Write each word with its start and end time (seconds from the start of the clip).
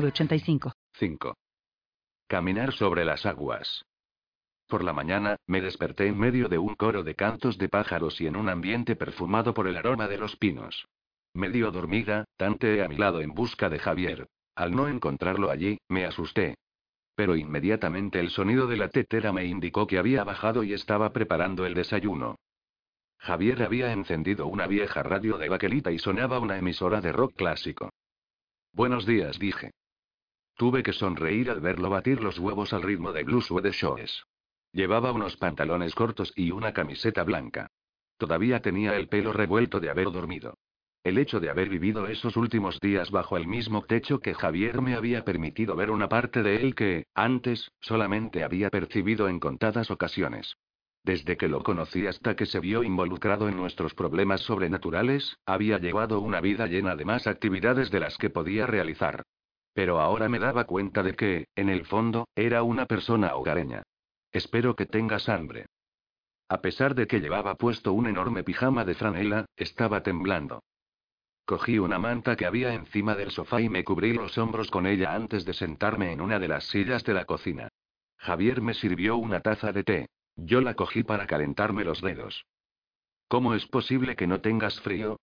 906985. 0.00 0.72
5. 0.94 1.34
Caminar 2.26 2.72
sobre 2.72 3.04
las 3.04 3.26
aguas. 3.26 3.84
Por 4.66 4.84
la 4.84 4.92
mañana, 4.92 5.36
me 5.46 5.60
desperté 5.60 6.06
en 6.06 6.18
medio 6.18 6.48
de 6.48 6.58
un 6.58 6.74
coro 6.74 7.02
de 7.02 7.14
cantos 7.14 7.58
de 7.58 7.68
pájaros 7.68 8.20
y 8.20 8.26
en 8.26 8.36
un 8.36 8.48
ambiente 8.48 8.96
perfumado 8.96 9.52
por 9.52 9.66
el 9.66 9.76
aroma 9.76 10.06
de 10.08 10.16
los 10.16 10.36
pinos. 10.36 10.86
Medio 11.34 11.70
dormida, 11.70 12.24
tanteé 12.36 12.82
a 12.82 12.88
mi 12.88 12.96
lado 12.96 13.20
en 13.20 13.34
busca 13.34 13.68
de 13.68 13.78
Javier. 13.78 14.28
Al 14.54 14.72
no 14.72 14.88
encontrarlo 14.88 15.50
allí, 15.50 15.78
me 15.88 16.04
asusté. 16.04 16.56
Pero 17.14 17.36
inmediatamente 17.36 18.20
el 18.20 18.30
sonido 18.30 18.66
de 18.66 18.76
la 18.76 18.88
tetera 18.88 19.32
me 19.32 19.44
indicó 19.44 19.86
que 19.86 19.98
había 19.98 20.24
bajado 20.24 20.62
y 20.62 20.72
estaba 20.72 21.12
preparando 21.12 21.66
el 21.66 21.74
desayuno. 21.74 22.36
Javier 23.18 23.62
había 23.62 23.92
encendido 23.92 24.46
una 24.46 24.66
vieja 24.66 25.02
radio 25.02 25.36
de 25.36 25.48
baquelita 25.48 25.92
y 25.92 25.98
sonaba 25.98 26.38
una 26.38 26.56
emisora 26.56 27.00
de 27.00 27.12
rock 27.12 27.34
clásico. 27.34 27.90
Buenos 28.72 29.04
días, 29.04 29.38
dije. 29.38 29.72
Tuve 30.60 30.82
que 30.82 30.92
sonreír 30.92 31.48
al 31.48 31.62
verlo 31.62 31.88
batir 31.88 32.22
los 32.22 32.38
huevos 32.38 32.74
al 32.74 32.82
ritmo 32.82 33.14
de 33.14 33.24
Blue 33.24 33.40
Suede 33.40 33.70
Shoes. 33.70 34.26
Llevaba 34.74 35.10
unos 35.10 35.38
pantalones 35.38 35.94
cortos 35.94 36.34
y 36.36 36.50
una 36.50 36.74
camiseta 36.74 37.24
blanca. 37.24 37.70
Todavía 38.18 38.60
tenía 38.60 38.94
el 38.96 39.08
pelo 39.08 39.32
revuelto 39.32 39.80
de 39.80 39.88
haber 39.88 40.12
dormido. 40.12 40.58
El 41.02 41.16
hecho 41.16 41.40
de 41.40 41.48
haber 41.48 41.70
vivido 41.70 42.08
esos 42.08 42.36
últimos 42.36 42.78
días 42.78 43.10
bajo 43.10 43.38
el 43.38 43.46
mismo 43.46 43.86
techo 43.86 44.18
que 44.18 44.34
Javier 44.34 44.82
me 44.82 44.96
había 44.96 45.24
permitido 45.24 45.76
ver 45.76 45.90
una 45.90 46.10
parte 46.10 46.42
de 46.42 46.56
él 46.56 46.74
que, 46.74 47.06
antes, 47.14 47.70
solamente 47.80 48.44
había 48.44 48.68
percibido 48.68 49.30
en 49.30 49.40
contadas 49.40 49.90
ocasiones. 49.90 50.58
Desde 51.02 51.38
que 51.38 51.48
lo 51.48 51.62
conocí 51.62 52.06
hasta 52.06 52.36
que 52.36 52.44
se 52.44 52.60
vio 52.60 52.82
involucrado 52.82 53.48
en 53.48 53.56
nuestros 53.56 53.94
problemas 53.94 54.42
sobrenaturales, 54.42 55.38
había 55.46 55.78
llevado 55.78 56.20
una 56.20 56.42
vida 56.42 56.66
llena 56.66 56.96
de 56.96 57.06
más 57.06 57.26
actividades 57.26 57.90
de 57.90 58.00
las 58.00 58.18
que 58.18 58.28
podía 58.28 58.66
realizar. 58.66 59.24
Pero 59.72 60.00
ahora 60.00 60.28
me 60.28 60.38
daba 60.38 60.64
cuenta 60.64 61.02
de 61.02 61.14
que, 61.14 61.46
en 61.54 61.68
el 61.68 61.86
fondo, 61.86 62.28
era 62.34 62.62
una 62.62 62.86
persona 62.86 63.34
hogareña. 63.34 63.82
Espero 64.32 64.74
que 64.76 64.86
tengas 64.86 65.28
hambre. 65.28 65.66
A 66.48 66.60
pesar 66.60 66.94
de 66.94 67.06
que 67.06 67.20
llevaba 67.20 67.54
puesto 67.54 67.92
un 67.92 68.06
enorme 68.08 68.42
pijama 68.42 68.84
de 68.84 68.94
franela, 68.94 69.46
estaba 69.56 70.02
temblando. 70.02 70.62
Cogí 71.44 71.78
una 71.78 71.98
manta 71.98 72.36
que 72.36 72.46
había 72.46 72.74
encima 72.74 73.14
del 73.14 73.30
sofá 73.30 73.60
y 73.60 73.68
me 73.68 73.84
cubrí 73.84 74.12
los 74.12 74.38
hombros 74.38 74.70
con 74.70 74.86
ella 74.86 75.14
antes 75.14 75.44
de 75.44 75.52
sentarme 75.52 76.12
en 76.12 76.20
una 76.20 76.38
de 76.38 76.48
las 76.48 76.64
sillas 76.64 77.04
de 77.04 77.14
la 77.14 77.24
cocina. 77.24 77.68
Javier 78.18 78.60
me 78.60 78.74
sirvió 78.74 79.16
una 79.16 79.40
taza 79.40 79.72
de 79.72 79.84
té. 79.84 80.08
Yo 80.36 80.60
la 80.60 80.74
cogí 80.74 81.02
para 81.02 81.26
calentarme 81.26 81.84
los 81.84 82.00
dedos. 82.00 82.44
¿Cómo 83.28 83.54
es 83.54 83.66
posible 83.66 84.16
que 84.16 84.26
no 84.26 84.40
tengas 84.40 84.80
frío? 84.80 85.18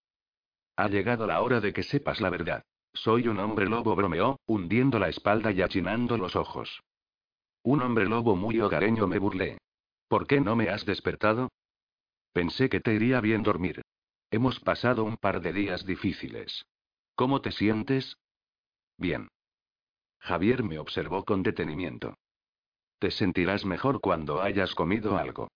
Ha 0.76 0.88
llegado 0.90 1.28
la 1.28 1.42
hora 1.42 1.60
de 1.60 1.74
que 1.74 1.84
sepas 1.84 2.22
la 2.22 2.30
verdad. 2.30 2.64
Soy 3.04 3.28
un 3.28 3.40
hombre 3.40 3.68
lobo, 3.68 3.96
bromeó, 3.96 4.40
hundiendo 4.48 4.98
la 4.98 5.10
espalda 5.10 5.52
y 5.52 5.62
achinando 5.62 6.18
los 6.18 6.36
ojos. 6.36 6.82
Un 7.62 7.82
hombre 7.84 8.06
lobo 8.06 8.36
muy 8.36 8.60
hogareño, 8.60 9.06
me 9.06 9.20
burlé. 9.20 9.60
¿Por 10.08 10.26
qué 10.26 10.42
no 10.42 10.56
me 10.56 10.70
has 10.70 10.84
despertado? 10.84 11.52
Pensé 12.34 12.70
que 12.70 12.80
te 12.80 12.96
iría 12.96 13.22
bien 13.22 13.44
dormir. 13.44 13.84
Hemos 14.32 14.60
pasado 14.60 15.04
un 15.04 15.16
par 15.18 15.42
de 15.42 15.54
días 15.54 15.86
difíciles. 15.86 16.66
¿Cómo 17.16 17.40
te 17.40 17.52
sientes? 17.52 18.18
Bien. 18.98 19.28
Javier 20.20 20.64
me 20.64 20.80
observó 20.80 21.24
con 21.24 21.44
detenimiento. 21.44 22.16
Te 22.98 23.12
sentirás 23.12 23.64
mejor 23.64 24.02
cuando 24.02 24.42
hayas 24.42 24.74
comido 24.74 25.18
algo. 25.18 25.50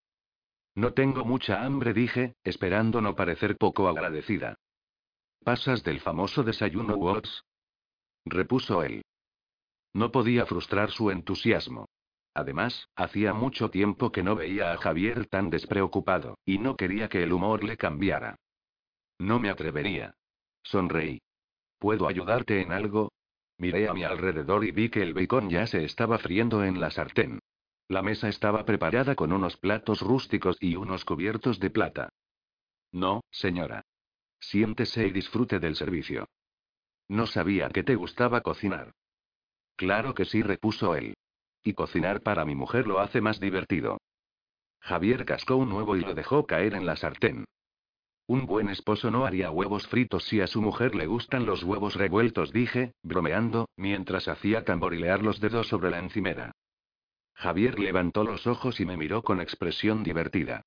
No 0.75 0.93
tengo 0.93 1.25
mucha 1.25 1.63
hambre, 1.63 1.93
dije, 1.93 2.35
esperando 2.43 3.01
no 3.01 3.15
parecer 3.15 3.57
poco 3.57 3.87
agradecida. 3.87 4.57
¿Pasas 5.43 5.83
del 5.83 5.99
famoso 5.99 6.43
desayuno 6.43 6.95
Watts? 6.95 7.43
repuso 8.25 8.83
él. 8.83 9.01
No 9.93 10.11
podía 10.11 10.45
frustrar 10.45 10.91
su 10.91 11.09
entusiasmo. 11.09 11.87
Además, 12.33 12.87
hacía 12.95 13.33
mucho 13.33 13.69
tiempo 13.69 14.11
que 14.11 14.23
no 14.23 14.35
veía 14.35 14.71
a 14.71 14.77
Javier 14.77 15.25
tan 15.25 15.49
despreocupado, 15.49 16.37
y 16.45 16.59
no 16.59 16.77
quería 16.77 17.09
que 17.09 17.23
el 17.23 17.33
humor 17.33 17.63
le 17.63 17.75
cambiara. 17.75 18.35
No 19.19 19.39
me 19.39 19.49
atrevería. 19.49 20.13
Sonreí. 20.63 21.19
¿Puedo 21.79 22.07
ayudarte 22.07 22.61
en 22.61 22.71
algo? 22.71 23.11
Miré 23.57 23.89
a 23.89 23.93
mi 23.93 24.03
alrededor 24.03 24.63
y 24.63 24.71
vi 24.71 24.89
que 24.89 25.01
el 25.01 25.13
bacon 25.13 25.49
ya 25.49 25.67
se 25.67 25.83
estaba 25.83 26.19
friendo 26.19 26.63
en 26.63 26.79
la 26.79 26.91
sartén. 26.91 27.39
La 27.87 28.01
mesa 28.01 28.29
estaba 28.29 28.63
preparada 28.65 29.15
con 29.15 29.33
unos 29.33 29.57
platos 29.57 30.01
rústicos 30.01 30.57
y 30.59 30.75
unos 30.75 31.03
cubiertos 31.03 31.59
de 31.59 31.69
plata. 31.69 32.09
No, 32.91 33.21
señora. 33.31 33.83
Siéntese 34.41 35.07
y 35.07 35.11
disfrute 35.11 35.59
del 35.59 35.75
servicio. 35.75 36.27
No 37.07 37.27
sabía 37.27 37.69
que 37.69 37.83
te 37.83 37.95
gustaba 37.95 38.41
cocinar. 38.41 38.91
Claro 39.77 40.13
que 40.13 40.25
sí, 40.25 40.41
repuso 40.41 40.95
él. 40.95 41.13
Y 41.63 41.73
cocinar 41.73 42.21
para 42.21 42.43
mi 42.43 42.55
mujer 42.55 42.87
lo 42.87 42.99
hace 42.99 43.21
más 43.21 43.39
divertido. 43.39 43.97
Javier 44.79 45.25
cascó 45.25 45.55
un 45.55 45.71
huevo 45.71 45.95
y 45.95 46.01
lo 46.01 46.15
dejó 46.15 46.45
caer 46.47 46.73
en 46.73 46.85
la 46.85 46.95
sartén. 46.95 47.45
Un 48.25 48.45
buen 48.45 48.69
esposo 48.69 49.11
no 49.11 49.25
haría 49.25 49.51
huevos 49.51 49.87
fritos 49.87 50.23
si 50.23 50.41
a 50.41 50.47
su 50.47 50.61
mujer 50.61 50.95
le 50.95 51.05
gustan 51.05 51.45
los 51.45 51.63
huevos 51.63 51.95
revueltos, 51.95 52.51
dije, 52.51 52.93
bromeando, 53.03 53.67
mientras 53.75 54.27
hacía 54.27 54.63
tamborilear 54.63 55.21
los 55.21 55.39
dedos 55.39 55.67
sobre 55.67 55.91
la 55.91 55.99
encimera. 55.99 56.51
Javier 57.33 57.79
levantó 57.79 58.23
los 58.23 58.47
ojos 58.47 58.79
y 58.79 58.85
me 58.85 58.97
miró 58.97 59.21
con 59.21 59.41
expresión 59.41 60.03
divertida. 60.03 60.63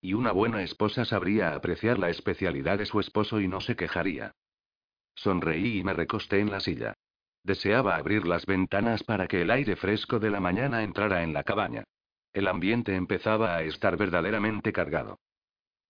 Y 0.00 0.14
una 0.14 0.32
buena 0.32 0.62
esposa 0.62 1.04
sabría 1.04 1.54
apreciar 1.54 1.98
la 1.98 2.10
especialidad 2.10 2.78
de 2.78 2.86
su 2.86 3.00
esposo 3.00 3.40
y 3.40 3.48
no 3.48 3.60
se 3.60 3.76
quejaría. 3.76 4.32
Sonreí 5.14 5.78
y 5.78 5.84
me 5.84 5.94
recosté 5.94 6.38
en 6.40 6.50
la 6.50 6.60
silla. 6.60 6.94
Deseaba 7.42 7.96
abrir 7.96 8.26
las 8.26 8.46
ventanas 8.46 9.02
para 9.02 9.26
que 9.26 9.42
el 9.42 9.50
aire 9.50 9.74
fresco 9.74 10.18
de 10.18 10.30
la 10.30 10.40
mañana 10.40 10.82
entrara 10.82 11.22
en 11.22 11.32
la 11.32 11.42
cabaña. 11.42 11.84
El 12.32 12.46
ambiente 12.46 12.94
empezaba 12.94 13.56
a 13.56 13.62
estar 13.62 13.96
verdaderamente 13.96 14.72
cargado. 14.72 15.18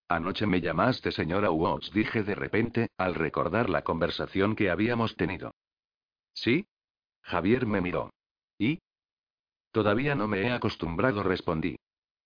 Anoche 0.08 0.46
me 0.46 0.62
llamaste 0.62 1.12
señora 1.12 1.50
Watts, 1.50 1.90
dije 1.92 2.22
de 2.22 2.34
repente, 2.34 2.88
al 2.96 3.14
recordar 3.14 3.68
la 3.68 3.82
conversación 3.82 4.56
que 4.56 4.70
habíamos 4.70 5.16
tenido. 5.16 5.54
¿Sí? 6.32 6.66
Javier 7.22 7.66
me 7.66 7.82
miró. 7.82 8.10
¿Y? 8.56 8.80
Todavía 9.70 10.14
no 10.14 10.26
me 10.26 10.42
he 10.42 10.50
acostumbrado, 10.50 11.22
respondí. 11.22 11.77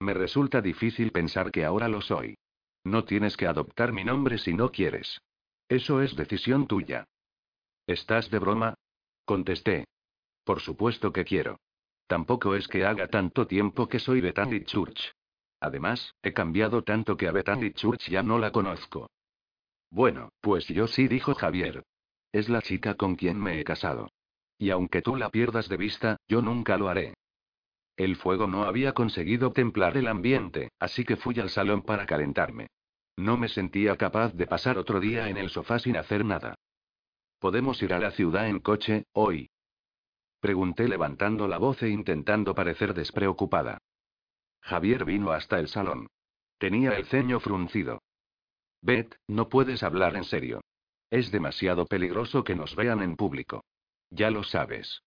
Me 0.03 0.15
resulta 0.15 0.61
difícil 0.61 1.13
pensar 1.13 1.53
que 1.53 1.65
ahora 1.65 1.87
lo 1.87 2.01
soy. 2.01 2.37
No 2.83 3.05
tienes 3.05 3.37
que 3.37 3.47
adoptar 3.47 3.93
mi 3.93 4.03
nombre 4.03 4.37
si 4.37 4.53
no 4.53 4.73
quieres. 4.73 5.21
Eso 5.69 6.03
es 6.03 6.17
decisión 6.17 6.67
tuya. 6.67 7.05
¿Estás 7.87 8.29
de 8.29 8.41
broma? 8.41 8.75
Contesté. 9.25 9.85
Por 10.43 10.59
supuesto 10.59 11.12
que 11.12 11.25
quiero. 11.25 11.61
Tampoco 12.09 12.57
es 12.57 12.67
que 12.67 12.85
haga 12.85 13.07
tanto 13.07 13.47
tiempo 13.47 13.89
que 13.89 14.01
soy 14.01 14.21
Bethany 14.21 14.65
Church. 14.65 15.12
Además, 15.61 16.17
he 16.21 16.33
cambiado 16.33 16.83
tanto 16.83 17.17
que 17.17 17.29
a 17.29 17.33
Bethany 17.33 17.71
Church 17.71 18.11
ya 18.11 18.25
no 18.25 18.41
la 18.41 18.51
conozco. 18.51 19.09
Bueno, 19.89 20.31
pues 20.41 20.67
yo 20.67 20.89
sí, 20.89 21.07
dijo 21.07 21.37
Javier. 21.37 21.85
Es 22.33 22.49
la 22.49 22.61
chica 22.61 22.97
con 22.97 23.15
quien 23.15 23.39
me 23.39 23.61
he 23.61 23.62
casado. 23.62 24.11
Y 24.59 24.71
aunque 24.71 25.01
tú 25.01 25.15
la 25.15 25.31
pierdas 25.31 25.69
de 25.69 25.76
vista, 25.76 26.17
yo 26.26 26.43
nunca 26.43 26.76
lo 26.76 26.88
haré. 26.88 27.15
El 27.97 28.17
fuego 28.17 28.47
no 28.47 28.65
había 28.65 28.93
conseguido 28.93 29.53
templar 29.53 29.97
el 29.97 30.09
ambiente, 30.09 30.71
así 30.79 31.05
que 31.05 31.17
fui 31.17 31.39
al 31.39 31.50
salón 31.50 31.83
para 31.83 32.06
calentarme. 32.06 32.69
No 33.17 33.37
me 33.37 33.49
sentía 33.49 33.97
capaz 33.97 34.33
de 34.33 34.47
pasar 34.47 34.79
otro 34.79 34.99
día 35.00 35.29
en 35.29 35.37
el 35.37 35.50
sofá 35.50 35.79
sin 35.79 35.97
hacer 35.97 36.25
nada. 36.25 36.55
¿Podemos 37.39 37.83
ir 37.83 37.93
a 37.93 37.99
la 37.99 38.11
ciudad 38.12 38.49
en 38.49 38.61
coche, 38.61 39.05
hoy? 39.12 39.50
Pregunté 40.41 40.89
levantando 40.89 41.47
la 41.47 41.59
voz 41.59 41.83
e 41.83 41.89
intentando 41.89 42.55
parecer 42.55 42.94
despreocupada. 42.94 43.79
Javier 44.61 45.05
vino 45.05 45.31
hasta 45.33 45.59
el 45.59 45.69
salón. 45.69 46.09
Tenía 46.59 46.97
el 46.97 47.06
ceño 47.06 47.41
fruncido. 47.41 48.00
Beth, 48.81 49.17
no 49.29 49.49
puedes 49.49 49.83
hablar 49.83 50.17
en 50.17 50.25
serio. 50.25 50.61
Es 51.11 51.31
demasiado 51.31 51.87
peligroso 51.87 52.43
que 52.43 52.55
nos 52.55 52.75
vean 52.75 53.03
en 53.03 53.17
público. 53.17 53.65
Ya 54.11 54.31
lo 54.31 54.45
sabes. 54.45 55.03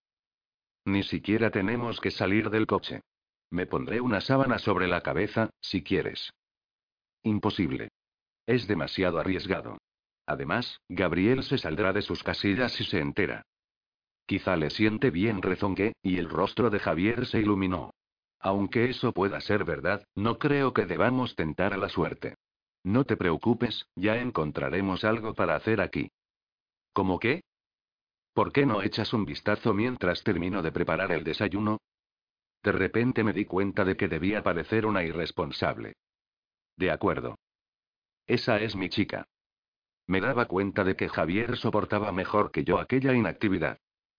Ni 0.86 1.02
siquiera 1.02 1.50
tenemos 1.50 2.00
que 2.00 2.12
salir 2.12 2.48
del 2.48 2.66
coche. 2.66 3.00
Me 3.50 3.66
pondré 3.66 4.00
una 4.00 4.20
sábana 4.20 4.58
sobre 4.58 4.86
la 4.86 5.02
cabeza, 5.02 5.50
si 5.60 5.82
quieres. 5.82 6.32
Imposible. 7.24 7.88
Es 8.46 8.68
demasiado 8.68 9.18
arriesgado. 9.18 9.78
Además, 10.26 10.80
Gabriel 10.88 11.42
se 11.42 11.58
saldrá 11.58 11.92
de 11.92 12.02
sus 12.02 12.22
casillas 12.22 12.72
si 12.72 12.84
se 12.84 13.00
entera. 13.00 13.42
Quizá 14.26 14.56
le 14.56 14.70
siente 14.70 15.10
bien, 15.10 15.42
rezongué, 15.42 15.92
y 16.02 16.18
el 16.18 16.28
rostro 16.28 16.70
de 16.70 16.78
Javier 16.78 17.26
se 17.26 17.40
iluminó. 17.40 17.90
Aunque 18.38 18.88
eso 18.88 19.12
pueda 19.12 19.40
ser 19.40 19.64
verdad, 19.64 20.04
no 20.14 20.38
creo 20.38 20.72
que 20.72 20.86
debamos 20.86 21.34
tentar 21.34 21.74
a 21.74 21.78
la 21.78 21.88
suerte. 21.88 22.36
No 22.84 23.04
te 23.04 23.16
preocupes, 23.16 23.86
ya 23.96 24.18
encontraremos 24.18 25.02
algo 25.02 25.34
para 25.34 25.56
hacer 25.56 25.80
aquí. 25.80 26.10
¿Cómo 26.92 27.18
qué? 27.18 27.42
¿Por 28.36 28.52
qué 28.52 28.66
no 28.66 28.82
echas 28.82 29.14
un 29.14 29.24
vistazo 29.24 29.72
mientras 29.72 30.22
termino 30.22 30.60
de 30.60 30.70
preparar 30.70 31.10
el 31.10 31.24
desayuno? 31.24 31.80
De 32.62 32.70
repente 32.70 33.24
me 33.24 33.32
di 33.32 33.46
cuenta 33.46 33.82
de 33.82 33.96
que 33.96 34.08
debía 34.08 34.42
parecer 34.42 34.84
una 34.84 35.02
irresponsable. 35.04 35.94
De 36.76 36.90
acuerdo. 36.90 37.38
Esa 38.26 38.60
es 38.60 38.76
mi 38.76 38.90
chica. 38.90 39.24
Me 40.06 40.20
daba 40.20 40.44
cuenta 40.44 40.84
de 40.84 40.96
que 40.96 41.08
Javier 41.08 41.56
soportaba 41.56 42.12
mejor 42.12 42.50
que 42.50 42.62
yo 42.62 42.78
aquella 42.78 43.14
inactividad. 43.14 43.78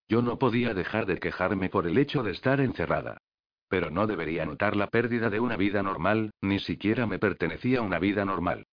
Yo 0.10 0.24
no 0.24 0.40
podía 0.40 0.74
dejar 0.74 1.06
de 1.06 1.20
quejarme 1.20 1.70
por 1.70 1.86
el 1.86 1.96
hecho 2.00 2.24
de 2.24 2.32
estar 2.32 2.60
encerrada. 2.60 3.20
Pero 3.68 3.92
no 3.92 4.08
debería 4.08 4.48
notar 4.48 4.76
la 4.76 4.88
pérdida 4.88 5.30
de 5.30 5.40
una 5.40 5.58
vida 5.58 5.84
normal, 5.84 6.32
ni 6.42 6.58
siquiera 6.58 7.06
me 7.06 7.20
pertenecía 7.20 7.84
una 7.84 8.00
vida 8.00 8.26
normal. 8.26 8.66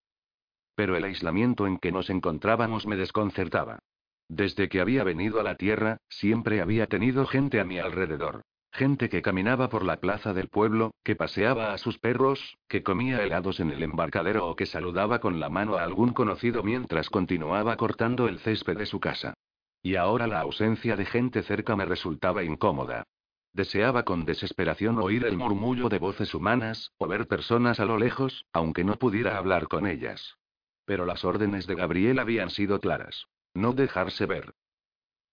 Pero 0.74 0.96
el 0.96 1.04
aislamiento 1.04 1.66
en 1.66 1.76
que 1.76 1.92
nos 1.92 2.08
encontrábamos 2.08 2.86
me 2.86 2.96
desconcertaba. 2.96 3.80
Desde 4.28 4.68
que 4.68 4.80
había 4.80 5.04
venido 5.04 5.40
a 5.40 5.42
la 5.42 5.56
Tierra, 5.56 5.98
siempre 6.08 6.60
había 6.60 6.86
tenido 6.86 7.26
gente 7.26 7.60
a 7.60 7.64
mi 7.64 7.78
alrededor. 7.78 8.42
Gente 8.72 9.08
que 9.08 9.22
caminaba 9.22 9.68
por 9.68 9.84
la 9.84 10.00
plaza 10.00 10.32
del 10.32 10.48
pueblo, 10.48 10.94
que 11.04 11.14
paseaba 11.14 11.72
a 11.72 11.78
sus 11.78 11.98
perros, 11.98 12.56
que 12.66 12.82
comía 12.82 13.22
helados 13.22 13.60
en 13.60 13.70
el 13.70 13.84
embarcadero 13.84 14.48
o 14.48 14.56
que 14.56 14.66
saludaba 14.66 15.20
con 15.20 15.38
la 15.38 15.48
mano 15.48 15.76
a 15.76 15.84
algún 15.84 16.12
conocido 16.12 16.64
mientras 16.64 17.08
continuaba 17.08 17.76
cortando 17.76 18.26
el 18.26 18.40
césped 18.40 18.76
de 18.76 18.86
su 18.86 18.98
casa. 18.98 19.34
Y 19.80 19.94
ahora 19.94 20.26
la 20.26 20.40
ausencia 20.40 20.96
de 20.96 21.04
gente 21.04 21.42
cerca 21.42 21.76
me 21.76 21.84
resultaba 21.84 22.42
incómoda. 22.42 23.04
Deseaba 23.52 24.02
con 24.02 24.24
desesperación 24.24 24.98
oír 24.98 25.24
el 25.24 25.36
murmullo 25.36 25.88
de 25.88 25.98
voces 25.98 26.34
humanas, 26.34 26.90
o 26.98 27.06
ver 27.06 27.28
personas 27.28 27.78
a 27.78 27.84
lo 27.84 27.98
lejos, 27.98 28.44
aunque 28.52 28.82
no 28.82 28.96
pudiera 28.96 29.38
hablar 29.38 29.68
con 29.68 29.86
ellas. 29.86 30.36
Pero 30.84 31.06
las 31.06 31.24
órdenes 31.24 31.68
de 31.68 31.76
Gabriel 31.76 32.18
habían 32.18 32.50
sido 32.50 32.80
claras. 32.80 33.28
No 33.54 33.72
dejarse 33.72 34.26
ver. 34.26 34.52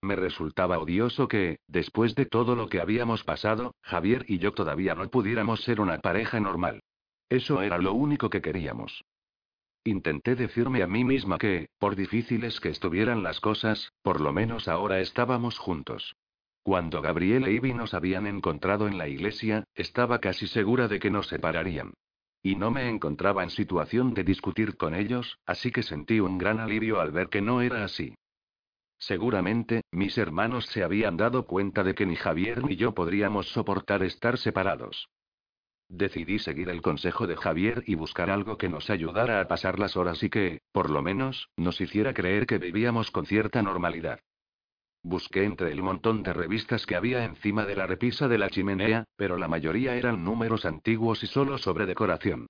Me 0.04 0.16
resultaba 0.16 0.80
odioso 0.80 1.28
que, 1.28 1.60
después 1.68 2.16
de 2.16 2.26
todo 2.26 2.56
lo 2.56 2.70
que 2.70 2.80
habíamos 2.80 3.24
pasado, 3.24 3.76
Javier 3.82 4.26
y 4.28 4.40
yo 4.40 4.54
todavía 4.54 4.96
no 4.96 5.08
pudiéramos 5.10 5.62
ser 5.62 5.80
una 5.80 6.00
pareja 6.00 6.40
normal. 6.40 6.82
Eso 7.30 7.62
era 7.62 7.78
lo 7.78 7.94
único 7.94 8.30
que 8.30 8.42
queríamos. 8.42 9.04
Intenté 9.84 10.36
decirme 10.36 10.84
a 10.84 10.88
mí 10.88 11.04
misma 11.04 11.38
que, 11.38 11.70
por 11.80 11.96
difíciles 11.96 12.60
que 12.60 12.70
estuvieran 12.70 13.24
las 13.24 13.40
cosas, 13.40 13.92
por 14.02 14.22
lo 14.22 14.32
menos 14.32 14.68
ahora 14.68 15.00
estábamos 15.00 15.58
juntos. 15.58 16.16
Cuando 16.64 17.02
Gabriel 17.02 17.46
e 17.46 17.54
Ivy 17.54 17.74
nos 17.74 17.96
habían 17.96 18.28
encontrado 18.28 18.88
en 18.88 19.00
la 19.00 19.08
iglesia, 19.08 19.64
estaba 19.74 20.20
casi 20.20 20.48
segura 20.48 20.88
de 20.88 21.00
que 21.00 21.10
nos 21.10 21.28
separarían. 21.28 21.94
Y 22.44 22.56
no 22.56 22.72
me 22.72 22.90
encontraba 22.90 23.44
en 23.44 23.50
situación 23.50 24.14
de 24.14 24.24
discutir 24.24 24.78
con 24.78 24.96
ellos, 24.96 25.40
así 25.46 25.72
que 25.72 25.84
sentí 25.84 26.20
un 26.20 26.38
gran 26.38 26.60
alivio 26.60 27.00
al 27.00 27.12
ver 27.12 27.30
que 27.30 27.42
no 27.42 27.62
era 27.62 27.84
así. 27.84 28.16
Seguramente, 28.98 29.82
mis 29.92 30.18
hermanos 30.18 30.66
se 30.68 30.84
habían 30.84 31.18
dado 31.18 31.46
cuenta 31.46 31.84
de 31.84 31.96
que 31.96 32.06
ni 32.06 32.16
Javier 32.16 32.64
ni 32.64 32.76
yo 32.76 32.94
podríamos 32.94 33.48
soportar 33.50 34.04
estar 34.04 34.38
separados. 34.38 35.10
Decidí 35.88 36.40
seguir 36.40 36.70
el 36.70 36.82
consejo 36.82 37.28
de 37.28 37.36
Javier 37.36 37.84
y 37.86 37.96
buscar 37.96 38.30
algo 38.30 38.58
que 38.58 38.70
nos 38.70 38.90
ayudara 38.90 39.42
a 39.42 39.48
pasar 39.48 39.78
las 39.78 39.98
horas 39.98 40.24
y 40.24 40.30
que, 40.30 40.62
por 40.72 40.90
lo 40.90 41.02
menos, 41.02 41.50
nos 41.58 41.82
hiciera 41.82 42.14
creer 42.14 42.46
que 42.46 42.60
vivíamos 42.60 43.12
con 43.12 43.26
cierta 43.26 43.62
normalidad. 43.62 44.20
Busqué 45.04 45.46
entre 45.46 45.72
el 45.72 45.82
montón 45.82 46.22
de 46.22 46.32
revistas 46.32 46.86
que 46.86 46.96
había 46.96 47.26
encima 47.26 47.66
de 47.66 47.76
la 47.76 47.88
repisa 47.88 48.28
de 48.28 48.38
la 48.38 48.50
chimenea, 48.50 49.06
pero 49.16 49.38
la 49.38 49.48
mayoría 49.48 49.96
eran 49.96 50.24
números 50.24 50.66
antiguos 50.66 51.24
y 51.24 51.28
solo 51.28 51.58
sobre 51.58 51.88
decoración. 51.88 52.48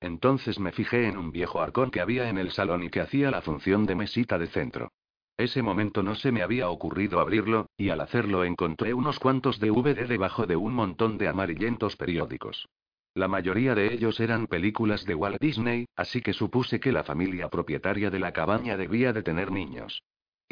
Entonces 0.00 0.58
me 0.58 0.72
fijé 0.72 1.06
en 1.06 1.16
un 1.16 1.32
viejo 1.32 1.62
arcón 1.62 1.90
que 1.90 2.00
había 2.00 2.28
en 2.28 2.36
el 2.36 2.50
salón 2.50 2.82
y 2.82 2.90
que 2.90 3.00
hacía 3.00 3.30
la 3.30 3.40
función 3.40 3.86
de 3.86 3.94
mesita 3.94 4.38
de 4.38 4.48
centro. 4.48 4.92
Ese 5.38 5.62
momento 5.62 6.02
no 6.02 6.14
se 6.14 6.30
me 6.30 6.42
había 6.42 6.68
ocurrido 6.68 7.20
abrirlo, 7.20 7.70
y 7.76 7.88
al 7.88 8.00
hacerlo 8.00 8.44
encontré 8.44 8.92
unos 8.92 9.18
cuantos 9.18 9.58
DVD 9.58 10.06
debajo 10.06 10.46
de 10.46 10.56
un 10.56 10.74
montón 10.74 11.16
de 11.16 11.28
amarillentos 11.28 11.96
periódicos. 11.96 12.68
La 13.14 13.28
mayoría 13.28 13.74
de 13.74 13.92
ellos 13.94 14.20
eran 14.20 14.46
películas 14.46 15.04
de 15.04 15.14
Walt 15.14 15.40
Disney, 15.40 15.86
así 15.96 16.20
que 16.20 16.32
supuse 16.32 16.80
que 16.80 16.92
la 16.92 17.04
familia 17.04 17.48
propietaria 17.48 18.10
de 18.10 18.18
la 18.18 18.32
cabaña 18.32 18.76
debía 18.76 19.12
de 19.12 19.22
tener 19.22 19.50
niños. 19.50 20.02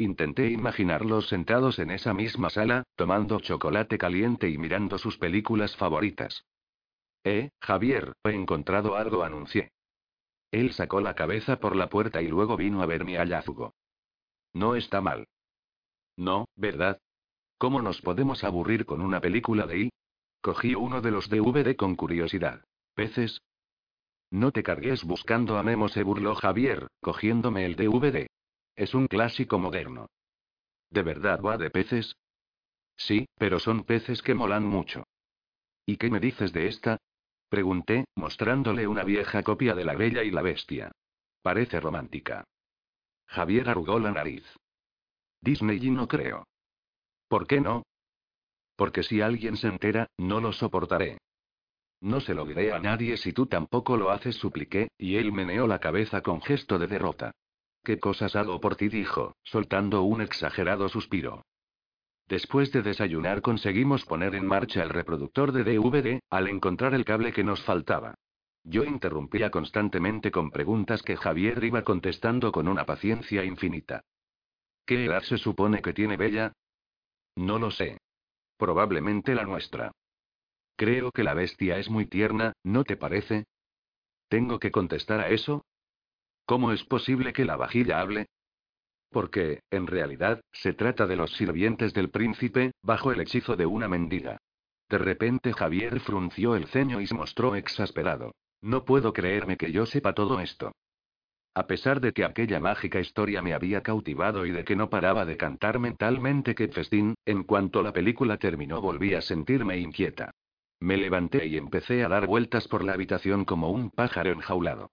Intenté 0.01 0.49
imaginarlos 0.49 1.27
sentados 1.27 1.77
en 1.77 1.91
esa 1.91 2.11
misma 2.11 2.49
sala, 2.49 2.85
tomando 2.95 3.39
chocolate 3.39 3.99
caliente 3.99 4.49
y 4.49 4.57
mirando 4.57 4.97
sus 4.97 5.19
películas 5.19 5.75
favoritas. 5.75 6.43
Eh, 7.23 7.51
Javier, 7.61 8.13
he 8.23 8.31
encontrado 8.31 8.95
algo, 8.95 9.21
anuncié. 9.21 9.69
Él 10.49 10.73
sacó 10.73 11.01
la 11.01 11.13
cabeza 11.13 11.59
por 11.59 11.75
la 11.75 11.87
puerta 11.87 12.19
y 12.23 12.29
luego 12.29 12.57
vino 12.57 12.81
a 12.81 12.87
ver 12.87 13.05
mi 13.05 13.15
hallazgo. 13.15 13.75
No 14.53 14.75
está 14.75 15.01
mal. 15.01 15.27
No, 16.17 16.47
¿verdad? 16.55 16.99
¿Cómo 17.59 17.83
nos 17.83 18.01
podemos 18.01 18.43
aburrir 18.43 18.87
con 18.87 19.01
una 19.01 19.21
película 19.21 19.67
de 19.67 19.81
I? 19.81 19.89
Cogí 20.41 20.73
uno 20.73 21.01
de 21.01 21.11
los 21.11 21.29
DVD 21.29 21.75
con 21.75 21.95
curiosidad. 21.95 22.63
¿Peces? 22.95 23.39
No 24.31 24.51
te 24.51 24.63
cargues 24.63 25.03
buscando 25.03 25.59
a 25.59 25.63
Memo, 25.63 25.89
se 25.89 26.01
burló 26.01 26.33
Javier, 26.33 26.87
cogiéndome 27.01 27.67
el 27.67 27.75
DVD. 27.75 28.25
Es 28.81 28.95
un 28.95 29.05
clásico 29.05 29.59
moderno. 29.59 30.07
¿De 30.89 31.03
verdad 31.03 31.39
va 31.39 31.55
de 31.55 31.69
peces? 31.69 32.15
Sí, 32.97 33.27
pero 33.37 33.59
son 33.59 33.83
peces 33.83 34.23
que 34.23 34.33
molan 34.33 34.65
mucho. 34.65 35.03
¿Y 35.85 35.97
qué 35.97 36.09
me 36.09 36.19
dices 36.19 36.51
de 36.51 36.67
esta? 36.67 36.97
Pregunté, 37.47 38.05
mostrándole 38.15 38.87
una 38.87 39.03
vieja 39.03 39.43
copia 39.43 39.75
de 39.75 39.85
La 39.85 39.93
Bella 39.93 40.23
y 40.23 40.31
la 40.31 40.41
Bestia. 40.41 40.91
Parece 41.43 41.79
romántica. 41.79 42.43
Javier 43.27 43.69
arrugó 43.69 43.99
la 43.99 44.13
nariz. 44.13 44.45
Disney 45.41 45.77
y 45.79 45.91
no 45.91 46.07
creo. 46.07 46.47
¿Por 47.27 47.45
qué 47.45 47.61
no? 47.61 47.83
Porque 48.75 49.03
si 49.03 49.21
alguien 49.21 49.57
se 49.57 49.67
entera, 49.67 50.07
no 50.17 50.41
lo 50.41 50.53
soportaré. 50.53 51.19
No 51.99 52.19
se 52.19 52.33
lo 52.33 52.45
diré 52.45 52.73
a 52.73 52.79
nadie 52.79 53.17
si 53.17 53.31
tú 53.31 53.45
tampoco 53.45 53.95
lo 53.95 54.09
haces, 54.09 54.37
supliqué, 54.37 54.87
y 54.97 55.17
él 55.17 55.31
meneó 55.31 55.67
la 55.67 55.77
cabeza 55.77 56.21
con 56.21 56.41
gesto 56.41 56.79
de 56.79 56.87
derrota. 56.87 57.31
¿Qué 57.83 57.99
cosas 57.99 58.35
hago 58.35 58.59
por 58.59 58.75
ti? 58.75 58.89
dijo, 58.89 59.35
soltando 59.43 60.03
un 60.03 60.21
exagerado 60.21 60.87
suspiro. 60.89 61.43
Después 62.27 62.71
de 62.71 62.81
desayunar 62.81 63.41
conseguimos 63.41 64.05
poner 64.05 64.35
en 64.35 64.45
marcha 64.45 64.83
el 64.83 64.89
reproductor 64.89 65.51
de 65.51 65.63
DVD, 65.63 66.21
al 66.29 66.47
encontrar 66.47 66.93
el 66.93 67.03
cable 67.03 67.33
que 67.33 67.43
nos 67.43 67.63
faltaba. 67.63 68.15
Yo 68.63 68.83
interrumpía 68.83 69.49
constantemente 69.49 70.31
con 70.31 70.51
preguntas 70.51 71.01
que 71.01 71.17
Javier 71.17 71.63
iba 71.63 71.83
contestando 71.83 72.51
con 72.51 72.67
una 72.67 72.85
paciencia 72.85 73.43
infinita. 73.43 74.03
¿Qué 74.85 75.05
edad 75.05 75.23
se 75.23 75.37
supone 75.37 75.81
que 75.81 75.93
tiene 75.93 76.17
Bella? 76.17 76.53
No 77.35 77.57
lo 77.57 77.71
sé. 77.71 77.97
Probablemente 78.57 79.33
la 79.33 79.43
nuestra. 79.43 79.91
Creo 80.75 81.11
que 81.11 81.23
la 81.23 81.33
bestia 81.33 81.79
es 81.79 81.89
muy 81.89 82.05
tierna, 82.05 82.53
¿no 82.63 82.83
te 82.83 82.97
parece? 82.97 83.45
¿Tengo 84.29 84.59
que 84.59 84.71
contestar 84.71 85.19
a 85.19 85.29
eso? 85.29 85.65
¿Cómo 86.51 86.73
es 86.73 86.83
posible 86.83 87.31
que 87.31 87.45
la 87.45 87.55
vajilla 87.55 88.01
hable? 88.01 88.25
Porque, 89.09 89.61
en 89.71 89.87
realidad, 89.87 90.41
se 90.51 90.73
trata 90.73 91.07
de 91.07 91.15
los 91.15 91.31
sirvientes 91.31 91.93
del 91.93 92.09
príncipe, 92.09 92.73
bajo 92.81 93.13
el 93.13 93.21
hechizo 93.21 93.55
de 93.55 93.65
una 93.65 93.87
mendiga. 93.87 94.35
De 94.89 94.97
repente 94.97 95.53
Javier 95.53 96.01
frunció 96.01 96.57
el 96.57 96.67
ceño 96.67 96.99
y 96.99 97.07
se 97.07 97.15
mostró 97.15 97.55
exasperado. 97.55 98.33
No 98.59 98.83
puedo 98.83 99.13
creerme 99.13 99.55
que 99.55 99.71
yo 99.71 99.85
sepa 99.85 100.11
todo 100.11 100.41
esto. 100.41 100.73
A 101.55 101.67
pesar 101.67 102.01
de 102.01 102.11
que 102.11 102.25
aquella 102.25 102.59
mágica 102.59 102.99
historia 102.99 103.41
me 103.41 103.53
había 103.53 103.81
cautivado 103.81 104.45
y 104.45 104.51
de 104.51 104.65
que 104.65 104.75
no 104.75 104.89
paraba 104.89 105.23
de 105.23 105.37
cantar 105.37 105.79
mentalmente 105.79 106.53
que 106.53 106.67
festín, 106.67 107.15
en 107.25 107.45
cuanto 107.45 107.81
la 107.81 107.93
película 107.93 108.35
terminó 108.35 108.81
volví 108.81 109.13
a 109.13 109.21
sentirme 109.21 109.77
inquieta. 109.77 110.31
Me 110.81 110.97
levanté 110.97 111.45
y 111.45 111.55
empecé 111.55 112.03
a 112.03 112.09
dar 112.09 112.27
vueltas 112.27 112.67
por 112.67 112.83
la 112.83 112.91
habitación 112.91 113.45
como 113.45 113.69
un 113.69 113.89
pájaro 113.89 114.33
enjaulado. 114.33 114.89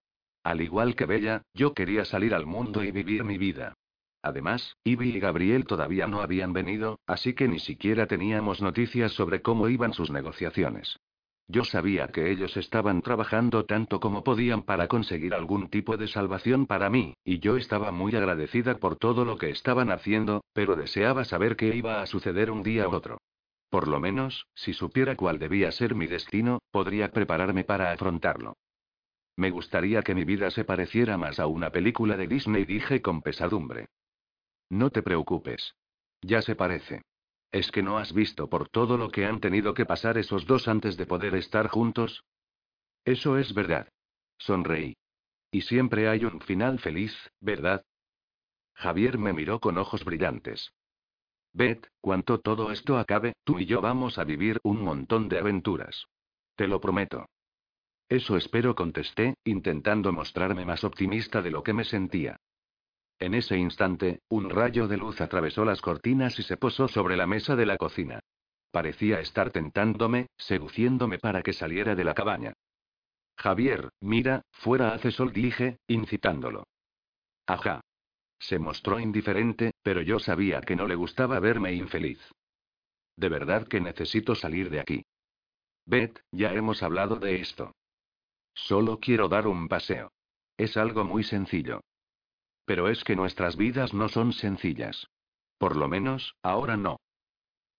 Al 0.49 0.63
igual 0.63 0.97
que 0.97 1.05
Bella, 1.05 1.43
yo 1.53 1.75
quería 1.75 2.07
salir 2.07 2.33
al 2.33 2.47
mundo 2.47 2.83
y 2.83 2.91
vivir 2.91 3.23
mi 3.23 3.37
vida. 3.37 3.75
Además, 4.23 4.79
Ivy 4.83 5.11
y 5.17 5.21
Gabriel 5.21 5.67
todavía 5.67 6.07
no 6.07 6.23
habían 6.23 6.55
venido, 6.55 7.01
así 7.07 7.35
que 7.35 7.49
ni 7.49 7.59
siquiera 7.59 8.07
teníamos 8.07 8.63
noticias 8.63 9.13
sobre 9.13 9.43
cómo 9.43 9.69
iban 9.69 9.93
sus 9.93 10.11
negociaciones. 10.11 10.97
Yo 11.49 11.65
sabía 11.65 12.09
que 12.09 12.31
ellos 12.31 12.57
estaban 12.57 13.03
trabajando 13.03 13.67
tanto 13.67 14.01
como 14.01 14.25
podían 14.25 14.63
para 14.63 14.89
conseguir 14.89 15.35
algún 15.35 15.69
tipo 15.69 15.99
de 15.99 16.09
salvación 16.09 16.65
para 16.65 16.89
mí, 16.89 17.13
y 17.25 17.41
yo 17.41 17.59
estaba 17.59 17.93
muy 17.93 18.17
agradecida 18.17 18.79
por 18.79 18.97
todo 18.97 19.27
lo 19.27 19.37
que 19.37 19.51
estaban 19.51 19.91
haciendo, 19.91 20.45
pero 20.55 20.77
deseaba 20.77 21.27
saber 21.27 21.57
qué 21.57 21.77
iba 21.77 22.01
a 22.01 22.07
suceder 22.07 22.51
un 22.51 22.63
día 22.63 22.89
u 22.89 22.95
otro. 22.95 23.19
Por 23.69 23.87
lo 23.87 24.01
menos, 24.01 24.47
si 24.55 24.73
supiera 24.73 25.15
cuál 25.15 25.39
debía 25.39 25.71
ser 25.73 25.95
mi 25.95 26.07
destino, 26.07 26.61
podría 26.71 27.13
prepararme 27.13 27.65
para 27.65 27.93
afrontarlo. 27.93 28.55
Me 29.39 29.51
gustaría 29.51 30.03
que 30.03 30.17
mi 30.17 30.25
vida 30.25 30.51
se 30.51 30.65
pareciera 30.65 31.17
más 31.17 31.39
a 31.39 31.47
una 31.47 31.71
película 31.71 32.17
de 32.17 32.27
Disney, 32.27 32.65
dije 32.65 33.01
con 33.01 33.23
pesadumbre. 33.23 33.87
No 34.69 34.91
te 34.91 35.01
preocupes. 35.01 35.77
Ya 36.21 36.43
se 36.43 36.57
parece. 36.57 37.03
¿Es 37.53 37.71
que 37.71 37.85
no 37.85 37.99
has 37.99 38.13
visto 38.13 38.51
por 38.51 38.69
todo 38.69 38.99
lo 38.99 39.11
que 39.11 39.27
han 39.27 39.39
tenido 39.39 39.75
que 39.75 39.87
pasar 39.87 40.19
esos 40.19 40.45
dos 40.45 40.67
antes 40.67 40.97
de 40.97 41.07
poder 41.07 41.37
estar 41.37 41.69
juntos? 41.69 42.25
Eso 43.05 43.39
es 43.39 43.55
verdad. 43.55 43.89
Sonreí. 44.39 44.97
Y 45.53 45.61
siempre 45.61 46.09
hay 46.09 46.25
un 46.25 46.41
final 46.41 46.81
feliz, 46.81 47.15
¿verdad? 47.39 47.85
Javier 48.75 49.19
me 49.19 49.33
miró 49.33 49.61
con 49.61 49.79
ojos 49.79 50.05
brillantes. 50.05 50.73
Beth, 51.53 51.87
cuanto 52.01 52.41
todo 52.41 52.73
esto 52.73 52.99
acabe, 52.99 53.35
tú 53.45 53.61
y 53.61 53.67
yo 53.67 53.81
vamos 53.81 54.19
a 54.19 54.25
vivir 54.25 54.59
un 54.65 54.83
montón 54.83 55.29
de 55.29 55.39
aventuras. 55.39 56.07
Te 56.57 56.67
lo 56.67 56.81
prometo. 56.81 57.27
Eso 58.09 58.37
espero, 58.37 58.75
contesté, 58.75 59.35
intentando 59.45 60.13
mostrarme 60.13 60.65
más 60.65 60.83
optimista 60.85 61.43
de 61.43 61.51
lo 61.51 61.63
que 61.63 61.75
me 61.75 61.85
sentía. 61.85 62.37
En 63.19 63.35
ese 63.35 63.57
instante, 63.59 64.21
un 64.29 64.49
rayo 64.49 64.89
de 64.89 64.97
luz 64.97 65.21
atravesó 65.21 65.65
las 65.65 65.81
cortinas 65.81 66.39
y 66.39 66.43
se 66.43 66.57
posó 66.57 66.89
sobre 66.89 67.17
la 67.17 67.27
mesa 67.27 67.57
de 67.57 67.67
la 67.67 67.77
cocina. 67.77 68.21
Parecía 68.71 69.21
estar 69.21 69.51
tentándome, 69.51 70.29
seduciéndome 70.37 71.19
para 71.19 71.43
que 71.43 71.53
saliera 71.53 71.95
de 71.95 72.05
la 72.05 72.15
cabaña. 72.15 72.53
Javier, 73.37 73.91
mira, 74.01 74.43
fuera 74.51 74.95
hace 74.95 75.11
sol, 75.11 75.33
dije, 75.33 75.79
incitándolo. 75.87 76.65
Ajá. 77.47 77.81
Se 78.39 78.59
mostró 78.59 79.01
indiferente, 79.01 79.73
pero 79.83 80.01
yo 80.01 80.19
sabía 80.19 80.61
que 80.61 80.77
no 80.77 80.87
le 80.87 80.95
gustaba 80.95 81.41
verme 81.41 81.73
infeliz. 81.73 82.21
De 83.17 83.29
verdad 83.29 83.67
que 83.67 83.81
necesito 83.81 84.35
salir 84.35 84.71
de 84.71 84.81
aquí. 84.81 85.05
Beth, 85.87 86.21
ya 86.31 86.53
hemos 86.53 86.83
hablado 86.83 87.17
de 87.17 87.41
esto. 87.41 87.75
Solo 88.67 88.99
quiero 88.99 89.29
dar 89.29 89.47
un 89.47 89.69
paseo. 89.69 90.13
Es 90.57 90.77
algo 90.77 91.05
muy 91.05 91.23
sencillo. 91.23 91.81
Pero 92.65 92.89
es 92.89 93.05
que 93.05 93.17
nuestras 93.17 93.57
vidas 93.57 93.95
no 93.95 94.09
son 94.09 94.33
sencillas. 94.33 95.07
Por 95.59 95.77
lo 95.77 95.89
menos, 95.89 96.35
ahora 96.43 96.77
no. 96.77 96.99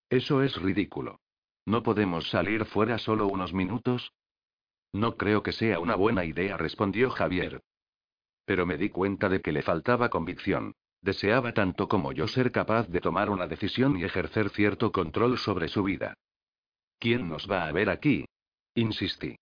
Eso 0.10 0.42
es 0.42 0.56
ridículo. 0.56 1.20
¿No 1.66 1.84
podemos 1.84 2.30
salir 2.30 2.66
fuera 2.66 2.98
solo 2.98 3.28
unos 3.28 3.54
minutos? 3.54 4.12
No 4.94 5.18
creo 5.18 5.44
que 5.44 5.52
sea 5.52 5.80
una 5.80 5.96
buena 5.96 6.26
idea, 6.26 6.58
respondió 6.58 7.12
Javier. 7.12 7.62
Pero 8.46 8.66
me 8.66 8.78
di 8.78 8.90
cuenta 8.90 9.30
de 9.30 9.42
que 9.42 9.52
le 9.52 9.62
faltaba 9.62 10.10
convicción. 10.10 10.74
Deseaba 11.02 11.54
tanto 11.54 11.88
como 11.88 12.12
yo 12.14 12.28
ser 12.28 12.52
capaz 12.52 12.88
de 12.88 13.02
tomar 13.02 13.30
una 13.30 13.48
decisión 13.48 13.98
y 13.98 14.06
ejercer 14.06 14.50
cierto 14.50 14.92
control 14.92 15.38
sobre 15.38 15.68
su 15.68 15.84
vida. 15.84 16.16
¿Quién 16.98 17.30
nos 17.30 17.50
va 17.50 17.68
a 17.68 17.72
ver 17.72 17.90
aquí? 17.90 18.26
Insistí. 18.74 19.36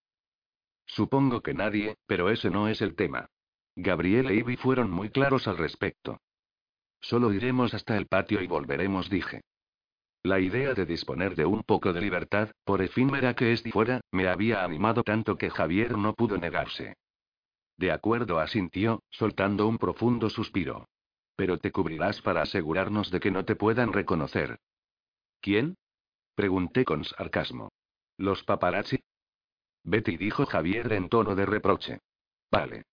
Supongo 0.88 1.42
que 1.42 1.54
nadie, 1.54 1.98
pero 2.08 2.30
ese 2.30 2.50
no 2.50 2.68
es 2.68 2.82
el 2.82 2.96
tema. 2.96 3.30
Gabriel 3.76 4.32
e 4.32 4.36
Ivy 4.36 4.58
fueron 4.58 4.90
muy 4.90 5.10
claros 5.10 5.48
al 5.48 5.58
respecto. 5.58 6.20
Solo 7.00 7.32
iremos 7.32 7.74
hasta 7.74 7.96
el 7.96 8.08
patio 8.08 8.42
y 8.42 8.48
volveremos, 8.48 9.10
dije. 9.10 9.42
La 10.24 10.40
idea 10.40 10.74
de 10.74 10.86
disponer 10.86 11.36
de 11.36 11.46
un 11.46 11.62
poco 11.64 11.94
de 11.94 12.02
libertad, 12.02 12.50
por 12.64 12.82
efímera 12.82 13.36
que 13.36 13.54
esté 13.54 13.72
fuera, 13.72 14.02
me 14.12 14.28
había 14.28 14.64
animado 14.64 15.04
tanto 15.04 15.38
que 15.38 15.50
Javier 15.50 15.98
no 15.98 16.14
pudo 16.14 16.38
negarse. 16.38 16.96
De 17.78 17.92
acuerdo, 17.92 18.40
asintió, 18.40 19.04
soltando 19.12 19.68
un 19.68 19.78
profundo 19.78 20.30
suspiro. 20.30 20.88
Pero 21.36 21.60
te 21.60 21.72
cubrirás 21.72 22.22
para 22.22 22.42
asegurarnos 22.42 23.12
de 23.12 23.20
que 23.20 23.30
no 23.30 23.46
te 23.46 23.56
puedan 23.56 23.94
reconocer. 23.94 24.60
¿Quién? 25.40 25.78
Pregunté 26.34 26.84
con 26.84 27.04
sarcasmo. 27.04 27.70
¿Los 28.18 28.44
paparazzi? 28.44 28.98
Betty 29.88 30.18
dijo 30.18 30.46
Javier 30.46 30.92
en 30.92 31.08
tono 31.08 31.34
de 31.34 31.46
reproche. 31.46 32.02
Vale. 32.52 32.84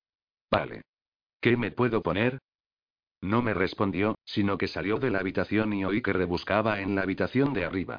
Vale. 0.48 0.82
¿Qué 1.40 1.56
me 1.56 1.72
puedo 1.72 2.02
poner? 2.02 2.38
No 3.20 3.42
me 3.42 3.52
respondió, 3.52 4.16
sino 4.24 4.56
que 4.56 4.68
salió 4.68 4.98
de 4.98 5.10
la 5.10 5.18
habitación 5.18 5.72
y 5.72 5.84
oí 5.84 6.02
que 6.02 6.12
rebuscaba 6.12 6.80
en 6.80 6.94
la 6.94 7.02
habitación 7.02 7.52
de 7.52 7.64
arriba. 7.64 7.98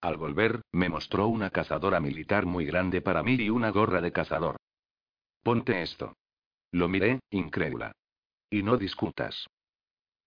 Al 0.00 0.16
volver, 0.16 0.62
me 0.70 0.88
mostró 0.88 1.26
una 1.26 1.50
cazadora 1.50 1.98
militar 1.98 2.46
muy 2.46 2.64
grande 2.66 3.00
para 3.00 3.24
mí 3.24 3.34
y 3.34 3.50
una 3.50 3.70
gorra 3.70 4.00
de 4.00 4.12
cazador. 4.12 4.56
Ponte 5.42 5.82
esto. 5.82 6.16
Lo 6.70 6.88
miré, 6.88 7.18
incrédula. 7.30 7.92
Y 8.48 8.62
no 8.62 8.76
discutas. 8.76 9.48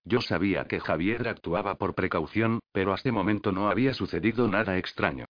Yo 0.04 0.20
sabía 0.20 0.66
que 0.66 0.82
Javier 0.82 1.30
actuaba 1.30 1.76
por 1.76 1.96
precaución, 1.96 2.60
pero 2.74 2.92
hasta 2.92 3.14
momento 3.14 3.54
no 3.54 3.70
había 3.70 3.94
sucedido 3.94 4.50
nada 4.50 4.78
extraño. 4.78 5.26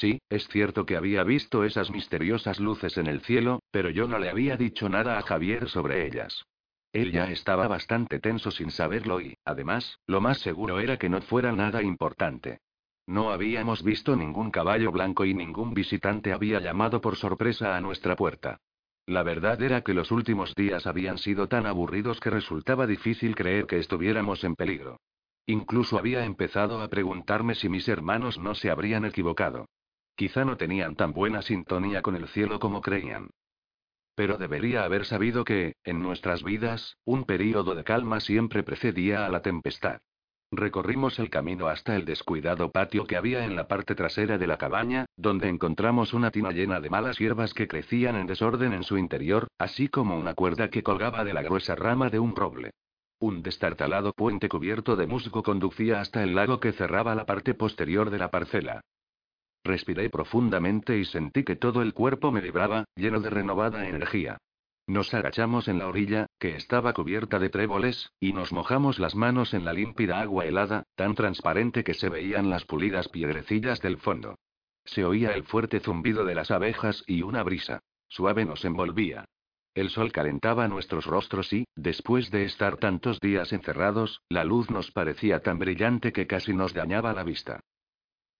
Sí, 0.00 0.20
es 0.28 0.48
cierto 0.48 0.86
que 0.86 0.96
había 0.96 1.22
visto 1.22 1.62
esas 1.62 1.92
misteriosas 1.92 2.58
luces 2.58 2.98
en 2.98 3.06
el 3.06 3.20
cielo, 3.20 3.62
pero 3.70 3.90
yo 3.90 4.08
no 4.08 4.18
le 4.18 4.28
había 4.28 4.56
dicho 4.56 4.88
nada 4.88 5.18
a 5.18 5.22
Javier 5.22 5.68
sobre 5.68 6.04
ellas. 6.04 6.44
Él 6.92 7.12
ya 7.12 7.30
estaba 7.30 7.68
bastante 7.68 8.18
tenso 8.18 8.50
sin 8.50 8.72
saberlo 8.72 9.20
y, 9.20 9.36
además, 9.44 10.00
lo 10.08 10.20
más 10.20 10.38
seguro 10.38 10.80
era 10.80 10.96
que 10.96 11.08
no 11.08 11.20
fuera 11.22 11.52
nada 11.52 11.80
importante. 11.80 12.58
No 13.06 13.30
habíamos 13.30 13.84
visto 13.84 14.16
ningún 14.16 14.50
caballo 14.50 14.90
blanco 14.90 15.24
y 15.24 15.32
ningún 15.32 15.74
visitante 15.74 16.32
había 16.32 16.58
llamado 16.58 17.00
por 17.00 17.14
sorpresa 17.14 17.76
a 17.76 17.80
nuestra 17.80 18.16
puerta. 18.16 18.58
La 19.06 19.22
verdad 19.22 19.62
era 19.62 19.82
que 19.82 19.94
los 19.94 20.10
últimos 20.10 20.56
días 20.56 20.88
habían 20.88 21.18
sido 21.18 21.46
tan 21.46 21.66
aburridos 21.66 22.18
que 22.18 22.30
resultaba 22.30 22.88
difícil 22.88 23.36
creer 23.36 23.66
que 23.66 23.78
estuviéramos 23.78 24.42
en 24.42 24.56
peligro. 24.56 24.98
Incluso 25.46 25.98
había 25.98 26.24
empezado 26.24 26.82
a 26.82 26.88
preguntarme 26.88 27.54
si 27.54 27.68
mis 27.68 27.86
hermanos 27.88 28.38
no 28.38 28.56
se 28.56 28.70
habrían 28.70 29.04
equivocado. 29.04 29.66
Quizá 30.16 30.44
no 30.44 30.56
tenían 30.56 30.94
tan 30.94 31.12
buena 31.12 31.42
sintonía 31.42 32.02
con 32.02 32.14
el 32.14 32.28
cielo 32.28 32.60
como 32.60 32.80
creían. 32.80 33.30
Pero 34.14 34.38
debería 34.38 34.84
haber 34.84 35.06
sabido 35.06 35.44
que, 35.44 35.74
en 35.82 36.00
nuestras 36.00 36.44
vidas, 36.44 36.96
un 37.04 37.24
período 37.24 37.74
de 37.74 37.82
calma 37.82 38.20
siempre 38.20 38.62
precedía 38.62 39.26
a 39.26 39.28
la 39.28 39.42
tempestad. 39.42 40.00
Recorrimos 40.52 41.18
el 41.18 41.30
camino 41.30 41.66
hasta 41.66 41.96
el 41.96 42.04
descuidado 42.04 42.70
patio 42.70 43.06
que 43.06 43.16
había 43.16 43.44
en 43.44 43.56
la 43.56 43.66
parte 43.66 43.96
trasera 43.96 44.38
de 44.38 44.46
la 44.46 44.56
cabaña, 44.56 45.06
donde 45.16 45.48
encontramos 45.48 46.14
una 46.14 46.30
tina 46.30 46.52
llena 46.52 46.80
de 46.80 46.90
malas 46.90 47.18
hierbas 47.18 47.54
que 47.54 47.66
crecían 47.66 48.14
en 48.14 48.28
desorden 48.28 48.72
en 48.72 48.84
su 48.84 48.96
interior, 48.96 49.48
así 49.58 49.88
como 49.88 50.16
una 50.16 50.34
cuerda 50.34 50.70
que 50.70 50.84
colgaba 50.84 51.24
de 51.24 51.34
la 51.34 51.42
gruesa 51.42 51.74
rama 51.74 52.08
de 52.08 52.20
un 52.20 52.36
roble. 52.36 52.70
Un 53.18 53.42
destartalado 53.42 54.12
puente 54.12 54.48
cubierto 54.48 54.94
de 54.94 55.08
musgo 55.08 55.42
conducía 55.42 56.00
hasta 56.00 56.22
el 56.22 56.36
lago 56.36 56.60
que 56.60 56.72
cerraba 56.72 57.16
la 57.16 57.26
parte 57.26 57.54
posterior 57.54 58.10
de 58.10 58.18
la 58.18 58.30
parcela. 58.30 58.82
Respiré 59.64 60.10
profundamente 60.10 60.98
y 60.98 61.06
sentí 61.06 61.42
que 61.42 61.56
todo 61.56 61.80
el 61.80 61.94
cuerpo 61.94 62.30
me 62.30 62.42
vibraba, 62.42 62.84
lleno 62.94 63.20
de 63.20 63.30
renovada 63.30 63.88
energía. 63.88 64.36
Nos 64.86 65.14
agachamos 65.14 65.68
en 65.68 65.78
la 65.78 65.88
orilla, 65.88 66.26
que 66.38 66.56
estaba 66.56 66.92
cubierta 66.92 67.38
de 67.38 67.48
tréboles, 67.48 68.12
y 68.20 68.34
nos 68.34 68.52
mojamos 68.52 68.98
las 68.98 69.14
manos 69.14 69.54
en 69.54 69.64
la 69.64 69.72
límpida 69.72 70.20
agua 70.20 70.44
helada, 70.44 70.84
tan 70.94 71.14
transparente 71.14 71.82
que 71.82 71.94
se 71.94 72.10
veían 72.10 72.50
las 72.50 72.66
pulidas 72.66 73.08
piedrecillas 73.08 73.80
del 73.80 73.96
fondo. 73.96 74.36
Se 74.84 75.06
oía 75.06 75.30
el 75.30 75.44
fuerte 75.44 75.80
zumbido 75.80 76.26
de 76.26 76.34
las 76.34 76.50
abejas 76.50 77.02
y 77.06 77.22
una 77.22 77.42
brisa. 77.42 77.80
Suave 78.08 78.44
nos 78.44 78.66
envolvía. 78.66 79.24
El 79.72 79.88
sol 79.88 80.12
calentaba 80.12 80.68
nuestros 80.68 81.06
rostros 81.06 81.50
y, 81.54 81.64
después 81.74 82.30
de 82.30 82.44
estar 82.44 82.76
tantos 82.76 83.18
días 83.18 83.54
encerrados, 83.54 84.20
la 84.28 84.44
luz 84.44 84.70
nos 84.70 84.90
parecía 84.90 85.40
tan 85.40 85.58
brillante 85.58 86.12
que 86.12 86.26
casi 86.26 86.52
nos 86.52 86.74
dañaba 86.74 87.14
la 87.14 87.24
vista. 87.24 87.60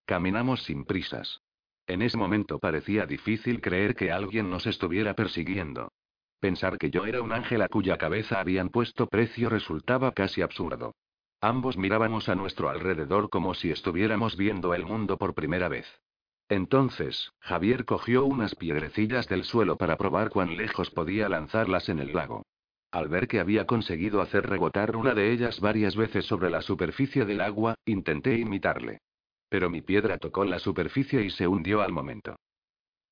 Caminamos 0.06 0.62
sin 0.64 0.84
prisas. 0.84 1.40
En 1.86 2.02
ese 2.02 2.16
momento 2.16 2.58
parecía 2.58 3.06
difícil 3.06 3.60
creer 3.60 3.94
que 3.94 4.12
alguien 4.12 4.50
nos 4.50 4.66
estuviera 4.66 5.14
persiguiendo. 5.14 5.92
Pensar 6.40 6.78
que 6.78 6.90
yo 6.90 7.06
era 7.06 7.22
un 7.22 7.32
ángel 7.32 7.62
a 7.62 7.68
cuya 7.68 7.96
cabeza 7.96 8.40
habían 8.40 8.68
puesto 8.68 9.06
precio 9.06 9.48
resultaba 9.48 10.12
casi 10.12 10.42
absurdo. 10.42 10.94
Ambos 11.40 11.76
mirábamos 11.76 12.28
a 12.28 12.34
nuestro 12.34 12.68
alrededor 12.68 13.30
como 13.30 13.54
si 13.54 13.70
estuviéramos 13.70 14.36
viendo 14.36 14.74
el 14.74 14.84
mundo 14.84 15.18
por 15.18 15.34
primera 15.34 15.68
vez. 15.68 15.86
Entonces, 16.48 17.32
Javier 17.40 17.84
cogió 17.84 18.24
unas 18.24 18.54
piedrecillas 18.54 19.28
del 19.28 19.44
suelo 19.44 19.76
para 19.76 19.96
probar 19.96 20.30
cuán 20.30 20.56
lejos 20.56 20.90
podía 20.90 21.28
lanzarlas 21.28 21.88
en 21.88 21.98
el 21.98 22.12
lago. 22.12 22.44
Al 22.90 23.08
ver 23.08 23.26
que 23.26 23.40
había 23.40 23.66
conseguido 23.66 24.20
hacer 24.20 24.48
rebotar 24.48 24.96
una 24.96 25.14
de 25.14 25.32
ellas 25.32 25.60
varias 25.60 25.96
veces 25.96 26.26
sobre 26.26 26.50
la 26.50 26.62
superficie 26.62 27.24
del 27.24 27.40
agua, 27.40 27.74
intenté 27.86 28.38
imitarle. 28.38 29.00
Pero 29.54 29.70
mi 29.70 29.82
piedra 29.82 30.18
tocó 30.18 30.44
la 30.44 30.58
superficie 30.58 31.22
y 31.22 31.30
se 31.30 31.46
hundió 31.46 31.80
al 31.80 31.92
momento. 31.92 32.34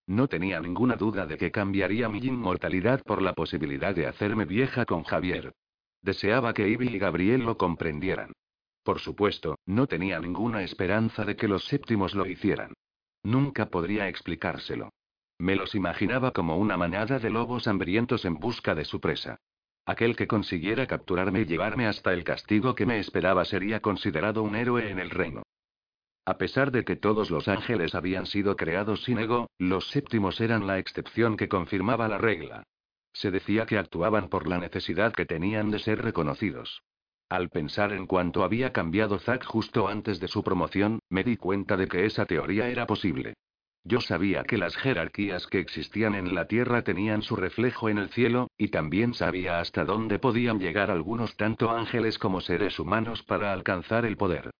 No 0.08 0.26
tenía 0.26 0.58
ninguna 0.58 0.96
duda 0.96 1.24
de 1.24 1.36
que 1.36 1.52
cambiaría 1.52 2.08
mi 2.08 2.18
inmortalidad 2.18 3.00
por 3.04 3.22
la 3.22 3.32
posibilidad 3.32 3.94
de 3.94 4.08
hacerme 4.08 4.44
vieja 4.44 4.84
con 4.84 5.04
Javier. 5.04 5.52
Deseaba 6.00 6.52
que 6.52 6.68
Ivy 6.68 6.96
y 6.96 6.98
Gabriel 6.98 7.42
lo 7.44 7.56
comprendieran. 7.56 8.32
Por 8.82 8.98
supuesto, 8.98 9.56
no 9.66 9.86
tenía 9.86 10.18
ninguna 10.18 10.64
esperanza 10.64 11.24
de 11.24 11.36
que 11.36 11.46
los 11.46 11.64
séptimos 11.66 12.16
lo 12.16 12.26
hicieran. 12.26 12.72
Nunca 13.22 13.66
podría 13.66 14.08
explicárselo. 14.08 14.90
Me 15.38 15.54
los 15.54 15.76
imaginaba 15.76 16.32
como 16.32 16.56
una 16.56 16.76
manada 16.76 17.20
de 17.20 17.30
lobos 17.30 17.68
hambrientos 17.68 18.24
en 18.24 18.34
busca 18.34 18.74
de 18.74 18.84
su 18.84 18.98
presa. 19.00 19.36
Aquel 19.86 20.16
que 20.16 20.26
consiguiera 20.26 20.88
capturarme 20.88 21.42
y 21.42 21.44
llevarme 21.44 21.86
hasta 21.86 22.12
el 22.12 22.24
castigo 22.24 22.74
que 22.74 22.84
me 22.84 22.98
esperaba 22.98 23.44
sería 23.44 23.78
considerado 23.78 24.42
un 24.42 24.56
héroe 24.56 24.90
en 24.90 24.98
el 24.98 25.10
reino. 25.10 25.44
A 26.24 26.38
pesar 26.38 26.70
de 26.70 26.84
que 26.84 26.94
todos 26.94 27.30
los 27.30 27.48
ángeles 27.48 27.96
habían 27.96 28.26
sido 28.26 28.54
creados 28.56 29.02
sin 29.02 29.18
ego, 29.18 29.50
los 29.58 29.88
séptimos 29.90 30.40
eran 30.40 30.68
la 30.68 30.78
excepción 30.78 31.36
que 31.36 31.48
confirmaba 31.48 32.06
la 32.06 32.18
regla. 32.18 32.62
Se 33.12 33.32
decía 33.32 33.66
que 33.66 33.76
actuaban 33.76 34.28
por 34.28 34.46
la 34.46 34.58
necesidad 34.58 35.12
que 35.12 35.26
tenían 35.26 35.70
de 35.70 35.80
ser 35.80 36.00
reconocidos. 36.00 36.82
Al 37.28 37.48
pensar 37.48 37.92
en 37.92 38.06
cuánto 38.06 38.44
había 38.44 38.72
cambiado 38.72 39.18
Zack 39.18 39.44
justo 39.44 39.88
antes 39.88 40.20
de 40.20 40.28
su 40.28 40.44
promoción, 40.44 41.00
me 41.08 41.24
di 41.24 41.36
cuenta 41.36 41.76
de 41.76 41.88
que 41.88 42.04
esa 42.04 42.24
teoría 42.24 42.68
era 42.68 42.86
posible. 42.86 43.34
Yo 43.84 44.00
sabía 44.00 44.44
que 44.44 44.58
las 44.58 44.76
jerarquías 44.76 45.48
que 45.48 45.58
existían 45.58 46.14
en 46.14 46.36
la 46.36 46.46
Tierra 46.46 46.82
tenían 46.82 47.22
su 47.22 47.34
reflejo 47.34 47.88
en 47.88 47.98
el 47.98 48.10
cielo, 48.10 48.48
y 48.56 48.68
también 48.68 49.12
sabía 49.12 49.58
hasta 49.58 49.84
dónde 49.84 50.20
podían 50.20 50.60
llegar 50.60 50.90
algunos 50.92 51.36
tanto 51.36 51.70
ángeles 51.70 52.16
como 52.16 52.40
seres 52.40 52.78
humanos 52.78 53.24
para 53.24 53.52
alcanzar 53.52 54.04
el 54.04 54.16
poder. 54.16 54.50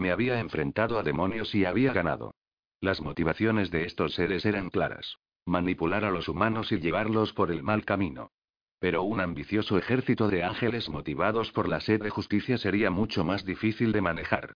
Me 0.00 0.12
había 0.12 0.40
enfrentado 0.40 0.98
a 0.98 1.02
demonios 1.02 1.54
y 1.54 1.66
había 1.66 1.92
ganado. 1.92 2.32
Las 2.80 3.02
motivaciones 3.02 3.70
de 3.70 3.84
estos 3.84 4.14
seres 4.14 4.46
eran 4.46 4.70
claras. 4.70 5.18
Manipular 5.44 6.06
a 6.06 6.10
los 6.10 6.26
humanos 6.26 6.72
y 6.72 6.80
llevarlos 6.80 7.34
por 7.34 7.50
el 7.50 7.62
mal 7.62 7.84
camino. 7.84 8.30
Pero 8.78 9.02
un 9.02 9.20
ambicioso 9.20 9.76
ejército 9.76 10.28
de 10.28 10.42
ángeles 10.42 10.88
motivados 10.88 11.52
por 11.52 11.68
la 11.68 11.80
sed 11.80 12.02
de 12.02 12.08
justicia 12.08 12.56
sería 12.56 12.90
mucho 12.90 13.24
más 13.26 13.44
difícil 13.44 13.92
de 13.92 14.00
manejar. 14.00 14.54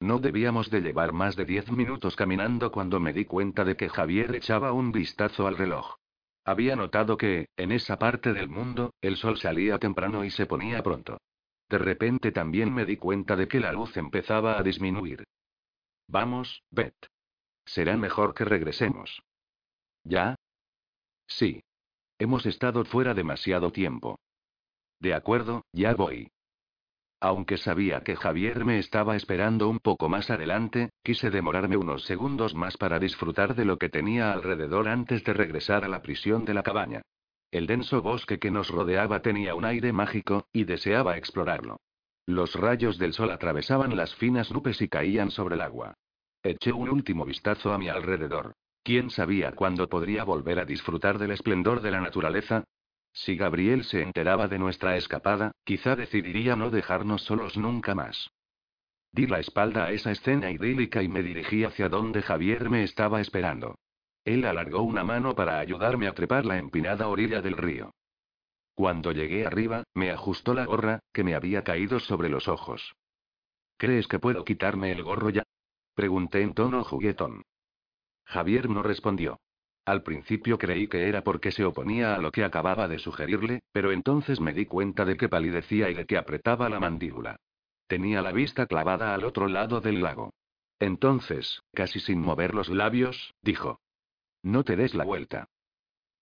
No 0.00 0.18
debíamos 0.18 0.70
de 0.70 0.80
llevar 0.80 1.12
más 1.12 1.36
de 1.36 1.44
diez 1.44 1.70
minutos 1.70 2.16
caminando 2.16 2.72
cuando 2.72 3.00
me 3.00 3.12
di 3.12 3.26
cuenta 3.26 3.66
de 3.66 3.76
que 3.76 3.90
Javier 3.90 4.34
echaba 4.34 4.72
un 4.72 4.92
vistazo 4.92 5.46
al 5.46 5.58
reloj. 5.58 5.96
Había 6.42 6.74
notado 6.74 7.18
que, 7.18 7.48
en 7.58 7.70
esa 7.70 7.98
parte 7.98 8.32
del 8.32 8.48
mundo, 8.48 8.94
el 9.02 9.16
sol 9.16 9.36
salía 9.36 9.78
temprano 9.78 10.24
y 10.24 10.30
se 10.30 10.46
ponía 10.46 10.82
pronto. 10.82 11.18
De 11.68 11.78
repente 11.78 12.32
también 12.32 12.72
me 12.72 12.84
di 12.84 12.96
cuenta 12.96 13.36
de 13.36 13.48
que 13.48 13.60
la 13.60 13.72
luz 13.72 13.96
empezaba 13.96 14.58
a 14.58 14.62
disminuir. 14.62 15.24
Vamos, 16.08 16.62
Beth. 16.70 17.06
Será 17.64 17.96
mejor 17.96 18.34
que 18.34 18.44
regresemos. 18.44 19.22
¿Ya? 20.04 20.36
Sí. 21.26 21.62
Hemos 22.18 22.46
estado 22.46 22.84
fuera 22.84 23.14
demasiado 23.14 23.72
tiempo. 23.72 24.18
De 25.00 25.14
acuerdo, 25.14 25.64
ya 25.72 25.94
voy. 25.94 26.30
Aunque 27.20 27.56
sabía 27.56 28.02
que 28.02 28.16
Javier 28.16 28.64
me 28.64 28.78
estaba 28.78 29.16
esperando 29.16 29.68
un 29.68 29.78
poco 29.78 30.08
más 30.10 30.30
adelante, 30.30 30.90
quise 31.02 31.30
demorarme 31.30 31.78
unos 31.78 32.04
segundos 32.04 32.54
más 32.54 32.76
para 32.76 32.98
disfrutar 32.98 33.54
de 33.54 33.64
lo 33.64 33.78
que 33.78 33.88
tenía 33.88 34.32
alrededor 34.32 34.88
antes 34.88 35.24
de 35.24 35.32
regresar 35.32 35.84
a 35.84 35.88
la 35.88 36.02
prisión 36.02 36.44
de 36.44 36.54
la 36.54 36.62
cabaña. 36.62 37.02
El 37.54 37.68
denso 37.68 38.02
bosque 38.02 38.40
que 38.40 38.50
nos 38.50 38.68
rodeaba 38.68 39.22
tenía 39.22 39.54
un 39.54 39.64
aire 39.64 39.92
mágico, 39.92 40.48
y 40.52 40.64
deseaba 40.64 41.16
explorarlo. 41.16 41.76
Los 42.26 42.56
rayos 42.56 42.98
del 42.98 43.12
sol 43.12 43.30
atravesaban 43.30 43.96
las 43.96 44.12
finas 44.16 44.50
nubes 44.50 44.82
y 44.82 44.88
caían 44.88 45.30
sobre 45.30 45.54
el 45.54 45.60
agua. 45.60 45.94
Eché 46.42 46.72
un 46.72 46.88
último 46.88 47.24
vistazo 47.24 47.72
a 47.72 47.78
mi 47.78 47.88
alrededor. 47.88 48.54
¿Quién 48.82 49.08
sabía 49.08 49.52
cuándo 49.52 49.88
podría 49.88 50.24
volver 50.24 50.58
a 50.58 50.64
disfrutar 50.64 51.16
del 51.16 51.30
esplendor 51.30 51.80
de 51.80 51.92
la 51.92 52.00
naturaleza? 52.00 52.64
Si 53.12 53.36
Gabriel 53.36 53.84
se 53.84 54.02
enteraba 54.02 54.48
de 54.48 54.58
nuestra 54.58 54.96
escapada, 54.96 55.52
quizá 55.62 55.94
decidiría 55.94 56.56
no 56.56 56.70
dejarnos 56.70 57.22
solos 57.22 57.56
nunca 57.56 57.94
más. 57.94 58.32
Di 59.12 59.28
la 59.28 59.38
espalda 59.38 59.84
a 59.84 59.92
esa 59.92 60.10
escena 60.10 60.50
idílica 60.50 61.04
y 61.04 61.08
me 61.08 61.22
dirigí 61.22 61.62
hacia 61.62 61.88
donde 61.88 62.20
Javier 62.20 62.68
me 62.68 62.82
estaba 62.82 63.20
esperando. 63.20 63.76
Él 64.24 64.44
alargó 64.44 64.82
una 64.82 65.04
mano 65.04 65.34
para 65.34 65.58
ayudarme 65.58 66.06
a 66.06 66.14
trepar 66.14 66.46
la 66.46 66.58
empinada 66.58 67.08
orilla 67.08 67.42
del 67.42 67.56
río. 67.56 67.92
Cuando 68.74 69.12
llegué 69.12 69.46
arriba, 69.46 69.84
me 69.94 70.10
ajustó 70.10 70.54
la 70.54 70.64
gorra, 70.64 71.00
que 71.12 71.22
me 71.22 71.34
había 71.34 71.62
caído 71.62 72.00
sobre 72.00 72.28
los 72.28 72.48
ojos. 72.48 72.94
¿Crees 73.76 74.08
que 74.08 74.18
puedo 74.18 74.44
quitarme 74.44 74.90
el 74.92 75.02
gorro 75.02 75.30
ya? 75.30 75.44
Pregunté 75.94 76.42
en 76.42 76.54
tono 76.54 76.82
juguetón. 76.82 77.42
Javier 78.24 78.68
no 78.68 78.82
respondió. 78.82 79.38
Al 79.84 80.02
principio 80.02 80.56
creí 80.58 80.88
que 80.88 81.08
era 81.08 81.22
porque 81.22 81.52
se 81.52 81.64
oponía 81.64 82.14
a 82.14 82.18
lo 82.18 82.32
que 82.32 82.42
acababa 82.42 82.88
de 82.88 82.98
sugerirle, 82.98 83.60
pero 83.70 83.92
entonces 83.92 84.40
me 84.40 84.54
di 84.54 84.64
cuenta 84.64 85.04
de 85.04 85.16
que 85.16 85.28
palidecía 85.28 85.90
y 85.90 85.94
de 85.94 86.06
que 86.06 86.16
apretaba 86.16 86.70
la 86.70 86.80
mandíbula. 86.80 87.36
Tenía 87.86 88.22
la 88.22 88.32
vista 88.32 88.66
clavada 88.66 89.14
al 89.14 89.24
otro 89.24 89.46
lado 89.46 89.80
del 89.80 90.00
lago. 90.00 90.32
Entonces, 90.80 91.60
casi 91.74 92.00
sin 92.00 92.20
mover 92.20 92.54
los 92.54 92.70
labios, 92.70 93.34
dijo. 93.42 93.78
No 94.44 94.62
te 94.62 94.76
des 94.76 94.94
la 94.94 95.04
vuelta. 95.04 95.48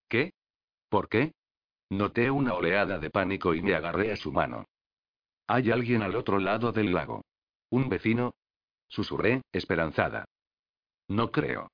¿Qué? 0.08 0.32
¿Por 0.88 1.08
qué? 1.08 1.32
Noté 1.90 2.30
una 2.30 2.54
oleada 2.54 3.00
de 3.00 3.10
pánico 3.10 3.52
y 3.52 3.62
me 3.62 3.74
agarré 3.74 4.12
a 4.12 4.16
su 4.16 4.30
mano. 4.30 4.66
Hay 5.48 5.72
alguien 5.72 6.02
al 6.02 6.14
otro 6.14 6.38
lado 6.38 6.70
del 6.70 6.92
lago. 6.92 7.24
¿Un 7.68 7.88
vecino? 7.88 8.32
Susurré, 8.86 9.42
esperanzada. 9.50 10.24
No 11.08 11.32
creo. 11.32 11.72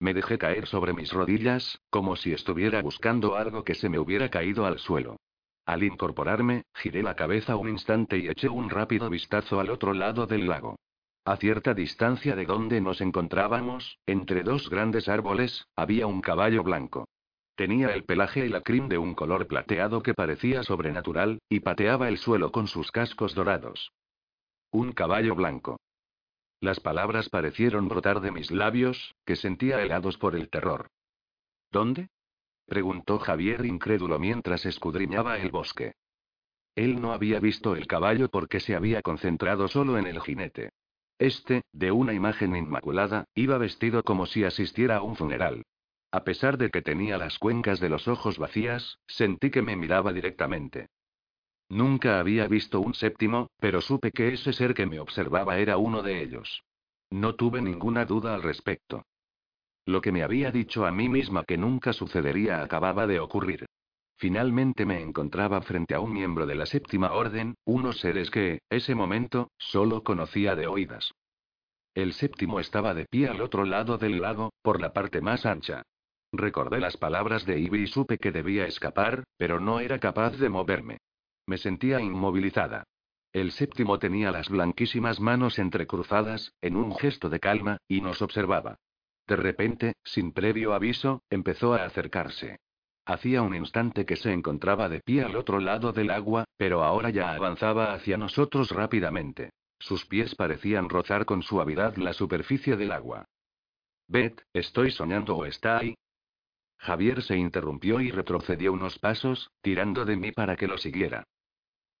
Me 0.00 0.14
dejé 0.14 0.36
caer 0.36 0.66
sobre 0.66 0.94
mis 0.94 1.12
rodillas, 1.12 1.80
como 1.90 2.16
si 2.16 2.32
estuviera 2.32 2.82
buscando 2.82 3.36
algo 3.36 3.62
que 3.62 3.76
se 3.76 3.88
me 3.88 4.00
hubiera 4.00 4.30
caído 4.30 4.66
al 4.66 4.80
suelo. 4.80 5.20
Al 5.64 5.84
incorporarme, 5.84 6.64
giré 6.74 7.04
la 7.04 7.14
cabeza 7.14 7.54
un 7.54 7.68
instante 7.68 8.18
y 8.18 8.26
eché 8.26 8.48
un 8.48 8.68
rápido 8.68 9.08
vistazo 9.08 9.60
al 9.60 9.70
otro 9.70 9.94
lado 9.94 10.26
del 10.26 10.48
lago. 10.48 10.80
A 11.24 11.36
cierta 11.36 11.72
distancia 11.72 12.34
de 12.34 12.46
donde 12.46 12.80
nos 12.80 13.00
encontrábamos, 13.00 14.00
entre 14.06 14.42
dos 14.42 14.68
grandes 14.68 15.08
árboles, 15.08 15.68
había 15.76 16.08
un 16.08 16.20
caballo 16.20 16.64
blanco. 16.64 17.08
Tenía 17.54 17.94
el 17.94 18.04
pelaje 18.04 18.44
y 18.44 18.48
la 18.48 18.62
crin 18.62 18.88
de 18.88 18.98
un 18.98 19.14
color 19.14 19.46
plateado 19.46 20.02
que 20.02 20.14
parecía 20.14 20.64
sobrenatural, 20.64 21.38
y 21.48 21.60
pateaba 21.60 22.08
el 22.08 22.18
suelo 22.18 22.50
con 22.50 22.66
sus 22.66 22.90
cascos 22.90 23.36
dorados. 23.36 23.92
Un 24.72 24.90
caballo 24.90 25.36
blanco. 25.36 25.78
Las 26.60 26.80
palabras 26.80 27.28
parecieron 27.28 27.88
brotar 27.88 28.20
de 28.20 28.32
mis 28.32 28.50
labios, 28.50 29.14
que 29.24 29.36
sentía 29.36 29.80
helados 29.80 30.18
por 30.18 30.34
el 30.34 30.48
terror. 30.50 30.88
¿Dónde? 31.70 32.08
preguntó 32.66 33.20
Javier 33.20 33.64
incrédulo 33.64 34.18
mientras 34.18 34.66
escudriñaba 34.66 35.38
el 35.38 35.52
bosque. 35.52 35.94
Él 36.74 37.00
no 37.00 37.12
había 37.12 37.38
visto 37.38 37.76
el 37.76 37.86
caballo 37.86 38.28
porque 38.28 38.58
se 38.58 38.74
había 38.74 39.02
concentrado 39.02 39.68
solo 39.68 39.98
en 39.98 40.06
el 40.06 40.20
jinete. 40.20 40.72
Este, 41.22 41.62
de 41.72 41.92
una 41.92 42.14
imagen 42.14 42.56
inmaculada, 42.56 43.26
iba 43.36 43.56
vestido 43.56 44.02
como 44.02 44.26
si 44.26 44.42
asistiera 44.42 44.96
a 44.96 45.02
un 45.02 45.14
funeral. 45.14 45.62
A 46.10 46.24
pesar 46.24 46.58
de 46.58 46.68
que 46.68 46.82
tenía 46.82 47.16
las 47.16 47.38
cuencas 47.38 47.78
de 47.78 47.88
los 47.88 48.08
ojos 48.08 48.38
vacías, 48.38 48.98
sentí 49.06 49.52
que 49.52 49.62
me 49.62 49.76
miraba 49.76 50.12
directamente. 50.12 50.88
Nunca 51.68 52.18
había 52.18 52.48
visto 52.48 52.80
un 52.80 52.94
séptimo, 52.94 53.52
pero 53.60 53.80
supe 53.80 54.10
que 54.10 54.32
ese 54.34 54.52
ser 54.52 54.74
que 54.74 54.86
me 54.86 54.98
observaba 54.98 55.58
era 55.58 55.76
uno 55.76 56.02
de 56.02 56.24
ellos. 56.24 56.64
No 57.08 57.36
tuve 57.36 57.62
ninguna 57.62 58.04
duda 58.04 58.34
al 58.34 58.42
respecto. 58.42 59.06
Lo 59.86 60.00
que 60.00 60.10
me 60.10 60.24
había 60.24 60.50
dicho 60.50 60.86
a 60.86 60.90
mí 60.90 61.08
misma 61.08 61.44
que 61.44 61.56
nunca 61.56 61.92
sucedería 61.92 62.64
acababa 62.64 63.06
de 63.06 63.20
ocurrir. 63.20 63.66
Finalmente 64.16 64.86
me 64.86 65.00
encontraba 65.00 65.60
frente 65.62 65.94
a 65.94 66.00
un 66.00 66.12
miembro 66.12 66.46
de 66.46 66.54
la 66.54 66.66
séptima 66.66 67.12
orden, 67.12 67.54
unos 67.64 67.98
seres 67.98 68.30
que, 68.30 68.60
ese 68.70 68.94
momento, 68.94 69.50
solo 69.58 70.02
conocía 70.04 70.54
de 70.54 70.66
oídas. 70.66 71.12
El 71.94 72.14
séptimo 72.14 72.60
estaba 72.60 72.94
de 72.94 73.06
pie 73.06 73.28
al 73.28 73.40
otro 73.42 73.64
lado 73.64 73.98
del 73.98 74.20
lago, 74.20 74.52
por 74.62 74.80
la 74.80 74.92
parte 74.92 75.20
más 75.20 75.44
ancha. 75.44 75.82
Recordé 76.32 76.80
las 76.80 76.96
palabras 76.96 77.44
de 77.44 77.58
Ivy 77.58 77.82
y 77.82 77.86
supe 77.86 78.16
que 78.16 78.32
debía 78.32 78.66
escapar, 78.66 79.24
pero 79.36 79.60
no 79.60 79.80
era 79.80 79.98
capaz 79.98 80.38
de 80.38 80.48
moverme. 80.48 80.98
Me 81.46 81.58
sentía 81.58 82.00
inmovilizada. 82.00 82.84
El 83.32 83.52
séptimo 83.52 83.98
tenía 83.98 84.30
las 84.30 84.48
blanquísimas 84.48 85.20
manos 85.20 85.58
entrecruzadas, 85.58 86.52
en 86.62 86.76
un 86.76 86.94
gesto 86.94 87.28
de 87.28 87.40
calma, 87.40 87.78
y 87.88 88.00
nos 88.00 88.22
observaba. 88.22 88.76
De 89.26 89.36
repente, 89.36 89.94
sin 90.04 90.32
previo 90.32 90.72
aviso, 90.72 91.22
empezó 91.30 91.74
a 91.74 91.84
acercarse. 91.84 92.58
Hacía 93.04 93.42
un 93.42 93.54
instante 93.54 94.06
que 94.06 94.16
se 94.16 94.32
encontraba 94.32 94.88
de 94.88 95.00
pie 95.00 95.24
al 95.24 95.34
otro 95.36 95.58
lado 95.58 95.92
del 95.92 96.10
agua, 96.10 96.44
pero 96.56 96.84
ahora 96.84 97.10
ya 97.10 97.32
avanzaba 97.32 97.92
hacia 97.94 98.16
nosotros 98.16 98.70
rápidamente. 98.70 99.50
Sus 99.78 100.06
pies 100.06 100.36
parecían 100.36 100.88
rozar 100.88 101.24
con 101.24 101.42
suavidad 101.42 101.96
la 101.96 102.12
superficie 102.12 102.76
del 102.76 102.92
agua. 102.92 103.24
Beth, 104.06 104.42
¿estoy 104.52 104.92
soñando 104.92 105.36
o 105.36 105.44
está 105.44 105.78
ahí? 105.78 105.96
Javier 106.78 107.22
se 107.22 107.36
interrumpió 107.36 108.00
y 108.00 108.10
retrocedió 108.10 108.72
unos 108.72 108.98
pasos, 108.98 109.50
tirando 109.60 110.04
de 110.04 110.16
mí 110.16 110.30
para 110.32 110.56
que 110.56 110.68
lo 110.68 110.78
siguiera. 110.78 111.24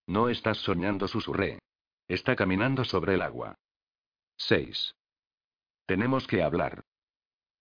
No 0.06 0.28
estás 0.28 0.58
soñando, 0.58 1.08
susurré. 1.08 1.58
Está 2.06 2.36
caminando 2.36 2.84
sobre 2.84 3.14
el 3.14 3.22
agua. 3.22 3.56
6. 4.36 4.94
Tenemos 5.86 6.26
que 6.26 6.42
hablar. 6.42 6.84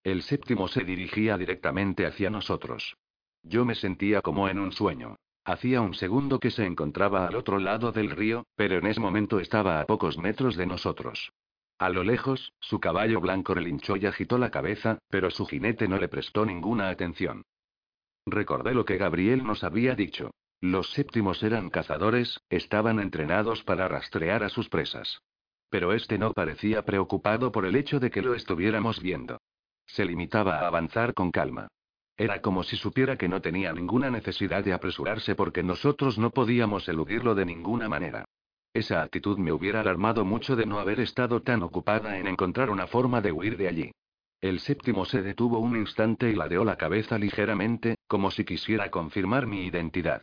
El 0.04 0.24
séptimo 0.24 0.68
se 0.68 0.84
dirigía 0.84 1.38
directamente 1.38 2.06
hacia 2.06 2.30
nosotros. 2.30 2.98
Yo 3.44 3.66
me 3.66 3.76
sentía 3.76 4.22
como 4.22 4.48
en 4.50 4.60
un 4.60 4.72
sueño. 4.72 5.16
Hacía 5.44 5.82
un 5.82 5.96
segundo 5.96 6.40
que 6.40 6.52
se 6.52 6.66
encontraba 6.66 7.28
al 7.28 7.36
otro 7.36 7.58
lado 7.58 7.92
del 7.92 8.12
río, 8.12 8.46
pero 8.56 8.78
en 8.78 8.86
ese 8.86 9.00
momento 9.00 9.40
estaba 9.40 9.82
a 9.82 9.86
pocos 9.86 10.18
metros 10.18 10.56
de 10.56 10.68
nosotros. 10.68 11.32
A 11.80 11.90
lo 11.90 12.04
lejos, 12.04 12.54
su 12.60 12.80
caballo 12.80 13.20
blanco 13.20 13.56
relinchó 13.56 13.98
y 13.98 14.06
agitó 14.06 14.38
la 14.38 14.52
cabeza, 14.52 15.00
pero 15.10 15.32
su 15.32 15.48
jinete 15.48 15.88
no 15.88 15.98
le 15.98 16.10
prestó 16.10 16.46
ninguna 16.46 16.90
atención. 16.90 17.44
Recordé 18.28 18.76
lo 18.76 18.86
que 18.86 18.98
Gabriel 18.98 19.44
nos 19.44 19.64
había 19.64 19.96
dicho. 19.96 20.30
Los 20.60 20.92
séptimos 20.92 21.42
eran 21.42 21.72
cazadores, 21.72 22.40
estaban 22.52 23.00
entrenados 23.00 23.64
para 23.64 23.88
rastrear 23.88 24.44
a 24.44 24.50
sus 24.50 24.70
presas. 24.70 25.24
Pero 25.72 25.94
este 25.94 26.20
no 26.20 26.34
parecía 26.34 26.86
preocupado 26.86 27.52
por 27.52 27.66
el 27.66 27.76
hecho 27.76 28.00
de 28.00 28.12
que 28.12 28.22
lo 28.22 28.36
estuviéramos 28.36 29.02
viendo. 29.02 29.40
Se 29.88 30.06
limitaba 30.06 30.60
a 30.60 30.68
avanzar 30.68 31.16
con 31.16 31.32
calma. 31.32 31.68
Era 32.22 32.40
como 32.40 32.62
si 32.62 32.76
supiera 32.76 33.18
que 33.18 33.28
no 33.28 33.42
tenía 33.42 33.74
ninguna 33.74 34.12
necesidad 34.12 34.64
de 34.64 34.74
apresurarse 34.74 35.34
porque 35.34 35.64
nosotros 35.64 36.20
no 36.20 36.30
podíamos 36.30 36.88
eludirlo 36.88 37.34
de 37.34 37.48
ninguna 37.48 37.90
manera. 37.90 38.26
Esa 38.76 39.02
actitud 39.02 39.40
me 39.40 39.52
hubiera 39.52 39.80
alarmado 39.80 40.24
mucho 40.24 40.56
de 40.56 40.68
no 40.68 40.78
haber 40.78 41.00
estado 41.00 41.42
tan 41.42 41.64
ocupada 41.64 42.20
en 42.20 42.28
encontrar 42.28 42.70
una 42.70 42.86
forma 42.86 43.22
de 43.22 43.32
huir 43.32 43.58
de 43.58 43.68
allí. 43.68 43.92
El 44.40 44.60
séptimo 44.60 45.06
se 45.06 45.24
detuvo 45.24 45.58
un 45.58 45.76
instante 45.76 46.30
y 46.30 46.36
ladeó 46.36 46.64
la 46.64 46.78
cabeza 46.78 47.18
ligeramente, 47.18 47.96
como 48.08 48.30
si 48.30 48.46
quisiera 48.46 48.92
confirmar 48.92 49.48
mi 49.48 49.66
identidad. 49.66 50.22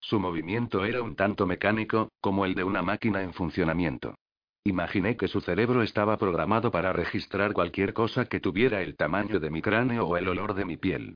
Su 0.00 0.20
movimiento 0.20 0.84
era 0.84 1.00
un 1.00 1.16
tanto 1.16 1.46
mecánico, 1.46 2.10
como 2.20 2.44
el 2.44 2.54
de 2.54 2.64
una 2.64 2.82
máquina 2.82 3.22
en 3.22 3.32
funcionamiento. 3.32 4.16
Imaginé 4.64 5.16
que 5.16 5.28
su 5.28 5.40
cerebro 5.40 5.82
estaba 5.82 6.18
programado 6.18 6.70
para 6.70 6.92
registrar 6.92 7.54
cualquier 7.54 7.94
cosa 7.94 8.26
que 8.26 8.38
tuviera 8.38 8.82
el 8.82 8.96
tamaño 8.96 9.40
de 9.40 9.48
mi 9.48 9.62
cráneo 9.62 10.06
o 10.06 10.18
el 10.18 10.28
olor 10.28 10.52
de 10.52 10.66
mi 10.66 10.76
piel. 10.76 11.14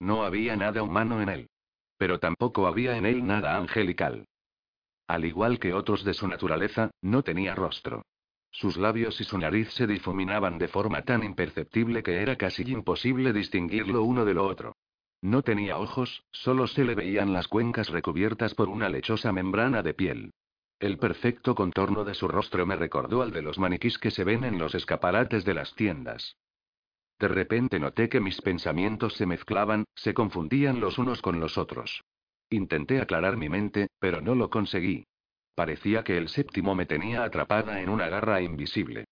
No 0.00 0.24
había 0.24 0.56
nada 0.56 0.82
humano 0.82 1.22
en 1.22 1.28
él. 1.28 1.50
Pero 1.96 2.18
tampoco 2.18 2.66
había 2.66 2.96
en 2.96 3.06
él 3.06 3.24
nada 3.24 3.56
angelical. 3.56 4.26
Al 5.06 5.24
igual 5.24 5.58
que 5.58 5.74
otros 5.74 6.04
de 6.04 6.14
su 6.14 6.26
naturaleza, 6.26 6.90
no 7.02 7.22
tenía 7.22 7.54
rostro. 7.54 8.02
Sus 8.50 8.76
labios 8.76 9.20
y 9.20 9.24
su 9.24 9.38
nariz 9.38 9.70
se 9.72 9.86
difuminaban 9.86 10.58
de 10.58 10.68
forma 10.68 11.02
tan 11.02 11.22
imperceptible 11.22 12.02
que 12.02 12.22
era 12.22 12.36
casi 12.36 12.62
imposible 12.62 13.32
distinguirlo 13.32 14.02
uno 14.02 14.24
de 14.24 14.34
lo 14.34 14.46
otro. 14.46 14.76
No 15.22 15.42
tenía 15.42 15.78
ojos, 15.78 16.24
solo 16.32 16.66
se 16.66 16.84
le 16.84 16.94
veían 16.94 17.32
las 17.32 17.46
cuencas 17.46 17.90
recubiertas 17.90 18.54
por 18.54 18.68
una 18.68 18.88
lechosa 18.88 19.32
membrana 19.32 19.82
de 19.82 19.94
piel. 19.94 20.32
El 20.78 20.96
perfecto 20.98 21.54
contorno 21.54 22.04
de 22.04 22.14
su 22.14 22.26
rostro 22.26 22.64
me 22.64 22.74
recordó 22.74 23.20
al 23.20 23.32
de 23.32 23.42
los 23.42 23.58
maniquís 23.58 23.98
que 23.98 24.10
se 24.10 24.24
ven 24.24 24.44
en 24.44 24.58
los 24.58 24.74
escaparates 24.74 25.44
de 25.44 25.54
las 25.54 25.74
tiendas. 25.74 26.36
De 27.20 27.28
repente 27.28 27.78
noté 27.78 28.08
que 28.08 28.18
mis 28.18 28.40
pensamientos 28.40 29.12
se 29.12 29.26
mezclaban, 29.26 29.84
se 29.94 30.14
confundían 30.14 30.80
los 30.80 30.96
unos 30.96 31.20
con 31.20 31.38
los 31.38 31.58
otros. 31.58 32.02
Intenté 32.48 32.98
aclarar 32.98 33.36
mi 33.36 33.50
mente, 33.50 33.88
pero 33.98 34.22
no 34.22 34.34
lo 34.34 34.48
conseguí. 34.48 35.04
Parecía 35.54 36.02
que 36.02 36.16
el 36.16 36.30
séptimo 36.30 36.74
me 36.74 36.86
tenía 36.86 37.22
atrapada 37.22 37.82
en 37.82 37.90
una 37.90 38.08
garra 38.08 38.40
invisible. 38.40 39.04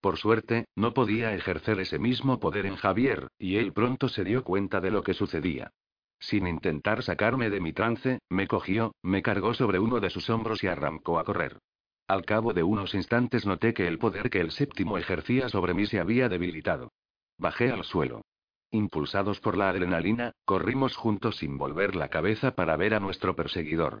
Por 0.00 0.16
suerte, 0.16 0.66
no 0.76 0.94
podía 0.94 1.34
ejercer 1.34 1.80
ese 1.80 1.98
mismo 1.98 2.38
poder 2.38 2.66
en 2.66 2.76
Javier, 2.76 3.26
y 3.36 3.56
él 3.56 3.72
pronto 3.72 4.08
se 4.08 4.22
dio 4.22 4.44
cuenta 4.44 4.80
de 4.80 4.92
lo 4.92 5.02
que 5.02 5.14
sucedía. 5.14 5.72
Sin 6.20 6.46
intentar 6.46 7.02
sacarme 7.02 7.50
de 7.50 7.60
mi 7.60 7.72
trance, 7.72 8.20
me 8.28 8.46
cogió, 8.46 8.94
me 9.02 9.22
cargó 9.22 9.54
sobre 9.54 9.80
uno 9.80 9.98
de 9.98 10.10
sus 10.10 10.30
hombros 10.30 10.62
y 10.62 10.68
arrancó 10.68 11.18
a 11.18 11.24
correr. 11.24 11.58
Al 12.06 12.24
cabo 12.24 12.52
de 12.52 12.62
unos 12.62 12.94
instantes 12.94 13.44
noté 13.44 13.74
que 13.74 13.88
el 13.88 13.98
poder 13.98 14.30
que 14.30 14.40
el 14.40 14.52
séptimo 14.52 14.98
ejercía 14.98 15.48
sobre 15.48 15.74
mí 15.74 15.86
se 15.86 15.98
había 15.98 16.28
debilitado. 16.28 16.92
Bajé 17.38 17.70
al 17.70 17.84
suelo. 17.84 18.22
Impulsados 18.70 19.40
por 19.40 19.56
la 19.56 19.68
adrenalina, 19.68 20.32
corrimos 20.44 20.96
juntos 20.96 21.36
sin 21.36 21.56
volver 21.58 21.94
la 21.94 22.08
cabeza 22.08 22.54
para 22.54 22.76
ver 22.76 22.94
a 22.94 23.00
nuestro 23.00 23.36
perseguidor. 23.36 24.00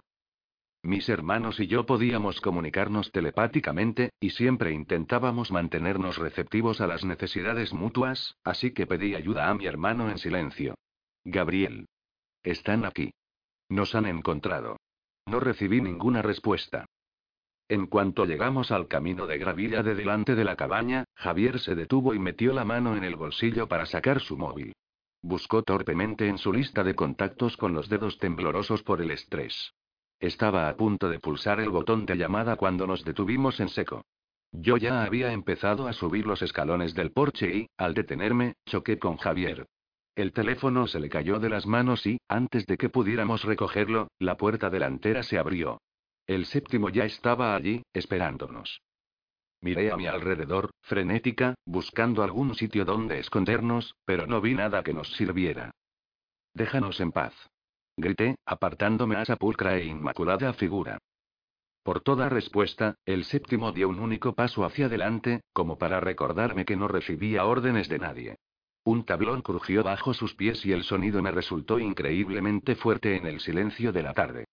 Mis 0.82 1.08
hermanos 1.08 1.58
y 1.58 1.66
yo 1.66 1.84
podíamos 1.84 2.40
comunicarnos 2.40 3.10
telepáticamente, 3.10 4.10
y 4.20 4.30
siempre 4.30 4.72
intentábamos 4.72 5.50
mantenernos 5.50 6.16
receptivos 6.16 6.80
a 6.80 6.86
las 6.86 7.04
necesidades 7.04 7.72
mutuas, 7.72 8.36
así 8.44 8.72
que 8.72 8.86
pedí 8.86 9.14
ayuda 9.14 9.48
a 9.48 9.54
mi 9.54 9.66
hermano 9.66 10.10
en 10.10 10.18
silencio. 10.18 10.74
Gabriel. 11.24 11.86
Están 12.42 12.84
aquí. 12.84 13.12
Nos 13.68 13.94
han 13.96 14.06
encontrado. 14.06 14.76
No 15.26 15.40
recibí 15.40 15.80
ninguna 15.80 16.22
respuesta. 16.22 16.86
En 17.68 17.86
cuanto 17.86 18.26
llegamos 18.26 18.70
al 18.70 18.86
camino 18.86 19.26
de 19.26 19.38
gravilla 19.38 19.82
de 19.82 19.96
delante 19.96 20.36
de 20.36 20.44
la 20.44 20.54
cabaña, 20.54 21.04
Javier 21.14 21.58
se 21.58 21.74
detuvo 21.74 22.14
y 22.14 22.18
metió 22.20 22.52
la 22.52 22.64
mano 22.64 22.96
en 22.96 23.02
el 23.02 23.16
bolsillo 23.16 23.66
para 23.66 23.86
sacar 23.86 24.20
su 24.20 24.36
móvil. 24.36 24.72
Buscó 25.20 25.62
torpemente 25.64 26.28
en 26.28 26.38
su 26.38 26.52
lista 26.52 26.84
de 26.84 26.94
contactos 26.94 27.56
con 27.56 27.74
los 27.74 27.88
dedos 27.88 28.18
temblorosos 28.18 28.84
por 28.84 29.02
el 29.02 29.10
estrés. 29.10 29.72
Estaba 30.20 30.68
a 30.68 30.76
punto 30.76 31.08
de 31.08 31.18
pulsar 31.18 31.58
el 31.58 31.70
botón 31.70 32.06
de 32.06 32.16
llamada 32.16 32.54
cuando 32.54 32.86
nos 32.86 33.04
detuvimos 33.04 33.58
en 33.58 33.68
seco. 33.68 34.04
Yo 34.52 34.76
ya 34.76 35.02
había 35.02 35.32
empezado 35.32 35.88
a 35.88 35.92
subir 35.92 36.24
los 36.24 36.42
escalones 36.42 36.94
del 36.94 37.10
porche 37.10 37.52
y, 37.52 37.66
al 37.76 37.94
detenerme, 37.94 38.54
choqué 38.64 39.00
con 39.00 39.16
Javier. 39.16 39.66
El 40.14 40.32
teléfono 40.32 40.86
se 40.86 41.00
le 41.00 41.08
cayó 41.08 41.40
de 41.40 41.50
las 41.50 41.66
manos 41.66 42.06
y, 42.06 42.18
antes 42.28 42.64
de 42.66 42.78
que 42.78 42.88
pudiéramos 42.88 43.42
recogerlo, 43.42 44.08
la 44.20 44.36
puerta 44.36 44.70
delantera 44.70 45.24
se 45.24 45.36
abrió. 45.36 45.80
El 46.26 46.46
séptimo 46.46 46.88
ya 46.88 47.04
estaba 47.04 47.54
allí, 47.54 47.82
esperándonos. 47.92 48.80
Miré 49.60 49.92
a 49.92 49.96
mi 49.96 50.06
alrededor, 50.06 50.70
frenética, 50.82 51.54
buscando 51.64 52.22
algún 52.22 52.54
sitio 52.54 52.84
donde 52.84 53.18
escondernos, 53.20 53.94
pero 54.04 54.26
no 54.26 54.40
vi 54.40 54.54
nada 54.54 54.82
que 54.82 54.92
nos 54.92 55.12
sirviera. 55.12 55.70
Déjanos 56.52 57.00
en 57.00 57.12
paz. 57.12 57.34
Grité, 57.96 58.36
apartándome 58.44 59.16
a 59.16 59.22
esa 59.22 59.36
pulcra 59.36 59.76
e 59.78 59.84
inmaculada 59.84 60.52
figura. 60.52 60.98
Por 61.82 62.00
toda 62.00 62.28
respuesta, 62.28 62.96
el 63.06 63.24
séptimo 63.24 63.70
dio 63.70 63.88
un 63.88 64.00
único 64.00 64.34
paso 64.34 64.64
hacia 64.64 64.86
adelante, 64.86 65.42
como 65.52 65.78
para 65.78 66.00
recordarme 66.00 66.64
que 66.64 66.76
no 66.76 66.88
recibía 66.88 67.46
órdenes 67.46 67.88
de 67.88 67.98
nadie. 67.98 68.36
Un 68.84 69.04
tablón 69.04 69.42
crujió 69.42 69.82
bajo 69.84 70.12
sus 70.12 70.34
pies 70.34 70.66
y 70.66 70.72
el 70.72 70.82
sonido 70.82 71.22
me 71.22 71.30
resultó 71.30 71.78
increíblemente 71.78 72.74
fuerte 72.74 73.16
en 73.16 73.26
el 73.26 73.40
silencio 73.40 73.92
de 73.92 74.02
la 74.02 74.14
tarde. 74.14 74.46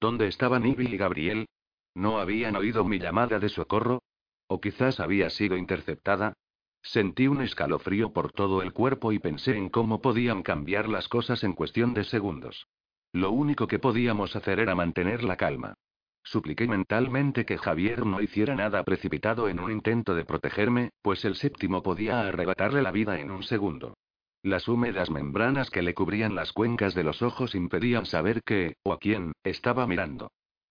¿Dónde 0.00 0.28
estaban 0.28 0.64
Ivy 0.64 0.94
y 0.94 0.96
Gabriel? 0.96 1.46
¿No 1.94 2.18
habían 2.20 2.54
oído 2.54 2.84
mi 2.84 2.98
llamada 2.98 3.40
de 3.40 3.48
socorro? 3.48 4.02
¿O 4.46 4.60
quizás 4.60 5.00
había 5.00 5.28
sido 5.30 5.56
interceptada? 5.56 6.34
Sentí 6.82 7.26
un 7.26 7.42
escalofrío 7.42 8.12
por 8.12 8.32
todo 8.32 8.62
el 8.62 8.72
cuerpo 8.72 9.12
y 9.12 9.18
pensé 9.18 9.56
en 9.56 9.68
cómo 9.68 10.00
podían 10.00 10.42
cambiar 10.42 10.88
las 10.88 11.08
cosas 11.08 11.42
en 11.42 11.52
cuestión 11.52 11.94
de 11.94 12.04
segundos. 12.04 12.68
Lo 13.12 13.32
único 13.32 13.66
que 13.66 13.80
podíamos 13.80 14.36
hacer 14.36 14.60
era 14.60 14.76
mantener 14.76 15.24
la 15.24 15.36
calma. 15.36 15.74
Supliqué 16.22 16.68
mentalmente 16.68 17.44
que 17.44 17.58
Javier 17.58 18.06
no 18.06 18.20
hiciera 18.20 18.54
nada 18.54 18.84
precipitado 18.84 19.48
en 19.48 19.58
un 19.58 19.72
intento 19.72 20.14
de 20.14 20.24
protegerme, 20.24 20.90
pues 21.02 21.24
el 21.24 21.34
séptimo 21.34 21.82
podía 21.82 22.20
arrebatarle 22.20 22.82
la 22.82 22.92
vida 22.92 23.18
en 23.18 23.30
un 23.30 23.42
segundo. 23.42 23.94
Las 24.42 24.68
húmedas 24.68 25.10
membranas 25.10 25.70
que 25.70 25.82
le 25.82 25.94
cubrían 25.94 26.34
las 26.34 26.52
cuencas 26.52 26.94
de 26.94 27.02
los 27.02 27.22
ojos 27.22 27.54
impedían 27.54 28.06
saber 28.06 28.42
qué, 28.44 28.76
o 28.84 28.92
a 28.92 28.98
quién, 28.98 29.32
estaba 29.42 29.86
mirando. 29.86 30.30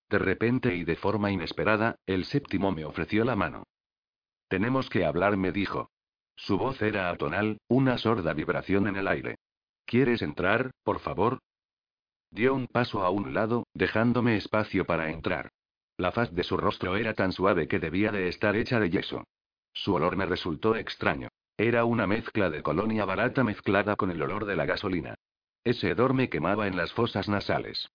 De 0.10 0.20
repente 0.20 0.76
y 0.76 0.86
de 0.86 0.96
forma 0.96 1.32
inesperada, 1.32 1.98
el 2.06 2.24
séptimo 2.26 2.72
me 2.72 2.86
ofreció 2.86 3.26
la 3.26 3.36
mano. 3.36 3.64
Tenemos 4.48 4.90
que 4.90 5.06
hablar, 5.06 5.36
me 5.36 5.52
dijo. 5.52 5.90
Su 6.36 6.58
voz 6.58 6.82
era 6.82 7.10
atonal, 7.10 7.60
una 7.68 7.98
sorda 7.98 8.34
vibración 8.34 8.88
en 8.88 8.96
el 8.96 9.08
aire. 9.08 9.36
¿Quieres 9.86 10.22
entrar, 10.22 10.72
por 10.84 11.00
favor? 11.00 11.40
Dio 12.32 12.54
un 12.54 12.68
paso 12.68 13.04
a 13.04 13.10
un 13.10 13.34
lado, 13.34 13.66
dejándome 13.74 14.38
espacio 14.38 14.86
para 14.86 15.12
entrar. 15.12 15.50
La 15.98 16.12
faz 16.12 16.34
de 16.34 16.44
su 16.44 16.56
rostro 16.56 16.96
era 16.96 17.14
tan 17.14 17.34
suave 17.34 17.68
que 17.68 17.80
debía 17.80 18.12
de 18.12 18.30
estar 18.30 18.56
hecha 18.56 18.80
de 18.80 18.90
yeso. 18.90 19.26
Su 19.74 19.96
olor 19.96 20.16
me 20.16 20.26
resultó 20.26 20.76
extraño. 20.76 21.30
Era 21.58 21.86
una 21.86 22.06
mezcla 22.06 22.52
de 22.52 22.62
colonia 22.62 23.04
barata 23.04 23.44
mezclada 23.44 23.96
con 23.96 24.12
el 24.12 24.22
olor 24.22 24.46
de 24.46 24.56
la 24.56 24.68
gasolina. 24.68 25.16
Ese 25.64 25.90
hedor 25.90 26.14
me 26.14 26.30
quemaba 26.30 26.68
en 26.68 26.78
las 26.78 26.94
fosas 26.94 27.28
nasales. 27.28 27.90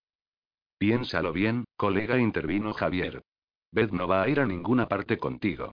Piénsalo 0.79 1.33
bien, 1.33 1.65
colega, 1.77 2.19
intervino 2.19 2.75
Javier. 2.75 3.23
Beth 3.71 3.93
no 3.93 4.09
va 4.09 4.23
a 4.23 4.29
ir 4.29 4.41
a 4.41 4.47
ninguna 4.47 4.89
parte 4.89 5.17
contigo. 5.17 5.71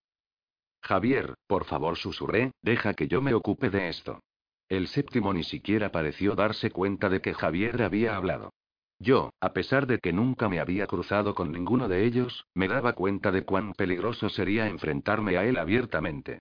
Javier, 0.83 1.33
por 1.47 1.65
favor, 1.65 1.97
susurré, 1.97 2.51
deja 2.61 2.93
que 2.93 3.07
yo 3.07 3.23
me 3.23 3.33
ocupe 3.33 3.71
de 3.71 3.89
esto. 3.89 4.21
El 4.69 4.87
séptimo 4.87 5.33
ni 5.33 5.43
siquiera 5.43 5.91
pareció 5.91 6.35
darse 6.35 6.69
cuenta 6.69 7.09
de 7.09 7.21
que 7.21 7.33
Javier 7.33 7.81
había 7.81 8.15
hablado. 8.15 8.53
Yo, 8.99 9.31
a 9.41 9.51
pesar 9.51 9.87
de 9.87 9.97
que 9.97 10.13
nunca 10.13 10.47
me 10.47 10.59
había 10.59 10.85
cruzado 10.85 11.33
con 11.33 11.51
ninguno 11.51 11.87
de 11.87 12.05
ellos, 12.05 12.45
me 12.53 12.67
daba 12.67 12.93
cuenta 12.93 13.31
de 13.31 13.45
cuán 13.45 13.73
peligroso 13.73 14.29
sería 14.29 14.67
enfrentarme 14.67 15.37
a 15.37 15.45
él 15.45 15.57
abiertamente. 15.57 16.39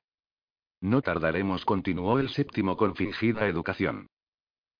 No 0.81 1.03
tardaremos, 1.03 1.65
continuó 1.65 2.19
el 2.19 2.29
séptimo 2.29 2.77
con 2.77 2.95
fingida 2.95 3.47
educación. 3.47 4.09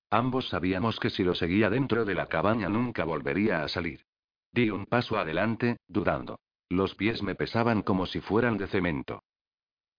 Ambos 0.09 0.49
sabíamos 0.49 0.99
que 0.99 1.09
si 1.09 1.23
lo 1.23 1.35
seguía 1.35 1.69
dentro 1.69 2.05
de 2.05 2.15
la 2.15 2.27
cabaña 2.27 2.69
nunca 2.69 3.03
volvería 3.03 3.63
a 3.63 3.67
salir. 3.67 4.05
Di 4.51 4.69
un 4.71 4.85
paso 4.85 5.17
adelante, 5.17 5.77
dudando. 5.87 6.39
Los 6.69 6.95
pies 6.95 7.21
me 7.21 7.35
pesaban 7.35 7.81
como 7.83 8.05
si 8.05 8.19
fueran 8.21 8.57
de 8.57 8.67
cemento. 8.67 9.23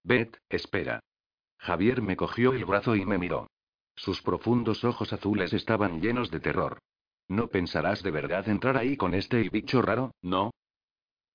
Beth, 0.02 0.38
espera. 0.48 1.00
Javier 1.58 2.00
me 2.00 2.16
cogió 2.16 2.52
el 2.52 2.64
brazo 2.64 2.96
y 2.96 3.04
me 3.04 3.18
miró. 3.18 3.50
Sus 3.94 4.22
profundos 4.22 4.82
ojos 4.84 5.12
azules 5.12 5.52
estaban 5.52 6.00
llenos 6.00 6.30
de 6.30 6.40
terror. 6.40 6.78
No 7.28 7.48
pensarás 7.48 8.02
de 8.02 8.10
verdad 8.10 8.48
entrar 8.48 8.76
ahí 8.76 8.96
con 8.96 9.14
este 9.14 9.48
bicho 9.50 9.82
raro, 9.82 10.14
¿no? 10.22 10.52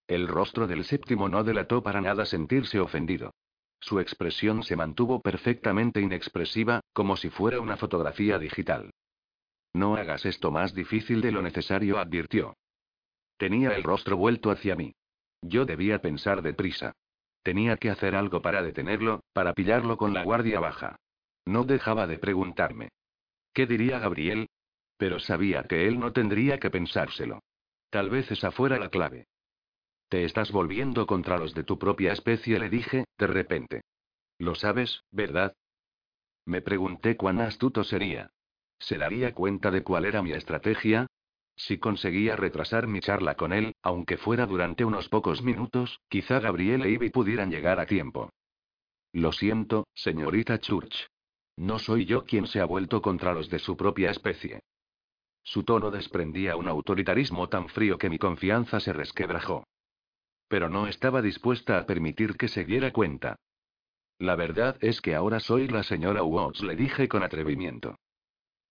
El 0.08 0.28
rostro 0.28 0.67
del 0.67 0.84
séptimo 0.84 1.30
no 1.30 1.43
delató 1.43 1.84
para 1.84 2.01
nada 2.01 2.25
sentirse 2.25 2.80
ofendido. 2.80 3.32
Su 3.86 4.00
expresión 4.00 4.63
se 4.63 4.76
mantuvo 4.76 5.21
perfectamente 5.21 6.02
inexpresiva, 6.02 6.82
como 6.91 7.15
si 7.17 7.30
fuera 7.30 7.60
una 7.62 7.78
fotografía 7.78 8.39
digital. 8.39 8.89
No 9.76 9.95
hagas 9.95 10.26
esto 10.26 10.50
más 10.50 10.74
difícil 10.74 11.21
de 11.21 11.32
lo 11.32 11.43
necesario, 11.43 12.00
advirtió. 12.00 12.56
Tenía 13.38 13.76
el 13.76 13.84
rostro 13.84 14.17
vuelto 14.17 14.50
hacia 14.50 14.76
mí. 14.76 14.95
Yo 15.43 15.65
debía 15.65 16.02
pensar 16.02 16.41
deprisa. 16.41 16.93
Tenía 17.43 17.78
que 17.78 17.91
hacer 17.91 18.15
algo 18.15 18.41
para 18.41 18.63
detenerlo, 18.63 19.21
para 19.34 19.54
pillarlo 19.54 19.98
con 19.98 20.15
la 20.15 20.24
guardia 20.24 20.60
baja. 20.60 20.95
No 21.45 21.63
dejaba 21.63 22.08
de 22.08 22.17
preguntarme. 22.17 22.89
¿Qué 23.54 23.67
diría 23.67 24.00
Gabriel? 24.00 24.50
Pero 24.98 25.19
sabía 25.19 25.62
que 25.69 25.88
él 25.88 26.00
no 26.00 26.12
tendría 26.12 26.58
que 26.58 26.71
pensárselo. 26.71 27.43
Tal 27.91 28.10
vez 28.10 28.32
esa 28.32 28.50
fuera 28.50 28.80
la 28.80 28.89
clave. 28.89 29.28
Te 30.10 30.24
estás 30.24 30.52
volviendo 30.52 31.08
contra 31.08 31.38
los 31.38 31.54
de 31.54 31.63
tu 31.63 31.80
propia 31.80 32.13
especie, 32.13 32.60
le 32.60 32.70
dije, 32.70 33.06
de 33.18 33.28
repente. 33.28 33.82
Lo 34.38 34.56
sabes, 34.56 35.04
¿verdad? 35.12 35.56
Me 36.46 36.62
pregunté 36.62 37.18
cuán 37.18 37.41
astuto 37.41 37.84
sería. 37.84 38.30
¿Se 38.80 38.98
daría 38.98 39.34
cuenta 39.34 39.72
de 39.72 39.84
cuál 39.84 40.06
era 40.06 40.22
mi 40.22 40.32
estrategia? 40.32 41.08
Si 41.56 41.80
conseguía 41.80 42.36
retrasar 42.36 42.88
mi 42.88 43.00
charla 43.00 43.36
con 43.36 43.54
él, 43.54 43.74
aunque 43.82 44.18
fuera 44.18 44.46
durante 44.46 44.84
unos 44.84 45.10
pocos 45.10 45.41
minutos, 45.41 46.02
quizá 46.10 46.39
Gabriel 46.39 46.84
e 46.84 46.91
Ivy 46.91 47.10
pudieran 47.10 47.50
llegar 47.50 47.80
a 47.80 47.86
tiempo. 47.86 48.30
Lo 49.13 49.32
siento, 49.32 49.88
señorita 49.94 50.60
Church. 50.60 51.08
No 51.56 51.80
soy 51.80 52.06
yo 52.06 52.26
quien 52.26 52.48
se 52.48 52.60
ha 52.60 52.65
vuelto 52.65 53.02
contra 53.02 53.34
los 53.34 53.50
de 53.50 53.60
su 53.60 53.78
propia 53.78 54.12
especie. 54.12 54.60
Su 55.41 55.63
tono 55.63 55.89
desprendía 55.89 56.58
un 56.58 56.68
autoritarismo 56.68 57.48
tan 57.48 57.70
frío 57.70 57.98
que 57.98 58.10
mi 58.10 58.18
confianza 58.20 58.82
se 58.82 58.91
resquebrajó. 58.91 59.63
Pero 60.48 60.70
no 60.70 60.88
estaba 60.88 61.22
dispuesta 61.22 61.78
a 61.78 61.86
permitir 61.86 62.38
que 62.38 62.48
se 62.48 62.66
diera 62.66 62.92
cuenta. 62.92 63.36
La 64.20 64.36
verdad 64.36 64.78
es 64.80 65.02
que 65.02 65.16
ahora 65.16 65.40
soy 65.40 65.68
la 65.68 65.84
señora 65.84 66.24
Watts, 66.24 66.62
le 66.62 66.76
dije 66.76 67.08
con 67.08 67.24
atrevimiento. 67.24 67.98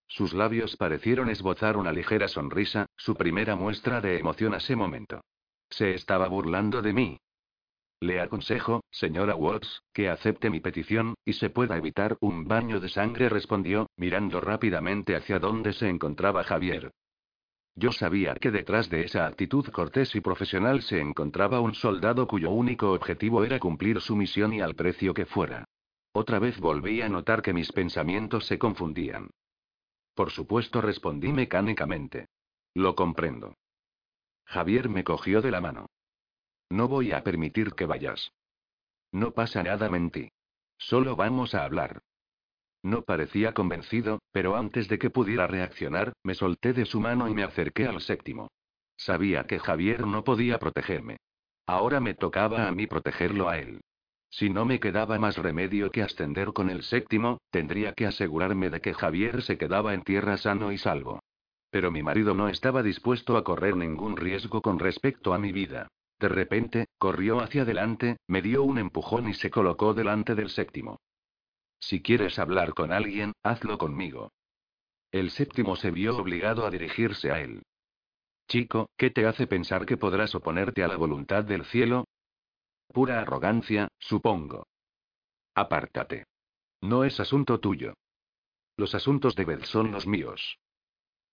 Sus 0.07 0.33
labios 0.33 0.77
parecieron 0.77 1.29
esbozar 1.29 1.77
una 1.77 1.93
ligera 1.93 2.29
sonrisa, 2.29 2.87
su 2.97 3.15
primera 3.17 3.57
muestra 3.57 4.01
de 4.01 4.19
emoción 4.19 4.55
a 4.55 4.59
ese 4.59 4.77
momento. 4.77 5.21
Se 5.71 5.95
estaba 5.95 6.29
burlando 6.29 6.83
de 6.83 6.93
mí. 6.93 7.19
Le 8.01 8.21
aconsejo, 8.21 8.85
señora 8.91 9.35
Watts, 9.35 9.83
que 9.93 10.09
acepte 10.09 10.51
mi 10.51 10.61
petición, 10.61 11.15
y 11.25 11.35
se 11.35 11.51
pueda 11.51 11.77
evitar 11.77 12.17
un 12.21 12.47
baño 12.47 12.81
de 12.81 12.89
sangre, 12.89 13.29
respondió, 13.29 13.89
mirando 13.97 14.41
rápidamente 14.41 15.17
hacia 15.17 15.39
donde 15.39 15.73
se 15.73 15.89
encontraba 15.89 16.45
Javier. 16.45 16.93
Yo 17.77 17.91
sabía 17.91 18.35
que 18.37 18.51
detrás 18.51 18.89
de 18.89 19.05
esa 19.05 19.27
actitud 19.27 19.67
cortés 19.69 20.15
y 20.15 20.21
profesional 20.21 20.83
se 20.83 21.01
encontraba 21.01 21.61
un 21.61 21.75
soldado 21.75 22.29
cuyo 22.29 22.51
único 22.51 22.93
objetivo 22.93 23.45
era 23.45 23.59
cumplir 23.59 24.01
su 24.01 24.15
misión 24.15 24.53
y 24.53 24.61
al 24.61 24.75
precio 24.75 25.13
que 25.13 25.27
fuera. 25.27 25.65
Otra 26.13 26.39
vez 26.39 26.61
volví 26.61 27.03
a 27.03 27.09
notar 27.09 27.43
que 27.43 27.53
mis 27.53 27.73
pensamientos 27.73 28.47
se 28.47 28.59
confundían. 28.59 29.31
Por 30.15 30.31
supuesto, 30.31 30.81
respondí 30.81 31.33
mecánicamente. 31.33 32.29
Lo 32.75 32.95
comprendo. 32.95 33.57
Javier 34.45 34.89
me 34.89 35.03
cogió 35.03 35.43
de 35.43 35.51
la 35.51 35.61
mano. 35.61 35.87
No 36.71 36.87
voy 36.87 37.11
a 37.11 37.25
permitir 37.25 37.73
que 37.73 37.87
vayas. 37.87 38.33
No 39.11 39.33
pasa 39.33 39.63
nada, 39.65 39.89
mentí. 39.89 40.31
Solo 40.79 41.17
vamos 41.17 41.55
a 41.55 41.65
hablar. 41.65 42.03
No 42.85 43.01
parecía 43.01 43.55
convencido, 43.55 44.21
pero 44.31 44.57
antes 44.57 44.89
de 44.89 44.99
que 44.99 45.09
pudiera 45.09 45.47
reaccionar, 45.47 46.13
me 46.23 46.35
solté 46.35 46.75
de 46.75 46.85
su 46.85 47.01
mano 47.01 47.31
y 47.31 47.35
me 47.35 47.43
acerqué 47.43 47.87
al 47.87 48.03
séptimo. 48.03 48.51
Sabía 48.95 49.45
que 49.45 49.59
Javier 49.59 50.07
no 50.07 50.23
podía 50.23 50.59
protegerme. 50.59 51.17
Ahora 51.67 51.99
me 52.01 52.13
tocaba 52.13 52.69
a 52.69 52.73
mí 52.73 52.87
protegerlo 52.87 53.49
a 53.49 53.59
él. 53.59 53.81
Si 54.29 54.51
no 54.51 54.67
me 54.67 54.81
quedaba 54.81 55.19
más 55.19 55.39
remedio 55.39 55.91
que 55.91 56.03
ascender 56.03 56.53
con 56.53 56.69
el 56.69 56.83
séptimo, 56.83 57.39
tendría 57.51 57.95
que 57.95 58.05
asegurarme 58.05 58.69
de 58.69 58.83
que 58.83 58.93
Javier 58.93 59.41
se 59.41 59.57
quedaba 59.57 59.95
en 59.95 60.03
tierra 60.03 60.37
sano 60.37 60.71
y 60.71 60.77
salvo. 60.77 61.21
Pero 61.71 61.91
mi 61.91 62.03
marido 62.03 62.35
no 62.35 62.51
estaba 62.51 62.83
dispuesto 62.83 63.39
a 63.39 63.45
correr 63.45 63.77
ningún 63.77 64.19
riesgo 64.19 64.61
con 64.61 64.79
respecto 64.79 65.33
a 65.33 65.39
mi 65.39 65.53
vida. 65.53 65.89
De 66.21 66.29
repente, 66.29 66.89
corrió 66.99 67.41
hacia 67.41 67.63
adelante, 67.63 68.19
me 68.29 68.43
dio 68.43 68.63
un 68.63 68.77
empujón 68.77 69.27
y 69.31 69.33
se 69.33 69.51
colocó 69.51 69.95
delante 69.95 70.35
del 70.35 70.51
séptimo. 70.51 70.99
Si 71.87 72.01
quieres 72.01 72.39
hablar 72.39 72.73
con 72.73 72.93
alguien, 72.93 73.35
hazlo 73.43 73.77
conmigo. 73.77 74.33
El 75.13 75.31
séptimo 75.31 75.77
se 75.77 75.91
vio 75.91 76.17
obligado 76.17 76.65
a 76.65 76.71
dirigirse 76.71 77.31
a 77.31 77.43
él. 77.43 77.63
Chico, 78.49 78.89
¿qué 78.97 79.11
te 79.11 79.27
hace 79.27 79.47
pensar 79.47 79.85
que 79.85 79.99
podrás 79.99 80.35
oponerte 80.35 80.83
a 80.83 80.89
la 80.89 80.97
voluntad 80.97 81.45
del 81.45 81.67
cielo? 81.67 82.07
Pura 82.89 83.21
arrogancia, 83.21 83.89
supongo. 83.99 84.67
Apártate. 85.55 86.25
No 86.81 87.05
es 87.05 87.21
asunto 87.21 87.61
tuyo. 87.61 87.93
Los 88.79 88.95
asuntos 88.95 89.37
de 89.37 89.45
Beth 89.45 89.65
son 89.65 89.93
los 89.93 90.07
míos. 90.07 90.57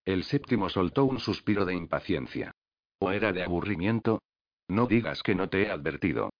El 0.03 0.25
séptimo 0.25 0.67
soltó 0.67 1.05
un 1.05 1.21
suspiro 1.21 1.63
de 1.63 1.75
impaciencia. 1.75 2.51
¿O 2.99 3.11
era 3.11 3.31
de 3.31 3.43
aburrimiento? 3.43 4.21
No 4.67 4.85
digas 4.85 5.23
que 5.23 5.33
no 5.33 5.47
te 5.47 5.63
he 5.63 5.71
advertido. 5.71 6.33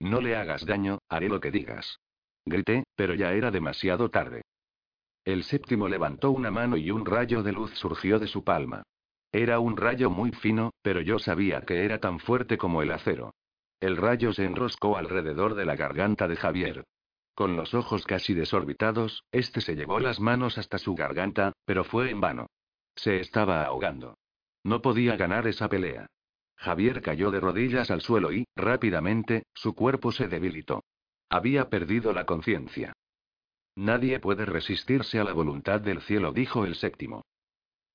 No 0.00 0.20
le 0.20 0.34
hagas 0.34 0.66
daño, 0.66 0.98
haré 1.08 1.28
lo 1.28 1.38
que 1.38 1.52
digas. 1.52 2.00
Grité, 2.48 2.84
pero 2.96 3.14
ya 3.14 3.32
era 3.32 3.50
demasiado 3.50 4.10
tarde. 4.10 4.42
El 5.24 5.44
séptimo 5.44 5.88
levantó 5.88 6.30
una 6.30 6.50
mano 6.50 6.76
y 6.76 6.90
un 6.90 7.04
rayo 7.04 7.42
de 7.42 7.52
luz 7.52 7.72
surgió 7.74 8.18
de 8.18 8.26
su 8.26 8.44
palma. 8.44 8.82
Era 9.30 9.60
un 9.60 9.76
rayo 9.76 10.08
muy 10.08 10.32
fino, 10.32 10.72
pero 10.82 11.00
yo 11.02 11.18
sabía 11.18 11.60
que 11.62 11.84
era 11.84 11.98
tan 11.98 12.18
fuerte 12.18 12.56
como 12.56 12.82
el 12.82 12.92
acero. 12.92 13.34
El 13.80 13.96
rayo 13.96 14.32
se 14.32 14.44
enroscó 14.44 14.96
alrededor 14.96 15.54
de 15.54 15.66
la 15.66 15.76
garganta 15.76 16.28
de 16.28 16.36
Javier. 16.36 16.84
Con 17.34 17.56
los 17.56 17.74
ojos 17.74 18.04
casi 18.04 18.34
desorbitados, 18.34 19.22
este 19.30 19.60
se 19.60 19.76
llevó 19.76 20.00
las 20.00 20.18
manos 20.18 20.58
hasta 20.58 20.78
su 20.78 20.94
garganta, 20.94 21.52
pero 21.64 21.84
fue 21.84 22.10
en 22.10 22.20
vano. 22.20 22.46
Se 22.96 23.20
estaba 23.20 23.64
ahogando. 23.64 24.16
No 24.64 24.82
podía 24.82 25.16
ganar 25.16 25.46
esa 25.46 25.68
pelea. 25.68 26.06
Javier 26.56 27.00
cayó 27.00 27.30
de 27.30 27.38
rodillas 27.38 27.92
al 27.92 28.00
suelo 28.00 28.32
y, 28.32 28.44
rápidamente, 28.56 29.44
su 29.54 29.74
cuerpo 29.74 30.10
se 30.10 30.26
debilitó. 30.26 30.82
Había 31.30 31.68
perdido 31.68 32.12
la 32.12 32.24
conciencia. 32.24 32.92
Nadie 33.76 34.18
puede 34.18 34.44
resistirse 34.44 35.18
a 35.20 35.24
la 35.24 35.32
voluntad 35.32 35.80
del 35.80 36.00
cielo, 36.00 36.32
dijo 36.32 36.64
el 36.64 36.74
séptimo. 36.74 37.22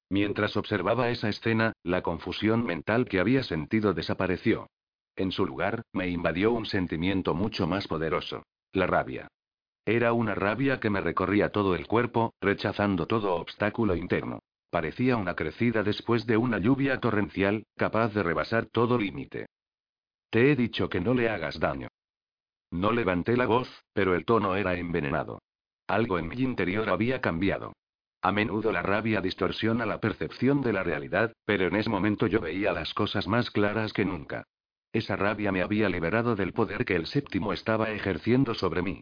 Mientras 0.09 0.55
observaba 0.55 1.09
esa 1.09 1.29
escena, 1.29 1.73
la 1.83 2.03
confusión 2.03 2.63
mental 2.63 3.05
que 3.05 3.19
había 3.19 3.43
sentido 3.43 3.93
desapareció. 3.93 4.67
En 5.15 5.31
su 5.31 5.45
lugar, 5.45 5.83
me 5.91 6.07
invadió 6.07 6.51
un 6.51 6.65
sentimiento 6.65 7.33
mucho 7.33 7.67
más 7.67 7.87
poderoso. 7.87 8.43
La 8.71 8.87
rabia. 8.87 9.27
Era 9.85 10.13
una 10.13 10.35
rabia 10.35 10.79
que 10.79 10.89
me 10.89 11.01
recorría 11.01 11.49
todo 11.49 11.75
el 11.75 11.87
cuerpo, 11.87 12.33
rechazando 12.39 13.05
todo 13.05 13.35
obstáculo 13.35 13.95
interno. 13.95 14.39
Parecía 14.69 15.17
una 15.17 15.35
crecida 15.35 15.83
después 15.83 16.25
de 16.25 16.37
una 16.37 16.57
lluvia 16.57 16.99
torrencial, 16.99 17.65
capaz 17.75 18.13
de 18.13 18.23
rebasar 18.23 18.67
todo 18.67 18.97
límite. 18.97 19.47
Te 20.29 20.51
he 20.51 20.55
dicho 20.55 20.89
que 20.89 20.99
no 20.99 21.13
le 21.13 21.29
hagas 21.29 21.59
daño. 21.59 21.89
No 22.73 22.91
levanté 22.91 23.37
la 23.37 23.45
voz, 23.45 23.69
pero 23.93 24.15
el 24.15 24.25
tono 24.25 24.55
era 24.55 24.73
envenenado. 24.73 25.43
Algo 25.85 26.17
en 26.17 26.27
mi 26.27 26.37
interior 26.37 26.89
había 26.89 27.21
cambiado. 27.21 27.73
A 28.19 28.31
menudo 28.31 28.71
la 28.71 28.81
rabia 28.81 29.21
distorsiona 29.21 29.85
la 29.85 29.99
percepción 29.99 30.61
de 30.61 30.73
la 30.73 30.81
realidad, 30.81 31.33
pero 31.45 31.67
en 31.67 31.75
ese 31.75 31.91
momento 31.91 32.25
yo 32.25 32.41
veía 32.41 32.73
las 32.73 32.95
cosas 32.95 33.27
más 33.27 33.51
claras 33.51 33.93
que 33.93 34.05
nunca. 34.05 34.45
Esa 34.91 35.15
rabia 35.15 35.51
me 35.51 35.61
había 35.61 35.87
liberado 35.87 36.35
del 36.35 36.51
poder 36.51 36.83
que 36.83 36.95
el 36.95 37.05
séptimo 37.05 37.53
estaba 37.53 37.91
ejerciendo 37.91 38.55
sobre 38.55 38.81
mí. 38.81 39.01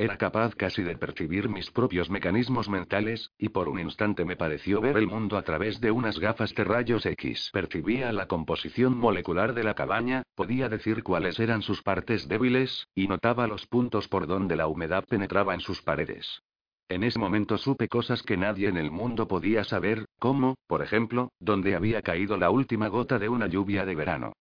Era 0.00 0.16
capaz 0.16 0.54
casi 0.54 0.82
de 0.82 0.96
percibir 0.96 1.50
mis 1.50 1.70
propios 1.70 2.08
mecanismos 2.08 2.70
mentales, 2.70 3.32
y 3.36 3.50
por 3.50 3.68
un 3.68 3.78
instante 3.78 4.24
me 4.24 4.34
pareció 4.34 4.80
ver 4.80 4.96
el 4.96 5.06
mundo 5.06 5.36
a 5.36 5.42
través 5.42 5.78
de 5.78 5.90
unas 5.90 6.18
gafas 6.18 6.54
de 6.54 6.64
rayos 6.64 7.04
X. 7.04 7.50
Percibía 7.52 8.10
la 8.10 8.24
composición 8.24 8.96
molecular 8.96 9.52
de 9.52 9.62
la 9.62 9.74
cabaña, 9.74 10.22
podía 10.34 10.70
decir 10.70 11.02
cuáles 11.02 11.38
eran 11.38 11.60
sus 11.60 11.82
partes 11.82 12.28
débiles, 12.28 12.88
y 12.94 13.08
notaba 13.08 13.46
los 13.46 13.66
puntos 13.66 14.08
por 14.08 14.26
donde 14.26 14.56
la 14.56 14.68
humedad 14.68 15.04
penetraba 15.06 15.52
en 15.52 15.60
sus 15.60 15.82
paredes. 15.82 16.40
En 16.88 17.04
ese 17.04 17.18
momento 17.18 17.58
supe 17.58 17.86
cosas 17.86 18.22
que 18.22 18.38
nadie 18.38 18.68
en 18.68 18.78
el 18.78 18.90
mundo 18.90 19.28
podía 19.28 19.64
saber, 19.64 20.06
como, 20.18 20.54
por 20.66 20.80
ejemplo, 20.80 21.28
dónde 21.40 21.74
había 21.76 22.00
caído 22.00 22.38
la 22.38 22.48
última 22.48 22.88
gota 22.88 23.18
de 23.18 23.28
una 23.28 23.48
lluvia 23.48 23.84
de 23.84 23.96
verano. 23.96 24.32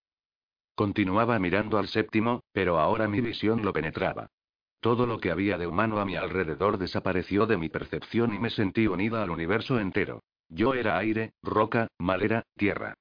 Continuaba 0.76 1.38
mirando 1.38 1.78
al 1.78 1.90
séptimo, 1.90 2.44
pero 2.54 2.80
ahora 2.80 3.10
mi 3.10 3.20
visión 3.20 3.66
lo 3.66 3.74
penetraba. 3.74 4.30
Todo 4.82 5.06
lo 5.06 5.20
que 5.20 5.32
había 5.32 5.58
de 5.58 5.68
humano 5.68 6.00
a 6.00 6.06
mi 6.06 6.16
alrededor 6.16 6.78
desapareció 6.78 7.46
de 7.46 7.58
mi 7.58 7.68
percepción 7.68 8.34
y 8.34 8.40
me 8.40 8.50
sentí 8.50 8.88
unida 8.88 9.22
al 9.22 9.30
universo 9.30 9.80
entero. 9.80 10.24
Yo 10.48 10.74
era 10.74 10.98
aire, 10.98 11.34
roca, 11.44 11.88
madera, 12.00 12.44
tierra. 12.56 12.94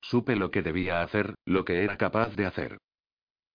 Supe 0.00 0.36
lo 0.36 0.50
que 0.50 0.62
debía 0.62 1.02
hacer, 1.02 1.34
lo 1.44 1.64
que 1.64 1.84
era 1.84 1.98
capaz 1.98 2.34
de 2.34 2.46
hacer. 2.46 2.78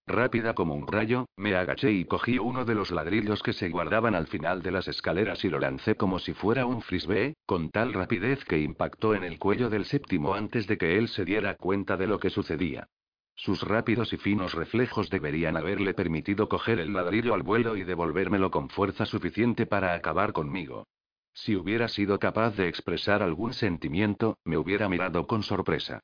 Rápida 0.06 0.54
como 0.54 0.76
un 0.76 0.86
rayo, 0.86 1.28
me 1.38 1.56
agaché 1.56 1.92
y 1.92 2.06
cogí 2.06 2.38
uno 2.38 2.66
de 2.66 2.76
los 2.76 2.92
ladrillos 2.92 3.42
que 3.42 3.54
se 3.54 3.70
guardaban 3.70 4.16
al 4.16 4.28
final 4.28 4.62
de 4.62 4.72
las 4.72 4.88
escaleras 4.88 5.44
y 5.46 5.50
lo 5.50 5.60
lancé 5.60 5.96
como 5.96 6.20
si 6.20 6.34
fuera 6.34 6.66
un 6.66 6.82
frisbee, 6.82 7.36
con 7.46 7.70
tal 7.72 7.94
rapidez 7.94 8.44
que 8.44 8.60
impactó 8.60 9.16
en 9.16 9.24
el 9.24 9.40
cuello 9.40 9.70
del 9.70 9.86
séptimo 9.86 10.34
antes 10.34 10.68
de 10.68 10.78
que 10.78 10.98
él 10.98 11.08
se 11.08 11.24
diera 11.24 11.56
cuenta 11.56 11.96
de 11.96 12.08
lo 12.08 12.20
que 12.20 12.30
sucedía. 12.30 12.88
Sus 13.36 13.62
rápidos 13.64 14.14
y 14.14 14.18
finos 14.18 14.54
reflejos 14.54 15.10
deberían 15.10 15.58
haberle 15.58 15.94
permitido 15.94 16.48
coger 16.48 16.80
el 16.80 16.94
ladrillo 16.94 17.34
al 17.34 17.44
vuelo 17.44 17.76
y 17.76 17.84
devolvérmelo 17.84 18.52
con 18.52 18.70
fuerza 18.70 19.06
suficiente 19.06 19.66
para 19.66 19.94
acabar 19.94 20.34
conmigo. 20.34 20.88
Si 21.34 21.56
hubiera 21.56 21.88
sido 21.88 22.20
capaz 22.20 22.56
de 22.56 22.68
expresar 22.68 23.24
algún 23.24 23.54
sentimiento, 23.54 24.38
me 24.46 24.58
hubiera 24.58 24.88
mirado 24.88 25.26
con 25.26 25.42
sorpresa. 25.42 26.02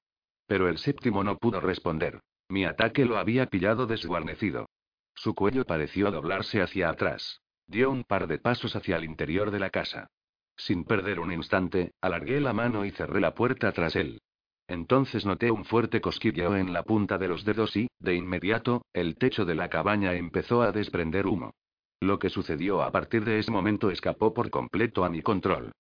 Pero 0.48 0.68
el 0.68 0.80
séptimo 0.80 1.24
no 1.24 1.38
pudo 1.38 1.62
responder. 1.62 2.20
Mi 2.50 2.66
ataque 2.66 3.06
lo 3.06 3.18
había 3.18 3.46
pillado 3.46 3.86
desguarnecido. 3.86 4.68
Su 5.14 5.36
cuello 5.36 5.66
pareció 5.66 6.10
doblarse 6.10 6.62
hacia 6.62 6.90
atrás. 6.90 7.42
Dio 7.68 7.92
un 7.92 8.04
par 8.04 8.26
de 8.26 8.40
pasos 8.40 8.76
hacia 8.76 8.98
el 8.98 9.04
interior 9.04 9.52
de 9.52 9.60
la 9.60 9.70
casa. 9.70 10.08
Sin 10.58 10.84
perder 10.84 11.20
un 11.20 11.32
instante, 11.32 11.94
alargué 12.02 12.42
la 12.42 12.54
mano 12.54 12.84
y 12.84 12.92
cerré 12.92 13.20
la 13.20 13.36
puerta 13.36 13.72
tras 13.72 13.96
él. 13.96 14.20
Entonces 14.70 15.26
noté 15.26 15.50
un 15.50 15.66
fuerte 15.66 16.00
cosquilleo 16.00 16.56
en 16.56 16.74
la 16.74 16.84
punta 16.84 17.18
de 17.18 17.28
los 17.28 17.44
dedos 17.44 17.76
y, 17.76 17.88
de 18.00 18.14
inmediato, 18.14 18.84
el 18.94 19.16
techo 19.16 19.44
de 19.44 19.56
la 19.56 19.68
cabaña 19.68 20.14
empezó 20.14 20.62
a 20.62 20.72
desprender 20.72 21.26
humo. 21.26 21.56
Lo 22.00 22.20
que 22.20 22.30
sucedió 22.30 22.84
a 22.84 22.92
partir 22.92 23.26
de 23.26 23.40
ese 23.40 23.50
momento 23.50 23.90
escapó 23.90 24.32
por 24.32 24.52
completo 24.52 25.04
a 25.04 25.10
mi 25.10 25.24
control. 25.24 25.72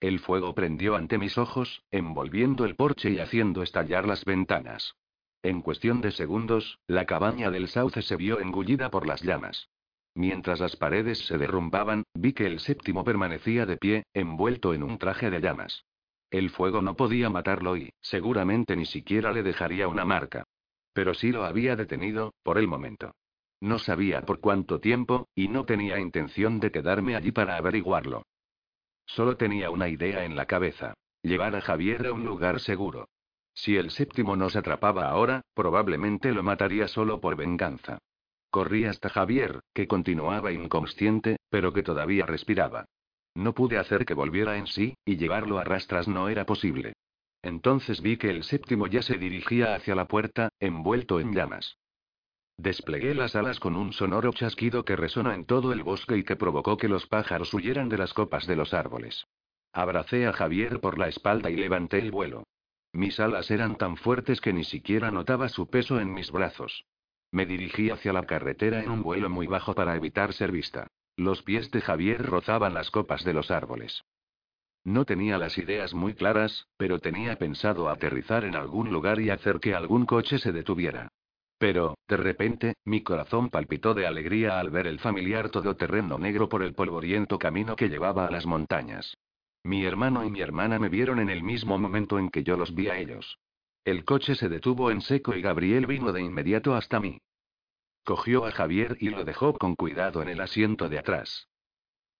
El 0.00 0.18
fuego 0.18 0.54
prendió 0.54 0.96
ante 0.96 1.18
mis 1.18 1.36
ojos, 1.36 1.82
envolviendo 1.90 2.64
el 2.64 2.74
porche 2.74 3.10
y 3.10 3.18
haciendo 3.18 3.62
estallar 3.62 4.06
las 4.06 4.24
ventanas. 4.24 4.94
En 5.42 5.60
cuestión 5.60 6.00
de 6.00 6.10
segundos, 6.10 6.78
la 6.86 7.04
cabaña 7.04 7.50
del 7.50 7.68
sauce 7.68 8.00
se 8.00 8.16
vio 8.16 8.40
engullida 8.40 8.90
por 8.90 9.06
las 9.06 9.22
llamas. 9.22 9.68
Mientras 10.14 10.58
las 10.58 10.74
paredes 10.74 11.18
se 11.26 11.36
derrumbaban, 11.36 12.04
vi 12.14 12.32
que 12.32 12.46
el 12.46 12.60
séptimo 12.60 13.04
permanecía 13.04 13.66
de 13.66 13.76
pie, 13.76 14.04
envuelto 14.14 14.72
en 14.72 14.84
un 14.84 14.96
traje 14.96 15.30
de 15.30 15.40
llamas. 15.40 15.84
El 16.30 16.50
fuego 16.50 16.82
no 16.82 16.94
podía 16.94 17.30
matarlo 17.30 17.76
y, 17.76 17.90
seguramente 18.00 18.76
ni 18.76 18.84
siquiera 18.84 19.32
le 19.32 19.42
dejaría 19.42 19.88
una 19.88 20.04
marca. 20.04 20.44
Pero 20.92 21.14
sí 21.14 21.32
lo 21.32 21.44
había 21.44 21.76
detenido, 21.76 22.34
por 22.42 22.58
el 22.58 22.68
momento. 22.68 23.12
No 23.60 23.78
sabía 23.78 24.22
por 24.22 24.40
cuánto 24.40 24.78
tiempo, 24.78 25.28
y 25.34 25.48
no 25.48 25.64
tenía 25.64 25.98
intención 25.98 26.60
de 26.60 26.70
quedarme 26.70 27.16
allí 27.16 27.32
para 27.32 27.56
averiguarlo. 27.56 28.22
Solo 29.06 29.36
tenía 29.36 29.70
una 29.70 29.88
idea 29.88 30.24
en 30.24 30.36
la 30.36 30.46
cabeza. 30.46 30.94
Llevar 31.22 31.56
a 31.56 31.60
Javier 31.60 32.06
a 32.06 32.12
un 32.12 32.24
lugar 32.24 32.60
seguro. 32.60 33.08
Si 33.54 33.76
el 33.76 33.90
séptimo 33.90 34.36
nos 34.36 34.54
atrapaba 34.54 35.08
ahora, 35.08 35.42
probablemente 35.54 36.32
lo 36.32 36.42
mataría 36.42 36.86
solo 36.86 37.20
por 37.20 37.34
venganza. 37.34 37.98
Corrí 38.50 38.84
hasta 38.84 39.08
Javier, 39.08 39.60
que 39.74 39.88
continuaba 39.88 40.52
inconsciente, 40.52 41.38
pero 41.50 41.72
que 41.72 41.82
todavía 41.82 42.24
respiraba. 42.24 42.86
No 43.38 43.52
pude 43.52 43.78
hacer 43.78 44.04
que 44.04 44.14
volviera 44.14 44.56
en 44.56 44.66
sí, 44.66 44.96
y 45.04 45.16
llevarlo 45.16 45.60
a 45.60 45.64
rastras 45.64 46.08
no 46.08 46.28
era 46.28 46.44
posible. 46.44 46.94
Entonces 47.40 48.02
vi 48.02 48.16
que 48.16 48.30
el 48.30 48.42
séptimo 48.42 48.88
ya 48.88 49.00
se 49.00 49.16
dirigía 49.16 49.76
hacia 49.76 49.94
la 49.94 50.08
puerta, 50.08 50.48
envuelto 50.58 51.20
en 51.20 51.32
llamas. 51.32 51.78
Desplegué 52.56 53.14
las 53.14 53.36
alas 53.36 53.60
con 53.60 53.76
un 53.76 53.92
sonoro 53.92 54.32
chasquido 54.32 54.84
que 54.84 54.96
resonó 54.96 55.32
en 55.32 55.44
todo 55.44 55.72
el 55.72 55.84
bosque 55.84 56.16
y 56.16 56.24
que 56.24 56.34
provocó 56.34 56.76
que 56.76 56.88
los 56.88 57.06
pájaros 57.06 57.54
huyeran 57.54 57.88
de 57.88 57.98
las 57.98 58.12
copas 58.12 58.44
de 58.48 58.56
los 58.56 58.74
árboles. 58.74 59.24
Abracé 59.72 60.26
a 60.26 60.32
Javier 60.32 60.80
por 60.80 60.98
la 60.98 61.06
espalda 61.06 61.48
y 61.48 61.54
levanté 61.54 62.00
el 62.00 62.10
vuelo. 62.10 62.42
Mis 62.92 63.20
alas 63.20 63.52
eran 63.52 63.76
tan 63.76 63.96
fuertes 63.96 64.40
que 64.40 64.52
ni 64.52 64.64
siquiera 64.64 65.12
notaba 65.12 65.48
su 65.48 65.70
peso 65.70 66.00
en 66.00 66.12
mis 66.12 66.32
brazos. 66.32 66.86
Me 67.30 67.46
dirigí 67.46 67.90
hacia 67.90 68.12
la 68.12 68.26
carretera 68.26 68.82
en 68.82 68.90
un 68.90 69.04
vuelo 69.04 69.30
muy 69.30 69.46
bajo 69.46 69.76
para 69.76 69.94
evitar 69.94 70.32
ser 70.32 70.50
vista. 70.50 70.88
Los 71.18 71.42
pies 71.42 71.72
de 71.72 71.80
Javier 71.80 72.24
rozaban 72.24 72.74
las 72.74 72.92
copas 72.92 73.24
de 73.24 73.32
los 73.32 73.50
árboles. 73.50 74.04
No 74.84 75.04
tenía 75.04 75.36
las 75.36 75.58
ideas 75.58 75.92
muy 75.92 76.14
claras, 76.14 76.68
pero 76.76 77.00
tenía 77.00 77.36
pensado 77.36 77.88
aterrizar 77.88 78.44
en 78.44 78.54
algún 78.54 78.92
lugar 78.92 79.20
y 79.20 79.30
hacer 79.30 79.58
que 79.58 79.74
algún 79.74 80.06
coche 80.06 80.38
se 80.38 80.52
detuviera. 80.52 81.08
Pero, 81.58 81.98
de 82.06 82.18
repente, 82.18 82.74
mi 82.84 83.02
corazón 83.02 83.50
palpitó 83.50 83.94
de 83.94 84.06
alegría 84.06 84.60
al 84.60 84.70
ver 84.70 84.86
el 84.86 85.00
familiar 85.00 85.50
todoterreno 85.50 86.18
negro 86.18 86.48
por 86.48 86.62
el 86.62 86.74
polvoriento 86.74 87.36
camino 87.36 87.74
que 87.74 87.88
llevaba 87.88 88.26
a 88.26 88.30
las 88.30 88.46
montañas. 88.46 89.16
Mi 89.64 89.84
hermano 89.84 90.24
y 90.24 90.30
mi 90.30 90.40
hermana 90.40 90.78
me 90.78 90.88
vieron 90.88 91.18
en 91.18 91.30
el 91.30 91.42
mismo 91.42 91.78
momento 91.78 92.20
en 92.20 92.30
que 92.30 92.44
yo 92.44 92.56
los 92.56 92.72
vi 92.76 92.90
a 92.90 92.96
ellos. 92.96 93.40
El 93.84 94.04
coche 94.04 94.36
se 94.36 94.48
detuvo 94.48 94.92
en 94.92 95.00
seco 95.00 95.34
y 95.34 95.42
Gabriel 95.42 95.86
vino 95.86 96.12
de 96.12 96.22
inmediato 96.22 96.76
hasta 96.76 97.00
mí. 97.00 97.18
Cogió 98.08 98.46
a 98.46 98.52
Javier 98.52 98.96
y 99.00 99.10
lo 99.10 99.22
dejó 99.22 99.52
con 99.52 99.74
cuidado 99.74 100.22
en 100.22 100.30
el 100.30 100.40
asiento 100.40 100.88
de 100.88 100.98
atrás. 100.98 101.46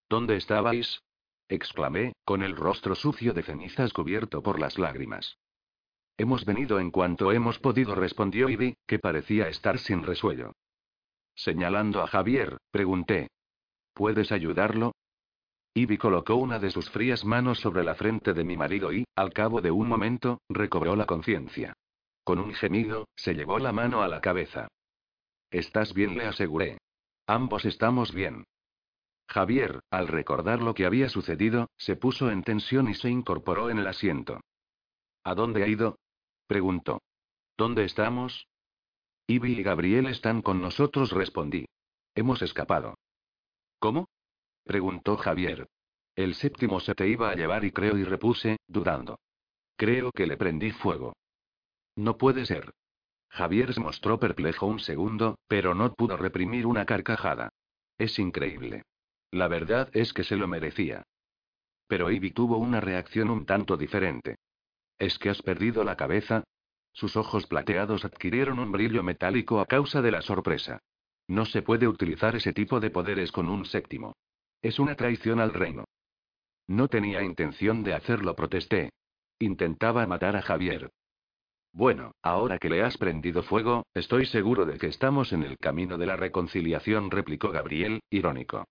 ¿Dónde 0.07 0.35
estabais? 0.35 1.01
exclamé, 1.47 2.13
con 2.25 2.43
el 2.43 2.55
rostro 2.55 2.93
sucio 2.93 3.33
de 3.33 3.41
cenizas 3.41 3.91
cubierto 3.91 4.43
por 4.43 4.59
las 4.59 4.77
lágrimas. 4.77 5.39
Hemos 6.15 6.45
venido 6.45 6.79
en 6.79 6.91
cuanto 6.91 7.31
hemos 7.31 7.57
podido, 7.57 7.95
respondió 7.95 8.49
Ivy, 8.49 8.77
que 8.85 8.99
parecía 8.99 9.49
estar 9.49 9.79
sin 9.79 10.03
resuello. 10.03 10.53
Señalando 11.33 12.03
a 12.03 12.07
Javier, 12.07 12.59
pregunté. 12.69 13.31
¿Puedes 13.95 14.31
ayudarlo? 14.31 14.91
Ivy 15.73 15.97
colocó 15.97 16.35
una 16.35 16.59
de 16.59 16.69
sus 16.69 16.87
frías 16.91 17.25
manos 17.25 17.61
sobre 17.61 17.83
la 17.83 17.95
frente 17.95 18.35
de 18.35 18.43
mi 18.43 18.57
marido 18.57 18.93
y, 18.93 19.05
al 19.15 19.33
cabo 19.33 19.59
de 19.59 19.71
un 19.71 19.87
momento, 19.87 20.39
recobró 20.49 20.95
la 20.95 21.07
conciencia. 21.07 21.73
Con 22.23 22.37
un 22.37 22.53
gemido, 22.53 23.07
se 23.15 23.33
llevó 23.33 23.57
la 23.57 23.71
mano 23.71 24.03
a 24.03 24.07
la 24.07 24.21
cabeza. 24.21 24.67
Estás 25.51 25.93
bien, 25.93 26.17
le 26.17 26.25
aseguré. 26.25 26.77
Ambos 27.27 27.65
estamos 27.65 28.13
bien. 28.13 28.45
Javier, 29.27 29.81
al 29.91 30.07
recordar 30.07 30.61
lo 30.61 30.73
que 30.73 30.85
había 30.85 31.09
sucedido, 31.09 31.69
se 31.77 31.95
puso 31.95 32.31
en 32.31 32.43
tensión 32.43 32.89
y 32.89 32.95
se 32.95 33.09
incorporó 33.09 33.69
en 33.69 33.77
el 33.77 33.87
asiento. 33.87 34.41
¿A 35.23 35.35
dónde 35.35 35.63
ha 35.63 35.67
ido? 35.67 35.99
preguntó. 36.47 37.01
¿Dónde 37.57 37.85
estamos? 37.85 38.47
Ivy 39.27 39.59
y 39.59 39.63
Gabriel 39.63 40.07
están 40.07 40.41
con 40.41 40.61
nosotros, 40.61 41.11
respondí. 41.11 41.65
Hemos 42.15 42.41
escapado. 42.41 42.95
¿Cómo? 43.77 44.09
preguntó 44.63 45.17
Javier. 45.17 45.67
El 46.15 46.33
séptimo 46.33 46.79
se 46.79 46.95
te 46.95 47.07
iba 47.07 47.29
a 47.29 47.35
llevar 47.35 47.63
y 47.63 47.71
creo 47.71 47.97
y 47.97 48.03
repuse, 48.03 48.57
dudando. 48.67 49.19
Creo 49.77 50.11
que 50.11 50.25
le 50.25 50.37
prendí 50.37 50.71
fuego. 50.71 51.13
No 51.95 52.17
puede 52.17 52.45
ser. 52.45 52.73
Javier 53.29 53.73
se 53.73 53.79
mostró 53.79 54.19
perplejo 54.19 54.65
un 54.65 54.79
segundo, 54.79 55.37
pero 55.47 55.75
no 55.75 55.93
pudo 55.93 56.17
reprimir 56.17 56.65
una 56.65 56.85
carcajada. 56.85 57.49
Es 57.97 58.17
increíble. 58.19 58.83
La 59.31 59.47
verdad 59.47 59.89
es 59.93 60.13
que 60.13 60.23
se 60.23 60.35
lo 60.35 60.47
merecía. 60.47 61.03
Pero 61.87 62.11
Ivy 62.11 62.31
tuvo 62.31 62.57
una 62.57 62.81
reacción 62.81 63.29
un 63.29 63.45
tanto 63.45 63.77
diferente. 63.77 64.35
¿Es 64.97 65.17
que 65.17 65.29
has 65.29 65.41
perdido 65.41 65.83
la 65.83 65.95
cabeza? 65.95 66.43
Sus 66.91 67.15
ojos 67.15 67.45
plateados 67.47 68.03
adquirieron 68.03 68.59
un 68.59 68.71
brillo 68.71 69.03
metálico 69.03 69.59
a 69.59 69.65
causa 69.65 70.01
de 70.01 70.11
la 70.11 70.21
sorpresa. 70.21 70.79
No 71.27 71.45
se 71.45 71.61
puede 71.61 71.87
utilizar 71.87 72.35
ese 72.35 72.53
tipo 72.53 72.79
de 72.79 72.89
poderes 72.89 73.31
con 73.31 73.47
un 73.47 73.65
séptimo. 73.65 74.15
Es 74.61 74.79
una 74.79 74.95
traición 74.95 75.39
al 75.39 75.53
reino. 75.53 75.85
No 76.67 76.87
tenía 76.87 77.23
intención 77.23 77.83
de 77.83 77.93
hacerlo, 77.93 78.35
protesté. 78.35 78.91
Intentaba 79.39 80.05
matar 80.05 80.35
a 80.35 80.41
Javier. 80.41 80.89
Bueno, 81.71 82.13
ahora 82.23 82.57
que 82.57 82.69
le 82.69 82.83
has 82.83 82.97
prendido 82.97 83.43
fuego, 83.43 83.85
estoy 83.93 84.25
seguro 84.25 84.65
de 84.65 84.77
que 84.77 84.87
estamos 84.87 85.31
en 85.33 85.43
el 85.43 85.57
camino 85.57 85.97
de 85.97 86.07
la 86.07 86.15
reconciliación, 86.15 87.11
replicó 87.11 87.51
Gabriel, 87.51 88.01
irónico. 88.09 88.65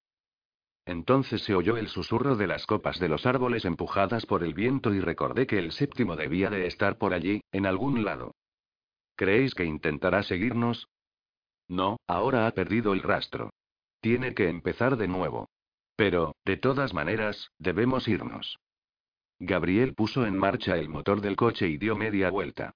Entonces 0.84 1.42
se 1.42 1.54
oyó 1.54 1.76
el 1.76 1.88
susurro 1.88 2.36
de 2.36 2.46
las 2.46 2.66
copas 2.66 2.98
de 2.98 3.08
los 3.08 3.26
árboles 3.26 3.64
empujadas 3.64 4.24
por 4.24 4.42
el 4.42 4.54
viento 4.54 4.94
y 4.94 5.00
recordé 5.00 5.46
que 5.46 5.58
el 5.58 5.72
séptimo 5.72 6.16
debía 6.16 6.48
de 6.50 6.66
estar 6.66 6.96
por 6.96 7.12
allí, 7.12 7.42
en 7.52 7.66
algún 7.66 8.04
lado. 8.04 8.34
¿Creéis 9.14 9.54
que 9.54 9.64
intentará 9.64 10.22
seguirnos? 10.22 10.88
No, 11.68 11.98
ahora 12.06 12.46
ha 12.46 12.52
perdido 12.52 12.94
el 12.94 13.02
rastro. 13.02 13.50
Tiene 14.00 14.34
que 14.34 14.48
empezar 14.48 14.96
de 14.96 15.08
nuevo. 15.08 15.50
Pero, 15.94 16.34
de 16.44 16.56
todas 16.56 16.94
maneras, 16.94 17.50
debemos 17.58 18.08
irnos. 18.08 18.58
Gabriel 19.38 19.94
puso 19.94 20.24
en 20.24 20.38
marcha 20.38 20.76
el 20.78 20.88
motor 20.88 21.20
del 21.20 21.36
coche 21.36 21.68
y 21.68 21.76
dio 21.76 21.96
media 21.96 22.30
vuelta. 22.30 22.74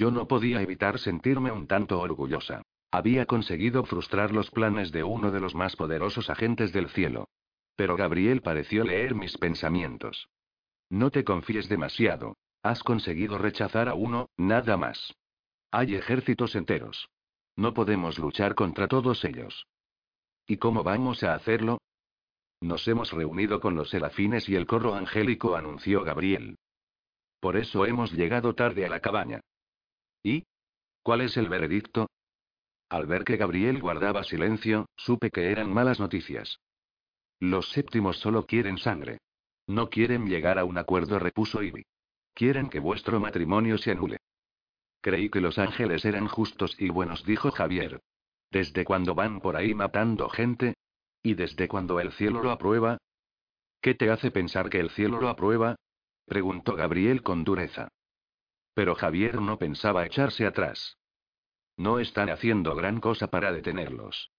Yo 0.00 0.10
no 0.10 0.26
podía 0.26 0.62
evitar 0.62 0.98
sentirme 0.98 1.52
un 1.52 1.66
tanto 1.66 2.00
orgullosa. 2.00 2.62
Había 2.90 3.26
conseguido 3.26 3.84
frustrar 3.84 4.32
los 4.32 4.50
planes 4.50 4.92
de 4.92 5.04
uno 5.04 5.30
de 5.30 5.40
los 5.40 5.54
más 5.54 5.76
poderosos 5.76 6.30
agentes 6.30 6.72
del 6.72 6.88
cielo. 6.88 7.28
Pero 7.76 7.96
Gabriel 7.96 8.40
pareció 8.40 8.82
leer 8.82 9.14
mis 9.14 9.36
pensamientos. 9.36 10.30
No 10.88 11.10
te 11.10 11.22
confíes 11.22 11.68
demasiado. 11.68 12.38
Has 12.62 12.82
conseguido 12.82 13.36
rechazar 13.36 13.90
a 13.90 13.94
uno, 13.94 14.30
nada 14.38 14.78
más. 14.78 15.12
Hay 15.70 15.94
ejércitos 15.96 16.54
enteros. 16.54 17.10
No 17.54 17.74
podemos 17.74 18.18
luchar 18.18 18.54
contra 18.54 18.88
todos 18.88 19.22
ellos. 19.26 19.66
¿Y 20.46 20.56
cómo 20.56 20.82
vamos 20.82 21.22
a 21.24 21.34
hacerlo? 21.34 21.76
Nos 22.62 22.88
hemos 22.88 23.12
reunido 23.12 23.60
con 23.60 23.74
los 23.74 23.90
serafines 23.90 24.48
y 24.48 24.56
el 24.56 24.66
corro 24.66 24.94
angélico, 24.94 25.56
anunció 25.56 26.02
Gabriel. 26.04 26.56
Por 27.38 27.58
eso 27.58 27.84
hemos 27.84 28.12
llegado 28.12 28.54
tarde 28.54 28.86
a 28.86 28.88
la 28.88 29.00
cabaña. 29.00 29.42
¿Y? 30.22 30.44
¿Cuál 31.02 31.22
es 31.22 31.36
el 31.36 31.48
veredicto? 31.48 32.08
Al 32.88 33.06
ver 33.06 33.24
que 33.24 33.36
Gabriel 33.36 33.80
guardaba 33.80 34.24
silencio, 34.24 34.86
supe 34.96 35.30
que 35.30 35.50
eran 35.50 35.72
malas 35.72 36.00
noticias. 36.00 36.58
Los 37.38 37.70
séptimos 37.70 38.18
solo 38.18 38.46
quieren 38.46 38.78
sangre. 38.78 39.18
No 39.66 39.88
quieren 39.88 40.26
llegar 40.26 40.58
a 40.58 40.64
un 40.64 40.76
acuerdo, 40.76 41.18
repuso 41.18 41.62
Ivy. 41.62 41.84
Quieren 42.34 42.68
que 42.68 42.80
vuestro 42.80 43.20
matrimonio 43.20 43.78
se 43.78 43.92
anule. 43.92 44.18
Creí 45.00 45.30
que 45.30 45.40
los 45.40 45.58
ángeles 45.58 46.04
eran 46.04 46.26
justos 46.26 46.74
y 46.78 46.90
buenos, 46.90 47.24
dijo 47.24 47.50
Javier. 47.50 48.00
¿Desde 48.50 48.84
cuándo 48.84 49.14
van 49.14 49.40
por 49.40 49.56
ahí 49.56 49.74
matando 49.74 50.28
gente? 50.28 50.74
¿Y 51.22 51.34
desde 51.34 51.68
cuándo 51.68 52.00
el 52.00 52.12
cielo 52.12 52.42
lo 52.42 52.50
aprueba? 52.50 52.98
¿Qué 53.80 53.94
te 53.94 54.10
hace 54.10 54.30
pensar 54.30 54.68
que 54.68 54.80
el 54.80 54.90
cielo 54.90 55.20
lo 55.20 55.28
aprueba? 55.28 55.76
preguntó 56.26 56.74
Gabriel 56.74 57.22
con 57.22 57.44
dureza. 57.44 57.88
Pero 58.74 58.94
Javier 58.94 59.40
no 59.40 59.58
pensaba 59.58 60.06
echarse 60.06 60.46
atrás. 60.46 60.98
No 61.76 61.98
están 61.98 62.30
haciendo 62.30 62.74
gran 62.74 63.00
cosa 63.00 63.28
para 63.28 63.52
detenerlos. 63.52 64.30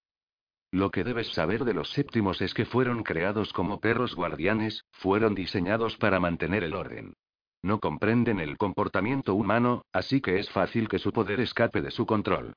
Lo 0.70 0.90
que 0.90 1.04
debes 1.04 1.28
saber 1.32 1.64
de 1.64 1.74
los 1.74 1.90
séptimos 1.90 2.40
es 2.40 2.54
que 2.54 2.64
fueron 2.64 3.02
creados 3.02 3.52
como 3.52 3.80
perros 3.80 4.14
guardianes, 4.14 4.86
fueron 4.90 5.34
diseñados 5.34 5.98
para 5.98 6.18
mantener 6.18 6.64
el 6.64 6.74
orden. 6.74 7.14
No 7.62 7.78
comprenden 7.78 8.40
el 8.40 8.56
comportamiento 8.56 9.34
humano, 9.34 9.84
así 9.92 10.20
que 10.20 10.38
es 10.38 10.50
fácil 10.50 10.88
que 10.88 10.98
su 10.98 11.12
poder 11.12 11.40
escape 11.40 11.82
de 11.82 11.90
su 11.90 12.06
control. 12.06 12.54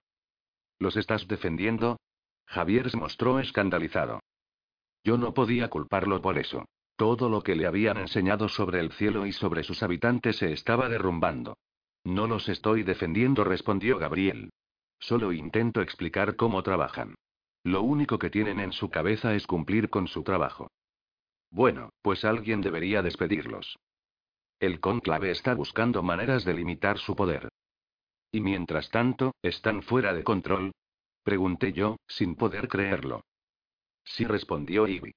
¿Los 0.80 0.95
estás 0.97 1.28
defendiendo? 1.28 1.97
Javier 2.47 2.89
se 2.89 2.97
mostró 2.97 3.39
escandalizado. 3.39 4.21
Yo 5.03 5.17
no 5.17 5.34
podía 5.34 5.69
culparlo 5.69 6.21
por 6.21 6.38
eso. 6.38 6.65
Todo 6.95 7.29
lo 7.29 7.41
que 7.41 7.55
le 7.55 7.67
habían 7.67 7.97
enseñado 7.97 8.47
sobre 8.47 8.79
el 8.79 8.91
cielo 8.91 9.25
y 9.25 9.33
sobre 9.33 9.63
sus 9.63 9.83
habitantes 9.83 10.37
se 10.37 10.53
estaba 10.53 10.87
derrumbando. 10.87 11.57
No 12.05 12.27
los 12.27 12.47
estoy 12.47 12.83
defendiendo, 12.83 13.43
respondió 13.43 13.97
Gabriel. 13.97 14.51
Solo 14.99 15.33
intento 15.33 15.81
explicar 15.81 16.35
cómo 16.35 16.63
trabajan. 16.63 17.15
Lo 17.63 17.81
único 17.81 18.19
que 18.19 18.29
tienen 18.29 18.59
en 18.59 18.71
su 18.71 18.89
cabeza 18.89 19.33
es 19.33 19.47
cumplir 19.47 19.89
con 19.89 20.07
su 20.07 20.23
trabajo. 20.23 20.69
Bueno, 21.49 21.89
pues 22.01 22.23
alguien 22.23 22.61
debería 22.61 23.01
despedirlos. 23.01 23.77
El 24.59 24.79
cónclave 24.79 25.31
está 25.31 25.53
buscando 25.53 26.01
maneras 26.01 26.45
de 26.45 26.53
limitar 26.53 26.97
su 26.97 27.15
poder. 27.15 27.49
Y 28.31 28.39
mientras 28.39 28.89
tanto, 28.89 29.33
¿están 29.41 29.81
fuera 29.81 30.13
de 30.13 30.23
control? 30.23 30.71
Pregunté 31.23 31.73
yo, 31.73 31.97
sin 32.07 32.35
poder 32.35 32.67
creerlo. 32.67 33.21
Sí 34.03 34.25
respondió 34.25 34.87
Ivy. 34.87 35.13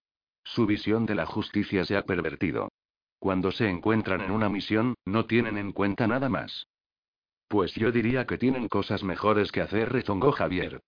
Su 0.54 0.64
visión 0.64 1.04
de 1.04 1.14
la 1.14 1.26
justicia 1.26 1.84
se 1.84 1.94
ha 1.94 2.04
pervertido. 2.04 2.70
Cuando 3.18 3.52
se 3.52 3.68
encuentran 3.68 4.22
en 4.22 4.30
una 4.30 4.48
misión, 4.48 4.94
no 5.04 5.26
tienen 5.26 5.58
en 5.58 5.72
cuenta 5.72 6.06
nada 6.06 6.30
más. 6.30 6.66
Pues 7.48 7.74
yo 7.74 7.92
diría 7.92 8.26
que 8.26 8.38
tienen 8.38 8.66
cosas 8.66 9.04
mejores 9.04 9.52
que 9.52 9.60
hacer, 9.60 9.92
rezongó 9.92 10.32
Javier. 10.32 10.80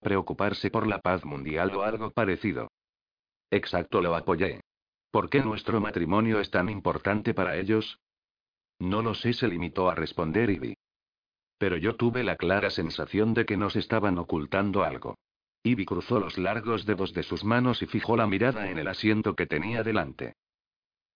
Preocuparse 0.00 0.70
por 0.70 0.86
la 0.86 1.00
paz 1.00 1.24
mundial 1.24 1.74
o 1.74 1.82
algo 1.82 2.10
parecido. 2.10 2.70
Exacto, 3.50 4.02
lo 4.02 4.14
apoyé. 4.14 4.60
¿Por 5.10 5.30
qué 5.30 5.40
nuestro 5.40 5.80
matrimonio 5.80 6.38
es 6.38 6.50
tan 6.50 6.68
importante 6.68 7.32
para 7.32 7.56
ellos? 7.56 7.98
No 8.78 9.00
lo 9.00 9.14
sé, 9.14 9.32
se 9.32 9.48
limitó 9.48 9.88
a 9.88 9.94
responder 9.94 10.50
Ivy. 10.50 10.76
Pero 11.56 11.78
yo 11.78 11.96
tuve 11.96 12.22
la 12.22 12.36
clara 12.36 12.68
sensación 12.68 13.32
de 13.32 13.46
que 13.46 13.56
nos 13.56 13.76
estaban 13.76 14.18
ocultando 14.18 14.84
algo. 14.84 15.16
Ivy 15.66 15.86
cruzó 15.86 16.20
los 16.20 16.36
largos 16.36 16.84
dedos 16.84 17.14
de 17.14 17.22
sus 17.22 17.42
manos 17.42 17.80
y 17.80 17.86
fijó 17.86 18.18
la 18.18 18.26
mirada 18.26 18.70
en 18.70 18.78
el 18.78 18.86
asiento 18.86 19.34
que 19.34 19.46
tenía 19.46 19.82
delante. 19.82 20.34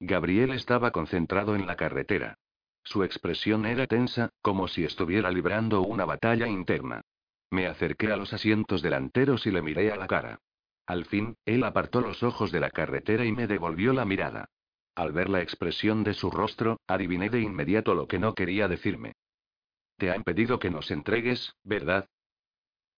Gabriel 0.01 0.53
estaba 0.53 0.91
concentrado 0.91 1.55
en 1.55 1.67
la 1.67 1.77
carretera. 1.77 2.39
Su 2.83 3.05
expresión 3.05 3.67
era 3.67 3.87
tensa, 3.87 4.31
como 4.41 4.67
si 4.67 4.85
estuviera 4.85 5.31
librando 5.31 5.83
una 5.83 6.07
batalla 6.07 6.49
interna. 6.49 7.03
Me 7.51 7.67
acerqué 7.67 8.11
a 8.11 8.17
los 8.17 8.33
asientos 8.33 8.81
delanteros 8.81 9.47
y 9.47 9.51
le 9.51 9.61
miré 9.61 9.93
a 9.93 9.97
la 9.97 10.07
cara. 10.07 10.39
Al 10.87 11.05
fin, 11.05 11.37
él 11.45 11.63
apartó 11.65 12.01
los 12.01 12.23
ojos 12.23 12.51
de 12.51 12.61
la 12.61 12.71
carretera 12.71 13.27
y 13.27 13.33
me 13.33 13.47
devolvió 13.47 13.93
la 13.93 14.07
mirada. 14.07 14.49
Al 14.95 15.13
ver 15.13 15.29
la 15.29 15.43
expresión 15.43 16.05
de 16.05 16.15
su 16.15 16.31
rostro, 16.31 16.81
adiviné 16.87 17.29
de 17.29 17.43
inmediato 17.43 17.95
lo 17.95 18.09
que 18.09 18.19
no 18.19 18.35
quería 18.35 18.67
decirme. 18.67 19.13
Te 19.99 20.11
han 20.11 20.25
pedido 20.25 20.59
que 20.59 20.71
nos 20.71 20.91
entregues, 20.91 21.53
¿verdad? 21.65 22.09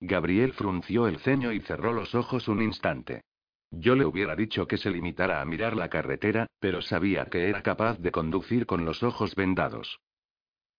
Gabriel 0.01 0.55
frunció 0.55 1.07
el 1.07 1.19
ceño 1.19 1.53
y 1.53 1.61
cerró 1.61 1.93
los 1.93 2.15
ojos 2.15 2.49
un 2.49 2.63
instante. 2.63 3.23
Yo 3.71 3.95
le 3.95 4.05
hubiera 4.05 4.35
dicho 4.35 4.67
que 4.67 4.79
se 4.79 4.91
limitara 4.91 5.41
a 5.41 5.45
mirar 5.45 5.77
la 5.77 5.89
carretera, 5.89 6.47
pero 6.59 6.83
sabía 6.83 7.27
que 7.27 7.49
era 7.49 7.63
capaz 7.63 7.99
de 7.99 8.11
conducir 8.11 8.67
con 8.67 8.85
los 8.85 9.03
ojos 9.03 9.35
vendados. 9.35 10.01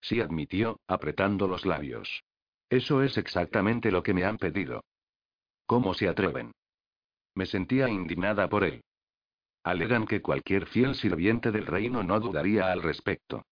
Sí 0.02 0.20
admitió, 0.20 0.80
apretando 0.88 1.48
los 1.48 1.66
labios. 1.66 2.24
Eso 2.70 3.04
es 3.04 3.18
exactamente 3.18 3.92
lo 3.92 4.02
que 4.02 4.14
me 4.14 4.26
han 4.26 4.38
pedido. 4.38 4.84
¿Cómo 5.68 5.94
se 5.94 6.10
atreven? 6.10 6.52
Me 7.36 7.46
sentía 7.46 7.88
indignada 7.88 8.50
por 8.50 8.64
él. 8.64 8.82
Alegan 9.64 10.08
que 10.08 10.22
cualquier 10.22 10.66
fiel 10.66 10.96
sirviente 10.96 11.52
del 11.52 11.68
reino 11.68 12.02
no 12.02 12.20
dudaría 12.20 12.72
al 12.72 12.82
respecto. 12.82 13.44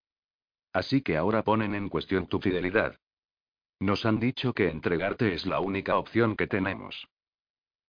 Así 0.74 1.02
que 1.02 1.16
ahora 1.16 1.44
ponen 1.44 1.76
en 1.76 1.90
cuestión 1.90 2.28
tu 2.28 2.40
fidelidad. 2.40 2.98
Nos 3.80 4.06
han 4.06 4.20
dicho 4.20 4.54
que 4.54 4.70
entregarte 4.70 5.34
es 5.34 5.46
la 5.46 5.60
única 5.60 5.98
opción 5.98 6.36
que 6.36 6.48
tenemos. 6.48 7.08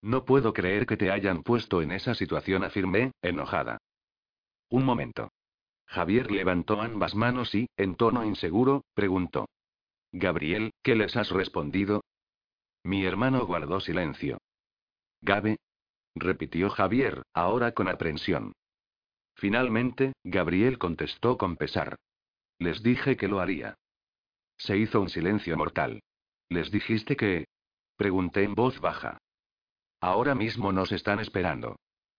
No 0.01 0.25
puedo 0.25 0.53
creer 0.53 0.85
que 0.85 0.97
te 0.97 1.11
hayan 1.11 1.43
puesto 1.43 1.81
en 1.81 1.91
esa 1.91 2.15
situación, 2.15 2.63
afirmé, 2.63 3.11
enojada. 3.21 3.77
Un 4.69 4.85
momento. 4.85 5.31
Javier 5.85 6.31
levantó 6.31 6.81
ambas 6.81 7.13
manos 7.13 7.53
y, 7.53 7.67
en 7.75 7.95
tono 7.95 8.23
inseguro, 8.25 8.85
preguntó. 8.93 9.47
Gabriel, 10.13 10.71
¿qué 10.81 10.95
les 10.95 11.15
has 11.17 11.29
respondido? 11.29 12.01
Mi 12.83 13.05
hermano 13.05 13.45
guardó 13.45 13.79
silencio. 13.81 14.39
Gabe. 15.21 15.57
repitió 16.15 16.69
Javier, 16.69 17.23
ahora 17.33 17.73
con 17.73 17.87
aprensión. 17.87 18.53
Finalmente, 19.35 20.13
Gabriel 20.23 20.77
contestó 20.77 21.37
con 21.37 21.57
pesar. 21.57 21.97
Les 22.57 22.81
dije 22.81 23.17
que 23.17 23.27
lo 23.27 23.39
haría. 23.39 23.75
Se 24.63 24.77
hizo 24.77 25.01
un 25.01 25.09
silencio 25.09 25.57
mortal. 25.57 26.03
¿Les 26.47 26.69
dijiste 26.69 27.15
que? 27.15 27.47
Pregunté 27.97 28.43
en 28.43 28.53
voz 28.53 28.79
baja. 28.79 29.17
Ahora 29.99 30.35
mismo 30.35 30.71
nos 30.71 30.91
están 30.91 31.19
esperando. 31.19 31.77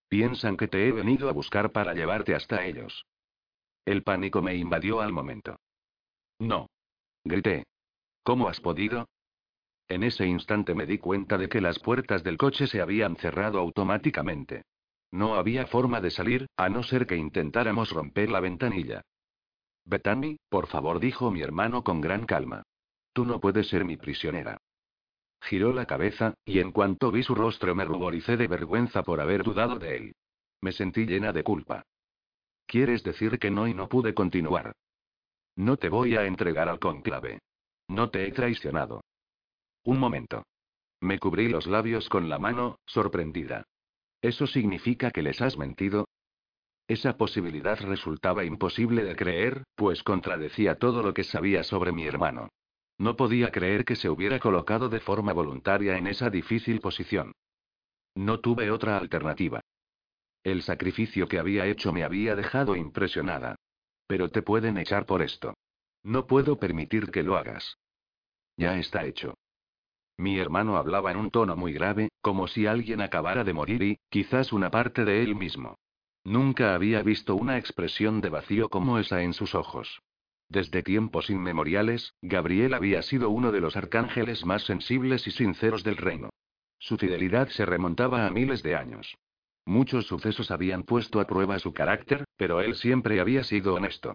Piensan 0.08 0.56
que 0.56 0.66
te 0.66 0.88
he 0.88 0.92
venido 0.92 1.28
a 1.28 1.32
buscar 1.32 1.70
para 1.70 1.94
llevarte 1.94 2.34
hasta 2.34 2.66
ellos. 2.66 3.06
El 3.84 4.02
pánico 4.02 4.42
me 4.42 4.56
invadió 4.56 5.00
al 5.00 5.12
momento. 5.12 5.60
No. 6.40 6.66
Grité. 7.22 7.64
¿Cómo 8.24 8.48
has 8.48 8.60
podido? 8.60 9.08
En 9.86 10.02
ese 10.02 10.26
instante 10.26 10.74
me 10.74 10.86
di 10.86 10.98
cuenta 10.98 11.38
de 11.38 11.48
que 11.48 11.60
las 11.60 11.78
puertas 11.78 12.24
del 12.24 12.38
coche 12.38 12.66
se 12.66 12.80
habían 12.80 13.14
cerrado 13.16 13.60
automáticamente. 13.60 14.64
No 15.12 15.36
había 15.36 15.68
forma 15.68 16.00
de 16.00 16.10
salir, 16.10 16.48
a 16.56 16.68
no 16.68 16.82
ser 16.82 17.06
que 17.06 17.16
intentáramos 17.16 17.90
romper 17.90 18.30
la 18.30 18.40
ventanilla. 18.40 19.02
Bethany, 19.84 20.36
por 20.48 20.66
favor, 20.66 21.00
dijo 21.00 21.30
mi 21.30 21.42
hermano 21.42 21.82
con 21.82 22.00
gran 22.00 22.26
calma. 22.26 22.62
Tú 23.12 23.24
no 23.24 23.40
puedes 23.40 23.68
ser 23.68 23.84
mi 23.84 23.96
prisionera. 23.96 24.58
Giró 25.42 25.72
la 25.72 25.86
cabeza, 25.86 26.34
y 26.44 26.60
en 26.60 26.70
cuanto 26.70 27.10
vi 27.10 27.22
su 27.22 27.34
rostro 27.34 27.74
me 27.74 27.84
ruboricé 27.84 28.36
de 28.36 28.46
vergüenza 28.46 29.02
por 29.02 29.20
haber 29.20 29.42
dudado 29.42 29.78
de 29.78 29.96
él. 29.96 30.14
Me 30.60 30.72
sentí 30.72 31.04
llena 31.04 31.32
de 31.32 31.42
culpa. 31.42 31.82
¿Quieres 32.66 33.02
decir 33.02 33.38
que 33.38 33.50
no 33.50 33.66
y 33.66 33.74
no 33.74 33.88
pude 33.88 34.14
continuar? 34.14 34.72
No 35.56 35.76
te 35.76 35.88
voy 35.88 36.16
a 36.16 36.24
entregar 36.24 36.68
al 36.68 36.78
conclave. 36.78 37.40
No 37.88 38.10
te 38.10 38.26
he 38.26 38.32
traicionado. 38.32 39.02
Un 39.84 39.98
momento. 39.98 40.44
Me 41.00 41.18
cubrí 41.18 41.48
los 41.48 41.66
labios 41.66 42.08
con 42.08 42.28
la 42.28 42.38
mano, 42.38 42.78
sorprendida. 42.86 43.64
¿Eso 44.22 44.46
significa 44.46 45.10
que 45.10 45.22
les 45.22 45.42
has 45.42 45.58
mentido? 45.58 46.06
Esa 46.92 47.16
posibilidad 47.16 47.80
resultaba 47.80 48.44
imposible 48.44 49.02
de 49.02 49.16
creer, 49.16 49.64
pues 49.76 50.02
contradecía 50.02 50.74
todo 50.74 51.02
lo 51.02 51.14
que 51.14 51.24
sabía 51.24 51.64
sobre 51.64 51.90
mi 51.90 52.04
hermano. 52.06 52.50
No 52.98 53.16
podía 53.16 53.50
creer 53.50 53.86
que 53.86 53.96
se 53.96 54.10
hubiera 54.10 54.38
colocado 54.38 54.90
de 54.90 55.00
forma 55.00 55.32
voluntaria 55.32 55.96
en 55.96 56.06
esa 56.06 56.28
difícil 56.28 56.82
posición. 56.82 57.32
No 58.14 58.40
tuve 58.40 58.70
otra 58.70 58.98
alternativa. 58.98 59.62
El 60.44 60.60
sacrificio 60.60 61.28
que 61.28 61.38
había 61.38 61.64
hecho 61.64 61.94
me 61.94 62.04
había 62.04 62.36
dejado 62.36 62.76
impresionada. 62.76 63.56
Pero 64.06 64.28
te 64.28 64.42
pueden 64.42 64.76
echar 64.76 65.06
por 65.06 65.22
esto. 65.22 65.54
No 66.02 66.26
puedo 66.26 66.58
permitir 66.58 67.10
que 67.10 67.22
lo 67.22 67.38
hagas. 67.38 67.78
Ya 68.58 68.76
está 68.76 69.06
hecho. 69.06 69.32
Mi 70.18 70.38
hermano 70.38 70.76
hablaba 70.76 71.10
en 71.10 71.16
un 71.16 71.30
tono 71.30 71.56
muy 71.56 71.72
grave, 71.72 72.10
como 72.20 72.48
si 72.48 72.66
alguien 72.66 73.00
acabara 73.00 73.44
de 73.44 73.54
morir 73.54 73.82
y, 73.82 73.98
quizás 74.10 74.52
una 74.52 74.70
parte 74.70 75.06
de 75.06 75.22
él 75.22 75.34
mismo. 75.36 75.78
Nunca 76.24 76.74
había 76.74 77.02
visto 77.02 77.34
una 77.34 77.58
expresión 77.58 78.20
de 78.20 78.28
vacío 78.28 78.68
como 78.68 78.98
esa 78.98 79.22
en 79.22 79.32
sus 79.32 79.54
ojos. 79.54 80.02
Desde 80.48 80.82
tiempos 80.82 81.30
inmemoriales, 81.30 82.14
Gabriel 82.22 82.74
había 82.74 83.02
sido 83.02 83.30
uno 83.30 83.52
de 83.52 83.60
los 83.60 83.76
arcángeles 83.76 84.44
más 84.44 84.62
sensibles 84.64 85.26
y 85.26 85.30
sinceros 85.30 85.82
del 85.82 85.96
reino. 85.96 86.30
Su 86.78 86.96
fidelidad 86.98 87.48
se 87.48 87.64
remontaba 87.64 88.26
a 88.26 88.30
miles 88.30 88.62
de 88.62 88.76
años. 88.76 89.16
Muchos 89.64 90.06
sucesos 90.06 90.50
habían 90.50 90.82
puesto 90.82 91.20
a 91.20 91.26
prueba 91.26 91.58
su 91.58 91.72
carácter, 91.72 92.24
pero 92.36 92.60
él 92.60 92.74
siempre 92.74 93.20
había 93.20 93.44
sido 93.44 93.74
honesto. 93.74 94.14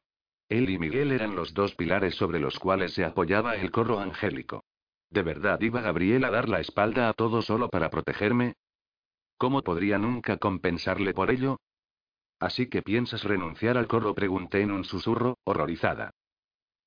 Él 0.50 0.70
y 0.70 0.78
Miguel 0.78 1.12
eran 1.12 1.36
los 1.36 1.54
dos 1.54 1.76
pilares 1.76 2.16
sobre 2.16 2.40
los 2.40 2.60
cuales 2.60 2.94
se 2.94 3.04
apoyaba 3.04 3.56
el 3.56 3.72
corro 3.72 4.00
angélico. 4.00 4.64
¿De 5.10 5.24
verdad 5.24 5.60
iba 5.62 5.82
Gabriel 5.82 6.24
a 6.26 6.32
dar 6.32 6.50
la 6.50 6.60
espalda 6.60 7.10
a 7.10 7.14
todo 7.14 7.42
solo 7.42 7.70
para 7.70 7.90
protegerme? 7.90 8.54
¿Cómo 9.38 9.62
podría 9.62 9.98
nunca 9.98 10.38
compensarle 10.38 11.14
por 11.14 11.32
ello? 11.32 11.58
Así 12.40 12.68
que 12.70 12.82
piensas 12.82 13.24
renunciar 13.24 13.78
al 13.78 13.88
corro, 13.88 14.14
pregunté 14.14 14.62
en 14.62 14.72
un 14.72 14.84
susurro, 14.84 15.38
horrorizada. 15.44 16.12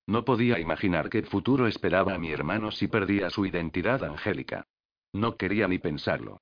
No 0.07 0.25
podía 0.25 0.59
imaginar 0.59 1.11
qué 1.11 1.23
futuro 1.23 1.67
esperaba 1.67 2.15
a 2.15 2.19
mi 2.19 2.33
hermano 2.33 2.71
si 2.71 2.89
perdía 2.89 3.31
su 3.31 3.47
identidad 3.47 4.05
angélica. 4.05 4.67
No 5.13 5.37
quería 5.37 5.69
ni 5.69 5.79
pensarlo. 5.79 6.41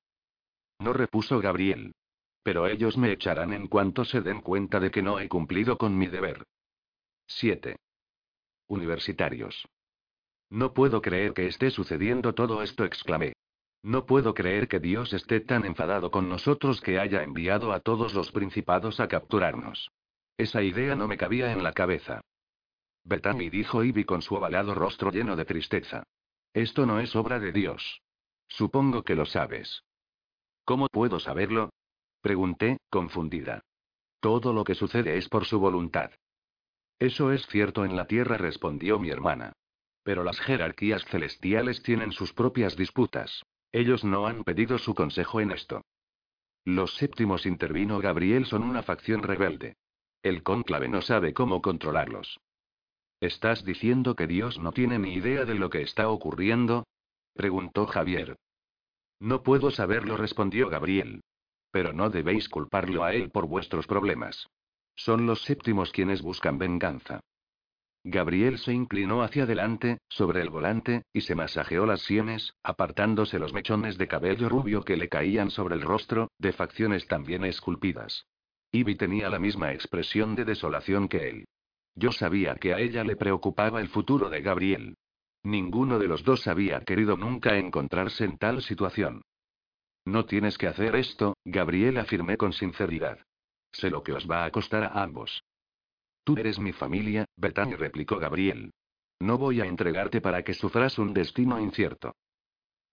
No 0.79 0.93
repuso 0.93 1.41
Gabriel. 1.41 1.95
Pero 2.43 2.67
ellos 2.67 2.97
me 2.97 3.13
echarán 3.13 3.53
en 3.53 3.67
cuanto 3.67 4.05
se 4.05 4.21
den 4.21 4.41
cuenta 4.41 4.81
de 4.81 4.91
que 4.91 5.03
no 5.03 5.19
he 5.21 5.29
cumplido 5.29 5.77
con 5.77 5.99
mi 5.99 6.07
deber. 6.07 6.47
7. 7.27 7.77
Universitarios. 8.69 9.67
No 10.51 10.73
puedo 10.73 11.03
creer 11.03 11.35
que 11.35 11.47
esté 11.47 11.71
sucediendo 11.71 12.35
todo 12.35 12.63
esto, 12.63 12.85
exclamé. 12.85 13.35
No 13.83 14.07
puedo 14.07 14.35
creer 14.35 14.69
que 14.69 14.81
Dios 14.81 15.13
esté 15.13 15.41
tan 15.41 15.65
enfadado 15.65 16.11
con 16.11 16.29
nosotros 16.29 16.81
que 16.81 16.99
haya 16.99 17.23
enviado 17.23 17.73
a 17.73 17.81
todos 17.81 18.15
los 18.15 18.33
principados 18.33 19.01
a 19.01 19.09
capturarnos. 19.09 19.91
Esa 20.37 20.63
idea 20.63 20.97
no 20.97 21.09
me 21.09 21.17
cabía 21.17 21.53
en 21.53 21.63
la 21.63 21.73
cabeza. 21.73 22.21
Bethany 23.05 23.49
dijo 23.51 23.85
Ivy 23.85 24.05
con 24.05 24.23
su 24.23 24.35
ovalado 24.35 24.75
rostro 24.75 25.11
lleno 25.11 25.37
de 25.37 25.45
tristeza. 25.45 26.05
Esto 26.53 26.87
no 26.87 27.01
es 27.01 27.15
obra 27.17 27.39
de 27.39 27.53
Dios. 27.53 28.03
Supongo 28.49 29.03
que 29.03 29.15
lo 29.15 29.27
sabes. 29.27 29.85
¿Cómo 30.65 30.89
puedo 30.89 31.21
saberlo? 31.21 31.71
Pregunté, 32.21 32.79
confundida. 32.91 33.63
Todo 34.21 34.53
lo 34.53 34.65
que 34.65 34.75
sucede 34.75 35.17
es 35.17 35.29
por 35.29 35.45
su 35.45 35.61
voluntad. 35.61 36.11
Eso 36.99 37.33
es 37.33 37.47
cierto 37.47 37.85
en 37.85 37.95
la 37.95 38.07
tierra, 38.07 38.37
respondió 38.37 38.99
mi 38.99 39.11
hermana. 39.11 39.53
Pero 40.03 40.25
las 40.25 40.41
jerarquías 40.41 41.05
celestiales 41.07 41.83
tienen 41.83 42.13
sus 42.13 42.33
propias 42.33 42.77
disputas. 42.77 43.45
Ellos 43.73 44.05
no 44.05 44.27
han 44.27 44.45
pedido 44.45 44.79
su 44.79 44.95
consejo 44.95 45.41
en 45.41 45.51
esto. 45.51 45.83
Los 46.65 46.97
séptimos 46.97 47.47
intervino 47.47 47.99
Gabriel 47.99 48.47
son 48.47 48.63
una 48.63 48.83
facción 48.83 49.23
rebelde. 49.23 49.77
El 50.23 50.43
cónclave 50.43 50.89
no 50.89 51.01
sabe 51.01 51.33
cómo 51.33 51.63
controlarlos. 51.63 52.41
¿Estás 53.21 53.65
diciendo 53.65 54.15
que 54.15 54.27
Dios 54.27 54.59
no 54.59 54.73
tiene 54.73 54.99
ni 54.99 55.15
idea 55.15 55.45
de 55.45 55.55
lo 55.55 55.71
que 55.71 55.83
está 55.83 56.09
ocurriendo? 56.09 56.87
preguntó 57.35 57.87
Javier. 57.87 58.37
No 59.21 59.43
puedo 59.43 59.71
saberlo, 59.71 60.17
respondió 60.17 60.69
Gabriel. 60.69 61.23
Pero 61.71 61.93
no 61.93 62.11
debéis 62.11 62.49
culparlo 62.49 63.05
a 63.05 63.13
él 63.15 63.31
por 63.31 63.47
vuestros 63.47 63.87
problemas. 63.87 64.47
Son 64.95 65.27
los 65.27 65.43
séptimos 65.43 65.93
quienes 65.93 66.23
buscan 66.23 66.59
venganza. 66.59 67.21
Gabriel 68.05 68.59
se 68.59 68.73
inclinó 68.73 69.23
hacia 69.23 69.43
adelante, 69.43 69.99
sobre 70.09 70.41
el 70.41 70.51
volante, 70.51 71.03
y 71.13 71.23
se 71.23 71.35
masajeó 71.35 71.85
las 71.85 72.03
sienes, 72.03 72.55
apartándose 72.63 73.39
los 73.39 73.53
mechones 73.53 73.99
de 73.99 74.09
cabello 74.09 74.49
rubio 74.49 74.83
que 74.83 74.97
le 74.97 75.09
caían 75.09 75.51
sobre 75.51 75.75
el 75.75 75.83
rostro, 75.83 76.31
de 76.39 76.53
facciones 76.53 77.07
también 77.07 77.45
esculpidas. 77.45 78.27
Ivy 78.73 78.97
tenía 78.97 79.29
la 79.29 79.39
misma 79.39 79.73
expresión 79.73 80.35
de 80.35 80.45
desolación 80.45 81.09
que 81.09 81.29
él. 81.29 81.45
Yo 81.95 82.13
sabía 82.13 82.55
que 82.55 82.75
a 82.75 82.79
ella 82.79 83.03
le 83.03 83.17
preocupaba 83.17 83.81
el 83.81 83.89
futuro 83.89 84.31
de 84.31 84.43
Gabriel. 84.43 84.97
Ninguno 85.43 85.99
de 85.99 86.07
los 86.07 86.23
dos 86.23 86.47
había 86.47 86.81
querido 86.81 87.17
nunca 87.17 87.57
encontrarse 87.57 88.25
en 88.25 88.39
tal 88.39 88.63
situación. 88.63 89.23
No 90.05 90.25
tienes 90.25 90.57
que 90.57 90.67
hacer 90.67 90.95
esto, 90.97 91.37
Gabriel 91.45 91.99
afirmé 91.99 92.37
con 92.37 92.53
sinceridad. 92.53 93.19
Sé 93.73 93.91
lo 93.91 94.03
que 94.03 94.13
os 94.13 94.31
va 94.31 94.45
a 94.45 94.51
costar 94.51 94.85
a 94.85 95.03
ambos. 95.03 95.43
Tú 96.29 96.37
eres 96.37 96.59
mi 96.59 96.75
familia, 96.75 97.25
Bethany 97.37 97.75
replicó 97.75 98.19
Gabriel. 98.19 98.71
No 99.19 99.39
voy 99.39 99.63
a 99.63 99.65
entregarte 99.65 100.21
para 100.21 100.43
que 100.43 100.53
sufras 100.53 100.99
un 100.99 101.15
destino 101.15 101.59
incierto. 101.59 102.17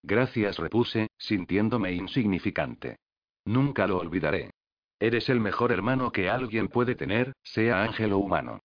Gracias, 0.04 0.58
repuse, 0.58 1.10
sintiéndome 1.18 1.92
insignificante. 1.92 2.96
Nunca 3.44 3.88
lo 3.88 3.98
olvidaré. 3.98 4.52
Eres 5.02 5.28
el 5.28 5.42
mejor 5.42 5.74
hermano 5.74 6.14
que 6.14 6.30
alguien 6.30 6.70
puede 6.70 6.96
tener, 6.96 7.34
sea 7.44 7.84
ángel 7.84 8.14
o 8.14 8.20
humano. 8.20 8.62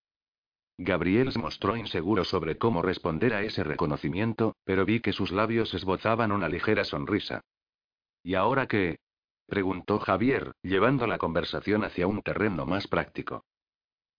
Gabriel 0.79 1.33
se 1.33 1.41
mostró 1.41 1.77
inseguro 1.77 2.23
sobre 2.23 2.57
cómo 2.57 2.81
responder 2.81 3.35
a 3.35 3.43
ese 3.43 3.65
reconocimiento, 3.65 4.55
pero 4.63 4.85
vi 4.85 5.01
que 5.01 5.13
sus 5.13 5.33
labios 5.33 5.75
esbozaban 5.75 6.31
una 6.31 6.49
ligera 6.49 6.85
sonrisa. 6.85 7.41
¿Y 8.23 8.37
ahora 8.37 8.69
qué? 8.69 9.01
preguntó 9.49 9.99
Javier, 9.99 10.53
llevando 10.63 11.09
la 11.09 11.19
conversación 11.19 11.83
hacia 11.83 12.07
un 12.07 12.23
terreno 12.23 12.67
más 12.67 12.87
práctico. 12.87 13.43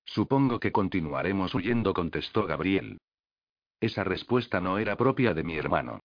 Supongo 0.05 0.59
que 0.59 0.71
continuaremos 0.71 1.53
huyendo, 1.55 1.93
contestó 1.93 2.45
Gabriel. 2.45 2.97
Esa 3.79 4.03
respuesta 4.03 4.61
no 4.61 4.77
era 4.77 4.95
propia 4.95 5.33
de 5.33 5.43
mi 5.43 5.55
hermano. 5.57 5.99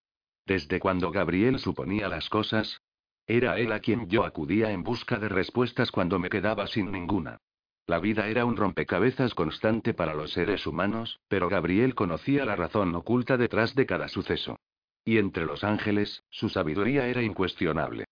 Desde 0.47 0.79
cuando 0.81 1.11
Gabriel 1.11 1.59
suponía 1.59 2.09
las 2.09 2.29
cosas, 2.29 2.81
era 3.27 3.59
él 3.59 3.73
a 3.73 3.81
quien 3.81 4.09
yo 4.09 4.25
acudía 4.25 4.71
en 4.71 4.85
busca 4.85 5.19
de 5.19 5.29
respuestas 5.29 5.91
cuando 5.91 6.19
me 6.19 6.29
quedaba 6.29 6.67
sin 6.69 6.93
ninguna. 6.93 7.39
La 7.87 7.99
vida 7.99 8.29
era 8.29 8.45
un 8.45 8.57
rompecabezas 8.57 9.35
constante 9.35 9.95
para 9.95 10.15
los 10.15 10.33
seres 10.33 10.67
humanos, 10.67 11.21
pero 11.29 11.49
Gabriel 11.49 11.95
conocía 11.95 12.45
la 12.45 12.57
razón 12.57 12.95
oculta 12.95 13.37
detrás 13.37 13.75
de 13.75 13.87
cada 13.87 14.09
suceso. 14.09 14.59
Y 15.05 15.19
entre 15.19 15.45
los 15.45 15.63
ángeles, 15.63 16.25
su 16.31 16.49
sabiduría 16.49 17.07
era 17.07 17.23
incuestionable. 17.23 18.07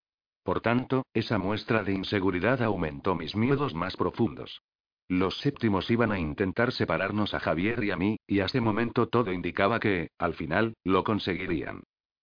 Por 0.45 0.61
tanto, 0.61 1.07
esa 1.15 1.39
muestra 1.39 1.83
de 1.83 1.93
inseguridad 1.93 2.63
aumentó 2.63 3.15
mis 3.15 3.35
miedos 3.35 3.75
más 3.75 3.97
profundos. 3.97 4.63
Los 5.09 5.39
séptimos 5.39 5.91
iban 5.91 6.13
a 6.13 6.19
intentar 6.19 6.73
separarnos 6.73 7.35
a 7.35 7.41
Javier 7.41 7.85
y 7.85 7.91
a 7.91 7.97
mí, 7.97 8.17
y 8.27 8.41
a 8.41 8.47
ese 8.47 8.61
momento 8.61 9.09
todo 9.09 9.33
indicaba 9.33 9.79
que, 9.79 10.09
al 10.19 10.35
final, 10.35 10.75
lo 10.83 11.05
conseguirían. 11.05 11.83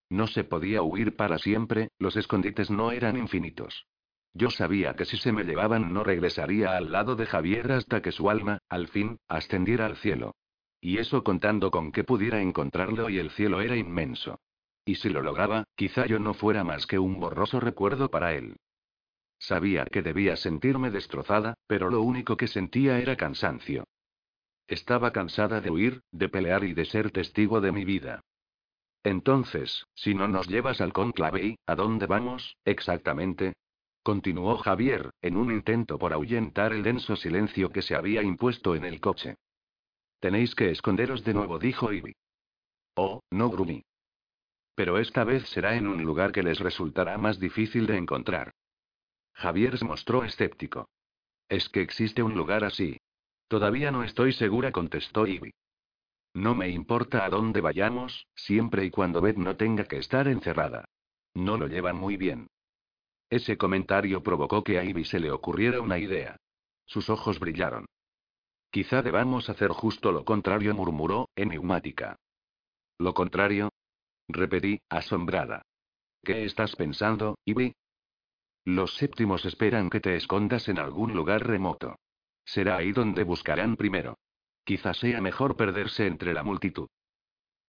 No 0.09 0.27
se 0.27 0.43
podía 0.43 0.81
huir 0.81 1.15
para 1.15 1.37
siempre, 1.37 1.89
los 1.99 2.17
escondites 2.17 2.71
no 2.71 2.91
eran 2.91 3.17
infinitos. 3.17 3.85
Yo 4.33 4.49
sabía 4.49 4.95
que 4.95 5.05
si 5.05 5.17
se 5.17 5.31
me 5.31 5.43
llevaban 5.43 5.93
no 5.93 6.03
regresaría 6.03 6.75
al 6.75 6.91
lado 6.91 7.15
de 7.15 7.25
Javier 7.25 7.71
hasta 7.71 8.01
que 8.01 8.11
su 8.11 8.29
alma, 8.29 8.59
al 8.69 8.87
fin, 8.87 9.19
ascendiera 9.27 9.85
al 9.85 9.97
cielo. 9.97 10.35
Y 10.79 10.97
eso 10.97 11.23
contando 11.23 11.69
con 11.69 11.91
que 11.91 12.03
pudiera 12.03 12.41
encontrarlo 12.41 13.09
y 13.09 13.19
el 13.19 13.29
cielo 13.29 13.61
era 13.61 13.75
inmenso. 13.75 14.39
Y 14.83 14.95
si 14.95 15.09
lo 15.09 15.21
lograba, 15.21 15.65
quizá 15.75 16.07
yo 16.07 16.17
no 16.17 16.33
fuera 16.33 16.63
más 16.63 16.87
que 16.87 16.97
un 16.97 17.19
borroso 17.19 17.59
recuerdo 17.59 18.09
para 18.09 18.33
él. 18.33 18.55
Sabía 19.41 19.85
que 19.85 20.03
debía 20.03 20.35
sentirme 20.35 20.91
destrozada, 20.91 21.55
pero 21.65 21.89
lo 21.89 22.03
único 22.03 22.37
que 22.37 22.47
sentía 22.47 22.99
era 22.99 23.15
cansancio. 23.15 23.85
Estaba 24.67 25.11
cansada 25.11 25.61
de 25.61 25.71
huir, 25.71 26.03
de 26.11 26.29
pelear 26.29 26.63
y 26.63 26.75
de 26.75 26.85
ser 26.85 27.09
testigo 27.09 27.59
de 27.59 27.71
mi 27.71 27.83
vida. 27.83 28.21
Entonces, 29.03 29.87
si 29.95 30.13
no 30.13 30.27
nos 30.27 30.47
llevas 30.47 30.79
al 30.79 30.93
conclave 30.93 31.57
¿a 31.65 31.73
dónde 31.73 32.05
vamos, 32.05 32.55
exactamente? 32.65 33.53
Continuó 34.03 34.57
Javier, 34.57 35.09
en 35.23 35.37
un 35.37 35.51
intento 35.51 35.97
por 35.97 36.13
ahuyentar 36.13 36.71
el 36.71 36.83
denso 36.83 37.15
silencio 37.15 37.71
que 37.71 37.81
se 37.81 37.95
había 37.95 38.21
impuesto 38.21 38.75
en 38.75 38.85
el 38.85 39.01
coche. 39.01 39.37
Tenéis 40.19 40.53
que 40.53 40.69
esconderos 40.69 41.23
de 41.23 41.33
nuevo, 41.33 41.57
dijo 41.57 41.91
Ivy. 41.91 42.13
Oh, 42.93 43.21
no, 43.31 43.49
grumí. 43.49 43.83
Pero 44.75 44.99
esta 44.99 45.23
vez 45.23 45.49
será 45.49 45.75
en 45.75 45.87
un 45.87 46.03
lugar 46.03 46.31
que 46.31 46.43
les 46.43 46.59
resultará 46.59 47.17
más 47.17 47.39
difícil 47.39 47.87
de 47.87 47.97
encontrar. 47.97 48.51
Javier 49.33 49.77
se 49.77 49.85
mostró 49.85 50.23
escéptico. 50.23 50.89
¿Es 51.49 51.69
que 51.69 51.81
existe 51.81 52.23
un 52.23 52.35
lugar 52.35 52.63
así? 52.63 52.97
Todavía 53.47 53.91
no 53.91 54.03
estoy 54.03 54.33
segura, 54.33 54.71
contestó 54.71 55.27
Ivy. 55.27 55.51
No 56.33 56.55
me 56.55 56.69
importa 56.69 57.25
a 57.25 57.29
dónde 57.29 57.59
vayamos, 57.59 58.27
siempre 58.35 58.85
y 58.85 58.91
cuando 58.91 59.19
Beth 59.19 59.37
no 59.37 59.57
tenga 59.57 59.83
que 59.83 59.97
estar 59.97 60.27
encerrada. 60.27 60.85
No 61.33 61.57
lo 61.57 61.67
llevan 61.67 61.97
muy 61.97 62.15
bien. 62.15 62.47
Ese 63.29 63.57
comentario 63.57 64.23
provocó 64.23 64.63
que 64.63 64.77
a 64.77 64.83
Ivy 64.83 65.05
se 65.05 65.19
le 65.19 65.31
ocurriera 65.31 65.81
una 65.81 65.97
idea. 65.97 66.37
Sus 66.85 67.09
ojos 67.09 67.39
brillaron. 67.39 67.85
Quizá 68.71 69.01
debamos 69.01 69.49
hacer 69.49 69.71
justo 69.71 70.11
lo 70.13 70.23
contrario, 70.23 70.73
murmuró, 70.73 71.29
enigmática. 71.35 72.15
¿Lo 72.97 73.13
contrario? 73.13 73.69
Repetí, 74.29 74.79
asombrada. 74.89 75.61
¿Qué 76.23 76.45
estás 76.45 76.75
pensando, 76.75 77.35
Ivy? 77.45 77.73
Los 78.65 78.95
séptimos 78.95 79.45
esperan 79.45 79.89
que 79.89 79.99
te 79.99 80.15
escondas 80.15 80.69
en 80.69 80.77
algún 80.77 81.13
lugar 81.13 81.47
remoto. 81.47 81.97
Será 82.45 82.77
ahí 82.77 82.91
donde 82.91 83.23
buscarán 83.23 83.75
primero. 83.75 84.17
Quizás 84.63 84.97
sea 84.97 85.21
mejor 85.21 85.55
perderse 85.55 86.05
entre 86.05 86.33
la 86.33 86.43
multitud. 86.43 86.87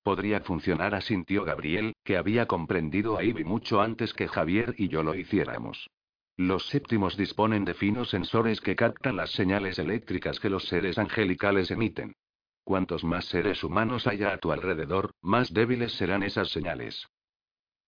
Podría 0.03 0.41
funcionar, 0.41 0.95
asintió 0.95 1.45
Gabriel, 1.45 1.95
que 2.05 2.17
había 2.17 2.47
comprendido 2.47 3.17
a 3.17 3.25
Ivy 3.25 3.45
mucho 3.45 3.81
antes 3.81 4.13
que 4.13 4.29
Javier 4.29 4.75
y 4.77 4.89
yo 4.89 5.03
lo 5.03 5.15
hiciéramos. 5.15 5.89
Los 6.37 6.67
séptimos 6.69 7.17
disponen 7.17 7.65
de 7.65 7.75
finos 7.75 8.11
sensores 8.11 8.61
que 8.61 8.75
captan 8.75 9.17
las 9.17 9.31
señales 9.31 9.79
eléctricas 9.79 10.41
que 10.41 10.51
los 10.51 10.65
seres 10.65 10.99
angelicales 10.99 11.71
emiten. 11.71 12.17
Cuantos 12.65 13.05
más 13.05 13.27
seres 13.27 13.63
humanos 13.65 14.07
haya 14.07 14.33
a 14.33 14.39
tu 14.39 14.53
alrededor, 14.53 15.15
más 15.21 15.53
débiles 15.53 15.93
serán 15.93 16.23
esas 16.23 16.51
señales. 16.51 17.07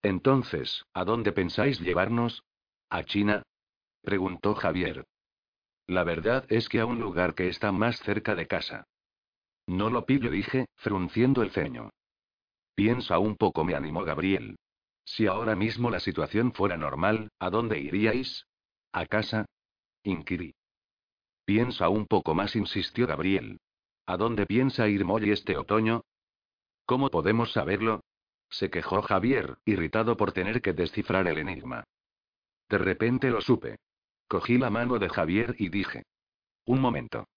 Entonces, 0.02 0.84
¿a 0.92 1.04
dónde 1.04 1.32
pensáis 1.32 1.80
llevarnos? 1.80 2.44
¿A 2.90 3.04
China? 3.04 3.42
preguntó 4.02 4.54
Javier. 4.54 5.04
La 5.86 6.04
verdad 6.04 6.46
es 6.48 6.68
que 6.68 6.80
a 6.80 6.86
un 6.86 7.00
lugar 7.00 7.34
que 7.34 7.48
está 7.48 7.72
más 7.72 7.98
cerca 8.00 8.34
de 8.34 8.46
casa. 8.46 8.84
No 9.66 9.90
lo 9.90 10.06
pillo, 10.06 10.30
dije, 10.30 10.66
frunciendo 10.76 11.42
el 11.42 11.50
ceño. 11.50 11.90
Piensa 12.74 13.18
un 13.18 13.36
poco, 13.36 13.64
me 13.64 13.74
animó 13.74 14.04
Gabriel. 14.04 14.56
Si 15.04 15.26
ahora 15.26 15.54
mismo 15.54 15.90
la 15.90 16.00
situación 16.00 16.52
fuera 16.52 16.76
normal, 16.76 17.28
¿a 17.38 17.50
dónde 17.50 17.78
iríais? 17.78 18.46
¿A 18.92 19.06
casa? 19.06 19.46
Inquirí. 20.02 20.54
Piensa 21.44 21.88
un 21.88 22.06
poco 22.06 22.34
más, 22.34 22.56
insistió 22.56 23.06
Gabriel. 23.06 23.58
¿A 24.06 24.16
dónde 24.16 24.46
piensa 24.46 24.88
ir 24.88 25.04
Molly 25.04 25.30
este 25.30 25.56
otoño? 25.56 26.02
¿Cómo 26.86 27.10
podemos 27.10 27.52
saberlo? 27.52 28.00
Se 28.50 28.70
quejó 28.70 29.02
Javier, 29.02 29.58
irritado 29.64 30.16
por 30.16 30.32
tener 30.32 30.62
que 30.62 30.72
descifrar 30.72 31.26
el 31.26 31.38
enigma. 31.38 31.84
De 32.68 32.78
repente 32.78 33.30
lo 33.30 33.40
supe. 33.40 33.76
Cogí 34.28 34.58
la 34.58 34.70
mano 34.70 34.98
de 34.98 35.08
Javier 35.08 35.54
y 35.58 35.68
dije. 35.68 36.04
Un 36.66 36.80
momento. 36.80 37.28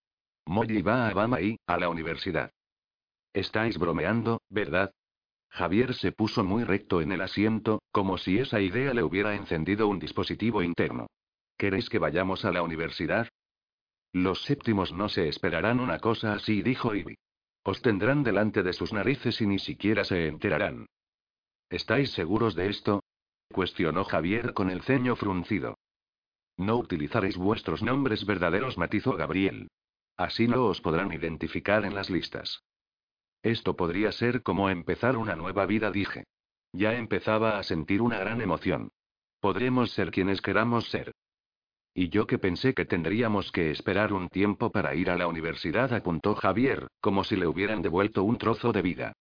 Molly 0.46 0.82
va 0.82 1.08
a 1.08 1.14
Bama 1.14 1.42
y, 1.42 1.58
a 1.68 1.78
la 1.78 1.90
universidad. 1.90 2.52
Estáis 3.34 3.78
bromeando, 3.78 4.42
¿verdad? 4.50 4.92
Javier 5.50 5.94
se 5.94 6.12
puso 6.12 6.44
muy 6.44 6.64
recto 6.64 7.02
en 7.02 7.12
el 7.12 7.22
asiento, 7.22 7.82
como 7.92 8.18
si 8.18 8.40
esa 8.40 8.62
idea 8.62 8.94
le 8.94 9.04
hubiera 9.04 9.36
encendido 9.36 9.88
un 9.88 10.00
dispositivo 10.00 10.62
interno. 10.62 11.08
¿Queréis 11.58 11.90
que 11.90 12.00
vayamos 12.00 12.46
a 12.46 12.52
la 12.52 12.62
universidad? 12.62 13.28
Los 14.14 14.44
séptimos 14.44 14.94
no 14.94 15.10
se 15.10 15.28
esperarán 15.28 15.80
una 15.80 16.00
cosa 16.00 16.34
así, 16.34 16.62
dijo 16.62 16.96
Ivy. 16.96 17.18
Os 17.64 17.82
tendrán 17.82 18.24
delante 18.24 18.64
de 18.64 18.74
sus 18.74 18.94
narices 18.94 19.42
y 19.42 19.48
ni 19.48 19.60
siquiera 19.60 20.06
se 20.06 20.28
enterarán. 20.28 20.86
¿Estáis 21.70 22.12
seguros 22.12 22.56
de 22.56 22.70
esto? 22.70 23.04
Cuestionó 23.52 24.04
Javier 24.04 24.54
con 24.54 24.70
el 24.70 24.82
ceño 24.82 25.16
fruncido. 25.16 25.78
No 26.58 26.78
utilizaréis 26.78 27.38
vuestros 27.38 27.84
nombres 27.84 28.26
verdaderos, 28.26 28.78
matizó 28.78 29.14
Gabriel. 29.14 29.70
Así 30.18 30.48
no 30.48 30.66
os 30.66 30.82
podrán 30.82 31.14
identificar 31.14 31.86
en 31.86 31.94
las 31.94 32.10
listas. 32.10 32.64
Esto 33.44 33.76
podría 33.76 34.12
ser 34.12 34.42
como 34.42 34.70
empezar 34.70 35.16
una 35.18 35.36
nueva 35.36 35.66
vida, 35.66 35.92
dije. 35.92 36.24
Ya 36.74 36.96
empezaba 36.96 37.60
a 37.60 37.64
sentir 37.64 38.02
una 38.02 38.18
gran 38.18 38.42
emoción. 38.42 38.90
Podremos 39.40 39.92
ser 39.92 40.12
quienes 40.12 40.42
queramos 40.42 40.90
ser. 40.90 41.14
Y 41.94 42.10
yo 42.10 42.28
que 42.28 42.38
pensé 42.38 42.74
que 42.74 42.86
tendríamos 42.86 43.52
que 43.52 43.72
esperar 43.72 44.14
un 44.14 44.30
tiempo 44.30 44.72
para 44.72 44.94
ir 44.96 45.10
a 45.10 45.18
la 45.18 45.28
universidad, 45.28 45.94
apuntó 45.94 46.36
Javier, 46.36 46.88
como 47.00 47.24
si 47.24 47.36
le 47.36 47.48
hubieran 47.48 47.82
devuelto 47.82 48.24
un 48.24 48.38
trozo 48.38 48.72
de 48.72 48.82
vida. 48.82 49.14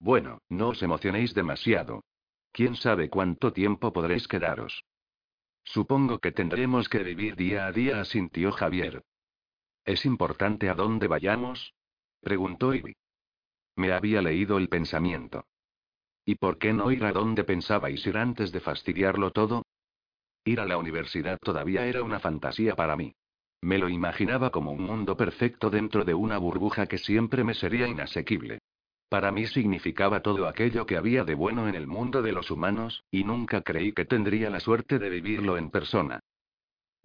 Bueno, 0.00 0.38
no 0.48 0.70
os 0.70 0.82
emocionéis 0.82 1.34
demasiado. 1.34 2.02
¿Quién 2.54 2.76
sabe 2.76 3.10
cuánto 3.10 3.52
tiempo 3.52 3.92
podréis 3.92 4.28
quedaros? 4.28 4.84
Supongo 5.64 6.20
que 6.20 6.30
tendremos 6.30 6.88
que 6.88 7.02
vivir 7.02 7.34
día 7.34 7.66
a 7.66 7.72
día, 7.72 8.00
asintió 8.00 8.52
Javier. 8.52 9.02
¿Es 9.84 10.06
importante 10.06 10.68
a 10.68 10.74
dónde 10.74 11.08
vayamos? 11.08 11.74
preguntó 12.20 12.72
Ivy. 12.72 12.94
Me 13.74 13.90
había 13.90 14.22
leído 14.22 14.56
el 14.58 14.68
pensamiento. 14.68 15.48
¿Y 16.24 16.36
por 16.36 16.58
qué 16.58 16.72
no 16.72 16.92
ir 16.92 17.04
a 17.04 17.10
donde 17.10 17.42
pensabais 17.42 18.06
ir 18.06 18.16
antes 18.16 18.52
de 18.52 18.60
fastidiarlo 18.60 19.32
todo? 19.32 19.64
Ir 20.44 20.60
a 20.60 20.64
la 20.64 20.78
universidad 20.78 21.38
todavía 21.40 21.84
era 21.86 22.04
una 22.04 22.20
fantasía 22.20 22.76
para 22.76 22.94
mí. 22.94 23.16
Me 23.62 23.78
lo 23.78 23.88
imaginaba 23.88 24.50
como 24.50 24.70
un 24.70 24.82
mundo 24.82 25.16
perfecto 25.16 25.70
dentro 25.70 26.04
de 26.04 26.14
una 26.14 26.38
burbuja 26.38 26.86
que 26.86 26.98
siempre 26.98 27.42
me 27.42 27.54
sería 27.54 27.88
inasequible. 27.88 28.60
Para 29.14 29.30
mí 29.30 29.46
significaba 29.46 30.22
todo 30.22 30.48
aquello 30.48 30.86
que 30.86 30.96
había 30.96 31.22
de 31.22 31.36
bueno 31.36 31.68
en 31.68 31.76
el 31.76 31.86
mundo 31.86 32.20
de 32.20 32.32
los 32.32 32.50
humanos, 32.50 33.04
y 33.12 33.22
nunca 33.22 33.62
creí 33.62 33.92
que 33.92 34.04
tendría 34.04 34.50
la 34.50 34.58
suerte 34.58 34.98
de 34.98 35.08
vivirlo 35.08 35.56
en 35.56 35.70
persona. 35.70 36.18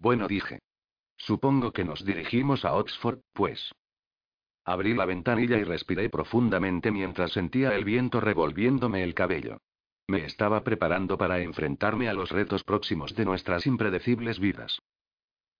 Bueno, 0.00 0.26
dije. 0.26 0.58
Supongo 1.16 1.70
que 1.70 1.84
nos 1.84 2.04
dirigimos 2.04 2.64
a 2.64 2.74
Oxford, 2.74 3.20
pues. 3.32 3.70
Abrí 4.64 4.92
la 4.92 5.06
ventanilla 5.06 5.56
y 5.58 5.62
respiré 5.62 6.10
profundamente 6.10 6.90
mientras 6.90 7.30
sentía 7.30 7.76
el 7.76 7.84
viento 7.84 8.20
revolviéndome 8.20 9.04
el 9.04 9.14
cabello. 9.14 9.58
Me 10.08 10.24
estaba 10.24 10.64
preparando 10.64 11.16
para 11.16 11.38
enfrentarme 11.38 12.08
a 12.08 12.12
los 12.12 12.32
retos 12.32 12.64
próximos 12.64 13.14
de 13.14 13.24
nuestras 13.24 13.68
impredecibles 13.68 14.40
vidas. 14.40 14.80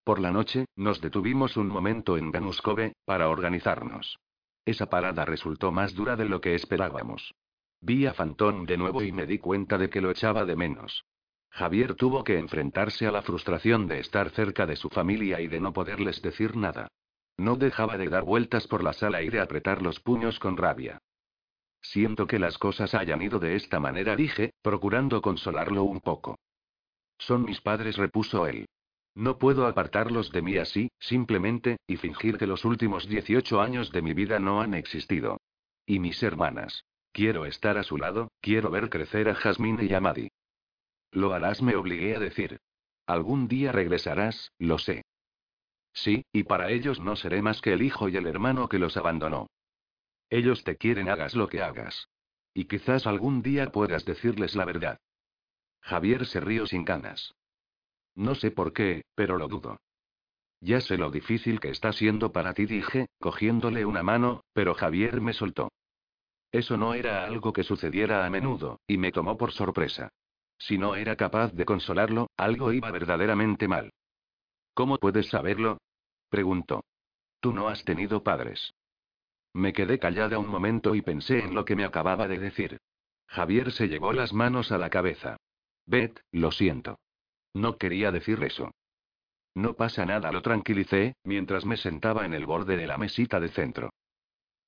Por 0.03 0.18
la 0.18 0.32
noche, 0.32 0.64
nos 0.74 1.01
detuvimos 1.01 1.57
un 1.57 1.68
momento 1.68 2.16
en 2.16 2.32
Ganuskove, 2.32 2.94
para 3.05 3.28
organizarnos. 3.28 4.18
Esa 4.64 4.86
parada 4.86 5.24
resultó 5.24 5.72
más 5.72 5.94
dura 5.94 6.16
de 6.16 6.26
lo 6.26 6.40
que 6.40 6.54
esperábamos. 6.54 7.34
Vi 7.80 8.06
a 8.06 8.14
Fantón 8.14 8.66
de 8.66 8.76
nuevo 8.76 9.02
y 9.02 9.12
me 9.12 9.26
di 9.26 9.38
cuenta 9.38 9.78
de 9.78 9.88
que 9.88 10.00
lo 10.00 10.11
echaba 10.11 10.44
de 10.44 10.56
menos. 10.56 11.04
Javier 11.50 11.94
tuvo 11.94 12.22
que 12.24 12.38
enfrentarse 12.38 13.06
a 13.06 13.11
la 13.11 13.22
frustración 13.22 13.88
de 13.88 13.98
estar 13.98 14.30
cerca 14.30 14.66
de 14.66 14.76
su 14.76 14.88
familia 14.88 15.40
y 15.40 15.48
de 15.48 15.61
no 15.61 15.72
poderles 15.72 16.22
decir 16.22 16.56
nada. 16.56 16.88
No 17.36 17.56
dejaba 17.56 17.96
de 17.96 18.08
dar 18.08 18.24
vueltas 18.24 18.66
por 18.66 18.84
la 18.84 18.92
sala 18.92 19.22
y 19.22 19.30
de 19.30 19.40
apretar 19.40 19.82
los 19.82 19.98
puños 19.98 20.38
con 20.38 20.56
rabia. 20.56 20.98
Siento 21.80 22.26
que 22.26 22.38
las 22.38 22.58
cosas 22.58 22.94
hayan 22.94 23.22
ido 23.22 23.38
de 23.38 23.56
esta 23.56 23.80
manera, 23.80 24.14
dije, 24.14 24.52
procurando 24.62 25.22
consolarlo 25.22 25.82
un 25.82 26.00
poco. 26.00 26.38
Son 27.18 27.44
mis 27.44 27.61
padres, 27.61 27.96
repuso 27.96 28.46
él. 28.46 28.66
No 29.14 29.38
puedo 29.38 29.66
apartarlos 29.66 30.30
de 30.30 30.42
mí 30.42 30.56
así, 30.56 30.90
simplemente, 30.98 31.78
y 31.86 31.96
fingir 31.96 32.38
que 32.38 32.46
los 32.46 32.64
últimos 32.64 33.08
18 33.08 33.61
años 33.61 33.90
de 33.92 34.02
mi 34.02 34.14
vida 34.14 34.38
no 34.38 34.61
han 34.61 34.74
existido. 34.74 35.40
Y 35.86 35.98
mis 35.98 36.22
hermanas. 36.22 36.84
Quiero 37.12 37.44
estar 37.44 37.76
a 37.76 37.82
su 37.82 37.96
lado, 37.96 38.30
quiero 38.40 38.70
ver 38.70 38.88
crecer 38.88 39.28
a 39.28 39.34
Jasmine 39.34 39.84
y 39.84 39.92
a 39.94 40.00
Maddie. 40.00 40.30
Lo 41.11 41.32
harás, 41.32 41.61
me 41.61 41.74
obligué 41.74 42.14
a 42.14 42.20
decir. 42.20 42.61
Algún 43.06 43.48
día 43.48 43.72
regresarás, 43.72 44.52
lo 44.58 44.78
sé. 44.78 45.02
Sí, 45.92 46.24
y 46.32 46.44
para 46.44 46.70
ellos 46.70 47.00
no 47.00 47.16
seré 47.16 47.42
más 47.42 47.61
que 47.61 47.72
el 47.72 47.82
hijo 47.82 48.08
y 48.08 48.16
el 48.16 48.28
hermano 48.28 48.68
que 48.68 48.78
los 48.78 48.96
abandonó. 48.96 49.48
Ellos 50.28 50.62
te 50.62 50.76
quieren, 50.76 51.08
hagas 51.08 51.34
lo 51.34 51.48
que 51.48 51.62
hagas. 51.62 52.08
Y 52.54 52.66
quizás 52.66 53.08
algún 53.08 53.42
día 53.42 53.72
puedas 53.72 54.04
decirles 54.04 54.54
la 54.54 54.64
verdad. 54.64 55.00
Javier 55.80 56.26
se 56.26 56.38
rió 56.40 56.66
sin 56.66 56.84
ganas. 56.84 57.34
No 58.20 58.34
sé 58.34 58.50
por 58.50 58.74
qué, 58.74 59.06
pero 59.14 59.38
lo 59.38 59.48
dudo. 59.48 59.78
Ya 60.60 60.82
sé 60.82 60.98
lo 60.98 61.10
difícil 61.10 61.58
que 61.58 61.70
está 61.70 61.90
siendo 61.94 62.32
para 62.32 62.52
ti, 62.52 62.66
dije, 62.66 63.06
cogiéndole 63.18 63.86
una 63.86 64.02
mano, 64.02 64.44
pero 64.52 64.74
Javier 64.74 65.22
me 65.22 65.32
soltó. 65.32 65.70
Eso 66.52 66.76
no 66.76 66.92
era 66.92 67.24
algo 67.24 67.54
que 67.54 67.64
sucediera 67.64 68.26
a 68.26 68.28
menudo, 68.28 68.78
y 68.86 68.98
me 68.98 69.10
tomó 69.10 69.38
por 69.38 69.52
sorpresa. 69.52 70.10
Si 70.58 70.76
no 70.76 70.96
era 70.96 71.16
capaz 71.16 71.54
de 71.54 71.64
consolarlo, 71.64 72.28
algo 72.36 72.74
iba 72.74 72.90
verdaderamente 72.90 73.68
mal. 73.68 73.90
¿Cómo 74.74 74.98
puedes 74.98 75.30
saberlo? 75.30 75.78
preguntó. 76.28 76.84
Tú 77.40 77.54
no 77.54 77.68
has 77.68 77.82
tenido 77.86 78.22
padres. 78.22 78.74
Me 79.54 79.72
quedé 79.72 79.98
callada 79.98 80.38
un 80.38 80.48
momento 80.48 80.94
y 80.94 81.00
pensé 81.00 81.38
en 81.38 81.54
lo 81.54 81.64
que 81.64 81.74
me 81.74 81.86
acababa 81.86 82.28
de 82.28 82.38
decir. 82.38 82.80
Javier 83.28 83.72
se 83.72 83.88
llevó 83.88 84.12
las 84.12 84.34
manos 84.34 84.72
a 84.72 84.76
la 84.76 84.90
cabeza. 84.90 85.38
Beth, 85.86 86.20
lo 86.32 86.52
siento. 86.52 86.98
No 87.55 87.76
quería 87.76 88.12
decir 88.12 88.42
eso. 88.42 88.70
No 89.55 89.74
pasa 89.74 90.07
nada, 90.07 90.30
lo 90.30 90.42
tranquilicé, 90.42 91.16
mientras 91.24 91.64
me 91.64 91.76
sentaba 91.76 92.24
en 92.24 92.34
el 92.34 92.46
borde 92.46 92.76
de 92.76 92.86
la 92.86 92.98
mesita 92.98 93.40
de 93.40 93.48
centro. 93.48 93.90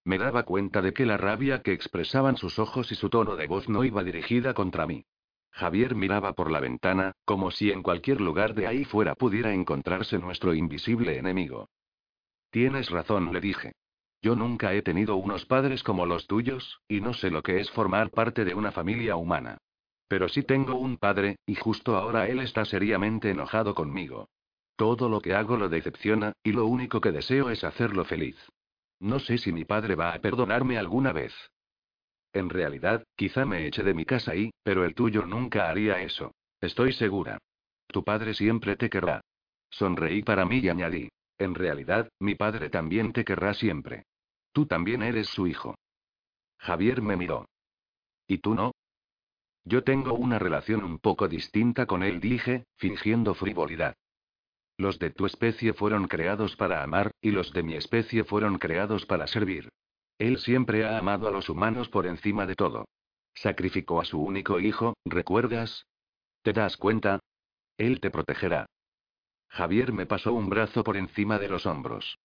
Me 0.04 0.18
daba 0.18 0.42
cuenta 0.42 0.82
de 0.82 0.92
que 0.92 1.06
la 1.06 1.16
rabia 1.16 1.62
que 1.62 1.72
expresaban 1.72 2.36
sus 2.36 2.58
ojos 2.58 2.90
y 2.90 2.96
su 2.96 3.08
tono 3.08 3.36
de 3.36 3.46
voz 3.46 3.68
no 3.68 3.84
iba 3.84 4.02
dirigida 4.02 4.52
contra 4.54 4.86
mí. 4.86 5.04
Javier 5.52 5.94
miraba 5.94 6.32
por 6.32 6.50
la 6.50 6.60
ventana, 6.60 7.12
como 7.24 7.50
si 7.50 7.70
en 7.70 7.82
cualquier 7.82 8.20
lugar 8.20 8.54
de 8.54 8.66
ahí 8.66 8.84
fuera 8.84 9.14
pudiera 9.14 9.52
encontrarse 9.52 10.18
nuestro 10.18 10.54
invisible 10.54 11.18
enemigo. 11.18 11.68
Tienes 12.50 12.90
razón, 12.90 13.32
le 13.32 13.40
dije. 13.40 13.72
Yo 14.22 14.34
nunca 14.34 14.72
he 14.72 14.82
tenido 14.82 15.16
unos 15.16 15.46
padres 15.46 15.82
como 15.82 16.06
los 16.06 16.26
tuyos, 16.26 16.80
y 16.88 17.00
no 17.00 17.12
sé 17.12 17.30
lo 17.30 17.42
que 17.42 17.60
es 17.60 17.70
formar 17.70 18.10
parte 18.10 18.44
de 18.44 18.54
una 18.54 18.72
familia 18.72 19.16
humana. 19.16 19.58
Pero 20.12 20.28
sí 20.28 20.42
tengo 20.42 20.74
un 20.74 20.98
padre, 20.98 21.36
y 21.46 21.54
justo 21.54 21.96
ahora 21.96 22.28
él 22.28 22.40
está 22.40 22.66
seriamente 22.66 23.30
enojado 23.30 23.74
conmigo. 23.74 24.28
Todo 24.76 25.08
lo 25.08 25.22
que 25.22 25.32
hago 25.32 25.56
lo 25.56 25.70
decepciona, 25.70 26.34
y 26.42 26.52
lo 26.52 26.66
único 26.66 27.00
que 27.00 27.12
deseo 27.12 27.48
es 27.48 27.64
hacerlo 27.64 28.04
feliz. 28.04 28.36
No 29.00 29.20
sé 29.20 29.38
si 29.38 29.54
mi 29.54 29.64
padre 29.64 29.94
va 29.94 30.12
a 30.12 30.18
perdonarme 30.18 30.76
alguna 30.76 31.14
vez. 31.14 31.32
En 32.34 32.50
realidad, 32.50 33.04
quizá 33.16 33.46
me 33.46 33.66
eche 33.66 33.82
de 33.82 33.94
mi 33.94 34.04
casa 34.04 34.36
y, 34.36 34.50
pero 34.62 34.84
el 34.84 34.94
tuyo 34.94 35.24
nunca 35.24 35.70
haría 35.70 36.02
eso. 36.02 36.34
Estoy 36.60 36.92
segura. 36.92 37.38
Tu 37.86 38.04
padre 38.04 38.34
siempre 38.34 38.76
te 38.76 38.90
querrá. 38.90 39.22
Sonreí 39.70 40.22
para 40.22 40.44
mí 40.44 40.58
y 40.58 40.68
añadí. 40.68 41.08
En 41.38 41.54
realidad, 41.54 42.10
mi 42.20 42.34
padre 42.34 42.68
también 42.68 43.14
te 43.14 43.24
querrá 43.24 43.54
siempre. 43.54 44.04
Tú 44.52 44.66
también 44.66 45.02
eres 45.02 45.28
su 45.28 45.46
hijo. 45.46 45.74
Javier 46.58 47.00
me 47.00 47.16
miró. 47.16 47.46
¿Y 48.26 48.36
tú 48.36 48.54
no? 48.54 48.72
Yo 49.64 49.84
tengo 49.84 50.14
una 50.14 50.38
relación 50.38 50.82
un 50.82 50.98
poco 50.98 51.28
distinta 51.28 51.86
con 51.86 52.02
él, 52.02 52.20
dije, 52.20 52.66
fingiendo 52.76 53.34
frivolidad. 53.34 53.96
Los 54.76 54.98
de 54.98 55.10
tu 55.10 55.26
especie 55.26 55.72
fueron 55.74 56.08
creados 56.08 56.56
para 56.56 56.82
amar, 56.82 57.12
y 57.20 57.30
los 57.30 57.52
de 57.52 57.62
mi 57.62 57.74
especie 57.74 58.24
fueron 58.24 58.58
creados 58.58 59.06
para 59.06 59.26
servir. 59.26 59.68
Él 60.18 60.38
siempre 60.38 60.84
ha 60.84 60.98
amado 60.98 61.28
a 61.28 61.30
los 61.30 61.48
humanos 61.48 61.88
por 61.88 62.06
encima 62.06 62.46
de 62.46 62.56
todo. 62.56 62.86
Sacrificó 63.34 64.00
a 64.00 64.04
su 64.04 64.20
único 64.20 64.60
hijo, 64.60 64.94
¿recuerdas? 65.04 65.86
¿Te 66.42 66.52
das 66.52 66.76
cuenta? 66.76 67.20
Él 67.78 68.00
te 68.00 68.10
protegerá. 68.10 68.66
Javier 69.48 69.92
me 69.92 70.06
pasó 70.06 70.32
un 70.32 70.48
brazo 70.48 70.82
por 70.82 70.96
encima 70.96 71.38
de 71.38 71.48
los 71.48 71.66
hombros. 71.66 72.18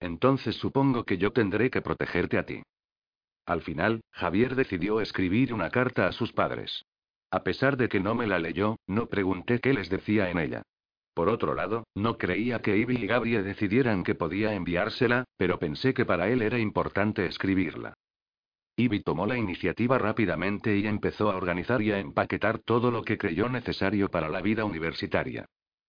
Entonces 0.00 0.56
supongo 0.56 1.04
que 1.04 1.18
yo 1.18 1.32
tendré 1.32 1.70
que 1.70 1.82
protegerte 1.82 2.38
a 2.38 2.46
ti. 2.46 2.62
Al 3.46 3.62
final, 3.62 4.00
Javier 4.10 4.54
decidió 4.54 5.00
escribir 5.00 5.52
una 5.52 5.70
carta 5.70 6.06
a 6.06 6.12
sus 6.12 6.32
padres. 6.32 6.86
A 7.30 7.42
pesar 7.42 7.76
de 7.76 7.88
que 7.88 8.00
no 8.00 8.14
me 8.14 8.26
la 8.26 8.38
leyó, 8.38 8.78
no 8.86 9.06
pregunté 9.08 9.60
qué 9.60 9.74
les 9.74 9.90
decía 9.90 10.30
en 10.30 10.38
ella. 10.38 10.62
Por 11.14 11.28
otro 11.28 11.54
lado, 11.54 11.86
no 11.94 12.18
creía 12.18 12.60
que 12.60 12.76
Ivy 12.76 12.96
y 12.96 13.06
Gabriel 13.06 13.44
decidieran 13.44 14.02
que 14.02 14.14
podía 14.14 14.54
enviársela, 14.54 15.24
pero 15.36 15.58
pensé 15.58 15.94
que 15.94 16.04
para 16.04 16.28
él 16.28 16.42
era 16.42 16.58
importante 16.58 17.26
escribirla. 17.26 17.94
Ivy 18.76 19.00
tomó 19.00 19.26
la 19.26 19.38
iniciativa 19.38 19.98
rápidamente 19.98 20.76
y 20.76 20.86
empezó 20.86 21.30
a 21.30 21.36
organizar 21.36 21.80
y 21.82 21.92
a 21.92 22.00
empaquetar 22.00 22.58
todo 22.58 22.90
lo 22.90 23.02
que 23.02 23.18
creyó 23.18 23.48
necesario 23.48 24.10
para 24.10 24.28
la 24.28 24.40
vida 24.40 24.64
universitaria. 24.64 25.46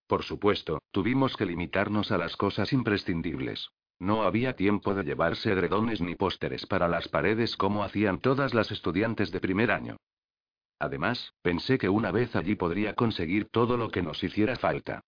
Por 0.08 0.24
supuesto, 0.24 0.84
tuvimos 0.92 1.36
que 1.36 1.48
limitarnos 1.48 2.12
a 2.12 2.20
las 2.20 2.38
cosas 2.38 2.72
imprescindibles. 2.74 3.70
No 4.00 4.24
había 4.24 4.56
tiempo 4.56 4.94
de 4.94 5.04
llevarse 5.04 5.52
edredones 5.52 6.02
ni 6.02 6.16
pósteres 6.16 6.66
para 6.66 6.88
las 6.88 7.08
paredes 7.08 7.56
como 7.56 7.84
hacían 7.84 8.20
todas 8.20 8.54
las 8.54 8.72
estudiantes 8.72 9.32
de 9.32 9.40
primer 9.40 9.72
año. 9.72 9.98
Además, 10.80 11.34
pensé 11.42 11.78
que 11.78 11.90
una 11.90 12.12
vez 12.12 12.36
allí 12.36 12.56
podría 12.56 12.94
conseguir 12.94 13.48
todo 13.50 13.78
lo 13.78 13.90
que 13.90 14.02
nos 14.02 14.24
hiciera 14.24 14.58
falta. 14.58 15.02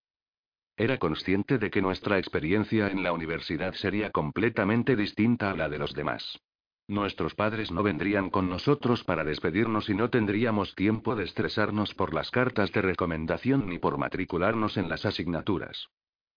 Era 0.76 0.98
consciente 0.98 1.58
de 1.58 1.70
que 1.70 1.82
nuestra 1.82 2.18
experiencia 2.18 2.88
en 2.88 3.02
la 3.02 3.12
universidad 3.12 3.74
sería 3.74 4.10
completamente 4.10 4.96
distinta 4.96 5.50
a 5.50 5.56
la 5.56 5.68
de 5.68 5.78
los 5.78 5.92
demás. 5.92 6.38
Nuestros 6.86 7.34
padres 7.34 7.70
no 7.70 7.82
vendrían 7.82 8.30
con 8.30 8.48
nosotros 8.48 9.04
para 9.04 9.24
despedirnos 9.24 9.90
y 9.90 9.94
no 9.94 10.08
tendríamos 10.08 10.74
tiempo 10.74 11.16
de 11.16 11.24
estresarnos 11.24 11.94
por 11.94 12.14
las 12.14 12.30
cartas 12.30 12.72
de 12.72 12.80
recomendación 12.80 13.68
ni 13.68 13.78
por 13.78 13.98
matricularnos 13.98 14.78
en 14.78 14.88
las 14.88 15.04
asignaturas. 15.04 15.88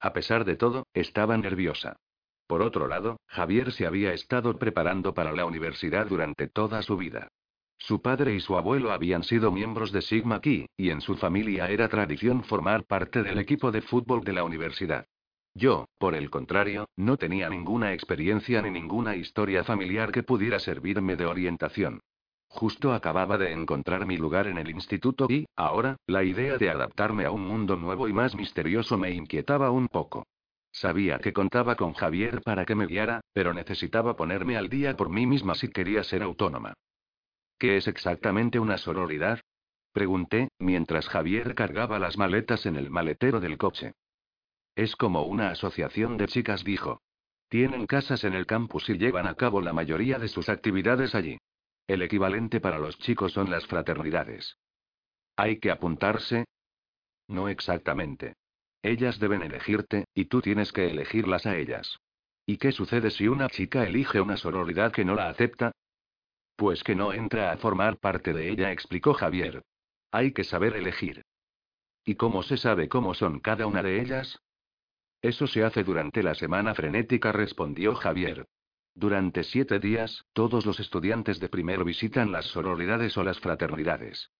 A 0.01 0.11
pesar 0.11 0.43
de 0.43 0.57
todo, 0.57 0.87
estaba 0.93 1.37
nerviosa. 1.37 1.95
Por 2.51 2.63
otro 2.63 2.89
lado, 2.89 3.15
Javier 3.27 3.71
se 3.71 3.87
había 3.87 4.11
estado 4.11 4.59
preparando 4.59 5.13
para 5.13 5.31
la 5.31 5.45
universidad 5.45 6.05
durante 6.05 6.49
toda 6.49 6.81
su 6.81 6.97
vida. 6.97 7.29
Su 7.77 8.01
padre 8.01 8.35
y 8.35 8.41
su 8.41 8.57
abuelo 8.57 8.91
habían 8.91 9.23
sido 9.23 9.53
miembros 9.53 9.93
de 9.93 10.01
Sigma 10.01 10.41
Chi, 10.41 10.65
y 10.75 10.89
en 10.89 10.99
su 10.99 11.15
familia 11.15 11.69
era 11.69 11.87
tradición 11.87 12.43
formar 12.43 12.83
parte 12.83 13.23
del 13.23 13.39
equipo 13.39 13.71
de 13.71 13.81
fútbol 13.81 14.25
de 14.25 14.33
la 14.33 14.43
universidad. 14.43 15.05
Yo, 15.53 15.85
por 15.97 16.13
el 16.13 16.29
contrario, 16.29 16.89
no 16.97 17.15
tenía 17.15 17.47
ninguna 17.47 17.93
experiencia 17.93 18.61
ni 18.61 18.69
ninguna 18.69 19.15
historia 19.15 19.63
familiar 19.63 20.11
que 20.11 20.23
pudiera 20.23 20.59
servirme 20.59 21.15
de 21.15 21.27
orientación. 21.27 22.01
Justo 22.49 22.91
acababa 22.91 23.37
de 23.37 23.53
encontrar 23.53 24.05
mi 24.05 24.17
lugar 24.17 24.47
en 24.47 24.57
el 24.57 24.69
instituto 24.71 25.27
y, 25.29 25.45
ahora, 25.55 25.95
la 26.05 26.25
idea 26.25 26.57
de 26.57 26.69
adaptarme 26.69 27.23
a 27.23 27.31
un 27.31 27.47
mundo 27.47 27.77
nuevo 27.77 28.09
y 28.09 28.13
más 28.13 28.35
misterioso 28.35 28.97
me 28.97 29.11
inquietaba 29.11 29.71
un 29.71 29.87
poco. 29.87 30.25
Sabía 30.71 31.19
que 31.19 31.33
contaba 31.33 31.75
con 31.75 31.93
Javier 31.93 32.41
para 32.41 32.65
que 32.65 32.75
me 32.75 32.87
guiara, 32.87 33.21
pero 33.33 33.53
necesitaba 33.53 34.15
ponerme 34.15 34.57
al 34.57 34.69
día 34.69 34.95
por 34.95 35.09
mí 35.09 35.25
misma 35.25 35.55
si 35.55 35.67
quería 35.67 36.03
ser 36.03 36.23
autónoma. 36.23 36.73
¿Qué 37.59 37.77
es 37.77 37.87
exactamente 37.87 38.59
una 38.59 38.77
sororidad? 38.77 39.39
Pregunté, 39.91 40.47
mientras 40.57 41.07
Javier 41.09 41.53
cargaba 41.53 41.99
las 41.99 42.17
maletas 42.17 42.65
en 42.65 42.77
el 42.77 42.89
maletero 42.89 43.39
del 43.39 43.57
coche. 43.57 43.93
Es 44.75 44.95
como 44.95 45.23
una 45.23 45.49
asociación 45.49 46.17
de 46.17 46.27
chicas, 46.27 46.63
dijo. 46.63 47.01
Tienen 47.49 47.85
casas 47.85 48.23
en 48.23 48.33
el 48.33 48.45
campus 48.45 48.89
y 48.89 48.97
llevan 48.97 49.27
a 49.27 49.35
cabo 49.35 49.59
la 49.59 49.73
mayoría 49.73 50.17
de 50.17 50.29
sus 50.29 50.47
actividades 50.47 51.13
allí. 51.13 51.37
El 51.85 52.01
equivalente 52.01 52.61
para 52.61 52.79
los 52.79 52.97
chicos 52.99 53.33
son 53.33 53.51
las 53.51 53.67
fraternidades. 53.67 54.57
¿Hay 55.35 55.59
que 55.59 55.71
apuntarse? 55.71 56.45
No 57.27 57.49
exactamente. 57.49 58.35
Ellas 58.83 59.19
deben 59.19 59.43
elegirte, 59.43 60.05
y 60.13 60.25
tú 60.25 60.41
tienes 60.41 60.71
que 60.71 60.89
elegirlas 60.89 61.45
a 61.45 61.57
ellas. 61.57 61.99
¿Y 62.45 62.57
qué 62.57 62.71
sucede 62.71 63.11
si 63.11 63.27
una 63.27 63.49
chica 63.49 63.85
elige 63.85 64.19
una 64.19 64.37
sororidad 64.37 64.91
que 64.91 65.05
no 65.05 65.15
la 65.15 65.29
acepta? 65.29 65.71
Pues 66.55 66.83
que 66.83 66.95
no 66.95 67.13
entra 67.13 67.51
a 67.51 67.57
formar 67.57 67.97
parte 67.97 68.33
de 68.33 68.49
ella, 68.49 68.71
explicó 68.71 69.13
Javier. 69.13 69.63
Hay 70.11 70.33
que 70.33 70.43
saber 70.43 70.75
elegir. 70.75 71.23
¿Y 72.03 72.15
cómo 72.15 72.43
se 72.43 72.57
sabe 72.57 72.89
cómo 72.89 73.13
son 73.13 73.39
cada 73.39 73.67
una 73.67 73.83
de 73.83 74.01
ellas? 74.01 74.39
Eso 75.21 75.45
se 75.45 75.63
hace 75.63 75.83
durante 75.83 76.23
la 76.23 76.33
semana 76.33 76.73
frenética, 76.73 77.31
respondió 77.31 77.93
Javier. 77.95 78.47
Durante 78.95 79.43
siete 79.43 79.79
días, 79.79 80.25
todos 80.33 80.65
los 80.65 80.79
estudiantes 80.79 81.39
de 81.39 81.47
primero 81.47 81.85
visitan 81.85 82.31
las 82.31 82.45
sororidades 82.45 83.15
o 83.17 83.23
las 83.23 83.39
fraternidades. 83.39 84.31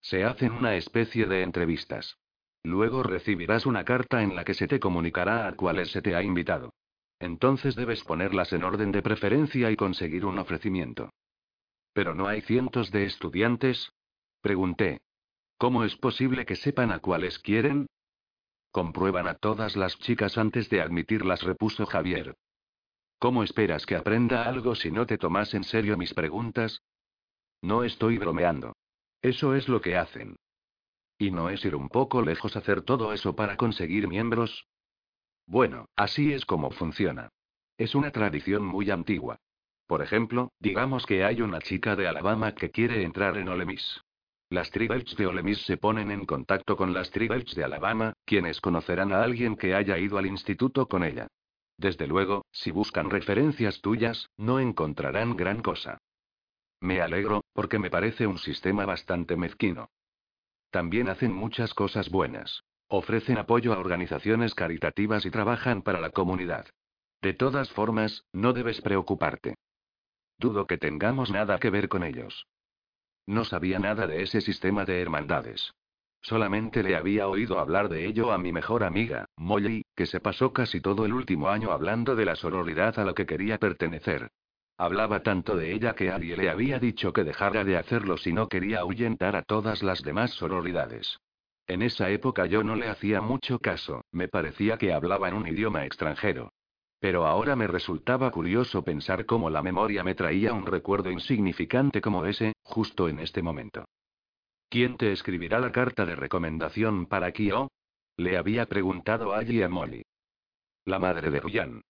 Se 0.00 0.24
hacen 0.24 0.52
una 0.52 0.76
especie 0.76 1.26
de 1.26 1.42
entrevistas. 1.42 2.18
Luego 2.64 3.02
recibirás 3.02 3.66
una 3.66 3.84
carta 3.84 4.22
en 4.22 4.36
la 4.36 4.44
que 4.44 4.54
se 4.54 4.68
te 4.68 4.78
comunicará 4.78 5.48
a 5.48 5.56
cuáles 5.56 5.90
se 5.90 6.02
te 6.02 6.14
ha 6.14 6.22
invitado. 6.22 6.72
Entonces 7.18 7.74
debes 7.74 8.02
ponerlas 8.04 8.52
en 8.52 8.64
orden 8.64 8.92
de 8.92 9.02
preferencia 9.02 9.70
y 9.70 9.76
conseguir 9.76 10.24
un 10.24 10.38
ofrecimiento. 10.38 11.10
¿Pero 11.92 12.14
no 12.14 12.26
hay 12.26 12.40
cientos 12.40 12.90
de 12.90 13.04
estudiantes? 13.04 13.92
Pregunté. 14.40 15.00
¿Cómo 15.58 15.84
es 15.84 15.96
posible 15.96 16.46
que 16.46 16.56
sepan 16.56 16.90
a 16.90 16.98
cuáles 16.98 17.38
quieren? 17.38 17.86
Comprueban 18.70 19.28
a 19.28 19.34
todas 19.34 19.76
las 19.76 19.98
chicas 19.98 20.38
antes 20.38 20.70
de 20.70 20.80
admitirlas, 20.80 21.42
repuso 21.42 21.86
Javier. 21.86 22.34
¿Cómo 23.18 23.44
esperas 23.44 23.86
que 23.86 23.94
aprenda 23.94 24.44
algo 24.44 24.74
si 24.74 24.90
no 24.90 25.06
te 25.06 25.18
tomas 25.18 25.54
en 25.54 25.62
serio 25.62 25.96
mis 25.96 26.14
preguntas? 26.14 26.82
No 27.60 27.84
estoy 27.84 28.18
bromeando. 28.18 28.74
Eso 29.20 29.54
es 29.54 29.68
lo 29.68 29.80
que 29.80 29.96
hacen. 29.96 30.36
¿Y 31.22 31.30
no 31.30 31.50
es 31.50 31.64
ir 31.64 31.76
un 31.76 31.88
poco 31.88 32.20
lejos 32.20 32.56
hacer 32.56 32.82
todo 32.82 33.12
eso 33.12 33.36
para 33.36 33.56
conseguir 33.56 34.08
miembros? 34.08 34.66
Bueno, 35.46 35.86
así 35.94 36.32
es 36.32 36.44
como 36.44 36.72
funciona. 36.72 37.28
Es 37.78 37.94
una 37.94 38.10
tradición 38.10 38.64
muy 38.64 38.90
antigua. 38.90 39.38
Por 39.86 40.02
ejemplo, 40.02 40.50
digamos 40.58 41.06
que 41.06 41.22
hay 41.22 41.40
una 41.40 41.60
chica 41.60 41.94
de 41.94 42.08
Alabama 42.08 42.56
que 42.56 42.72
quiere 42.72 43.04
entrar 43.04 43.36
en 43.36 43.48
Ole 43.48 43.64
Miss. 43.66 44.00
Las 44.50 44.72
Tribals 44.72 45.14
de 45.14 45.26
Ole 45.28 45.44
Miss 45.44 45.64
se 45.64 45.76
ponen 45.76 46.10
en 46.10 46.26
contacto 46.26 46.76
con 46.76 46.92
las 46.92 47.12
Tribals 47.12 47.54
de 47.54 47.62
Alabama, 47.62 48.14
quienes 48.24 48.60
conocerán 48.60 49.12
a 49.12 49.22
alguien 49.22 49.54
que 49.54 49.76
haya 49.76 49.98
ido 49.98 50.18
al 50.18 50.26
instituto 50.26 50.88
con 50.88 51.04
ella. 51.04 51.28
Desde 51.78 52.08
luego, 52.08 52.46
si 52.50 52.72
buscan 52.72 53.10
referencias 53.10 53.80
tuyas, 53.80 54.28
no 54.36 54.58
encontrarán 54.58 55.36
gran 55.36 55.62
cosa. 55.62 55.98
Me 56.80 57.00
alegro, 57.00 57.44
porque 57.52 57.78
me 57.78 57.90
parece 57.90 58.26
un 58.26 58.38
sistema 58.38 58.86
bastante 58.86 59.36
mezquino. 59.36 59.88
También 60.72 61.10
hacen 61.10 61.34
muchas 61.34 61.74
cosas 61.74 62.08
buenas. 62.08 62.64
Ofrecen 62.88 63.36
apoyo 63.36 63.74
a 63.74 63.78
organizaciones 63.78 64.54
caritativas 64.54 65.26
y 65.26 65.30
trabajan 65.30 65.82
para 65.82 66.00
la 66.00 66.08
comunidad. 66.10 66.66
De 67.20 67.34
todas 67.34 67.70
formas, 67.70 68.24
no 68.32 68.54
debes 68.54 68.80
preocuparte. 68.80 69.54
Dudo 70.38 70.66
que 70.66 70.78
tengamos 70.78 71.30
nada 71.30 71.58
que 71.58 71.68
ver 71.68 71.90
con 71.90 72.02
ellos. 72.02 72.46
No 73.26 73.44
sabía 73.44 73.78
nada 73.78 74.06
de 74.06 74.22
ese 74.22 74.40
sistema 74.40 74.86
de 74.86 75.02
hermandades. 75.02 75.74
Solamente 76.22 76.82
le 76.82 76.96
había 76.96 77.28
oído 77.28 77.58
hablar 77.58 77.90
de 77.90 78.06
ello 78.06 78.32
a 78.32 78.38
mi 78.38 78.50
mejor 78.50 78.82
amiga, 78.82 79.26
Molly, 79.36 79.84
que 79.94 80.06
se 80.06 80.20
pasó 80.20 80.54
casi 80.54 80.80
todo 80.80 81.04
el 81.04 81.12
último 81.12 81.50
año 81.50 81.70
hablando 81.70 82.16
de 82.16 82.24
la 82.24 82.34
sororidad 82.34 82.98
a 82.98 83.04
la 83.04 83.12
que 83.12 83.26
quería 83.26 83.58
pertenecer. 83.58 84.30
Hablaba 84.82 85.22
tanto 85.22 85.56
de 85.56 85.72
ella 85.72 85.94
que 85.94 86.10
alguien 86.10 86.38
le 86.38 86.50
había 86.50 86.80
dicho 86.80 87.12
que 87.12 87.22
dejara 87.22 87.62
de 87.62 87.76
hacerlo 87.76 88.16
si 88.16 88.32
no 88.32 88.48
quería 88.48 88.80
ahuyentar 88.80 89.36
a 89.36 89.42
todas 89.42 89.80
las 89.84 90.02
demás 90.02 90.32
sororidades. 90.32 91.20
En 91.68 91.82
esa 91.82 92.10
época 92.10 92.46
yo 92.46 92.64
no 92.64 92.74
le 92.74 92.88
hacía 92.88 93.20
mucho 93.20 93.60
caso, 93.60 94.04
me 94.10 94.26
parecía 94.26 94.78
que 94.78 94.92
hablaba 94.92 95.28
en 95.28 95.34
un 95.34 95.46
idioma 95.46 95.84
extranjero. 95.86 96.50
Pero 96.98 97.28
ahora 97.28 97.54
me 97.54 97.68
resultaba 97.68 98.32
curioso 98.32 98.82
pensar 98.82 99.24
cómo 99.24 99.50
la 99.50 99.62
memoria 99.62 100.02
me 100.02 100.16
traía 100.16 100.52
un 100.52 100.66
recuerdo 100.66 101.12
insignificante 101.12 102.00
como 102.00 102.26
ese, 102.26 102.54
justo 102.64 103.08
en 103.08 103.20
este 103.20 103.40
momento. 103.40 103.84
¿Quién 104.68 104.96
te 104.96 105.12
escribirá 105.12 105.60
la 105.60 105.70
carta 105.70 106.04
de 106.04 106.16
recomendación 106.16 107.06
para 107.06 107.30
Kyo? 107.30 107.68
Le 108.16 108.36
había 108.36 108.66
preguntado 108.66 109.32
allí 109.32 109.62
a 109.62 109.68
Molly. 109.68 110.02
La 110.86 110.98
madre 110.98 111.30
de 111.30 111.38
Ryan. 111.38 111.82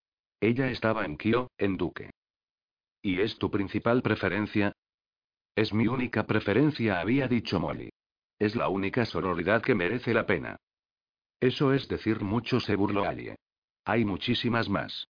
Ella 0.42 0.68
estaba 0.68 1.06
en 1.06 1.16
Kyo, 1.16 1.48
en 1.56 1.78
Duque. 1.78 2.10
¿Y 3.02 3.20
es 3.20 3.36
tu 3.38 3.50
principal 3.50 4.00
preferencia? 4.00 4.72
Es 5.56 5.74
mi 5.74 5.88
única 5.88 6.26
preferencia, 6.26 7.00
había 7.00 7.26
dicho 7.26 7.58
Molly. 7.58 7.90
Es 8.38 8.54
la 8.54 8.68
única 8.68 9.04
sororidad 9.04 9.60
que 9.60 9.74
merece 9.74 10.14
la 10.14 10.24
pena. 10.24 10.56
Eso 11.40 11.72
es 11.72 11.88
decir 11.88 12.20
mucho, 12.22 12.60
se 12.60 12.76
burló 12.76 13.04
Allie. 13.04 13.34
Hay 13.84 14.04
muchísimas 14.04 14.68
más. 14.68 15.08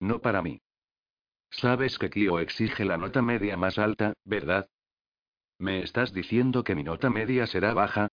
No 0.00 0.20
para 0.20 0.42
mí. 0.42 0.60
Sabes 1.50 1.98
que 1.98 2.10
Kyo 2.10 2.40
exige 2.40 2.84
la 2.84 2.98
nota 2.98 3.22
media 3.22 3.56
más 3.56 3.78
alta, 3.78 4.14
¿verdad? 4.24 4.68
¿Me 5.58 5.82
estás 5.82 6.12
diciendo 6.12 6.64
que 6.64 6.74
mi 6.74 6.82
nota 6.82 7.10
media 7.10 7.46
será 7.46 7.72
baja? 7.74 8.08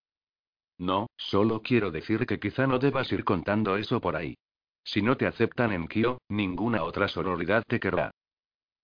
No, 0.78 1.08
solo 1.18 1.64
quiero 1.64 1.90
decir 1.90 2.28
que 2.28 2.40
quizá 2.40 2.68
no 2.68 2.78
debas 2.78 3.12
ir 3.12 3.24
contando 3.24 3.78
eso 3.78 4.00
por 4.00 4.16
ahí. 4.16 4.36
Si 4.84 5.02
no 5.02 5.18
te 5.18 5.26
aceptan 5.26 5.72
en 5.72 5.88
Kyo, 5.88 6.20
ninguna 6.30 6.84
otra 6.84 7.08
sororidad 7.08 7.64
te 7.68 7.80
querrá. 7.80 8.12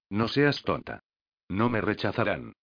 No 0.10 0.28
seas 0.28 0.64
tonta. 0.64 1.02
No 1.50 1.70
me 1.70 1.82
rechazarán. 1.82 2.54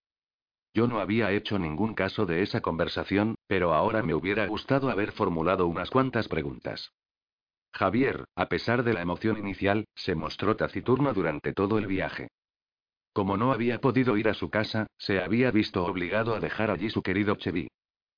Yo 0.75 0.89
no 0.89 0.99
había 0.99 1.31
hecho 1.31 1.59
ningún 1.59 1.95
caso 1.95 2.27
de 2.27 2.43
esa 2.43 2.61
conversación, 2.61 3.37
pero 3.47 3.75
ahora 3.75 4.03
me 4.03 4.15
hubiera 4.15 4.47
gustado 4.47 4.91
haber 4.91 5.13
formulado 5.13 5.67
unas 5.67 5.91
cuantas 5.91 6.27
preguntas. 6.27 6.91
Javier, 7.73 8.25
a 8.35 8.49
pesar 8.49 8.83
de 8.83 8.95
la 8.95 9.03
emoción 9.03 9.39
inicial, 9.39 9.85
se 9.95 10.15
mostró 10.15 10.57
taciturno 10.57 11.13
durante 11.13 11.53
todo 11.53 11.79
el 11.79 11.87
viaje. 11.87 12.29
Como 13.13 13.37
no 13.37 13.53
había 13.53 13.81
podido 13.81 14.17
ir 14.17 14.29
a 14.29 14.35
su 14.35 14.51
casa, 14.51 14.89
se 14.99 15.21
había 15.21 15.51
visto 15.51 15.85
obligado 15.85 16.35
a 16.35 16.41
dejar 16.41 16.71
allí 16.71 16.91
su 16.91 17.03
querido 17.03 17.37
Chevy. 17.37 17.69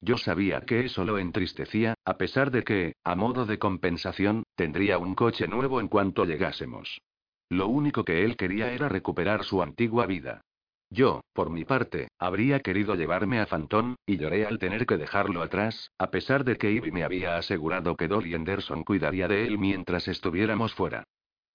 Yo 0.01 0.17
sabía 0.17 0.61
que 0.63 0.87
eso 0.87 1.05
lo 1.05 1.19
entristecía, 1.19 1.95
a 2.05 2.17
pesar 2.17 2.51
de 2.51 2.65
que, 2.65 2.95
a 3.05 3.15
modo 3.15 3.45
de 3.45 3.59
compensación, 3.59 4.45
tendría 4.55 4.99
un 4.99 5.15
coche 5.15 5.49
nuevo 5.49 5.81
en 5.81 5.89
cuanto 5.89 6.25
llegásemos. 6.25 7.01
Lo 7.49 7.69
único 7.69 8.05
que 8.05 8.25
él 8.25 8.37
quería 8.37 8.73
era 8.73 8.89
recuperar 8.89 9.45
su 9.45 9.63
antigua 9.63 10.07
vida. 10.07 10.43
Yo, 10.91 11.23
por 11.33 11.51
mi 11.51 11.65
parte, 11.65 12.09
habría 12.19 12.61
querido 12.61 12.95
llevarme 12.95 13.41
a 13.41 13.47
Fantón, 13.47 13.97
y 14.07 14.19
lloré 14.19 14.47
al 14.47 14.59
tener 14.59 14.87
que 14.87 14.97
dejarlo 14.97 15.43
atrás, 15.43 15.91
a 15.99 16.11
pesar 16.11 16.45
de 16.45 16.57
que 16.57 16.71
Ivy 16.71 16.93
me 16.93 17.03
había 17.03 17.37
asegurado 17.37 17.97
que 17.97 18.09
Dolly 18.09 18.35
Anderson 18.35 18.85
cuidaría 18.85 19.27
de 19.27 19.47
él 19.47 19.59
mientras 19.59 20.07
estuviéramos 20.07 20.75
fuera. 20.75 21.05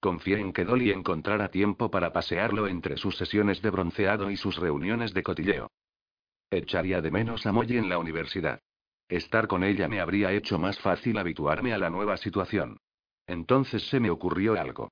Confié 0.02 0.40
en 0.40 0.52
que 0.52 0.66
Dolly 0.66 0.92
encontrara 0.92 1.50
tiempo 1.50 1.92
para 1.92 2.12
pasearlo 2.12 2.68
entre 2.68 2.98
sus 2.98 3.18
sesiones 3.18 3.62
de 3.62 3.70
bronceado 3.70 4.32
y 4.32 4.38
sus 4.38 4.58
reuniones 4.58 5.14
de 5.14 5.24
cotilleo. 5.24 5.70
Echaría 6.50 7.02
de 7.02 7.12
menos 7.12 7.46
a 7.46 7.52
Molly 7.52 7.78
en 7.78 7.88
la 7.88 8.00
universidad. 8.00 8.60
Estar 9.08 9.48
con 9.48 9.64
ella 9.64 9.88
me 9.88 10.02
habría 10.02 10.32
hecho 10.34 10.58
más 10.58 10.80
fácil 10.80 11.18
habituarme 11.18 11.74
a 11.74 11.78
la 11.78 11.90
nueva 11.90 12.18
situación. 12.18 12.78
Entonces 13.28 13.88
se 13.90 14.00
me 14.00 14.10
ocurrió 14.10 14.60
algo. 14.60 14.90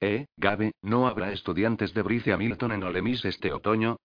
¿Eh, 0.00 0.26
Gabe, 0.36 0.72
no 0.80 1.06
habrá 1.06 1.30
estudiantes 1.30 1.92
de 1.92 2.02
Brice 2.02 2.32
Hamilton 2.32 2.72
en 2.72 2.82
Olemis 2.84 3.24
este 3.26 3.52
otoño? 3.52 3.98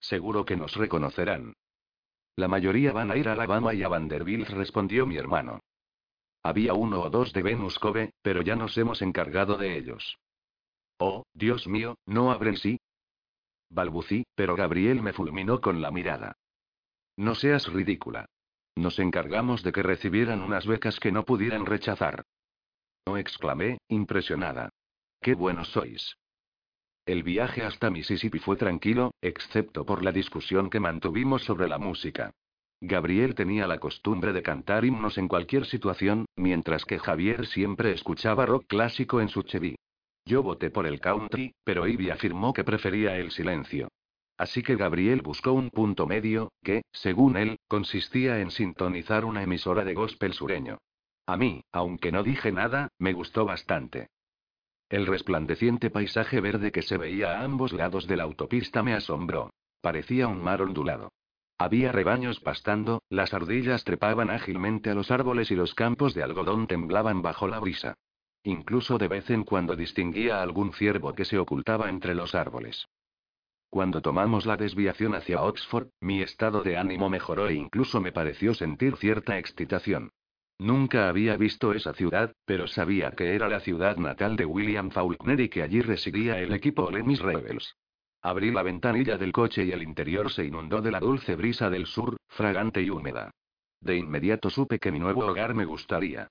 Seguro 0.00 0.46
que 0.46 0.56
nos 0.56 0.74
reconocerán. 0.76 1.52
La 2.36 2.48
mayoría 2.48 2.92
van 2.92 3.10
a 3.10 3.16
ir 3.16 3.28
a 3.28 3.32
Alabama 3.32 3.74
y 3.74 3.82
a 3.82 3.88
Vanderbilt, 3.88 4.48
respondió 4.48 5.06
mi 5.06 5.18
hermano. 5.18 5.60
Había 6.42 6.72
uno 6.72 7.02
o 7.02 7.10
dos 7.10 7.34
de 7.34 7.42
Venus 7.42 7.78
Cove, 7.78 8.14
pero 8.22 8.40
ya 8.40 8.56
nos 8.56 8.78
hemos 8.78 9.02
encargado 9.02 9.58
de 9.58 9.76
ellos. 9.76 10.16
Oh, 10.98 11.24
Dios 11.34 11.66
mío, 11.66 11.96
¿no 12.06 12.30
abren 12.30 12.56
sí? 12.56 12.80
Balbucí, 13.68 14.24
pero 14.34 14.56
Gabriel 14.56 15.02
me 15.02 15.12
fulminó 15.12 15.60
con 15.60 15.82
la 15.82 15.90
mirada. 15.90 16.36
No 17.16 17.34
seas 17.34 17.70
ridícula. 17.70 18.24
Nos 18.74 18.98
encargamos 18.98 19.62
de 19.62 19.72
que 19.72 19.82
recibieran 19.82 20.40
unas 20.40 20.66
becas 20.66 20.98
que 20.98 21.12
no 21.12 21.26
pudieran 21.26 21.66
rechazar. 21.66 22.24
No 23.06 23.18
exclamé, 23.18 23.78
impresionada. 23.88 24.70
¡Qué 25.22 25.34
buenos 25.34 25.68
sois! 25.68 26.16
El 27.04 27.22
viaje 27.22 27.62
hasta 27.62 27.90
Mississippi 27.90 28.38
fue 28.38 28.56
tranquilo, 28.56 29.12
excepto 29.20 29.84
por 29.84 30.02
la 30.02 30.12
discusión 30.12 30.70
que 30.70 30.80
mantuvimos 30.80 31.44
sobre 31.44 31.68
la 31.68 31.76
música. 31.76 32.32
Gabriel 32.80 33.34
tenía 33.34 33.66
la 33.66 33.78
costumbre 33.78 34.32
de 34.32 34.42
cantar 34.42 34.86
himnos 34.86 35.18
en 35.18 35.28
cualquier 35.28 35.66
situación, 35.66 36.24
mientras 36.36 36.86
que 36.86 36.98
Javier 36.98 37.46
siempre 37.46 37.92
escuchaba 37.92 38.46
rock 38.46 38.64
clásico 38.66 39.20
en 39.20 39.28
su 39.28 39.42
Chevy. 39.42 39.76
Yo 40.24 40.42
voté 40.42 40.70
por 40.70 40.86
el 40.86 41.00
country, 41.00 41.52
pero 41.64 41.86
Ivy 41.86 42.08
afirmó 42.08 42.54
que 42.54 42.64
prefería 42.64 43.18
el 43.18 43.30
silencio. 43.30 43.88
Así 44.38 44.62
que 44.62 44.76
Gabriel 44.76 45.20
buscó 45.20 45.52
un 45.52 45.68
punto 45.68 46.06
medio, 46.06 46.50
que, 46.62 46.80
según 46.92 47.36
él, 47.36 47.58
consistía 47.68 48.40
en 48.40 48.50
sintonizar 48.50 49.26
una 49.26 49.42
emisora 49.42 49.84
de 49.84 49.92
gospel 49.92 50.32
sureño. 50.32 50.78
A 51.26 51.36
mí, 51.36 51.62
aunque 51.72 52.10
no 52.10 52.22
dije 52.22 52.52
nada, 52.52 52.88
me 52.98 53.12
gustó 53.12 53.44
bastante. 53.44 54.08
El 54.90 55.06
resplandeciente 55.06 55.88
paisaje 55.88 56.40
verde 56.40 56.72
que 56.72 56.82
se 56.82 56.98
veía 56.98 57.38
a 57.38 57.44
ambos 57.44 57.72
lados 57.72 58.08
de 58.08 58.16
la 58.16 58.24
autopista 58.24 58.82
me 58.82 58.92
asombró. 58.92 59.52
Parecía 59.80 60.26
un 60.26 60.42
mar 60.42 60.60
ondulado. 60.62 61.12
Había 61.58 61.92
rebaños 61.92 62.40
pastando, 62.40 63.02
las 63.08 63.32
ardillas 63.32 63.84
trepaban 63.84 64.30
ágilmente 64.30 64.90
a 64.90 64.94
los 64.94 65.12
árboles 65.12 65.52
y 65.52 65.54
los 65.54 65.74
campos 65.74 66.12
de 66.14 66.24
algodón 66.24 66.66
temblaban 66.66 67.22
bajo 67.22 67.46
la 67.46 67.60
brisa. 67.60 67.94
Incluso 68.42 68.98
de 68.98 69.06
vez 69.06 69.30
en 69.30 69.44
cuando 69.44 69.76
distinguía 69.76 70.42
algún 70.42 70.72
ciervo 70.72 71.14
que 71.14 71.24
se 71.24 71.38
ocultaba 71.38 71.88
entre 71.88 72.16
los 72.16 72.34
árboles. 72.34 72.88
Cuando 73.68 74.02
tomamos 74.02 74.44
la 74.44 74.56
desviación 74.56 75.14
hacia 75.14 75.42
Oxford, 75.42 75.90
mi 76.00 76.20
estado 76.20 76.64
de 76.64 76.76
ánimo 76.76 77.08
mejoró 77.08 77.46
e 77.46 77.54
incluso 77.54 78.00
me 78.00 78.10
pareció 78.10 78.54
sentir 78.54 78.96
cierta 78.96 79.38
excitación. 79.38 80.10
Nunca 80.60 81.08
había 81.08 81.38
visto 81.38 81.72
esa 81.72 81.94
ciudad, 81.94 82.34
pero 82.44 82.66
sabía 82.66 83.12
que 83.12 83.34
era 83.34 83.48
la 83.48 83.60
ciudad 83.60 83.96
natal 83.96 84.36
de 84.36 84.44
William 84.44 84.90
Faulkner 84.90 85.40
y 85.40 85.48
que 85.48 85.62
allí 85.62 85.80
residía 85.80 86.38
el 86.38 86.52
equipo 86.52 86.90
Lemis 86.90 87.20
Rebels. 87.20 87.78
Abrí 88.20 88.50
la 88.50 88.62
ventanilla 88.62 89.16
del 89.16 89.32
coche 89.32 89.64
y 89.64 89.72
el 89.72 89.82
interior 89.82 90.30
se 90.30 90.44
inundó 90.44 90.82
de 90.82 90.90
la 90.90 91.00
dulce 91.00 91.34
brisa 91.34 91.70
del 91.70 91.86
sur, 91.86 92.18
fragante 92.28 92.82
y 92.82 92.90
húmeda. 92.90 93.30
De 93.80 93.96
inmediato 93.96 94.50
supe 94.50 94.78
que 94.78 94.92
mi 94.92 94.98
nuevo 94.98 95.24
hogar 95.24 95.54
me 95.54 95.64
gustaría. 95.64 96.28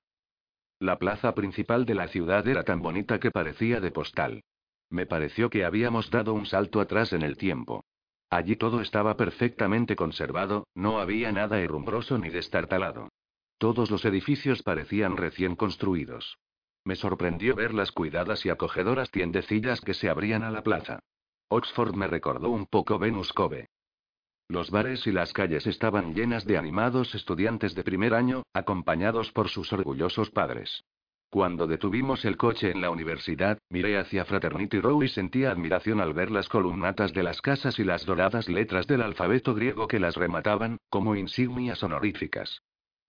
La 0.78 1.00
plaza 1.00 1.34
principal 1.34 1.88
de 1.88 1.96
la 1.96 2.08
ciudad 2.08 2.48
era 2.48 2.62
tan 2.62 2.84
bonita 2.84 3.20
que 3.20 3.32
parecía 3.32 3.80
de 3.80 3.90
postal. 3.90 4.44
Me 4.92 5.08
pareció 5.08 5.50
que 5.50 5.66
habíamos 5.66 6.12
dado 6.12 6.36
un 6.36 6.46
salto 6.46 6.82
atrás 6.82 7.14
en 7.14 7.24
el 7.24 7.36
tiempo. 7.36 7.84
Allí 8.30 8.56
todo 8.58 8.82
estaba 8.82 9.18
perfectamente 9.18 9.96
conservado, 9.96 10.68
no 10.76 11.00
había 11.00 11.32
nada 11.32 11.60
herrumbroso 11.60 12.20
ni 12.20 12.30
destartalado. 12.30 13.10
Todos 13.60 13.92
los 13.92 14.06
edificios 14.06 14.64
parecían 14.64 15.18
recién 15.18 15.58
construidos. 15.58 16.40
Me 16.86 16.96
sorprendió 16.96 17.56
ver 17.56 17.74
las 17.74 17.92
cuidadas 17.92 18.46
y 18.46 18.50
acogedoras 18.50 19.12
tiendecillas 19.12 19.82
que 19.82 19.94
se 19.94 20.10
abrían 20.10 20.44
a 20.44 20.50
la 20.50 20.64
plaza. 20.64 21.00
Oxford 21.50 21.94
me 21.94 22.08
recordó 22.08 22.50
un 22.52 22.68
poco 22.68 22.98
Venus 22.98 23.34
Cove. 23.34 23.68
Los 24.48 24.72
bares 24.72 25.06
y 25.08 25.12
las 25.12 25.34
calles 25.34 25.68
estaban 25.68 26.16
llenas 26.16 26.46
de 26.46 26.58
animados 26.58 27.14
estudiantes 27.14 27.76
de 27.76 27.84
primer 27.84 28.14
año, 28.14 28.44
acompañados 28.54 29.34
por 29.34 29.50
sus 29.50 29.74
orgullosos 29.74 30.32
padres. 30.32 30.86
Cuando 31.30 31.68
detuvimos 31.68 32.24
el 32.24 32.38
coche 32.38 32.72
en 32.72 32.80
la 32.80 32.90
universidad, 32.90 33.60
miré 33.70 34.00
hacia 34.00 34.24
Fraternity 34.24 34.80
Row 34.80 35.04
y 35.04 35.10
sentí 35.10 35.44
admiración 35.44 36.00
al 36.00 36.14
ver 36.14 36.32
las 36.32 36.48
columnatas 36.48 37.12
de 37.12 37.24
las 37.24 37.42
casas 37.42 37.78
y 37.78 37.84
las 37.84 38.06
doradas 38.06 38.48
letras 38.48 38.88
del 38.88 39.02
alfabeto 39.02 39.54
griego 39.54 39.90
que 39.90 40.00
las 40.00 40.16
remataban, 40.16 40.78
como 40.90 41.18
insignias 41.18 41.84
honoríficas. 41.84 42.62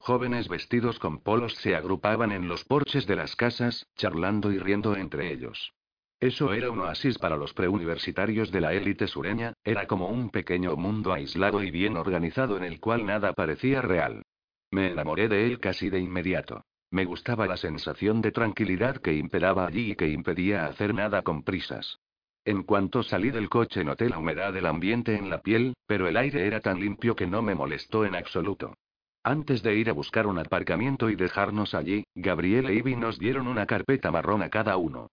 Jóvenes 0.02 0.48
vestidos 0.48 0.98
con 0.98 1.20
polos 1.20 1.54
se 1.56 1.76
agrupaban 1.76 2.32
en 2.32 2.48
los 2.48 2.64
porches 2.64 3.06
de 3.06 3.16
las 3.16 3.36
casas, 3.36 3.86
charlando 3.96 4.50
y 4.50 4.58
riendo 4.58 4.96
entre 4.96 5.30
ellos. 5.30 5.74
Eso 6.18 6.54
era 6.54 6.70
un 6.70 6.80
oasis 6.80 7.18
para 7.18 7.36
los 7.36 7.52
preuniversitarios 7.52 8.50
de 8.50 8.62
la 8.62 8.72
élite 8.72 9.06
sureña, 9.06 9.52
era 9.62 9.86
como 9.86 10.08
un 10.08 10.30
pequeño 10.30 10.74
mundo 10.74 11.12
aislado 11.12 11.62
y 11.62 11.70
bien 11.70 11.98
organizado 11.98 12.56
en 12.56 12.64
el 12.64 12.80
cual 12.80 13.04
nada 13.04 13.34
parecía 13.34 13.82
real. 13.82 14.22
Me 14.70 14.90
enamoré 14.90 15.28
de 15.28 15.46
él 15.46 15.60
casi 15.60 15.90
de 15.90 16.00
inmediato. 16.00 16.64
Me 16.90 17.04
gustaba 17.04 17.46
la 17.46 17.58
sensación 17.58 18.22
de 18.22 18.32
tranquilidad 18.32 18.96
que 18.96 19.14
imperaba 19.14 19.66
allí 19.66 19.92
y 19.92 19.96
que 19.96 20.08
impedía 20.08 20.64
hacer 20.64 20.94
nada 20.94 21.20
con 21.20 21.42
prisas. 21.42 22.00
En 22.46 22.62
cuanto 22.62 23.02
salí 23.02 23.30
del 23.30 23.50
coche 23.50 23.84
noté 23.84 24.08
la 24.08 24.18
humedad 24.18 24.54
del 24.54 24.64
ambiente 24.64 25.14
en 25.14 25.28
la 25.28 25.42
piel, 25.42 25.74
pero 25.86 26.08
el 26.08 26.16
aire 26.16 26.46
era 26.46 26.60
tan 26.60 26.80
limpio 26.80 27.14
que 27.14 27.26
no 27.26 27.42
me 27.42 27.54
molestó 27.54 28.06
en 28.06 28.14
absoluto. 28.14 28.74
Antes 29.22 29.62
de 29.62 29.76
ir 29.76 29.90
a 29.90 29.92
buscar 29.92 30.26
un 30.26 30.38
aparcamiento 30.38 31.10
y 31.10 31.16
dejarnos 31.16 31.74
allí, 31.74 32.04
Gabriel 32.14 32.70
e 32.70 32.74
Ivy 32.74 32.96
nos 32.96 33.18
dieron 33.18 33.48
una 33.48 33.66
carpeta 33.66 34.10
marrón 34.10 34.42
a 34.42 34.48
cada 34.48 34.78
uno. 34.78 35.10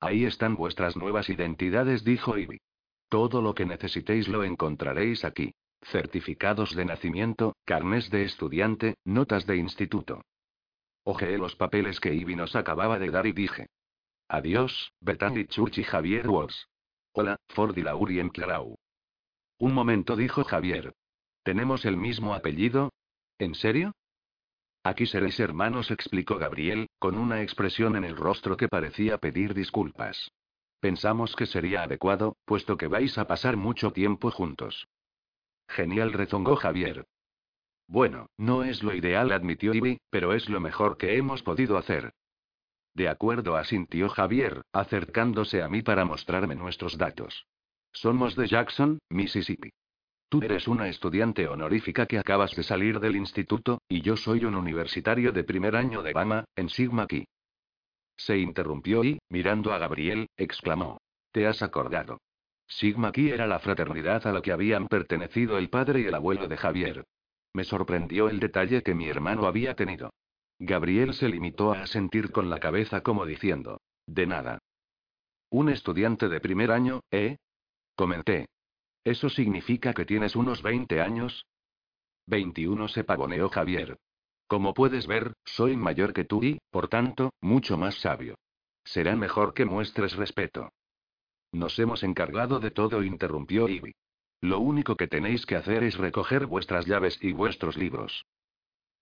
Ahí 0.00 0.24
están 0.24 0.56
vuestras 0.56 0.96
nuevas 0.96 1.28
identidades, 1.28 2.02
dijo 2.02 2.36
Ivy. 2.36 2.60
Todo 3.08 3.40
lo 3.40 3.54
que 3.54 3.66
necesitéis 3.66 4.28
lo 4.28 4.42
encontraréis 4.42 5.24
aquí. 5.24 5.52
Certificados 5.82 6.74
de 6.74 6.84
nacimiento, 6.84 7.54
carnes 7.64 8.10
de 8.10 8.24
estudiante, 8.24 8.96
notas 9.04 9.46
de 9.46 9.56
instituto. 9.56 10.22
Ojeé 11.04 11.38
los 11.38 11.54
papeles 11.56 12.00
que 12.00 12.14
Ivy 12.14 12.36
nos 12.36 12.56
acababa 12.56 12.98
de 12.98 13.10
dar 13.10 13.26
y 13.26 13.32
dije. 13.32 13.68
Adiós, 14.28 14.92
Bethany 15.00 15.46
Church 15.46 15.78
y 15.78 15.84
Javier 15.84 16.28
Walls. 16.28 16.66
Hola, 17.12 17.36
Ford 17.48 17.76
y 17.76 17.82
Laurien 17.82 18.28
Clarau. 18.28 18.76
Un 19.58 19.74
momento, 19.74 20.16
dijo 20.16 20.44
Javier. 20.44 20.94
¿Tenemos 21.42 21.84
el 21.84 21.96
mismo 21.96 22.34
apellido? 22.34 22.90
¿En 23.40 23.54
serio? 23.54 23.94
Aquí 24.84 25.06
seréis 25.06 25.40
hermanos, 25.40 25.90
explicó 25.90 26.36
Gabriel, 26.36 26.88
con 26.98 27.16
una 27.16 27.40
expresión 27.40 27.96
en 27.96 28.04
el 28.04 28.14
rostro 28.14 28.58
que 28.58 28.68
parecía 28.68 29.16
pedir 29.16 29.54
disculpas. 29.54 30.30
Pensamos 30.78 31.34
que 31.34 31.46
sería 31.46 31.82
adecuado, 31.82 32.36
puesto 32.44 32.76
que 32.76 32.86
vais 32.86 33.16
a 33.16 33.26
pasar 33.26 33.56
mucho 33.56 33.92
tiempo 33.92 34.30
juntos. 34.30 34.88
Genial, 35.68 36.12
rezongó 36.12 36.56
Javier. 36.56 37.06
Bueno, 37.86 38.26
no 38.36 38.62
es 38.62 38.82
lo 38.82 38.94
ideal, 38.94 39.32
admitió 39.32 39.72
Ivy, 39.72 40.00
pero 40.10 40.34
es 40.34 40.50
lo 40.50 40.60
mejor 40.60 40.98
que 40.98 41.16
hemos 41.16 41.42
podido 41.42 41.78
hacer. 41.78 42.12
De 42.92 43.08
acuerdo, 43.08 43.56
asintió 43.56 44.10
Javier, 44.10 44.60
acercándose 44.72 45.62
a 45.62 45.68
mí 45.70 45.80
para 45.80 46.04
mostrarme 46.04 46.56
nuestros 46.56 46.98
datos. 46.98 47.46
Somos 47.90 48.36
de 48.36 48.48
Jackson, 48.48 48.98
Mississippi. 49.08 49.70
Tú 50.30 50.40
eres 50.44 50.68
una 50.68 50.86
estudiante 50.86 51.48
honorífica 51.48 52.06
que 52.06 52.16
acabas 52.16 52.54
de 52.54 52.62
salir 52.62 53.00
del 53.00 53.16
instituto, 53.16 53.82
y 53.88 54.00
yo 54.00 54.16
soy 54.16 54.44
un 54.44 54.54
universitario 54.54 55.32
de 55.32 55.42
primer 55.42 55.74
año 55.74 56.04
de 56.04 56.12
Bama, 56.12 56.44
en 56.54 56.68
Sigma 56.68 57.08
Key. 57.08 57.26
Se 58.16 58.38
interrumpió 58.38 59.02
y, 59.02 59.18
mirando 59.28 59.72
a 59.72 59.78
Gabriel, 59.78 60.28
exclamó. 60.36 61.00
¿Te 61.32 61.48
has 61.48 61.62
acordado? 61.62 62.20
Sigma 62.68 63.10
Key 63.10 63.30
era 63.30 63.48
la 63.48 63.58
fraternidad 63.58 64.24
a 64.24 64.32
la 64.32 64.40
que 64.40 64.52
habían 64.52 64.86
pertenecido 64.86 65.58
el 65.58 65.68
padre 65.68 66.02
y 66.02 66.04
el 66.04 66.14
abuelo 66.14 66.46
de 66.46 66.56
Javier. 66.56 67.04
Me 67.52 67.64
sorprendió 67.64 68.28
el 68.28 68.38
detalle 68.38 68.84
que 68.84 68.94
mi 68.94 69.08
hermano 69.08 69.46
había 69.46 69.74
tenido. 69.74 70.12
Gabriel 70.60 71.12
se 71.12 71.28
limitó 71.28 71.72
a 71.72 71.82
asentir 71.82 72.30
con 72.30 72.48
la 72.48 72.60
cabeza 72.60 73.00
como 73.00 73.26
diciendo. 73.26 73.80
De 74.06 74.26
nada. 74.26 74.60
Un 75.50 75.70
estudiante 75.70 76.28
de 76.28 76.38
primer 76.38 76.70
año, 76.70 77.00
¿eh? 77.10 77.38
Comenté. 77.96 78.46
¿Eso 79.04 79.28
significa 79.28 79.94
que 79.94 80.04
tienes 80.04 80.36
unos 80.36 80.62
20 80.62 81.00
años? 81.00 81.46
21 82.26 82.88
se 82.88 83.04
pavoneó 83.04 83.48
Javier. 83.48 83.98
Como 84.46 84.74
puedes 84.74 85.06
ver, 85.06 85.34
soy 85.44 85.76
mayor 85.76 86.12
que 86.12 86.24
tú 86.24 86.42
y, 86.42 86.58
por 86.70 86.88
tanto, 86.88 87.32
mucho 87.40 87.76
más 87.76 87.94
sabio. 88.00 88.36
Será 88.84 89.16
mejor 89.16 89.54
que 89.54 89.64
muestres 89.64 90.16
respeto. 90.16 90.70
Nos 91.52 91.78
hemos 91.78 92.02
encargado 92.02 92.60
de 92.60 92.70
todo, 92.70 93.02
interrumpió 93.02 93.68
Ivy. 93.68 93.92
Lo 94.40 94.60
único 94.60 94.96
que 94.96 95.08
tenéis 95.08 95.46
que 95.46 95.56
hacer 95.56 95.82
es 95.84 95.96
recoger 95.96 96.46
vuestras 96.46 96.86
llaves 96.86 97.18
y 97.20 97.32
vuestros 97.32 97.76
libros. 97.76 98.24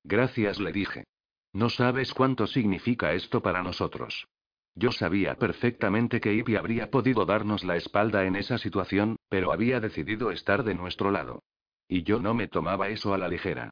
Gracias, 0.05 0.59
le 0.59 0.72
dije. 0.72 1.05
No 1.53 1.70
sabes 1.70 2.12
cuánto 2.12 2.46
significa 2.46 3.12
esto 3.12 3.40
para 3.40 3.62
nosotros. 3.62 4.26
Yo 4.75 4.93
sabía 4.93 5.35
perfectamente 5.35 6.21
que 6.21 6.33
Ivy 6.35 6.57
habría 6.57 6.91
podido 6.91 7.27
darnos 7.27 7.64
la 7.64 7.77
espalda 7.77 8.25
en 8.25 8.37
esa 8.37 8.59
situación, 8.59 9.16
pero 9.29 9.53
había 9.53 9.81
decidido 9.81 10.31
estar 10.31 10.62
de 10.62 10.75
nuestro 10.75 11.11
lado. 11.11 11.43
Y 11.89 12.03
yo 12.03 12.21
no 12.21 12.35
me 12.35 12.49
tomaba 12.49 12.89
eso 12.89 13.14
a 13.14 13.19
la 13.19 13.29
ligera. 13.29 13.71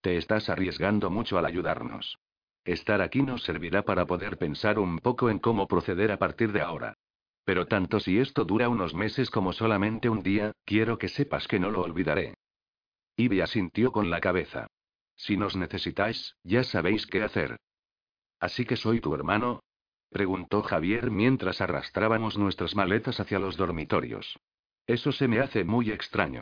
Te 0.00 0.16
estás 0.16 0.48
arriesgando 0.48 1.10
mucho 1.10 1.38
al 1.38 1.46
ayudarnos. 1.46 2.18
Estar 2.64 3.00
aquí 3.00 3.22
nos 3.22 3.44
servirá 3.44 3.82
para 3.82 4.06
poder 4.06 4.36
pensar 4.36 4.78
un 4.78 4.98
poco 4.98 5.30
en 5.30 5.38
cómo 5.38 5.66
proceder 5.66 6.12
a 6.12 6.18
partir 6.18 6.52
de 6.52 6.60
ahora. 6.60 6.94
Pero 7.44 7.66
tanto 7.66 7.98
si 7.98 8.18
esto 8.18 8.44
dura 8.44 8.68
unos 8.68 8.94
meses 8.94 9.30
como 9.30 9.52
solamente 9.52 10.08
un 10.08 10.22
día, 10.22 10.52
quiero 10.64 10.98
que 10.98 11.08
sepas 11.08 11.48
que 11.48 11.58
no 11.58 11.70
lo 11.70 11.82
olvidaré. 11.82 12.34
Ivy 13.16 13.40
asintió 13.40 13.90
con 13.90 14.10
la 14.10 14.20
cabeza. 14.20 14.66
Si 15.16 15.36
nos 15.36 15.56
necesitáis, 15.56 16.36
ya 16.44 16.62
sabéis 16.62 17.06
qué 17.06 17.22
hacer. 17.22 17.56
¿Así 18.38 18.64
que 18.64 18.76
soy 18.76 19.00
tu 19.00 19.14
hermano? 19.14 19.60
Preguntó 20.10 20.62
Javier 20.62 21.10
mientras 21.10 21.60
arrastrábamos 21.60 22.38
nuestras 22.38 22.74
maletas 22.74 23.20
hacia 23.20 23.38
los 23.38 23.56
dormitorios. 23.56 24.38
Eso 24.86 25.12
se 25.12 25.28
me 25.28 25.40
hace 25.40 25.64
muy 25.64 25.90
extraño. 25.90 26.40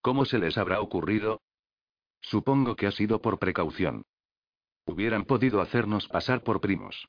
¿Cómo 0.00 0.24
se 0.24 0.38
les 0.38 0.56
habrá 0.56 0.80
ocurrido? 0.80 1.40
Supongo 2.20 2.76
que 2.76 2.86
ha 2.86 2.92
sido 2.92 3.20
por 3.20 3.38
precaución. 3.38 4.02
Hubieran 4.86 5.24
podido 5.24 5.60
hacernos 5.60 6.08
pasar 6.08 6.42
por 6.42 6.60
primos. 6.60 7.08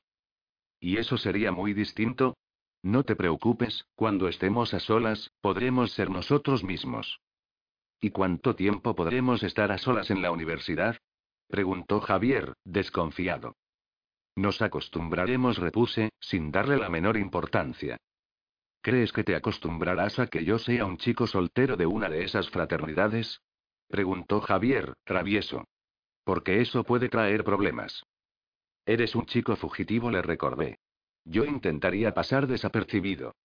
¿Y 0.79 0.97
eso 0.97 1.17
sería 1.17 1.51
muy 1.51 1.73
distinto? 1.73 2.35
No 2.81 3.03
te 3.03 3.15
preocupes, 3.15 3.85
cuando 3.95 4.27
estemos 4.27 4.73
a 4.73 4.79
solas, 4.79 5.31
podremos 5.41 5.91
ser 5.91 6.09
nosotros 6.09 6.63
mismos. 6.63 7.19
¿Y 8.01 8.11
cuánto 8.11 8.55
tiempo 8.55 8.95
podremos 8.95 9.43
estar 9.43 9.71
a 9.71 9.77
solas 9.77 10.09
en 10.09 10.21
la 10.21 10.31
universidad? 10.31 10.97
preguntó 11.47 11.99
Javier, 11.99 12.53
desconfiado. 12.63 13.55
Nos 14.35 14.61
acostumbraremos, 14.61 15.57
repuse, 15.57 16.11
sin 16.19 16.51
darle 16.51 16.77
la 16.77 16.89
menor 16.89 17.17
importancia. 17.17 17.97
¿Crees 18.81 19.11
que 19.11 19.23
te 19.23 19.35
acostumbrarás 19.35 20.19
a 20.19 20.27
que 20.27 20.45
yo 20.45 20.57
sea 20.57 20.85
un 20.85 20.97
chico 20.97 21.27
soltero 21.27 21.75
de 21.75 21.85
una 21.85 22.09
de 22.09 22.23
esas 22.23 22.49
fraternidades? 22.49 23.41
preguntó 23.87 24.39
Javier, 24.39 24.93
travieso. 25.03 25.65
Porque 26.23 26.61
eso 26.61 26.83
puede 26.83 27.09
traer 27.09 27.43
problemas. 27.43 28.03
Eres 28.85 29.15
un 29.15 29.25
chico 29.25 29.55
fugitivo, 29.55 30.09
le 30.09 30.21
recordé. 30.21 30.79
Yo 31.25 31.43
intentaría 31.43 32.13
pasar 32.13 32.47
desapercibido. 32.47 33.35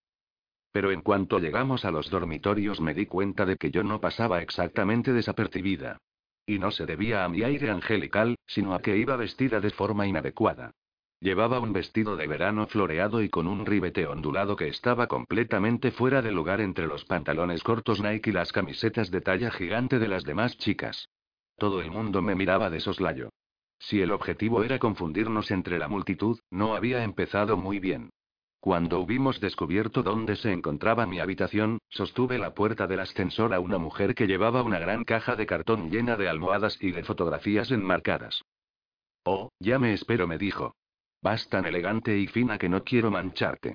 Pero 0.70 0.91
en 0.91 1.03
cuanto 1.03 1.39
llegamos 1.39 1.85
a 1.85 1.91
los 1.91 2.11
dormitorios 2.11 2.80
me 2.80 2.95
di 2.95 3.07
cuenta 3.07 3.45
de 3.45 3.57
que 3.57 3.70
yo 3.70 3.82
no 3.82 4.01
pasaba 4.01 4.43
exactamente 4.43 5.12
desapercibida. 5.12 5.99
Y 6.47 6.59
no 6.59 6.71
se 6.71 6.87
debía 6.87 7.25
a 7.25 7.29
mi 7.29 7.43
aire 7.43 7.71
angelical, 7.71 8.37
sino 8.47 8.75
a 8.75 8.81
que 8.81 8.97
iba 8.97 9.17
vestida 9.17 9.61
de 9.61 9.71
forma 9.71 10.07
inadecuada. 10.07 10.73
Llevaba 11.21 11.59
un 11.59 11.73
vestido 11.73 12.17
de 12.17 12.27
verano 12.27 12.67
floreado 12.67 13.23
y 13.23 13.31
con 13.31 13.47
un 13.47 13.65
ribete 13.65 14.07
ondulado 14.07 14.57
que 14.57 14.69
estaba 14.69 15.07
completamente 15.07 15.91
fuera 15.91 16.21
de 16.21 16.33
lugar 16.33 16.61
entre 16.61 16.87
los 16.87 17.07
pantalones 17.07 17.63
cortos 17.63 18.03
Nike 18.03 18.29
y 18.29 18.33
las 18.35 18.53
camisetas 18.53 19.11
de 19.11 19.23
talla 19.23 19.51
gigante 19.51 19.99
de 19.99 20.09
las 20.09 20.25
demás 20.25 20.59
chicas. 20.59 21.09
Todo 21.57 21.81
el 21.81 21.91
mundo 21.91 22.21
me 22.21 22.35
miraba 22.35 22.69
de 22.69 22.81
soslayo. 22.81 23.31
Si 23.79 24.03
el 24.03 24.11
objetivo 24.11 24.65
era 24.65 24.79
confundirnos 24.79 25.51
entre 25.51 25.79
la 25.79 25.89
multitud, 25.89 26.39
no 26.51 26.75
había 26.75 27.05
empezado 27.05 27.57
muy 27.57 27.79
bien. 27.79 28.11
Cuando 28.65 28.99
hubimos 28.99 29.41
descubierto 29.41 30.03
dónde 30.03 30.37
se 30.37 30.51
encontraba 30.51 31.05
mi 31.05 31.21
habitación, 31.21 31.81
sostuve 31.91 32.39
la 32.39 32.55
puerta 32.55 32.87
del 32.87 33.01
ascensor 33.01 33.53
a 33.53 33.61
una 33.61 33.77
mujer 33.77 34.15
que 34.15 34.27
llevaba 34.27 34.62
una 34.62 34.79
gran 34.79 35.05
caja 35.05 35.37
de 35.37 35.45
cartón 35.45 35.91
llena 35.91 36.17
de 36.17 36.31
almohadas 36.31 36.79
y 36.81 36.91
de 36.91 37.05
fotografías 37.05 37.71
enmarcadas. 37.71 38.43
Oh, 39.23 39.51
ya 39.61 39.79
me 39.79 39.93
espero, 39.93 40.27
me 40.27 40.39
dijo. 40.39 40.77
Vas 41.21 41.47
tan 41.51 41.67
elegante 41.67 42.17
y 42.17 42.27
fina 42.27 42.57
que 42.57 42.71
no 42.71 42.85
quiero 42.85 43.11
mancharte. 43.11 43.75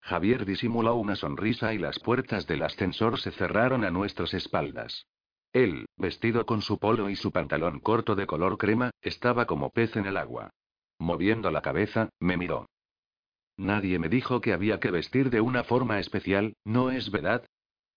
Javier 0.00 0.46
disimuló 0.46 0.94
una 0.94 1.14
sonrisa 1.14 1.74
y 1.74 1.78
las 1.78 1.98
puertas 1.98 2.46
del 2.46 2.62
ascensor 2.62 3.20
se 3.20 3.30
cerraron 3.32 3.84
a 3.84 3.90
nuestras 3.90 4.32
espaldas. 4.32 5.04
Él, 5.52 5.84
vestido 5.98 6.46
con 6.46 6.62
su 6.62 6.78
polo 6.78 7.10
y 7.10 7.16
su 7.16 7.30
pantalón 7.30 7.78
corto 7.80 8.14
de 8.14 8.26
color 8.26 8.56
crema, 8.56 8.90
estaba 9.02 9.44
como 9.44 9.68
pez 9.68 9.96
en 9.96 10.06
el 10.06 10.16
agua. 10.16 10.48
Moviendo 10.98 11.50
la 11.50 11.60
cabeza, 11.60 12.08
me 12.20 12.38
miró. 12.38 12.68
Nadie 13.58 13.98
me 13.98 14.08
dijo 14.08 14.40
que 14.40 14.52
había 14.52 14.78
que 14.78 14.92
vestir 14.92 15.30
de 15.30 15.40
una 15.40 15.64
forma 15.64 15.98
especial, 15.98 16.56
¿no 16.64 16.90
es 16.90 17.10
verdad? 17.10 17.44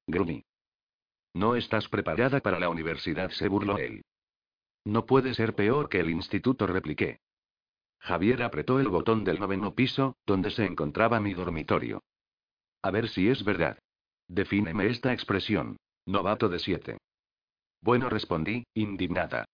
Grumi. 0.08 0.44
No 1.34 1.56
estás 1.56 1.88
preparada 1.88 2.42
para 2.42 2.60
la 2.60 2.68
universidad, 2.68 3.30
se 3.30 3.48
burló 3.48 3.78
él. 3.78 4.04
No 4.84 5.06
puede 5.06 5.36
ser 5.36 5.54
peor 5.54 5.88
que 5.88 6.00
el 6.00 6.10
instituto, 6.10 6.66
repliqué. 6.66 7.20
Javier 8.00 8.42
apretó 8.42 8.80
el 8.80 8.88
botón 8.88 9.24
del 9.24 9.40
noveno 9.40 9.76
piso, 9.76 10.18
donde 10.26 10.50
se 10.50 10.66
encontraba 10.66 11.20
mi 11.20 11.36
dormitorio. 11.36 12.02
A 12.82 12.90
ver 12.90 13.08
si 13.10 13.30
es 13.30 13.44
verdad. 13.44 13.78
Defíneme 14.28 14.88
esta 14.88 15.14
expresión. 15.14 15.78
Novato 16.08 16.50
de 16.50 16.58
siete. 16.58 16.98
Bueno, 17.82 18.10
respondí, 18.10 18.66
indignada. 18.74 19.46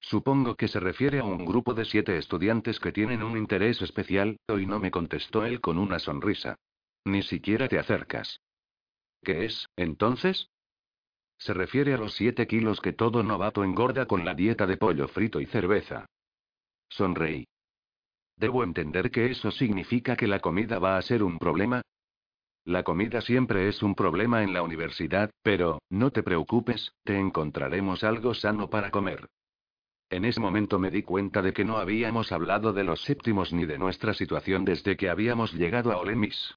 Supongo 0.00 0.54
que 0.54 0.68
se 0.68 0.80
refiere 0.80 1.18
a 1.18 1.24
un 1.24 1.44
grupo 1.44 1.74
de 1.74 1.84
siete 1.84 2.16
estudiantes 2.16 2.80
que 2.80 2.92
tienen 2.92 3.22
un 3.22 3.36
interés 3.36 3.82
especial, 3.82 4.38
y 4.48 4.66
no 4.66 4.78
me 4.78 4.90
contestó 4.90 5.44
él 5.44 5.60
con 5.60 5.78
una 5.78 5.98
sonrisa. 5.98 6.56
Ni 7.04 7.22
siquiera 7.22 7.68
te 7.68 7.78
acercas. 7.78 8.40
¿Qué 9.22 9.44
es, 9.44 9.66
entonces? 9.76 10.50
Se 11.38 11.54
refiere 11.54 11.94
a 11.94 11.98
los 11.98 12.14
siete 12.14 12.46
kilos 12.46 12.80
que 12.80 12.92
todo 12.92 13.22
novato 13.22 13.64
engorda 13.64 14.06
con 14.06 14.24
la 14.24 14.34
dieta 14.34 14.66
de 14.66 14.76
pollo 14.76 15.08
frito 15.08 15.40
y 15.40 15.46
cerveza. 15.46 16.06
Sonreí. 16.88 17.46
¿Debo 18.36 18.62
entender 18.62 19.10
que 19.10 19.26
eso 19.26 19.50
significa 19.50 20.16
que 20.16 20.28
la 20.28 20.40
comida 20.40 20.78
va 20.78 20.96
a 20.96 21.02
ser 21.02 21.22
un 21.22 21.38
problema? 21.38 21.82
La 22.64 22.82
comida 22.82 23.20
siempre 23.20 23.68
es 23.68 23.82
un 23.82 23.94
problema 23.94 24.42
en 24.42 24.52
la 24.52 24.62
universidad, 24.62 25.30
pero, 25.42 25.80
no 25.90 26.10
te 26.10 26.22
preocupes, 26.22 26.92
te 27.04 27.18
encontraremos 27.18 28.04
algo 28.04 28.34
sano 28.34 28.68
para 28.68 28.90
comer. 28.90 29.28
En 30.10 30.24
ese 30.24 30.40
momento 30.40 30.78
me 30.78 30.90
di 30.90 31.02
cuenta 31.02 31.42
de 31.42 31.52
que 31.52 31.64
no 31.64 31.76
habíamos 31.76 32.32
hablado 32.32 32.72
de 32.72 32.82
los 32.82 33.02
séptimos 33.02 33.52
ni 33.52 33.66
de 33.66 33.78
nuestra 33.78 34.14
situación 34.14 34.64
desde 34.64 34.96
que 34.96 35.10
habíamos 35.10 35.52
llegado 35.52 35.92
a 35.92 35.98
Olemis. 35.98 36.54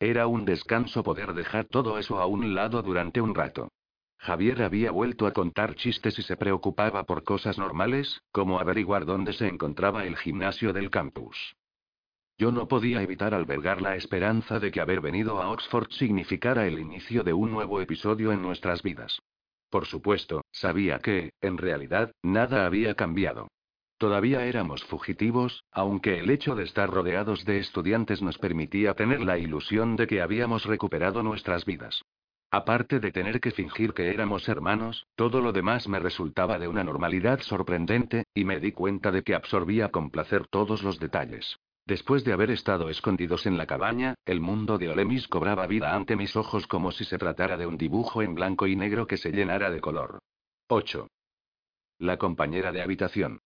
Era 0.00 0.26
un 0.26 0.44
descanso 0.44 1.02
poder 1.02 1.34
dejar 1.34 1.66
todo 1.66 1.98
eso 1.98 2.18
a 2.18 2.26
un 2.26 2.54
lado 2.54 2.82
durante 2.82 3.20
un 3.20 3.34
rato. 3.34 3.68
Javier 4.16 4.62
había 4.62 4.90
vuelto 4.90 5.26
a 5.26 5.32
contar 5.32 5.74
chistes 5.74 6.18
y 6.18 6.22
se 6.22 6.38
preocupaba 6.38 7.04
por 7.04 7.24
cosas 7.24 7.58
normales, 7.58 8.22
como 8.32 8.58
averiguar 8.58 9.04
dónde 9.04 9.34
se 9.34 9.48
encontraba 9.48 10.06
el 10.06 10.16
gimnasio 10.16 10.72
del 10.72 10.88
campus. 10.88 11.56
Yo 12.38 12.50
no 12.50 12.66
podía 12.68 13.02
evitar 13.02 13.34
albergar 13.34 13.82
la 13.82 13.96
esperanza 13.96 14.58
de 14.58 14.70
que 14.72 14.80
haber 14.80 15.02
venido 15.02 15.42
a 15.42 15.50
Oxford 15.50 15.90
significara 15.90 16.66
el 16.66 16.78
inicio 16.78 17.22
de 17.22 17.34
un 17.34 17.52
nuevo 17.52 17.82
episodio 17.82 18.32
en 18.32 18.40
nuestras 18.40 18.82
vidas. 18.82 19.20
Por 19.74 19.86
supuesto, 19.86 20.44
sabía 20.52 21.00
que, 21.00 21.32
en 21.40 21.58
realidad, 21.58 22.12
nada 22.22 22.64
había 22.64 22.94
cambiado. 22.94 23.48
Todavía 23.98 24.46
éramos 24.46 24.84
fugitivos, 24.84 25.64
aunque 25.72 26.20
el 26.20 26.30
hecho 26.30 26.54
de 26.54 26.62
estar 26.62 26.88
rodeados 26.88 27.44
de 27.44 27.58
estudiantes 27.58 28.22
nos 28.22 28.38
permitía 28.38 28.94
tener 28.94 29.20
la 29.22 29.36
ilusión 29.36 29.96
de 29.96 30.06
que 30.06 30.22
habíamos 30.22 30.64
recuperado 30.64 31.24
nuestras 31.24 31.64
vidas. 31.64 32.04
Aparte 32.52 33.00
de 33.00 33.10
tener 33.10 33.40
que 33.40 33.50
fingir 33.50 33.94
que 33.94 34.10
éramos 34.10 34.48
hermanos, 34.48 35.08
todo 35.16 35.40
lo 35.40 35.50
demás 35.50 35.88
me 35.88 35.98
resultaba 35.98 36.56
de 36.60 36.68
una 36.68 36.84
normalidad 36.84 37.40
sorprendente, 37.40 38.26
y 38.32 38.44
me 38.44 38.60
di 38.60 38.70
cuenta 38.70 39.10
de 39.10 39.24
que 39.24 39.34
absorbía 39.34 39.88
con 39.88 40.10
placer 40.12 40.46
todos 40.46 40.84
los 40.84 41.00
detalles. 41.00 41.58
Después 41.86 42.24
de 42.24 42.32
haber 42.32 42.50
estado 42.50 42.88
escondidos 42.88 43.44
en 43.44 43.58
la 43.58 43.66
cabaña, 43.66 44.14
el 44.24 44.40
mundo 44.40 44.78
de 44.78 44.88
Olemis 44.88 45.28
cobraba 45.28 45.66
vida 45.66 45.94
ante 45.94 46.16
mis 46.16 46.34
ojos 46.34 46.66
como 46.66 46.92
si 46.92 47.04
se 47.04 47.18
tratara 47.18 47.58
de 47.58 47.66
un 47.66 47.76
dibujo 47.76 48.22
en 48.22 48.34
blanco 48.34 48.66
y 48.66 48.74
negro 48.74 49.06
que 49.06 49.18
se 49.18 49.32
llenara 49.32 49.70
de 49.70 49.80
color. 49.82 50.18
8. 50.68 51.08
La 51.98 52.16
compañera 52.16 52.72
de 52.72 52.80
habitación. 52.80 53.40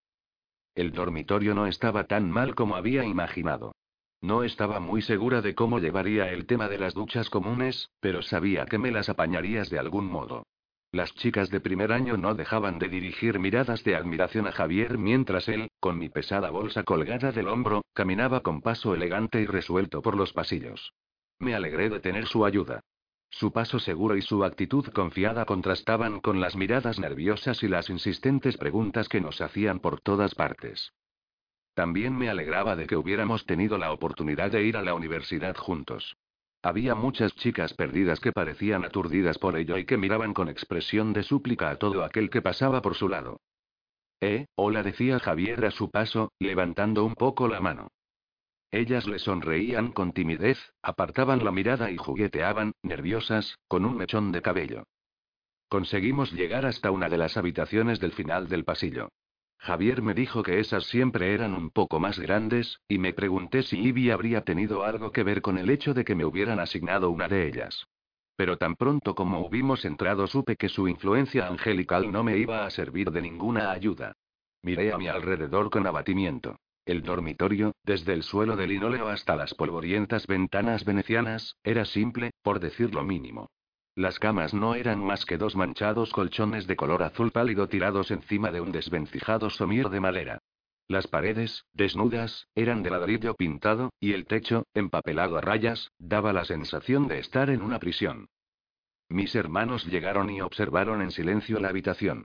El 0.76 0.92
dormitorio 0.92 1.54
no 1.54 1.66
estaba 1.66 2.04
tan 2.04 2.30
mal 2.30 2.54
como 2.54 2.76
había 2.76 3.04
imaginado. 3.04 3.74
No 4.20 4.44
estaba 4.44 4.78
muy 4.78 5.02
segura 5.02 5.42
de 5.42 5.56
cómo 5.56 5.80
llevaría 5.80 6.30
el 6.30 6.46
tema 6.46 6.68
de 6.68 6.78
las 6.78 6.94
duchas 6.94 7.30
comunes, 7.30 7.90
pero 7.98 8.22
sabía 8.22 8.66
que 8.66 8.78
me 8.78 8.92
las 8.92 9.08
apañarías 9.08 9.68
de 9.70 9.80
algún 9.80 10.06
modo. 10.06 10.44
Las 10.90 11.14
chicas 11.14 11.50
de 11.50 11.60
primer 11.60 11.92
año 11.92 12.16
no 12.16 12.34
dejaban 12.34 12.78
de 12.78 12.88
dirigir 12.88 13.38
miradas 13.38 13.84
de 13.84 13.94
admiración 13.94 14.46
a 14.46 14.52
Javier 14.52 14.96
mientras 14.96 15.46
él, 15.48 15.68
con 15.80 15.98
mi 15.98 16.08
pesada 16.08 16.48
bolsa 16.48 16.82
colgada 16.82 17.30
del 17.30 17.48
hombro, 17.48 17.82
caminaba 17.92 18.40
con 18.40 18.62
paso 18.62 18.94
elegante 18.94 19.42
y 19.42 19.46
resuelto 19.46 20.00
por 20.00 20.16
los 20.16 20.32
pasillos. 20.32 20.94
Me 21.38 21.54
alegré 21.54 21.90
de 21.90 22.00
tener 22.00 22.26
su 22.26 22.46
ayuda. 22.46 22.80
Su 23.30 23.52
paso 23.52 23.78
seguro 23.78 24.16
y 24.16 24.22
su 24.22 24.42
actitud 24.44 24.86
confiada 24.86 25.44
contrastaban 25.44 26.20
con 26.20 26.40
las 26.40 26.56
miradas 26.56 26.98
nerviosas 26.98 27.62
y 27.62 27.68
las 27.68 27.90
insistentes 27.90 28.56
preguntas 28.56 29.10
que 29.10 29.20
nos 29.20 29.42
hacían 29.42 29.80
por 29.80 30.00
todas 30.00 30.34
partes. 30.34 30.94
También 31.74 32.16
me 32.16 32.30
alegraba 32.30 32.76
de 32.76 32.86
que 32.86 32.96
hubiéramos 32.96 33.44
tenido 33.44 33.76
la 33.76 33.92
oportunidad 33.92 34.50
de 34.50 34.64
ir 34.64 34.78
a 34.78 34.82
la 34.82 34.94
universidad 34.94 35.54
juntos. 35.54 36.16
Había 36.62 36.94
muchas 36.94 37.34
chicas 37.36 37.72
perdidas 37.74 38.18
que 38.18 38.32
parecían 38.32 38.84
aturdidas 38.84 39.38
por 39.38 39.56
ello 39.56 39.78
y 39.78 39.84
que 39.84 39.96
miraban 39.96 40.34
con 40.34 40.48
expresión 40.48 41.12
de 41.12 41.22
súplica 41.22 41.70
a 41.70 41.76
todo 41.76 42.02
aquel 42.04 42.30
que 42.30 42.42
pasaba 42.42 42.82
por 42.82 42.96
su 42.96 43.08
lado. 43.08 43.40
Eh, 44.20 44.46
hola 44.56 44.82
decía 44.82 45.20
Javier 45.20 45.64
a 45.64 45.70
su 45.70 45.90
paso, 45.90 46.32
levantando 46.40 47.04
un 47.04 47.14
poco 47.14 47.46
la 47.46 47.60
mano. 47.60 47.88
Ellas 48.72 49.06
le 49.06 49.18
sonreían 49.18 49.92
con 49.92 50.12
timidez, 50.12 50.58
apartaban 50.82 51.44
la 51.44 51.52
mirada 51.52 51.90
y 51.90 51.96
jugueteaban, 51.96 52.72
nerviosas, 52.82 53.56
con 53.68 53.84
un 53.84 53.96
mechón 53.96 54.32
de 54.32 54.42
cabello. 54.42 54.84
Conseguimos 55.68 56.32
llegar 56.32 56.66
hasta 56.66 56.90
una 56.90 57.08
de 57.08 57.18
las 57.18 57.36
habitaciones 57.36 58.00
del 58.00 58.12
final 58.12 58.48
del 58.48 58.64
pasillo. 58.64 59.10
Javier 59.58 60.02
me 60.02 60.14
dijo 60.14 60.42
que 60.42 60.60
esas 60.60 60.84
siempre 60.84 61.34
eran 61.34 61.52
un 61.52 61.70
poco 61.70 62.00
más 62.00 62.18
grandes, 62.18 62.80
y 62.88 62.98
me 62.98 63.12
pregunté 63.12 63.62
si 63.62 63.78
Ivy 63.78 64.10
habría 64.10 64.42
tenido 64.42 64.84
algo 64.84 65.10
que 65.10 65.24
ver 65.24 65.42
con 65.42 65.58
el 65.58 65.68
hecho 65.68 65.94
de 65.94 66.04
que 66.04 66.14
me 66.14 66.24
hubieran 66.24 66.60
asignado 66.60 67.10
una 67.10 67.28
de 67.28 67.46
ellas. 67.48 67.86
Pero 68.36 68.56
tan 68.56 68.76
pronto 68.76 69.16
como 69.16 69.44
hubimos 69.44 69.84
entrado 69.84 70.28
supe 70.28 70.54
que 70.56 70.68
su 70.68 70.86
influencia 70.86 71.48
angelical 71.48 72.10
no 72.12 72.22
me 72.22 72.38
iba 72.38 72.64
a 72.64 72.70
servir 72.70 73.10
de 73.10 73.20
ninguna 73.20 73.72
ayuda. 73.72 74.12
Miré 74.62 74.92
a 74.92 74.98
mi 74.98 75.08
alrededor 75.08 75.70
con 75.70 75.86
abatimiento. 75.86 76.56
El 76.86 77.02
dormitorio, 77.02 77.72
desde 77.82 78.14
el 78.14 78.22
suelo 78.22 78.56
de 78.56 78.66
linóleo 78.66 79.08
hasta 79.08 79.36
las 79.36 79.54
polvorientas 79.54 80.26
ventanas 80.26 80.84
venecianas, 80.84 81.56
era 81.62 81.84
simple, 81.84 82.30
por 82.42 82.60
decir 82.60 82.94
lo 82.94 83.02
mínimo. 83.02 83.50
Las 83.98 84.20
camas 84.20 84.54
no 84.54 84.76
eran 84.76 85.04
más 85.04 85.26
que 85.26 85.38
dos 85.38 85.56
manchados 85.56 86.12
colchones 86.12 86.68
de 86.68 86.76
color 86.76 87.02
azul 87.02 87.32
pálido 87.32 87.68
tirados 87.68 88.12
encima 88.12 88.52
de 88.52 88.60
un 88.60 88.70
desvencijado 88.70 89.50
somier 89.50 89.88
de 89.88 89.98
madera. 89.98 90.38
Las 90.86 91.08
paredes, 91.08 91.64
desnudas, 91.72 92.46
eran 92.54 92.84
de 92.84 92.90
ladrillo 92.90 93.34
pintado, 93.34 93.90
y 93.98 94.12
el 94.12 94.26
techo, 94.26 94.66
empapelado 94.72 95.36
a 95.36 95.40
rayas, 95.40 95.90
daba 95.98 96.32
la 96.32 96.44
sensación 96.44 97.08
de 97.08 97.18
estar 97.18 97.50
en 97.50 97.60
una 97.60 97.80
prisión. 97.80 98.28
Mis 99.08 99.34
hermanos 99.34 99.84
llegaron 99.84 100.30
y 100.30 100.42
observaron 100.42 101.02
en 101.02 101.10
silencio 101.10 101.58
la 101.58 101.70
habitación. 101.70 102.22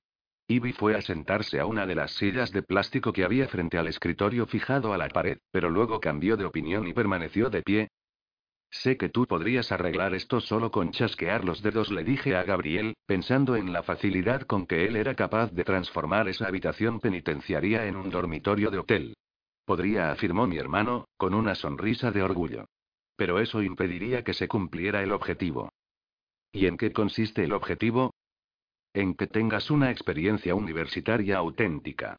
Ivy 0.47 0.73
fue 0.73 0.95
a 0.95 1.01
sentarse 1.01 1.59
a 1.59 1.65
una 1.65 1.87
de 1.87 1.95
las 1.95 2.11
sillas 2.11 2.51
de 2.51 2.61
plástico 2.61 3.13
que 3.13 3.23
había 3.23 3.47
frente 3.47 3.79
al 3.79 3.87
escritorio 3.87 4.45
fijado 4.45 4.93
a 4.93 4.97
la 4.99 5.09
pared, 5.09 5.39
pero 5.49 5.71
luego 5.71 5.99
cambió 5.99 6.37
de 6.37 6.45
opinión 6.45 6.87
y 6.87 6.93
permaneció 6.93 7.49
de 7.49 7.63
pie, 7.63 7.89
Sé 8.73 8.97
que 8.97 9.07
tú 9.07 9.27
podrías 9.27 9.71
arreglar 9.71 10.15
esto 10.15 10.41
solo 10.41 10.71
con 10.71 10.91
chasquear 10.91 11.45
los 11.45 11.61
dedos, 11.61 11.91
le 11.91 12.03
dije 12.03 12.35
a 12.35 12.41
Gabriel, 12.41 12.95
pensando 13.05 13.55
en 13.55 13.71
la 13.71 13.83
facilidad 13.83 14.41
con 14.41 14.65
que 14.65 14.85
él 14.87 14.95
era 14.95 15.13
capaz 15.13 15.51
de 15.51 15.63
transformar 15.63 16.27
esa 16.27 16.47
habitación 16.47 16.99
penitenciaria 16.99 17.85
en 17.85 17.95
un 17.95 18.09
dormitorio 18.09 18.71
de 18.71 18.79
hotel. 18.79 19.13
Podría, 19.63 20.11
afirmó 20.11 20.47
mi 20.47 20.57
hermano, 20.57 21.05
con 21.17 21.35
una 21.35 21.53
sonrisa 21.53 22.09
de 22.09 22.23
orgullo. 22.23 22.65
Pero 23.15 23.39
eso 23.39 23.61
impediría 23.61 24.23
que 24.23 24.33
se 24.33 24.47
cumpliera 24.47 25.03
el 25.03 25.11
objetivo. 25.11 25.71
¿Y 26.51 26.65
en 26.65 26.75
qué 26.75 26.91
consiste 26.91 27.43
el 27.43 27.53
objetivo? 27.53 28.15
En 28.91 29.13
que 29.13 29.27
tengas 29.27 29.69
una 29.69 29.91
experiencia 29.91 30.55
universitaria 30.55 31.37
auténtica. 31.37 32.17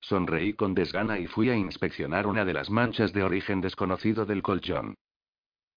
Sonreí 0.00 0.52
con 0.52 0.72
desgana 0.72 1.18
y 1.18 1.26
fui 1.26 1.50
a 1.50 1.56
inspeccionar 1.56 2.28
una 2.28 2.44
de 2.44 2.54
las 2.54 2.70
manchas 2.70 3.12
de 3.12 3.24
origen 3.24 3.60
desconocido 3.60 4.24
del 4.24 4.42
colchón. 4.42 4.94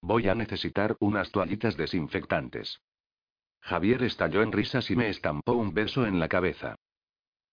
Voy 0.00 0.28
a 0.28 0.34
necesitar 0.34 0.96
unas 1.00 1.30
toallitas 1.30 1.76
desinfectantes. 1.76 2.80
Javier 3.60 4.02
estalló 4.04 4.42
en 4.42 4.52
risas 4.52 4.90
y 4.90 4.96
me 4.96 5.08
estampó 5.08 5.52
un 5.52 5.74
beso 5.74 6.06
en 6.06 6.20
la 6.20 6.28
cabeza. 6.28 6.76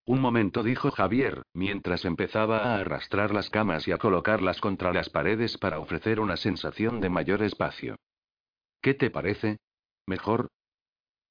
Un 0.06 0.22
momento, 0.22 0.62
dijo 0.62 0.91
Javier, 0.91 1.41
mientras 1.54 2.06
empezaba 2.06 2.60
a 2.60 2.76
arrastrar 2.76 3.34
las 3.34 3.50
camas 3.50 3.88
y 3.88 3.91
a 3.91 3.98
colocarlas 3.98 4.62
contra 4.62 4.93
las 4.93 5.10
paredes 5.10 5.58
para 5.58 5.80
ofrecer 5.80 6.20
una 6.20 6.38
sensación 6.38 7.02
de 7.02 7.10
mayor 7.10 7.41
espacio. 7.41 7.96
¿Qué 8.82 8.93
te 8.93 9.10
parece? 9.10 9.58
¿Mejor? 10.06 10.50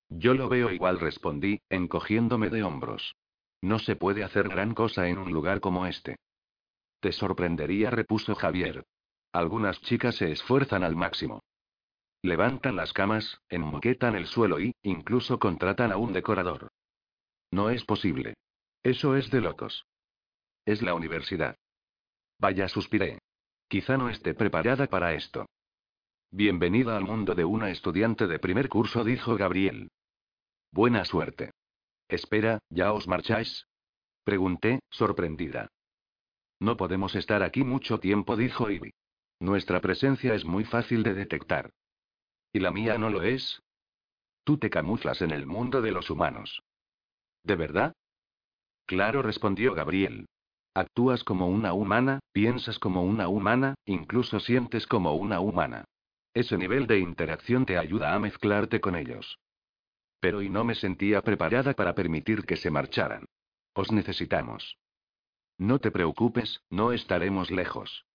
Yo 0.08 0.34
lo 0.34 0.48
veo 0.48 0.72
igual, 0.72 0.98
respondí, 0.98 1.60
encogiéndome 1.70 2.50
de 2.50 2.64
hombros. 2.64 3.14
No 3.62 3.78
se 3.78 3.94
puede 3.94 4.24
hacer 4.24 4.48
gran 4.48 4.74
cosa 4.74 5.08
en 5.08 5.18
un 5.18 5.32
lugar 5.32 5.60
como 5.60 5.86
este. 5.86 6.16
Te 7.00 7.12
sorprendería, 7.12 7.90
repuso 7.90 8.34
Javier. 8.34 8.84
Algunas 9.34 9.80
chicas 9.80 10.14
se 10.14 10.30
esfuerzan 10.30 10.84
al 10.84 10.94
máximo. 10.94 11.42
Levantan 12.22 12.76
las 12.76 12.92
camas, 12.92 13.40
enmoquetan 13.48 14.14
el 14.14 14.26
suelo 14.26 14.60
y, 14.60 14.76
incluso 14.82 15.40
contratan 15.40 15.90
a 15.90 15.96
un 15.96 16.12
decorador. 16.12 16.68
No 17.50 17.68
es 17.68 17.84
posible. 17.84 18.34
Eso 18.84 19.16
es 19.16 19.32
de 19.32 19.40
locos. 19.40 19.86
Es 20.64 20.82
la 20.82 20.94
universidad. 20.94 21.56
Vaya, 22.38 22.68
suspiré. 22.68 23.18
Quizá 23.66 23.96
no 23.96 24.08
esté 24.08 24.34
preparada 24.34 24.86
para 24.86 25.14
esto. 25.14 25.46
Bienvenida 26.30 26.96
al 26.96 27.02
mundo 27.02 27.34
de 27.34 27.44
una 27.44 27.70
estudiante 27.70 28.28
de 28.28 28.38
primer 28.38 28.68
curso, 28.68 29.02
dijo 29.02 29.34
Gabriel. 29.34 29.90
Buena 30.70 31.04
suerte. 31.04 31.50
Espera, 32.06 32.60
¿ya 32.70 32.92
os 32.92 33.08
marcháis? 33.08 33.66
Pregunté, 34.22 34.78
sorprendida. 34.90 35.72
No 36.60 36.76
podemos 36.76 37.16
estar 37.16 37.42
aquí 37.42 37.64
mucho 37.64 37.98
tiempo, 37.98 38.36
dijo 38.36 38.70
Ivy. 38.70 38.92
Nuestra 39.44 39.82
presencia 39.82 40.32
es 40.32 40.46
muy 40.46 40.64
fácil 40.64 41.02
de 41.02 41.12
detectar. 41.12 41.70
¿Y 42.50 42.60
la 42.60 42.70
mía 42.70 42.96
no 42.96 43.10
lo 43.10 43.22
es? 43.22 43.62
Tú 44.42 44.56
te 44.56 44.70
camuflas 44.70 45.20
en 45.20 45.32
el 45.32 45.44
mundo 45.44 45.82
de 45.82 45.92
los 45.92 46.08
humanos. 46.08 46.62
¿De 47.42 47.54
verdad? 47.54 47.92
Claro, 48.86 49.20
respondió 49.20 49.74
Gabriel. 49.74 50.24
Actúas 50.72 51.24
como 51.24 51.46
una 51.46 51.74
humana, 51.74 52.20
piensas 52.32 52.78
como 52.78 53.02
una 53.02 53.28
humana, 53.28 53.74
incluso 53.84 54.40
sientes 54.40 54.86
como 54.86 55.12
una 55.12 55.40
humana. 55.40 55.84
Ese 56.32 56.56
nivel 56.56 56.86
de 56.86 57.00
interacción 57.00 57.66
te 57.66 57.76
ayuda 57.76 58.14
a 58.14 58.18
mezclarte 58.18 58.80
con 58.80 58.96
ellos. 58.96 59.38
Pero 60.20 60.40
y 60.40 60.48
no 60.48 60.64
me 60.64 60.74
sentía 60.74 61.20
preparada 61.20 61.74
para 61.74 61.94
permitir 61.94 62.46
que 62.46 62.56
se 62.56 62.70
marcharan. 62.70 63.26
Os 63.74 63.92
necesitamos. 63.92 64.78
No 65.58 65.80
te 65.80 65.90
preocupes, 65.90 66.62
no 66.70 66.92
estaremos 66.92 67.50
lejos. 67.50 68.06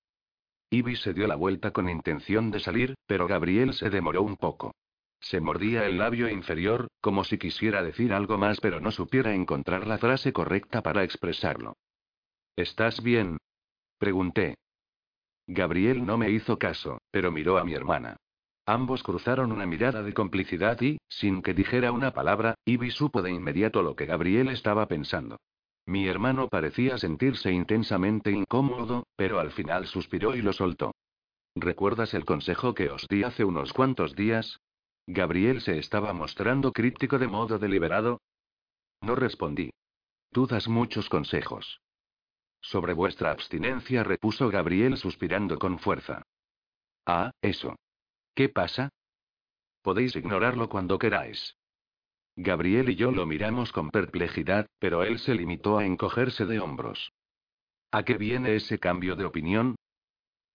Ivy 0.71 0.95
se 0.97 1.13
dio 1.13 1.27
la 1.27 1.35
vuelta 1.35 1.71
con 1.71 1.89
intención 1.89 2.51
de 2.51 2.59
salir, 2.59 2.95
pero 3.07 3.27
Gabriel 3.27 3.73
se 3.73 3.89
demoró 3.89 4.21
un 4.21 4.37
poco. 4.37 4.75
Se 5.19 5.41
mordía 5.41 5.85
el 5.85 5.97
labio 5.97 6.29
inferior, 6.29 6.87
como 7.01 7.23
si 7.23 7.37
quisiera 7.37 7.83
decir 7.83 8.13
algo 8.13 8.37
más 8.37 8.59
pero 8.61 8.79
no 8.79 8.91
supiera 8.91 9.33
encontrar 9.33 9.87
la 9.87 9.97
frase 9.97 10.31
correcta 10.31 10.81
para 10.81 11.03
expresarlo. 11.03 11.75
¿Estás 12.55 13.01
bien? 13.01 13.37
Pregunté. 13.97 14.55
Gabriel 15.47 16.05
no 16.05 16.17
me 16.17 16.29
hizo 16.29 16.59
caso, 16.59 16.99
pero 17.11 17.31
miró 17.31 17.57
a 17.57 17.63
mi 17.63 17.73
hermana. 17.73 18.17
Ambos 18.65 19.01
cruzaron 19.01 19.51
una 19.51 19.65
mirada 19.65 20.03
de 20.03 20.13
complicidad 20.13 20.79
y, 20.81 20.99
sin 21.07 21.41
que 21.41 21.55
dijera 21.55 21.91
una 21.91 22.13
palabra, 22.13 22.53
Ivy 22.65 22.91
supo 22.91 23.23
de 23.23 23.31
inmediato 23.31 23.81
lo 23.81 23.95
que 23.95 24.05
Gabriel 24.05 24.49
estaba 24.49 24.87
pensando. 24.87 25.37
Mi 25.89 26.07
hermano 26.07 26.49
parecía 26.49 26.99
sentirse 26.99 27.51
intensamente 27.51 28.29
incómodo, 28.29 29.07
pero 29.15 29.39
al 29.39 29.49
final 29.49 29.87
suspiró 29.87 30.35
y 30.35 30.43
lo 30.43 30.53
soltó. 30.53 30.93
¿Recuerdas 31.55 32.13
el 32.13 32.25
consejo 32.25 32.75
que 32.75 32.91
os 32.91 33.07
di 33.07 33.23
hace 33.23 33.43
unos 33.43 33.73
cuantos 33.73 34.15
días? 34.15 34.59
Gabriel 35.07 35.61
se 35.61 35.79
estaba 35.79 36.13
mostrando 36.13 36.73
críptico 36.73 37.17
de 37.17 37.27
modo 37.27 37.57
deliberado. 37.57 38.21
No 39.01 39.15
respondí. 39.15 39.71
Tú 40.31 40.45
das 40.45 40.67
muchos 40.67 41.09
consejos. 41.09 41.81
Sobre 42.61 42.93
vuestra 42.93 43.31
abstinencia, 43.31 44.03
repuso 44.03 44.47
Gabriel 44.49 44.95
suspirando 44.95 45.57
con 45.57 45.79
fuerza. 45.79 46.21
Ah, 47.07 47.31
eso. 47.41 47.75
¿Qué 48.35 48.47
pasa? 48.47 48.89
Podéis 49.81 50.15
ignorarlo 50.15 50.69
cuando 50.69 50.99
queráis. 50.99 51.57
Gabriel 52.41 52.89
y 52.89 52.95
yo 52.95 53.11
lo 53.11 53.25
miramos 53.25 53.73
con 53.73 53.89
perplejidad, 53.89 54.65
pero 54.79 55.03
él 55.03 55.19
se 55.19 55.35
limitó 55.35 55.77
a 55.77 55.85
encogerse 55.85 56.45
de 56.45 56.61
hombros. 56.61 57.11
¿A 57.91 58.03
qué 58.03 58.17
viene 58.17 58.55
ese 58.55 58.79
cambio 58.79 59.17
de 59.17 59.25
opinión? 59.25 59.75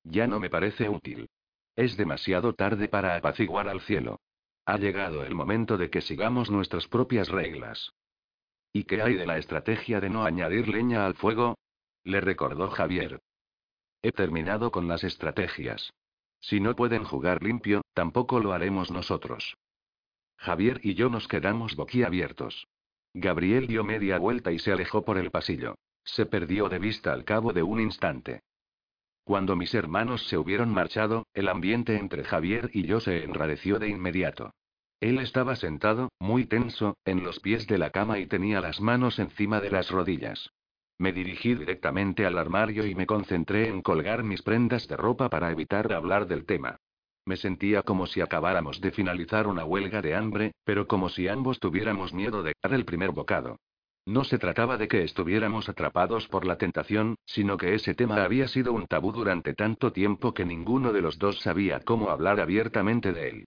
Ya 0.02 0.26
no 0.26 0.40
me 0.40 0.48
parece 0.48 0.88
útil. 0.88 1.28
Es 1.76 1.98
demasiado 1.98 2.54
tarde 2.54 2.88
para 2.88 3.16
apaciguar 3.16 3.68
al 3.68 3.82
cielo. 3.82 4.20
Ha 4.64 4.78
llegado 4.78 5.24
el 5.24 5.34
momento 5.34 5.76
de 5.76 5.90
que 5.90 6.00
sigamos 6.00 6.50
nuestras 6.50 6.88
propias 6.88 7.28
reglas. 7.28 7.92
¿Y 8.72 8.84
qué 8.84 9.02
hay 9.02 9.12
de 9.12 9.26
la 9.26 9.36
estrategia 9.36 10.00
de 10.00 10.08
no 10.08 10.24
añadir 10.24 10.68
leña 10.68 11.04
al 11.04 11.12
fuego? 11.12 11.58
Le 12.02 12.22
recordó 12.22 12.70
Javier. 12.70 13.20
He 14.00 14.10
terminado 14.10 14.70
con 14.70 14.88
las 14.88 15.04
estrategias. 15.04 15.92
Si 16.40 16.60
no 16.60 16.74
pueden 16.74 17.04
jugar 17.04 17.42
limpio, 17.42 17.82
tampoco 17.92 18.40
lo 18.40 18.54
haremos 18.54 18.90
nosotros. 18.90 19.54
Javier 20.44 20.78
y 20.82 20.92
yo 20.92 21.08
nos 21.08 21.26
quedamos 21.26 21.74
boquiabiertos. 21.74 22.68
Gabriel 23.14 23.66
dio 23.66 23.82
media 23.82 24.18
vuelta 24.18 24.52
y 24.52 24.58
se 24.58 24.72
alejó 24.72 25.02
por 25.02 25.16
el 25.16 25.30
pasillo. 25.30 25.76
Se 26.04 26.26
perdió 26.26 26.68
de 26.68 26.78
vista 26.78 27.14
al 27.14 27.24
cabo 27.24 27.54
de 27.54 27.62
un 27.62 27.80
instante. 27.80 28.42
Cuando 29.24 29.56
mis 29.56 29.72
hermanos 29.72 30.28
se 30.28 30.36
hubieron 30.36 30.68
marchado, 30.68 31.26
el 31.32 31.48
ambiente 31.48 31.96
entre 31.96 32.24
Javier 32.24 32.68
y 32.74 32.82
yo 32.82 33.00
se 33.00 33.24
enrareció 33.24 33.78
de 33.78 33.88
inmediato. 33.88 34.52
Él 35.00 35.18
estaba 35.18 35.56
sentado, 35.56 36.10
muy 36.18 36.44
tenso, 36.44 36.98
en 37.06 37.24
los 37.24 37.40
pies 37.40 37.66
de 37.66 37.78
la 37.78 37.88
cama 37.88 38.18
y 38.18 38.26
tenía 38.26 38.60
las 38.60 38.82
manos 38.82 39.18
encima 39.18 39.62
de 39.62 39.70
las 39.70 39.90
rodillas. 39.90 40.50
Me 40.98 41.14
dirigí 41.14 41.54
directamente 41.54 42.26
al 42.26 42.36
armario 42.36 42.84
y 42.86 42.94
me 42.94 43.06
concentré 43.06 43.68
en 43.68 43.80
colgar 43.80 44.22
mis 44.24 44.42
prendas 44.42 44.88
de 44.88 44.96
ropa 44.98 45.30
para 45.30 45.50
evitar 45.50 45.90
hablar 45.94 46.26
del 46.26 46.44
tema. 46.44 46.80
Me 47.26 47.36
sentía 47.36 47.82
como 47.82 48.06
si 48.06 48.20
acabáramos 48.20 48.80
de 48.80 48.90
finalizar 48.90 49.46
una 49.46 49.64
huelga 49.64 50.02
de 50.02 50.14
hambre, 50.14 50.52
pero 50.64 50.86
como 50.86 51.08
si 51.08 51.26
ambos 51.28 51.58
tuviéramos 51.58 52.12
miedo 52.12 52.42
de 52.42 52.52
dar 52.62 52.74
el 52.74 52.84
primer 52.84 53.12
bocado. 53.12 53.56
No 54.06 54.24
se 54.24 54.38
trataba 54.38 54.76
de 54.76 54.86
que 54.86 55.02
estuviéramos 55.02 55.70
atrapados 55.70 56.28
por 56.28 56.44
la 56.44 56.58
tentación, 56.58 57.16
sino 57.24 57.56
que 57.56 57.74
ese 57.74 57.94
tema 57.94 58.22
había 58.22 58.48
sido 58.48 58.74
un 58.74 58.86
tabú 58.86 59.12
durante 59.12 59.54
tanto 59.54 59.92
tiempo 59.92 60.34
que 60.34 60.44
ninguno 60.44 60.92
de 60.92 61.00
los 61.00 61.18
dos 61.18 61.40
sabía 61.40 61.80
cómo 61.80 62.10
hablar 62.10 62.38
abiertamente 62.38 63.14
de 63.14 63.28
él. 63.30 63.44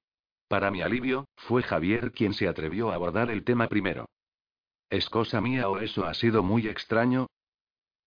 Para 0.47 0.71
mi 0.71 0.81
alivio, 0.81 1.27
fue 1.35 1.61
Javier 1.61 2.11
quien 2.11 2.33
se 2.33 2.47
atrevió 2.47 2.89
a 2.89 2.95
abordar 2.95 3.29
el 3.29 3.43
tema 3.43 3.67
primero. 3.67 4.07
¿Es 4.89 5.09
cosa 5.09 5.41
mía 5.41 5.69
o 5.69 5.77
eso 5.77 6.05
ha 6.05 6.15
sido 6.15 6.41
muy 6.41 6.67
extraño? 6.67 7.27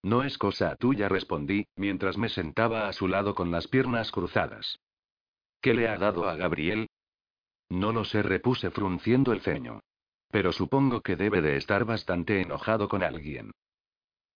No 0.02 0.24
es 0.24 0.36
cosa 0.38 0.74
tuya, 0.76 1.08
respondí, 1.08 1.66
mientras 1.76 2.16
me 2.16 2.30
sentaba 2.30 2.88
a 2.88 2.92
su 2.92 3.06
lado 3.06 3.34
con 3.36 3.52
las 3.52 3.68
piernas 3.68 4.10
cruzadas. 4.10 4.80
¿Qué 5.60 5.74
le 5.74 5.88
ha 5.88 5.96
dado 5.96 6.28
a 6.28 6.36
Gabriel? 6.36 6.88
No 7.68 7.92
lo 7.92 8.04
sé, 8.04 8.22
repuse 8.22 8.70
frunciendo 8.70 9.32
el 9.32 9.42
ceño. 9.42 9.80
Pero 10.30 10.52
supongo 10.52 11.00
que 11.02 11.16
debe 11.16 11.42
de 11.42 11.56
estar 11.56 11.84
bastante 11.84 12.40
enojado 12.40 12.88
con 12.88 13.02
alguien. 13.02 13.52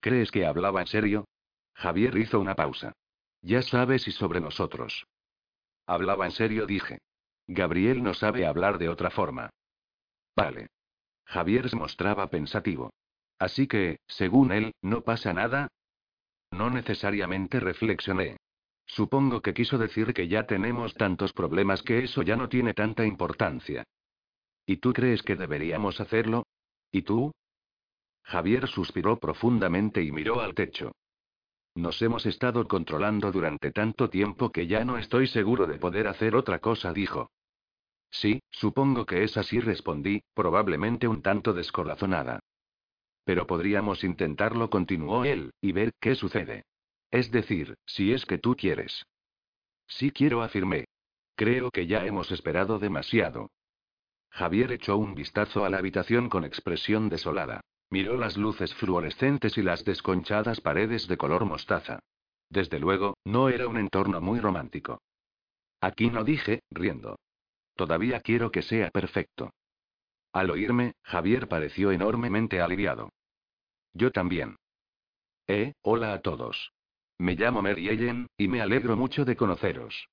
¿Crees 0.00 0.30
que 0.30 0.44
hablaba 0.44 0.80
en 0.80 0.86
serio? 0.86 1.24
Javier 1.74 2.16
hizo 2.16 2.40
una 2.40 2.54
pausa. 2.54 2.92
Ya 3.42 3.62
sabes 3.62 4.06
y 4.08 4.12
sobre 4.12 4.40
nosotros. 4.40 5.06
Hablaba 5.86 6.26
en 6.26 6.32
serio, 6.32 6.66
dije. 6.66 6.98
Gabriel 7.46 8.02
no 8.02 8.14
sabe 8.14 8.46
hablar 8.46 8.78
de 8.78 8.88
otra 8.88 9.10
forma. 9.10 9.50
Vale. 10.36 10.68
Javier 11.26 11.68
se 11.70 11.76
mostraba 11.76 12.28
pensativo. 12.28 12.90
Así 13.38 13.66
que, 13.66 13.98
según 14.06 14.52
él, 14.52 14.72
¿no 14.82 15.02
pasa 15.02 15.32
nada? 15.32 15.68
No 16.50 16.70
necesariamente 16.70 17.60
reflexioné. 17.60 18.36
Supongo 18.86 19.40
que 19.40 19.54
quiso 19.54 19.78
decir 19.78 20.12
que 20.12 20.28
ya 20.28 20.46
tenemos 20.46 20.94
tantos 20.94 21.32
problemas 21.32 21.82
que 21.82 22.04
eso 22.04 22.22
ya 22.22 22.36
no 22.36 22.48
tiene 22.48 22.74
tanta 22.74 23.04
importancia. 23.04 23.84
¿Y 24.66 24.76
tú 24.78 24.92
crees 24.92 25.22
que 25.22 25.36
deberíamos 25.36 26.00
hacerlo? 26.00 26.46
¿Y 26.90 27.02
tú? 27.02 27.32
Javier 28.22 28.68
suspiró 28.68 29.18
profundamente 29.18 30.02
y 30.02 30.10
miró 30.12 30.40
al 30.40 30.54
techo. 30.54 30.92
Nos 31.74 32.00
hemos 32.02 32.24
estado 32.24 32.68
controlando 32.68 33.32
durante 33.32 33.72
tanto 33.72 34.08
tiempo 34.08 34.52
que 34.52 34.66
ya 34.66 34.84
no 34.84 34.96
estoy 34.96 35.26
seguro 35.26 35.66
de 35.66 35.78
poder 35.78 36.06
hacer 36.06 36.36
otra 36.36 36.60
cosa, 36.60 36.92
dijo. 36.92 37.30
Sí, 38.10 38.40
supongo 38.50 39.06
que 39.06 39.24
es 39.24 39.36
así, 39.36 39.58
respondí, 39.58 40.22
probablemente 40.34 41.08
un 41.08 41.20
tanto 41.20 41.52
descorazonada. 41.52 42.38
Pero 43.24 43.46
podríamos 43.46 44.04
intentarlo, 44.04 44.70
continuó 44.70 45.24
él, 45.24 45.52
y 45.60 45.72
ver 45.72 45.92
qué 46.00 46.14
sucede. 46.14 46.64
Es 47.14 47.30
decir, 47.30 47.76
si 47.86 48.12
es 48.12 48.26
que 48.26 48.38
tú 48.38 48.56
quieres. 48.56 49.06
Sí 49.86 50.10
quiero, 50.10 50.42
afirmé. 50.42 50.86
Creo 51.36 51.70
que 51.70 51.86
ya 51.86 52.04
hemos 52.04 52.32
esperado 52.32 52.80
demasiado. 52.80 53.52
Javier 54.30 54.72
echó 54.72 54.96
un 54.96 55.14
vistazo 55.14 55.64
a 55.64 55.70
la 55.70 55.78
habitación 55.78 56.28
con 56.28 56.44
expresión 56.44 57.08
desolada. 57.08 57.60
Miró 57.88 58.16
las 58.16 58.36
luces 58.36 58.74
fluorescentes 58.74 59.56
y 59.56 59.62
las 59.62 59.84
desconchadas 59.84 60.60
paredes 60.60 61.06
de 61.06 61.16
color 61.16 61.44
mostaza. 61.44 62.00
Desde 62.50 62.80
luego, 62.80 63.16
no 63.24 63.48
era 63.48 63.68
un 63.68 63.78
entorno 63.78 64.20
muy 64.20 64.40
romántico. 64.40 65.00
Aquí 65.80 66.10
no 66.10 66.24
dije, 66.24 66.64
riendo. 66.68 67.20
Todavía 67.76 68.22
quiero 68.22 68.50
que 68.50 68.62
sea 68.62 68.90
perfecto. 68.90 69.52
Al 70.32 70.50
oírme, 70.50 70.94
Javier 71.04 71.46
pareció 71.46 71.92
enormemente 71.92 72.60
aliviado. 72.60 73.10
Yo 73.92 74.10
también. 74.10 74.56
Eh, 75.46 75.74
hola 75.82 76.12
a 76.12 76.20
todos. 76.20 76.72
Me 77.24 77.36
llamo 77.36 77.62
Mary 77.62 78.28
y 78.36 78.48
me 78.48 78.60
alegro 78.60 78.98
mucho 78.98 79.24
de 79.24 79.34
conoceros. 79.34 80.10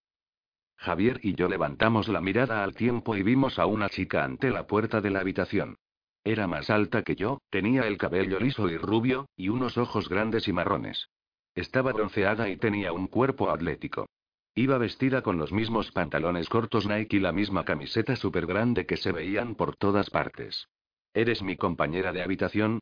Javier 0.78 1.20
y 1.22 1.36
yo 1.36 1.50
levantamos 1.50 2.08
la 2.08 2.22
mirada 2.22 2.64
al 2.64 2.74
tiempo 2.74 3.18
y 3.18 3.22
vimos 3.22 3.60
a 3.60 3.66
una 3.66 3.90
chica 3.90 4.24
ante 4.24 4.50
la 4.50 4.66
puerta 4.66 5.02
de 5.02 5.10
la 5.10 5.20
habitación. 5.20 5.76
Era 6.24 6.48
más 6.48 6.70
alta 6.70 7.04
que 7.04 7.18
yo, 7.18 7.42
tenía 7.50 7.82
el 7.82 7.98
cabello 7.98 8.40
liso 8.40 8.70
y 8.70 8.78
rubio, 8.78 9.28
y 9.36 9.50
unos 9.50 9.78
ojos 9.78 10.08
grandes 10.08 10.48
y 10.48 10.54
marrones. 10.54 11.10
Estaba 11.54 11.92
bronceada 11.92 12.48
y 12.48 12.56
tenía 12.56 12.94
un 12.94 13.08
cuerpo 13.08 13.50
atlético. 13.50 14.08
Iba 14.56 14.78
vestida 14.78 15.22
con 15.22 15.38
los 15.38 15.52
mismos 15.52 15.92
pantalones 15.92 16.48
cortos 16.48 16.88
Nike 16.88 17.18
y 17.18 17.20
la 17.20 17.34
misma 17.34 17.66
camiseta 17.66 18.16
súper 18.16 18.46
grande 18.46 18.86
que 18.86 18.96
se 18.96 19.12
veían 19.12 19.56
por 19.56 19.76
todas 19.76 20.10
partes. 20.10 20.70
¿Eres 21.14 21.42
mi 21.44 21.58
compañera 21.58 22.14
de 22.14 22.24
habitación? 22.24 22.80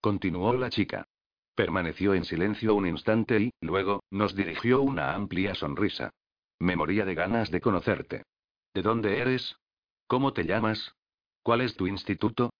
Continuó 0.00 0.54
la 0.54 0.70
chica. 0.70 1.08
Permaneció 1.54 2.14
en 2.14 2.24
silencio 2.24 2.74
un 2.74 2.86
instante 2.86 3.40
y, 3.40 3.50
luego, 3.60 4.02
nos 4.10 4.34
dirigió 4.34 4.80
una 4.82 5.14
amplia 5.14 5.54
sonrisa. 5.54 6.10
Me 6.58 6.76
moría 6.76 7.04
de 7.04 7.14
ganas 7.14 7.50
de 7.50 7.60
conocerte. 7.60 8.22
¿De 8.72 8.82
dónde 8.82 9.18
eres? 9.18 9.56
¿Cómo 10.06 10.32
te 10.32 10.44
llamas? 10.44 10.94
¿Cuál 11.42 11.60
es 11.60 11.76
tu 11.76 11.86
instituto? 11.86 12.52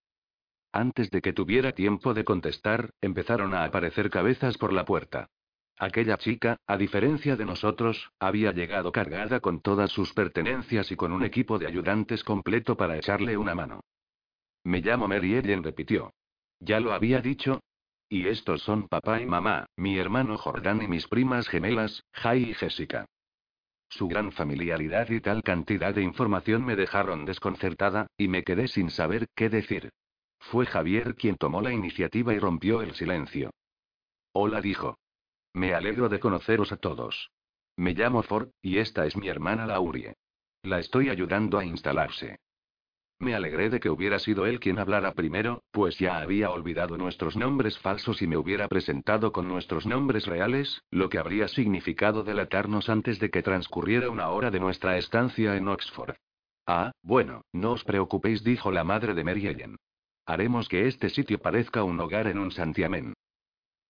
Antes 0.73 1.11
de 1.11 1.23
que 1.23 1.33
tuviera 1.33 1.73
tiempo 1.73 2.15
de 2.15 2.25
contestar, 2.25 2.91
empezaron 3.01 3.55
a 3.55 3.65
aparecer 3.65 4.11
cabezas 4.11 4.59
por 4.59 4.73
la 4.73 4.85
puerta. 4.85 5.29
Aquella 5.79 6.17
chica, 6.17 6.59
a 6.67 6.77
diferencia 6.77 7.37
de 7.37 7.45
nosotros, 7.45 8.11
había 8.19 8.53
llegado 8.53 8.93
cargada 8.93 9.41
con 9.41 9.61
todas 9.61 9.91
sus 9.91 10.13
pertenencias 10.13 10.91
y 10.93 10.97
con 10.97 11.13
un 11.13 11.25
equipo 11.25 11.59
de 11.59 11.67
ayudantes 11.67 12.25
completo 12.25 12.77
para 12.77 12.97
echarle 12.97 13.37
una 13.37 13.55
mano. 13.55 13.81
Me 14.65 14.81
llamo 14.81 15.09
Mary 15.09 15.35
Ellen, 15.35 15.63
repitió. 15.63 16.13
Ya 16.61 16.79
lo 16.79 16.93
había 16.93 17.21
dicho. 17.21 17.61
Y 18.13 18.29
estos 18.29 18.61
son 18.61 18.89
papá 18.89 19.23
y 19.23 19.25
mamá, 19.25 19.65
mi 19.75 19.97
hermano 19.97 20.37
Jordán 20.37 20.83
y 20.83 20.87
mis 20.87 21.09
primas 21.09 21.49
gemelas, 21.49 22.05
Jai 22.13 22.51
y 22.51 22.53
Jessica. 22.53 23.07
Su 23.89 24.07
gran 24.07 24.33
familiaridad 24.33 25.09
y 25.09 25.23
tal 25.23 25.43
cantidad 25.43 25.95
de 25.95 26.03
información 26.03 26.63
me 26.63 26.77
dejaron 26.77 27.25
desconcertada, 27.25 28.09
y 28.19 28.29
me 28.29 28.45
quedé 28.45 28.69
sin 28.69 28.91
saber 28.91 29.29
qué 29.35 29.49
decir. 29.49 29.95
Fue 30.39 30.67
Javier 30.67 31.15
quien 31.15 31.37
tomó 31.37 31.63
la 31.63 31.73
iniciativa 31.73 32.35
y 32.35 32.39
rompió 32.39 32.83
el 32.83 32.93
silencio. 32.93 33.51
Hola, 34.33 34.61
dijo. 34.61 34.99
Me 35.55 35.73
alegro 35.73 36.11
de 36.11 36.21
conoceros 36.21 36.71
a 36.71 36.77
todos. 36.77 37.31
Me 37.79 37.95
llamo 37.95 38.23
Ford, 38.23 38.51
y 38.61 38.77
esta 38.77 39.07
es 39.07 39.17
mi 39.17 39.29
hermana 39.29 39.65
Laurie. 39.65 40.17
La 40.65 40.81
estoy 40.81 41.09
ayudando 41.09 41.59
a 41.59 41.65
instalarse. 41.65 42.41
Me 43.23 43.37
alegré 43.37 43.71
de 43.71 43.79
que 43.79 43.89
hubiera 43.89 44.19
sido 44.19 44.47
él 44.47 44.59
quien 44.59 44.81
hablara 44.81 45.13
primero, 45.13 45.63
pues 45.71 45.97
ya 45.97 46.19
había 46.19 46.51
olvidado 46.51 46.99
nuestros 46.99 47.37
nombres 47.37 47.79
falsos 47.79 48.21
y 48.21 48.27
me 48.27 48.37
hubiera 48.37 48.67
presentado 48.67 49.31
con 49.31 49.47
nuestros 49.47 49.87
nombres 49.87 50.27
reales, 50.27 50.83
lo 50.91 51.09
que 51.09 51.19
habría 51.19 51.47
significado 51.47 52.25
delatarnos 52.25 52.89
antes 52.89 53.21
de 53.21 53.31
que 53.31 53.45
transcurriera 53.45 54.11
una 54.11 54.31
hora 54.31 54.51
de 54.51 54.59
nuestra 54.59 54.99
estancia 54.99 55.55
en 55.55 55.69
Oxford. 55.69 56.17
Ah, 56.67 56.91
bueno, 57.01 57.43
no 57.53 57.71
os 57.71 57.85
preocupéis, 57.85 58.43
dijo 58.43 58.73
la 58.73 58.83
madre 58.83 59.15
de 59.15 59.23
Mary 59.23 59.47
Ellen. 59.47 59.77
Haremos 60.27 60.69
que 60.69 60.89
este 60.89 61.09
sitio 61.09 61.39
parezca 61.39 61.85
un 61.85 62.01
hogar 62.01 62.27
en 62.27 62.41
un 62.41 62.51
santiamén. 62.51 63.15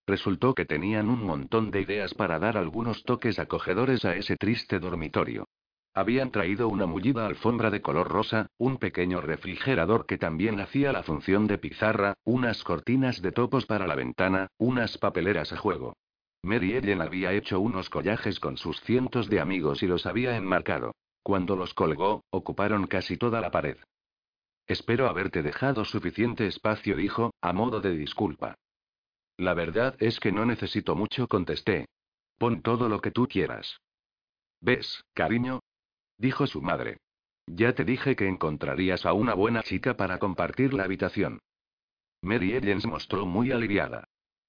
Resultó 0.07 0.55
que 0.55 0.67
tenían 0.67 1.09
un 1.09 1.25
montón 1.25 1.71
de 1.71 1.81
ideas 1.81 2.13
para 2.13 2.39
dar 2.39 2.59
algunos 2.59 3.03
toques 3.05 3.39
acogedores 3.39 4.05
a 4.05 4.15
ese 4.15 4.37
triste 4.37 4.79
dormitorio. 4.79 5.47
Habían 5.95 6.31
traído 6.31 6.69
una 6.69 6.87
mullida 6.87 7.27
alfombra 7.27 7.71
de 7.71 7.83
color 7.83 8.09
rosa, 8.09 8.47
un 8.57 8.79
pequeño 8.79 9.21
refrigerador 9.21 10.07
que 10.07 10.17
también 10.17 10.59
hacía 10.59 10.91
la 10.91 11.03
función 11.03 11.47
de 11.47 11.59
pizarra, 11.59 12.15
unas 12.25 12.65
cortinas 12.65 13.21
de 13.21 13.33
topos 13.33 13.67
para 13.67 13.87
la 13.87 13.95
ventana, 13.95 14.49
unas 14.57 14.97
papeleras 14.97 15.53
a 15.53 15.59
juego. 15.59 15.95
Mary 16.43 16.73
Ellen 16.73 17.03
había 17.03 17.33
hecho 17.33 17.61
unos 17.61 17.91
collajes 17.91 18.41
con 18.41 18.57
sus 18.57 18.81
cientos 18.81 19.29
de 19.29 19.41
amigos 19.41 19.83
y 19.83 19.87
los 19.87 20.07
había 20.07 20.35
enmarcado. 20.37 20.93
Cuando 21.23 21.57
los 21.57 21.75
colgó, 21.75 22.25
ocuparon 22.31 22.87
casi 22.87 23.19
toda 23.19 23.41
la 23.41 23.51
pared. 23.51 23.77
Espero 24.67 25.09
haberte 25.09 25.43
dejado 25.43 25.85
suficiente 25.85 26.47
espacio, 26.47 26.97
dijo, 26.97 27.33
a 27.43 27.53
modo 27.53 27.81
de 27.81 27.95
disculpa. 27.95 28.55
La 29.37 29.55
verdad 29.55 29.95
es 29.99 30.21
que 30.21 30.33
no 30.33 30.47
necesito 30.47 30.97
mucho, 30.97 31.29
contesté. 31.29 31.87
Pon 32.39 32.63
todo 32.63 32.89
lo 32.89 33.01
que 33.01 33.11
tú 33.11 33.29
quieras. 33.29 33.79
¿Ves, 34.61 35.05
cariño? 35.15 35.61
Dijo 36.23 36.47
su 36.47 36.63
madre. 36.63 36.99
Ya 37.49 37.75
te 37.75 37.85
dije 37.85 38.15
que 38.15 38.29
encontrarías 38.29 39.05
a 39.05 39.13
una 39.13 39.35
buena 39.35 39.63
chica 39.65 39.97
para 39.97 40.21
compartir 40.21 40.73
la 40.73 40.85
habitación. 40.85 41.41
Mary 42.23 42.53
Ellen 42.53 42.81
se 42.81 42.87
mostró 42.87 43.27
muy 43.27 43.51
aliviada. 43.51 44.05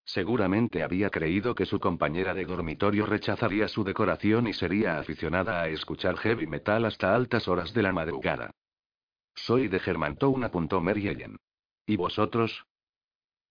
Seguramente 0.06 0.84
había 0.84 1.10
creído 1.10 1.56
que 1.56 1.66
su 1.66 1.80
compañera 1.80 2.36
de 2.36 2.46
dormitorio 2.46 3.08
rechazaría 3.08 3.68
su 3.68 3.84
decoración 3.84 4.48
y 4.48 4.54
sería 4.54 5.00
aficionada 5.00 5.64
a 5.64 5.68
escuchar 5.68 6.16
heavy 6.18 6.46
metal 6.46 6.86
hasta 6.86 7.16
altas 7.16 7.48
horas 7.48 7.74
de 7.74 7.82
la 7.82 7.92
madrugada. 7.92 8.52
Soy 9.34 9.68
de 9.68 9.80
Germantown, 9.80 10.44
apuntó 10.44 10.80
Mary 10.80 11.08
Ellen. 11.08 11.38
¿Y 11.88 11.96
vosotros? 11.96 12.66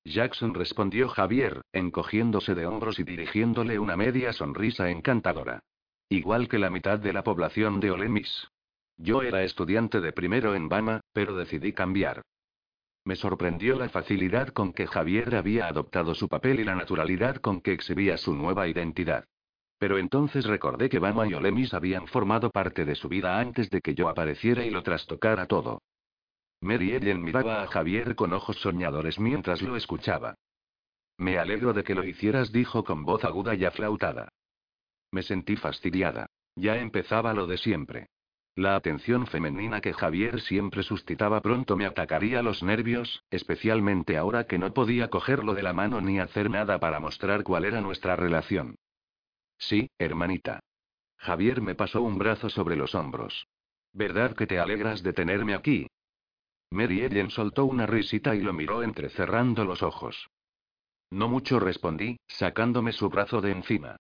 Jackson 0.05 0.55
respondió 0.55 1.09
Javier, 1.09 1.63
encogiéndose 1.73 2.55
de 2.55 2.67
hombros 2.67 3.01
y 3.01 3.03
dirigiéndole 3.03 3.81
una 3.81 3.97
media 3.97 4.33
sonrisa 4.33 4.91
encantadora. 4.91 5.65
Igual 6.13 6.47
que 6.47 6.59
la 6.59 6.69
mitad 6.69 6.99
de 6.99 7.15
la 7.15 7.25
población 7.25 7.81
de 7.81 7.91
Olemis. 7.91 8.47
Yo 8.99 9.23
era 9.23 9.45
estudiante 9.45 10.03
de 10.03 10.13
primero 10.13 10.55
en 10.55 10.69
Bama, 10.69 11.01
pero 11.15 11.35
decidí 11.35 11.73
cambiar. 11.73 12.21
Me 13.07 13.17
sorprendió 13.17 13.79
la 13.79 13.89
facilidad 13.89 14.49
con 14.49 14.75
que 14.75 14.87
Javier 14.87 15.35
había 15.35 15.69
adoptado 15.69 16.15
su 16.15 16.29
papel 16.29 16.61
y 16.61 16.65
la 16.65 16.75
naturalidad 16.75 17.37
con 17.37 17.63
que 17.63 17.73
exhibía 17.73 18.19
su 18.19 18.35
nueva 18.35 18.69
identidad. 18.69 19.25
Pero 19.79 19.97
entonces 19.97 20.45
recordé 20.45 20.91
que 20.91 20.99
Bama 20.99 21.27
y 21.27 21.33
Olemis 21.33 21.73
habían 21.73 22.07
formado 22.07 22.51
parte 22.51 22.85
de 22.85 22.95
su 22.95 23.09
vida 23.09 23.41
antes 23.41 23.71
de 23.71 23.81
que 23.81 23.95
yo 23.95 24.11
apareciera 24.11 24.67
y 24.67 24.71
lo 24.71 24.83
trastocara 24.83 25.47
todo. 25.47 25.81
Mary 26.61 26.93
miraba 27.15 27.63
a 27.63 27.69
Javier 27.69 28.15
con 28.17 28.35
ojos 28.35 28.59
soñadores 28.59 29.19
mientras 29.19 29.63
lo 29.63 29.77
escuchaba. 29.77 30.35
Me 31.17 31.39
alegro 31.39 31.73
de 31.73 31.83
que 31.85 31.95
lo 31.95 32.05
hicieras, 32.05 32.53
dijo 32.53 32.85
con 32.85 33.03
voz 33.03 33.25
aguda 33.25 33.55
y 33.55 33.65
aflautada. 33.65 34.29
Me 35.13 35.23
sentí 35.23 35.57
fastidiada. 35.57 36.27
Ya 36.57 36.79
empezaba 36.79 37.33
lo 37.33 37.47
de 37.47 37.59
siempre. 37.59 38.09
La 38.55 38.77
atención 38.77 39.27
femenina 39.27 39.81
que 39.81 39.95
Javier 39.95 40.41
siempre 40.41 40.83
suscitaba 40.83 41.41
pronto 41.41 41.77
me 41.77 41.87
atacaría 41.87 42.43
los 42.43 42.63
nervios, 42.63 43.23
especialmente 43.31 44.19
ahora 44.19 44.45
que 44.45 44.59
no 44.59 44.75
podía 44.75 45.09
cogerlo 45.09 45.55
de 45.55 45.63
la 45.63 45.73
mano 45.73 46.01
ni 46.01 46.19
hacer 46.19 46.51
nada 46.51 46.79
para 46.79 47.01
mostrar 47.01 47.45
cuál 47.45 47.65
era 47.65 47.81
nuestra 47.81 48.17
relación. 48.17 48.77
Sí, 49.57 49.89
hermanita. 49.99 50.61
Javier 51.17 51.63
me 51.63 51.75
pasó 51.75 52.03
un 52.03 52.19
brazo 52.19 52.51
sobre 52.51 52.77
los 52.77 52.95
hombros. 52.95 53.47
¿Verdad 53.93 54.35
que 54.35 54.47
te 54.47 54.59
alegras 54.59 55.03
de 55.03 55.13
tenerme 55.13 55.55
aquí? 55.55 55.87
Mary 56.71 57.03
Ellen 57.03 57.31
soltó 57.31 57.67
una 57.67 57.87
risita 57.87 58.35
y 58.35 58.41
lo 58.41 58.53
miró 58.53 58.83
entrecerrando 58.83 59.65
los 59.65 59.83
ojos. 59.83 60.29
No 61.11 61.29
mucho 61.29 61.61
respondí, 61.61 62.19
sacándome 62.27 62.93
su 62.93 63.09
brazo 63.09 63.41
de 63.41 63.53
encima. 63.53 63.97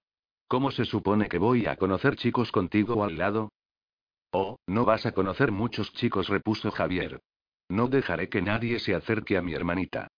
¿Cómo 0.52 0.70
se 0.70 0.84
supone 0.84 1.30
que 1.30 1.38
voy 1.38 1.64
a 1.64 1.76
conocer 1.76 2.16
chicos 2.16 2.52
contigo 2.52 3.04
al 3.04 3.16
lado? 3.16 3.52
Oh, 4.32 4.58
no 4.66 4.84
vas 4.84 5.06
a 5.06 5.12
conocer 5.12 5.50
muchos 5.50 5.90
chicos, 5.94 6.28
repuso 6.28 6.70
Javier. 6.70 7.22
No 7.70 7.88
dejaré 7.88 8.28
que 8.28 8.42
nadie 8.42 8.78
se 8.78 8.94
acerque 8.94 9.38
a 9.38 9.40
mi 9.40 9.54
hermanita. 9.54 10.08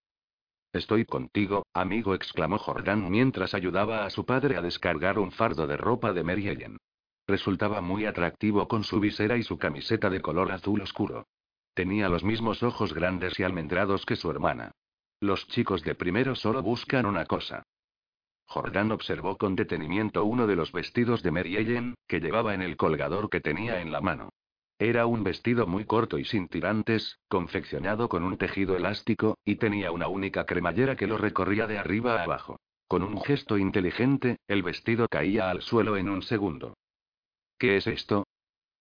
Estoy 0.72 1.04
contigo, 1.04 1.68
amigo, 1.72 2.16
exclamó 2.16 2.58
Jordán 2.58 3.08
mientras 3.12 3.54
ayudaba 3.54 4.04
a 4.04 4.10
su 4.10 4.26
padre 4.26 4.56
a 4.56 4.60
descargar 4.60 5.20
un 5.20 5.30
fardo 5.30 5.68
de 5.68 5.76
ropa 5.76 6.12
de 6.12 6.24
Mary. 6.24 6.52
Resultaba 7.28 7.80
muy 7.80 8.04
atractivo 8.04 8.66
con 8.66 8.82
su 8.82 8.98
visera 8.98 9.36
y 9.36 9.44
su 9.44 9.56
camiseta 9.56 10.10
de 10.10 10.20
color 10.20 10.50
azul 10.50 10.80
oscuro. 10.80 11.28
Tenía 11.74 12.08
los 12.08 12.24
mismos 12.24 12.64
ojos 12.64 12.92
grandes 12.92 13.38
y 13.38 13.44
almendrados 13.44 14.04
que 14.04 14.16
su 14.16 14.32
hermana. 14.32 14.72
Los 15.20 15.46
chicos 15.46 15.84
de 15.84 15.94
primero 15.94 16.34
solo 16.34 16.60
buscan 16.60 17.06
una 17.06 17.24
cosa. 17.24 17.62
Jordán 18.46 18.92
observó 18.92 19.36
con 19.36 19.56
detenimiento 19.56 20.24
uno 20.24 20.46
de 20.46 20.56
los 20.56 20.72
vestidos 20.72 21.22
de 21.22 21.30
Mary 21.30 21.92
que 22.06 22.20
llevaba 22.20 22.54
en 22.54 22.62
el 22.62 22.76
colgador 22.76 23.30
que 23.30 23.40
tenía 23.40 23.80
en 23.80 23.90
la 23.90 24.00
mano. 24.00 24.30
Era 24.78 25.06
un 25.06 25.22
vestido 25.22 25.66
muy 25.66 25.84
corto 25.84 26.18
y 26.18 26.24
sin 26.24 26.48
tirantes, 26.48 27.18
confeccionado 27.28 28.08
con 28.08 28.24
un 28.24 28.36
tejido 28.36 28.76
elástico, 28.76 29.38
y 29.44 29.56
tenía 29.56 29.92
una 29.92 30.08
única 30.08 30.46
cremallera 30.46 30.96
que 30.96 31.06
lo 31.06 31.16
recorría 31.16 31.66
de 31.66 31.78
arriba 31.78 32.20
a 32.20 32.24
abajo. 32.24 32.58
Con 32.88 33.02
un 33.02 33.20
gesto 33.22 33.56
inteligente, 33.56 34.38
el 34.48 34.62
vestido 34.62 35.08
caía 35.08 35.48
al 35.50 35.62
suelo 35.62 35.96
en 35.96 36.08
un 36.08 36.22
segundo. 36.22 36.76
¿Qué 37.58 37.76
es 37.76 37.86
esto? 37.86 38.26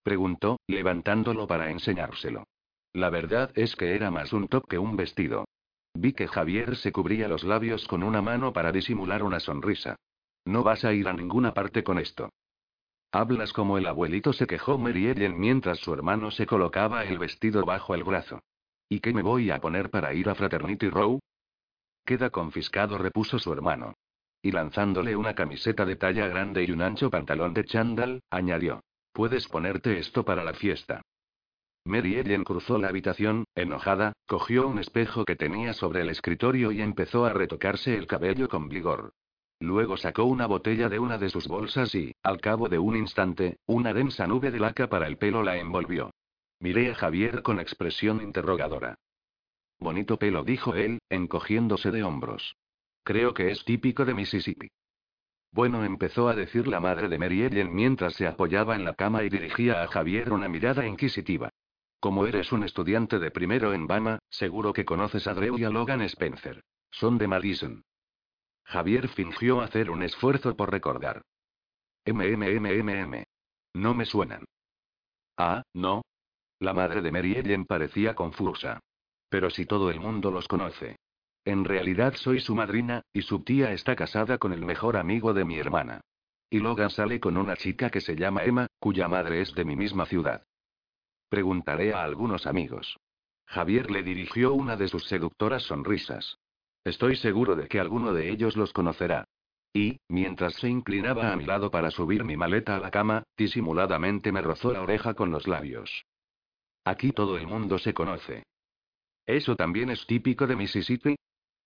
preguntó, 0.04 0.60
levantándolo 0.68 1.48
para 1.48 1.70
enseñárselo. 1.70 2.46
La 2.92 3.10
verdad 3.10 3.52
es 3.56 3.76
que 3.76 3.96
era 3.96 4.12
más 4.12 4.34
un 4.34 4.48
top 4.48 4.68
que 4.68 4.78
un 4.78 4.98
vestido. 4.98 5.46
Vi 5.94 6.14
que 6.14 6.28
Javier 6.28 6.76
se 6.76 6.92
cubría 6.92 7.28
los 7.28 7.44
labios 7.44 7.88
con 7.88 8.04
una 8.04 8.22
mano 8.22 8.52
para 8.52 8.72
disimular 8.72 9.24
una 9.24 9.40
sonrisa. 9.40 9.96
No 10.46 10.64
vas 10.64 10.84
a 10.84 10.94
ir 10.94 11.08
a 11.08 11.14
ninguna 11.14 11.54
parte 11.54 11.84
con 11.84 12.00
esto. 12.00 12.30
Hablas 13.12 13.54
como 13.54 13.78
el 13.78 13.86
abuelito 13.86 14.34
se 14.34 14.48
quejó 14.48 14.78
Mary 14.80 15.08
Ellen 15.08 15.40
mientras 15.40 15.78
su 15.80 15.94
hermano 15.94 16.32
se 16.32 16.48
colocaba 16.48 17.06
el 17.06 17.20
vestido 17.20 17.64
bajo 17.64 17.94
el 17.94 18.04
brazo. 18.04 18.42
¿Y 18.90 19.00
qué 19.00 19.14
me 19.14 19.22
voy 19.22 19.52
a 19.52 19.60
poner 19.60 19.92
para 19.92 20.14
ir 20.14 20.30
a 20.30 20.36
Fraternity 20.36 20.90
Row? 20.90 21.20
Queda 22.06 22.32
confiscado, 22.32 22.98
repuso 22.98 23.38
su 23.38 23.54
hermano. 23.54 23.94
Y 24.42 24.52
lanzándole 24.52 25.16
una 25.16 25.36
camiseta 25.36 25.86
de 25.86 25.96
talla 25.96 26.28
grande 26.28 26.64
y 26.64 26.72
un 26.72 26.82
ancho 26.82 27.10
pantalón 27.10 27.54
de 27.54 27.66
chándal, 27.66 28.22
añadió. 28.30 28.82
Puedes 29.14 29.48
ponerte 29.48 30.00
esto 30.00 30.26
para 30.26 30.44
la 30.44 30.54
fiesta. 30.54 31.02
Mary 31.86 32.16
Ellen 32.16 32.46
cruzó 32.46 32.78
la 32.78 32.88
habitación, 32.88 33.46
enojada, 33.56 34.14
cogió 34.26 34.68
un 34.68 34.80
espejo 34.80 35.26
que 35.26 35.36
tenía 35.36 35.74
sobre 35.74 36.02
el 36.02 36.10
escritorio 36.10 36.72
y 36.72 36.82
empezó 36.82 37.26
a 37.26 37.34
retocarse 37.34 37.98
el 37.98 38.08
cabello 38.08 38.48
con 38.48 38.70
vigor. 38.70 39.14
Luego 39.60 39.98
sacó 39.98 40.24
una 40.24 40.48
botella 40.48 40.88
de 40.88 41.00
una 41.00 41.18
de 41.18 41.30
sus 41.30 41.48
bolsas 41.48 41.94
y, 41.94 42.16
al 42.24 42.40
cabo 42.40 42.70
de 42.70 42.80
un 42.80 42.96
instante, 42.96 43.58
una 43.66 43.94
densa 43.94 44.28
nube 44.28 44.50
de 44.50 44.60
laca 44.60 44.88
para 44.88 45.08
el 45.08 45.18
pelo 45.18 45.44
la 45.44 45.58
envolvió. 45.58 46.12
Miré 46.60 46.92
a 46.92 46.96
Javier 46.96 47.44
con 47.44 47.60
expresión 47.60 48.22
interrogadora. 48.22 48.96
Bonito 49.80 50.18
pelo, 50.18 50.44
dijo 50.44 50.76
él, 50.76 51.00
encogiéndose 51.10 51.92
de 51.92 52.04
hombros. 52.04 52.56
Creo 53.04 53.34
que 53.34 53.52
es 53.52 53.66
típico 53.66 54.06
de 54.06 54.14
Mississippi. 54.14 54.70
Bueno, 55.52 55.84
empezó 55.84 56.30
a 56.30 56.36
decir 56.36 56.68
la 56.68 56.80
madre 56.80 57.10
de 57.10 57.20
Mary 57.20 57.44
Ellen 57.44 57.76
mientras 57.76 58.14
se 58.14 58.26
apoyaba 58.26 58.76
en 58.76 58.86
la 58.86 58.94
cama 58.94 59.24
y 59.24 59.30
dirigía 59.30 59.84
a 59.84 59.88
Javier 59.88 60.32
una 60.32 60.48
mirada 60.48 60.88
inquisitiva. 60.88 61.50
Como 62.04 62.28
eres 62.28 62.52
un 62.52 62.66
estudiante 62.66 63.18
de 63.18 63.32
primero 63.32 63.74
en 63.74 63.88
Bama, 63.88 64.20
seguro 64.30 64.74
que 64.74 64.84
conoces 64.84 65.26
a 65.26 65.34
Drew 65.34 65.58
y 65.58 65.64
a 65.64 65.70
Logan 65.70 66.02
Spencer. 66.02 66.62
Son 66.92 67.18
de 67.18 67.30
Madison. 67.30 67.82
Javier 68.66 69.08
fingió 69.08 69.62
hacer 69.62 69.90
un 69.90 70.04
esfuerzo 70.04 70.54
por 70.58 70.70
recordar. 70.70 71.22
MMMMM. 72.06 73.24
No 73.76 73.94
me 73.94 74.04
suenan. 74.04 74.44
Ah, 75.38 75.64
no. 75.74 76.02
La 76.60 76.74
madre 76.74 77.02
de 77.02 77.10
Mary 77.10 77.38
Ellen 77.38 77.64
parecía 77.64 78.16
confusa. 78.16 78.82
Pero 79.30 79.50
si 79.50 79.66
todo 79.66 79.90
el 79.90 80.02
mundo 80.02 80.30
los 80.30 80.50
conoce. 80.50 80.98
En 81.46 81.64
realidad 81.64 82.16
soy 82.16 82.42
su 82.42 82.54
madrina, 82.54 83.04
y 83.14 83.22
su 83.22 83.46
tía 83.46 83.72
está 83.72 83.96
casada 83.96 84.40
con 84.40 84.52
el 84.52 84.66
mejor 84.66 84.98
amigo 84.98 85.34
de 85.34 85.46
mi 85.46 85.58
hermana. 85.58 86.02
Y 86.50 86.60
Logan 86.60 86.90
sale 86.90 87.22
con 87.22 87.38
una 87.38 87.56
chica 87.56 87.90
que 87.90 88.02
se 88.02 88.18
llama 88.18 88.44
Emma, 88.44 88.68
cuya 88.78 89.08
madre 89.08 89.40
es 89.40 89.56
de 89.56 89.64
mi 89.64 89.78
misma 89.78 90.06
ciudad. 90.06 90.44
Preguntaré 91.34 91.96
a 91.96 92.04
algunos 92.04 92.46
amigos. 92.46 93.00
Javier 93.48 93.90
le 93.90 94.04
dirigió 94.04 94.54
una 94.54 94.78
de 94.78 94.88
sus 94.88 95.06
seductoras 95.06 95.64
sonrisas. 95.64 96.38
Estoy 96.84 97.16
seguro 97.16 97.56
de 97.56 97.68
que 97.68 97.80
alguno 97.80 98.14
de 98.14 98.30
ellos 98.30 98.56
los 98.56 98.72
conocerá. 98.72 99.26
Y, 99.74 99.98
mientras 100.08 100.54
se 100.54 100.70
inclinaba 100.70 101.32
a 101.32 101.36
mi 101.36 101.46
lado 101.46 101.72
para 101.72 101.90
subir 101.90 102.24
mi 102.24 102.38
maleta 102.38 102.76
a 102.76 102.80
la 102.80 102.92
cama, 102.92 103.24
disimuladamente 103.36 104.32
me 104.32 104.44
rozó 104.44 104.74
la 104.74 104.84
oreja 104.84 105.16
con 105.16 105.32
los 105.32 105.48
labios. 105.48 106.06
Aquí 106.86 107.12
todo 107.14 107.36
el 107.38 107.48
mundo 107.48 107.80
se 107.80 107.96
conoce. 107.96 108.44
¿Eso 109.26 109.56
también 109.56 109.90
es 109.90 110.06
típico 110.06 110.46
de 110.46 110.56
Mississippi? 110.56 111.16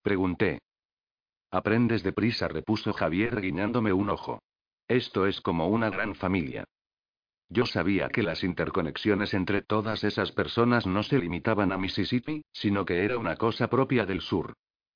Pregunté. 0.00 0.60
Aprendes 1.50 2.02
deprisa, 2.02 2.48
repuso 2.48 2.94
Javier 2.94 3.38
guiñándome 3.42 3.92
un 3.92 4.08
ojo. 4.08 4.40
Esto 4.88 5.26
es 5.26 5.42
como 5.42 5.68
una 5.68 5.90
gran 5.90 6.14
familia. 6.14 6.64
Yo 7.50 7.64
sabía 7.64 8.08
que 8.08 8.22
las 8.22 8.44
interconexiones 8.44 9.32
entre 9.32 9.62
todas 9.62 10.04
esas 10.04 10.32
personas 10.32 10.86
no 10.86 11.02
se 11.02 11.18
limitaban 11.18 11.72
a 11.72 11.78
Mississippi, 11.78 12.42
sino 12.52 12.84
que 12.84 13.04
era 13.04 13.16
una 13.16 13.36
cosa 13.36 13.68
propia 13.68 14.04
del 14.04 14.20
sur. 14.20 14.54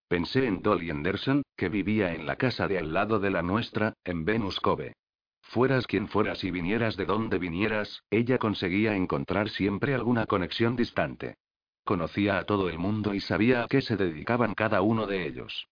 Pensé 0.08 0.46
en 0.46 0.60
Dolly 0.60 0.90
Anderson, 0.90 1.42
que 1.56 1.70
vivía 1.70 2.12
en 2.12 2.26
la 2.26 2.36
casa 2.36 2.68
de 2.68 2.78
al 2.78 2.92
lado 2.92 3.18
de 3.18 3.30
la 3.30 3.42
nuestra, 3.42 3.94
en 4.04 4.26
Venus 4.26 4.60
Cove. 4.60 4.92
Fueras 5.40 5.86
quien 5.86 6.08
fueras 6.08 6.44
y 6.44 6.50
vinieras 6.50 6.96
de 6.96 7.06
donde 7.06 7.38
vinieras, 7.38 8.02
ella 8.10 8.38
conseguía 8.38 8.94
encontrar 8.94 9.48
siempre 9.48 9.94
alguna 9.94 10.26
conexión 10.26 10.76
distante. 10.76 11.36
Conocía 11.84 12.38
a 12.38 12.44
todo 12.44 12.68
el 12.68 12.78
mundo 12.78 13.14
y 13.14 13.20
sabía 13.20 13.64
a 13.64 13.66
qué 13.68 13.80
se 13.80 13.96
dedicaban 13.96 14.54
cada 14.54 14.82
uno 14.82 15.06
de 15.06 15.26
ellos. 15.26 15.68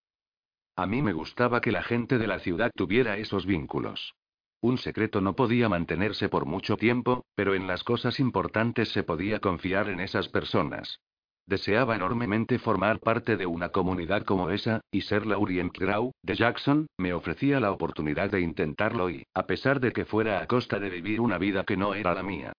A 0.77 0.86
mí 0.86 1.02
me 1.02 1.12
gustaba 1.12 1.61
que 1.61 1.73
la 1.73 1.82
gente 1.82 2.16
de 2.16 2.27
la 2.27 2.39
ciudad 2.39 2.70
tuviera 2.74 3.19
esos 3.19 3.44
vínculos. 3.44 4.15
Un 4.62 4.77
secreto 4.77 5.20
no 5.20 5.35
podía 5.35 5.69
mantenerse 5.69 6.28
por 6.28 6.45
mucho 6.45 6.77
tiempo, 6.77 7.24
pero 7.35 7.55
en 7.55 7.66
las 7.66 7.82
cosas 7.82 8.20
importantes 8.20 8.91
se 8.91 9.03
podía 9.03 9.41
confiar 9.41 9.89
en 9.89 10.01
esas 10.01 10.28
personas. 10.28 11.01
Deseaba 11.47 11.97
enormemente 11.97 12.59
formar 12.59 13.01
parte 13.01 13.37
de 13.37 13.47
una 13.47 13.70
comunidad 13.70 14.23
como 14.24 14.51
esa, 14.51 14.82
y 14.91 15.01
ser 15.01 15.27
Laurien 15.27 15.70
Crow, 15.70 16.12
de 16.23 16.35
Jackson, 16.35 16.87
me 16.99 17.15
ofrecía 17.15 17.59
la 17.59 17.73
oportunidad 17.73 18.31
de 18.31 18.41
intentarlo 18.41 19.11
y, 19.11 19.24
a 19.35 19.47
pesar 19.47 19.81
de 19.81 19.93
que 19.93 20.05
fuera 20.05 20.41
a 20.43 20.47
costa 20.47 20.78
de 20.78 20.91
vivir 20.91 21.20
una 21.20 21.39
vida 21.39 21.65
que 21.65 21.77
no 21.77 21.95
era 21.95 22.15
la 22.15 22.23
mía. 22.23 22.53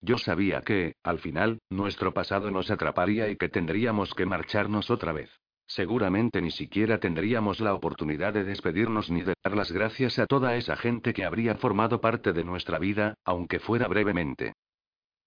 Yo 0.00 0.16
sabía 0.16 0.62
que, 0.62 0.94
al 1.02 1.18
final, 1.18 1.58
nuestro 1.70 2.14
pasado 2.14 2.50
nos 2.50 2.70
atraparía 2.70 3.28
y 3.28 3.36
que 3.36 3.48
tendríamos 3.48 4.14
que 4.14 4.26
marcharnos 4.26 4.90
otra 4.90 5.12
vez. 5.12 5.30
Seguramente 5.68 6.40
ni 6.40 6.50
siquiera 6.50 6.98
tendríamos 6.98 7.60
la 7.60 7.74
oportunidad 7.74 8.32
de 8.32 8.42
despedirnos 8.42 9.10
ni 9.10 9.20
de 9.20 9.34
dar 9.44 9.54
las 9.54 9.70
gracias 9.70 10.18
a 10.18 10.26
toda 10.26 10.56
esa 10.56 10.76
gente 10.76 11.12
que 11.12 11.26
habría 11.26 11.56
formado 11.56 12.00
parte 12.00 12.32
de 12.32 12.42
nuestra 12.42 12.78
vida, 12.78 13.14
aunque 13.22 13.60
fuera 13.60 13.86
brevemente. 13.86 14.54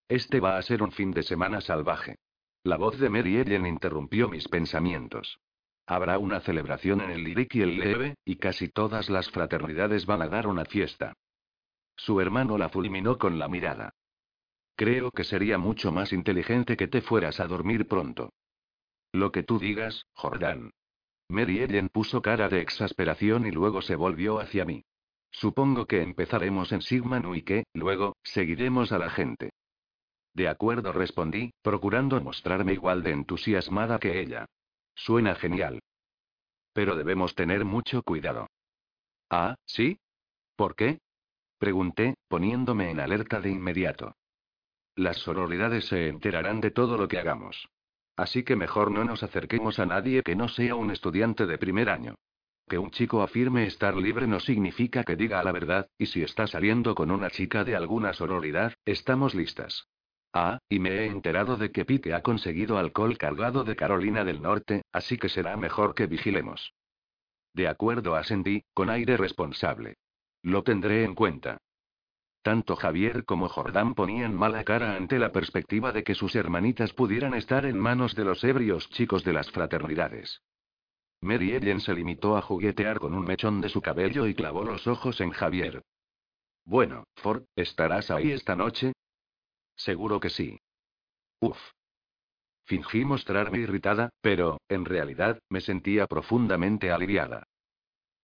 Este 0.09 0.39
va 0.39 0.57
a 0.57 0.61
ser 0.63 0.81
un 0.81 0.91
fin 0.91 1.11
de 1.11 1.21
semana 1.21 1.61
salvaje. 1.61 2.15
La 2.63 2.77
voz 2.77 2.99
de 2.99 3.09
Mary 3.09 3.37
Ellen 3.37 3.67
interrumpió 3.67 4.29
mis 4.29 4.47
pensamientos. 4.47 5.39
Habrá 5.85 6.17
una 6.17 6.39
celebración 6.39 7.01
en 7.01 7.11
el 7.11 7.23
Lyric 7.23 7.55
y 7.55 7.61
el 7.61 7.77
Leve, 7.77 8.15
y 8.25 8.37
casi 8.37 8.67
todas 8.67 9.11
las 9.11 9.29
fraternidades 9.29 10.07
van 10.07 10.23
a 10.23 10.27
dar 10.27 10.47
una 10.47 10.65
fiesta. 10.65 11.13
Su 11.95 12.19
hermano 12.19 12.57
la 12.57 12.69
fulminó 12.69 13.19
con 13.19 13.37
la 13.37 13.47
mirada. 13.47 13.93
Creo 14.75 15.11
que 15.11 15.23
sería 15.23 15.59
mucho 15.59 15.91
más 15.91 16.13
inteligente 16.13 16.75
que 16.75 16.87
te 16.87 17.01
fueras 17.01 17.39
a 17.39 17.45
dormir 17.45 17.87
pronto. 17.87 18.31
Lo 19.13 19.31
que 19.31 19.43
tú 19.43 19.59
digas, 19.59 20.05
Jordán. 20.13 20.71
Mary 21.27 21.59
Ellen 21.59 21.89
puso 21.89 22.21
cara 22.21 22.49
de 22.49 22.61
exasperación 22.61 23.45
y 23.45 23.51
luego 23.51 23.81
se 23.81 23.95
volvió 23.95 24.39
hacia 24.39 24.65
mí. 24.65 24.83
Supongo 25.31 25.85
que 25.85 26.01
empezaremos 26.01 26.71
en 26.71 26.81
Sigma 26.81 27.21
y 27.33 27.41
que, 27.43 27.63
luego, 27.73 28.17
seguiremos 28.23 28.91
a 28.91 28.97
la 28.99 29.09
gente. 29.09 29.51
De 30.33 30.47
acuerdo, 30.47 30.91
respondí, 30.91 31.53
procurando 31.61 32.19
mostrarme 32.21 32.73
igual 32.73 33.03
de 33.03 33.11
entusiasmada 33.11 33.99
que 33.99 34.19
ella. 34.19 34.45
Suena 34.95 35.35
genial. 35.35 35.79
Pero 36.73 36.95
debemos 36.95 37.35
tener 37.35 37.65
mucho 37.65 38.03
cuidado. 38.03 38.47
Ah, 39.29 39.55
¿sí? 39.65 39.99
¿Por 40.55 40.75
qué? 40.75 40.99
Pregunté, 41.57 42.15
poniéndome 42.27 42.91
en 42.91 42.99
alerta 42.99 43.39
de 43.39 43.49
inmediato. 43.49 44.15
Las 44.95 45.17
sororidades 45.17 45.85
se 45.87 46.07
enterarán 46.07 46.59
de 46.61 46.71
todo 46.71 46.97
lo 46.97 47.07
que 47.07 47.19
hagamos. 47.19 47.67
Así 48.15 48.43
que 48.43 48.55
mejor 48.55 48.91
no 48.91 49.03
nos 49.03 49.23
acerquemos 49.23 49.79
a 49.79 49.85
nadie 49.85 50.23
que 50.23 50.35
no 50.35 50.47
sea 50.47 50.75
un 50.75 50.91
estudiante 50.91 51.45
de 51.45 51.57
primer 51.57 51.89
año. 51.89 52.15
Que 52.67 52.77
un 52.77 52.91
chico 52.91 53.21
afirme 53.21 53.65
estar 53.65 53.95
libre 53.95 54.27
no 54.27 54.39
significa 54.39 55.03
que 55.03 55.15
diga 55.15 55.43
la 55.43 55.51
verdad, 55.51 55.89
y 55.97 56.05
si 56.05 56.23
está 56.23 56.47
saliendo 56.47 56.95
con 56.95 57.11
una 57.11 57.29
chica 57.29 57.63
de 57.63 57.75
alguna 57.75 58.13
sororidad, 58.13 58.73
estamos 58.85 59.35
listas. 59.35 59.87
Ah, 60.33 60.59
y 60.69 60.79
me 60.79 60.91
he 60.91 61.05
enterado 61.07 61.57
de 61.57 61.71
que 61.71 61.83
Pike 61.83 62.13
ha 62.13 62.21
conseguido 62.21 62.77
alcohol 62.77 63.17
cargado 63.17 63.65
de 63.65 63.75
Carolina 63.75 64.23
del 64.23 64.41
Norte, 64.41 64.83
así 64.93 65.17
que 65.17 65.27
será 65.27 65.57
mejor 65.57 65.93
que 65.93 66.07
vigilemos. 66.07 66.73
De 67.53 67.67
acuerdo, 67.67 68.15
asentí, 68.15 68.63
con 68.73 68.89
aire 68.89 69.17
responsable. 69.17 69.95
Lo 70.41 70.63
tendré 70.63 71.03
en 71.03 71.15
cuenta. 71.15 71.57
Tanto 72.41 72.75
Javier 72.75 73.23
como 73.25 73.49
Jordán 73.49 73.93
ponían 73.93 74.35
mala 74.35 74.63
cara 74.63 74.95
ante 74.95 75.19
la 75.19 75.31
perspectiva 75.31 75.91
de 75.91 76.03
que 76.03 76.15
sus 76.15 76.35
hermanitas 76.35 76.91
pudieran 76.93 77.35
estar 77.35 77.65
en 77.65 77.77
manos 77.77 78.15
de 78.15 78.25
los 78.25 78.43
ebrios 78.43 78.89
chicos 78.89 79.23
de 79.23 79.33
las 79.33 79.51
fraternidades. 79.51 80.41
Mary 81.21 81.51
Ellen 81.51 81.79
se 81.79 81.93
limitó 81.93 82.35
a 82.35 82.41
juguetear 82.41 82.99
con 82.99 83.13
un 83.13 83.25
mechón 83.25 83.61
de 83.61 83.69
su 83.69 83.79
cabello 83.79 84.25
y 84.25 84.33
clavó 84.33 84.63
los 84.63 84.87
ojos 84.87 85.21
en 85.21 85.29
Javier. 85.29 85.83
Bueno, 86.65 87.03
Ford, 87.15 87.43
¿estarás 87.55 88.09
ahí 88.09 88.31
esta 88.31 88.55
noche? 88.55 88.93
Seguro 89.75 90.19
que 90.19 90.31
sí. 90.31 90.59
Uf. 91.39 91.59
Fingí 92.65 93.05
mostrarme 93.05 93.59
irritada, 93.59 94.09
pero, 94.21 94.59
en 94.67 94.85
realidad, 94.85 95.39
me 95.49 95.61
sentía 95.61 96.07
profundamente 96.07 96.91
aliviada. 96.91 97.43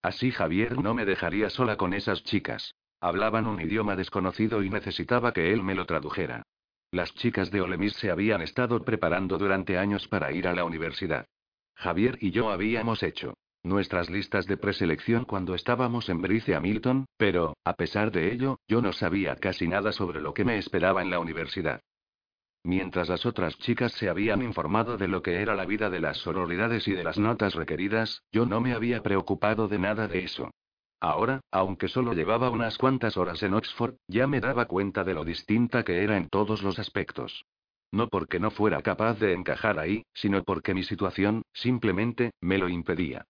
Así 0.02 0.32
Javier 0.32 0.80
no 0.80 0.94
me 0.96 1.06
dejaría 1.06 1.50
sola 1.50 1.78
con 1.78 1.94
esas 1.94 2.24
chicas. 2.24 2.74
Hablaban 3.00 3.48
un 3.48 3.62
idioma 3.62 3.96
desconocido 3.96 4.64
y 4.64 4.70
necesitaba 4.70 5.32
que 5.32 5.54
él 5.54 5.64
me 5.64 5.76
lo 5.76 5.86
tradujera. 5.86 6.44
Las 6.92 7.14
chicas 7.14 7.52
de 7.52 7.62
Olemis 7.62 7.94
se 7.94 8.10
habían 8.10 8.42
estado 8.42 8.84
preparando 8.84 9.38
durante 9.38 9.78
años 9.78 10.08
para 10.08 10.32
ir 10.32 10.48
a 10.48 10.54
la 10.54 10.64
universidad. 10.64 11.28
Javier 11.76 12.18
y 12.22 12.32
yo 12.32 12.50
habíamos 12.50 13.04
hecho 13.04 13.36
nuestras 13.64 14.10
listas 14.10 14.46
de 14.46 14.58
preselección 14.58 15.26
cuando 15.26 15.54
estábamos 15.54 16.10
en 16.10 16.22
Brice 16.22 16.56
Hamilton, 16.56 17.06
pero, 17.18 17.58
a 17.66 17.74
pesar 17.74 18.12
de 18.12 18.32
ello, 18.32 18.60
yo 18.68 18.82
no 18.82 18.94
sabía 18.94 19.36
casi 19.36 19.68
nada 19.68 19.92
sobre 19.92 20.22
lo 20.22 20.34
que 20.34 20.46
me 20.46 20.58
esperaba 20.58 21.02
en 21.02 21.10
la 21.10 21.20
universidad. 21.20 21.82
Mientras 22.64 23.10
las 23.10 23.26
otras 23.26 23.58
chicas 23.60 23.94
se 23.94 24.10
habían 24.10 24.42
informado 24.42 24.98
de 24.98 25.08
lo 25.08 25.22
que 25.22 25.42
era 25.42 25.56
la 25.56 25.66
vida 25.66 25.90
de 25.90 26.00
las 26.00 26.18
sororidades 26.18 26.88
y 26.88 26.94
de 26.94 27.04
las 27.04 27.18
notas 27.18 27.56
requeridas, 27.56 28.24
yo 28.32 28.46
no 28.46 28.60
me 28.62 28.74
había 28.74 29.04
preocupado 29.04 29.68
de 29.68 29.80
nada 29.80 30.08
de 30.08 30.24
eso. 30.24 30.52
Ahora, 31.00 31.42
aunque 31.52 31.88
solo 31.88 32.14
llevaba 32.14 32.50
unas 32.50 32.78
cuantas 32.78 33.18
horas 33.18 33.44
en 33.44 33.54
Oxford, 33.54 33.96
ya 34.08 34.26
me 34.26 34.40
daba 34.40 34.66
cuenta 34.66 35.04
de 35.04 35.14
lo 35.14 35.24
distinta 35.24 35.84
que 35.84 36.04
era 36.04 36.18
en 36.18 36.28
todos 36.30 36.64
los 36.64 36.80
aspectos. 36.80 37.46
No 37.92 38.08
porque 38.08 38.40
no 38.40 38.52
fuera 38.52 38.82
capaz 38.82 39.20
de 39.20 39.34
encajar 39.34 39.80
ahí, 39.80 40.04
sino 40.14 40.44
porque 40.44 40.74
mi 40.74 40.84
situación, 40.84 41.44
simplemente, 41.54 42.32
me 42.42 42.58
lo 42.58 42.68
impedía. 42.68 43.26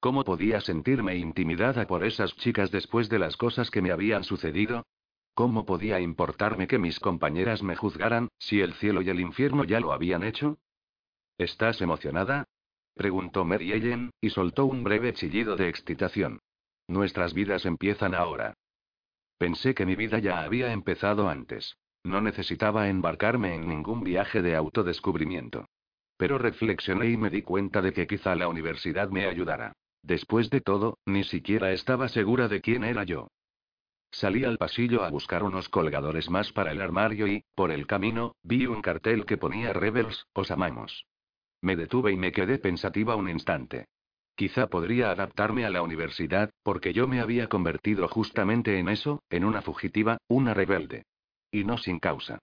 ¿Cómo 0.00 0.24
podía 0.24 0.60
sentirme 0.60 1.16
intimidada 1.16 1.86
por 1.86 2.04
esas 2.04 2.34
chicas 2.36 2.72
después 2.72 3.08
de 3.08 3.20
las 3.20 3.36
cosas 3.36 3.70
que 3.70 3.80
me 3.80 3.92
habían 3.92 4.24
sucedido? 4.24 4.84
¿Cómo 5.34 5.64
podía 5.64 6.00
importarme 6.00 6.66
que 6.66 6.78
mis 6.78 6.98
compañeras 6.98 7.62
me 7.62 7.76
juzgaran, 7.76 8.28
si 8.38 8.60
el 8.60 8.74
cielo 8.74 9.00
y 9.00 9.08
el 9.08 9.20
infierno 9.20 9.64
ya 9.64 9.78
lo 9.78 9.92
habían 9.92 10.24
hecho? 10.24 10.58
¿Estás 11.38 11.80
emocionada? 11.80 12.48
preguntó 12.94 13.44
Mary 13.44 13.72
Ellen, 13.72 14.10
y 14.20 14.30
soltó 14.30 14.66
un 14.66 14.84
breve 14.84 15.14
chillido 15.14 15.56
de 15.56 15.68
excitación. 15.68 16.40
Nuestras 16.88 17.34
vidas 17.34 17.64
empiezan 17.64 18.14
ahora. 18.14 18.54
Pensé 19.38 19.74
que 19.74 19.86
mi 19.86 19.96
vida 19.96 20.18
ya 20.18 20.42
había 20.42 20.72
empezado 20.72 21.28
antes. 21.28 21.76
No 22.04 22.20
necesitaba 22.20 22.88
embarcarme 22.88 23.54
en 23.54 23.68
ningún 23.68 24.02
viaje 24.02 24.42
de 24.42 24.56
autodescubrimiento. 24.56 25.66
Pero 26.16 26.38
reflexioné 26.38 27.10
y 27.10 27.16
me 27.16 27.30
di 27.30 27.42
cuenta 27.42 27.80
de 27.80 27.92
que 27.92 28.06
quizá 28.06 28.34
la 28.34 28.48
universidad 28.48 29.08
me 29.10 29.26
ayudara. 29.26 29.72
Después 30.02 30.50
de 30.50 30.60
todo, 30.60 30.98
ni 31.06 31.24
siquiera 31.24 31.72
estaba 31.72 32.08
segura 32.08 32.48
de 32.48 32.60
quién 32.60 32.84
era 32.84 33.04
yo. 33.04 33.28
Salí 34.10 34.44
al 34.44 34.58
pasillo 34.58 35.04
a 35.04 35.10
buscar 35.10 35.42
unos 35.42 35.68
colgadores 35.68 36.28
más 36.28 36.52
para 36.52 36.72
el 36.72 36.80
armario 36.80 37.26
y, 37.26 37.44
por 37.54 37.70
el 37.70 37.86
camino, 37.86 38.36
vi 38.42 38.66
un 38.66 38.82
cartel 38.82 39.24
que 39.24 39.38
ponía 39.38 39.72
Rebels, 39.72 40.26
os 40.34 40.50
amamos. 40.50 41.06
Me 41.62 41.76
detuve 41.76 42.12
y 42.12 42.16
me 42.16 42.32
quedé 42.32 42.58
pensativa 42.58 43.16
un 43.16 43.30
instante. 43.30 43.86
Quizá 44.34 44.66
podría 44.68 45.10
adaptarme 45.10 45.64
a 45.64 45.70
la 45.70 45.82
universidad, 45.82 46.50
porque 46.62 46.92
yo 46.92 47.06
me 47.06 47.20
había 47.20 47.48
convertido 47.48 48.08
justamente 48.08 48.78
en 48.78 48.88
eso, 48.88 49.22
en 49.30 49.44
una 49.44 49.62
fugitiva, 49.62 50.18
una 50.28 50.54
rebelde. 50.54 51.04
Y 51.50 51.64
no 51.64 51.76
sin 51.78 51.98
causa. 51.98 52.38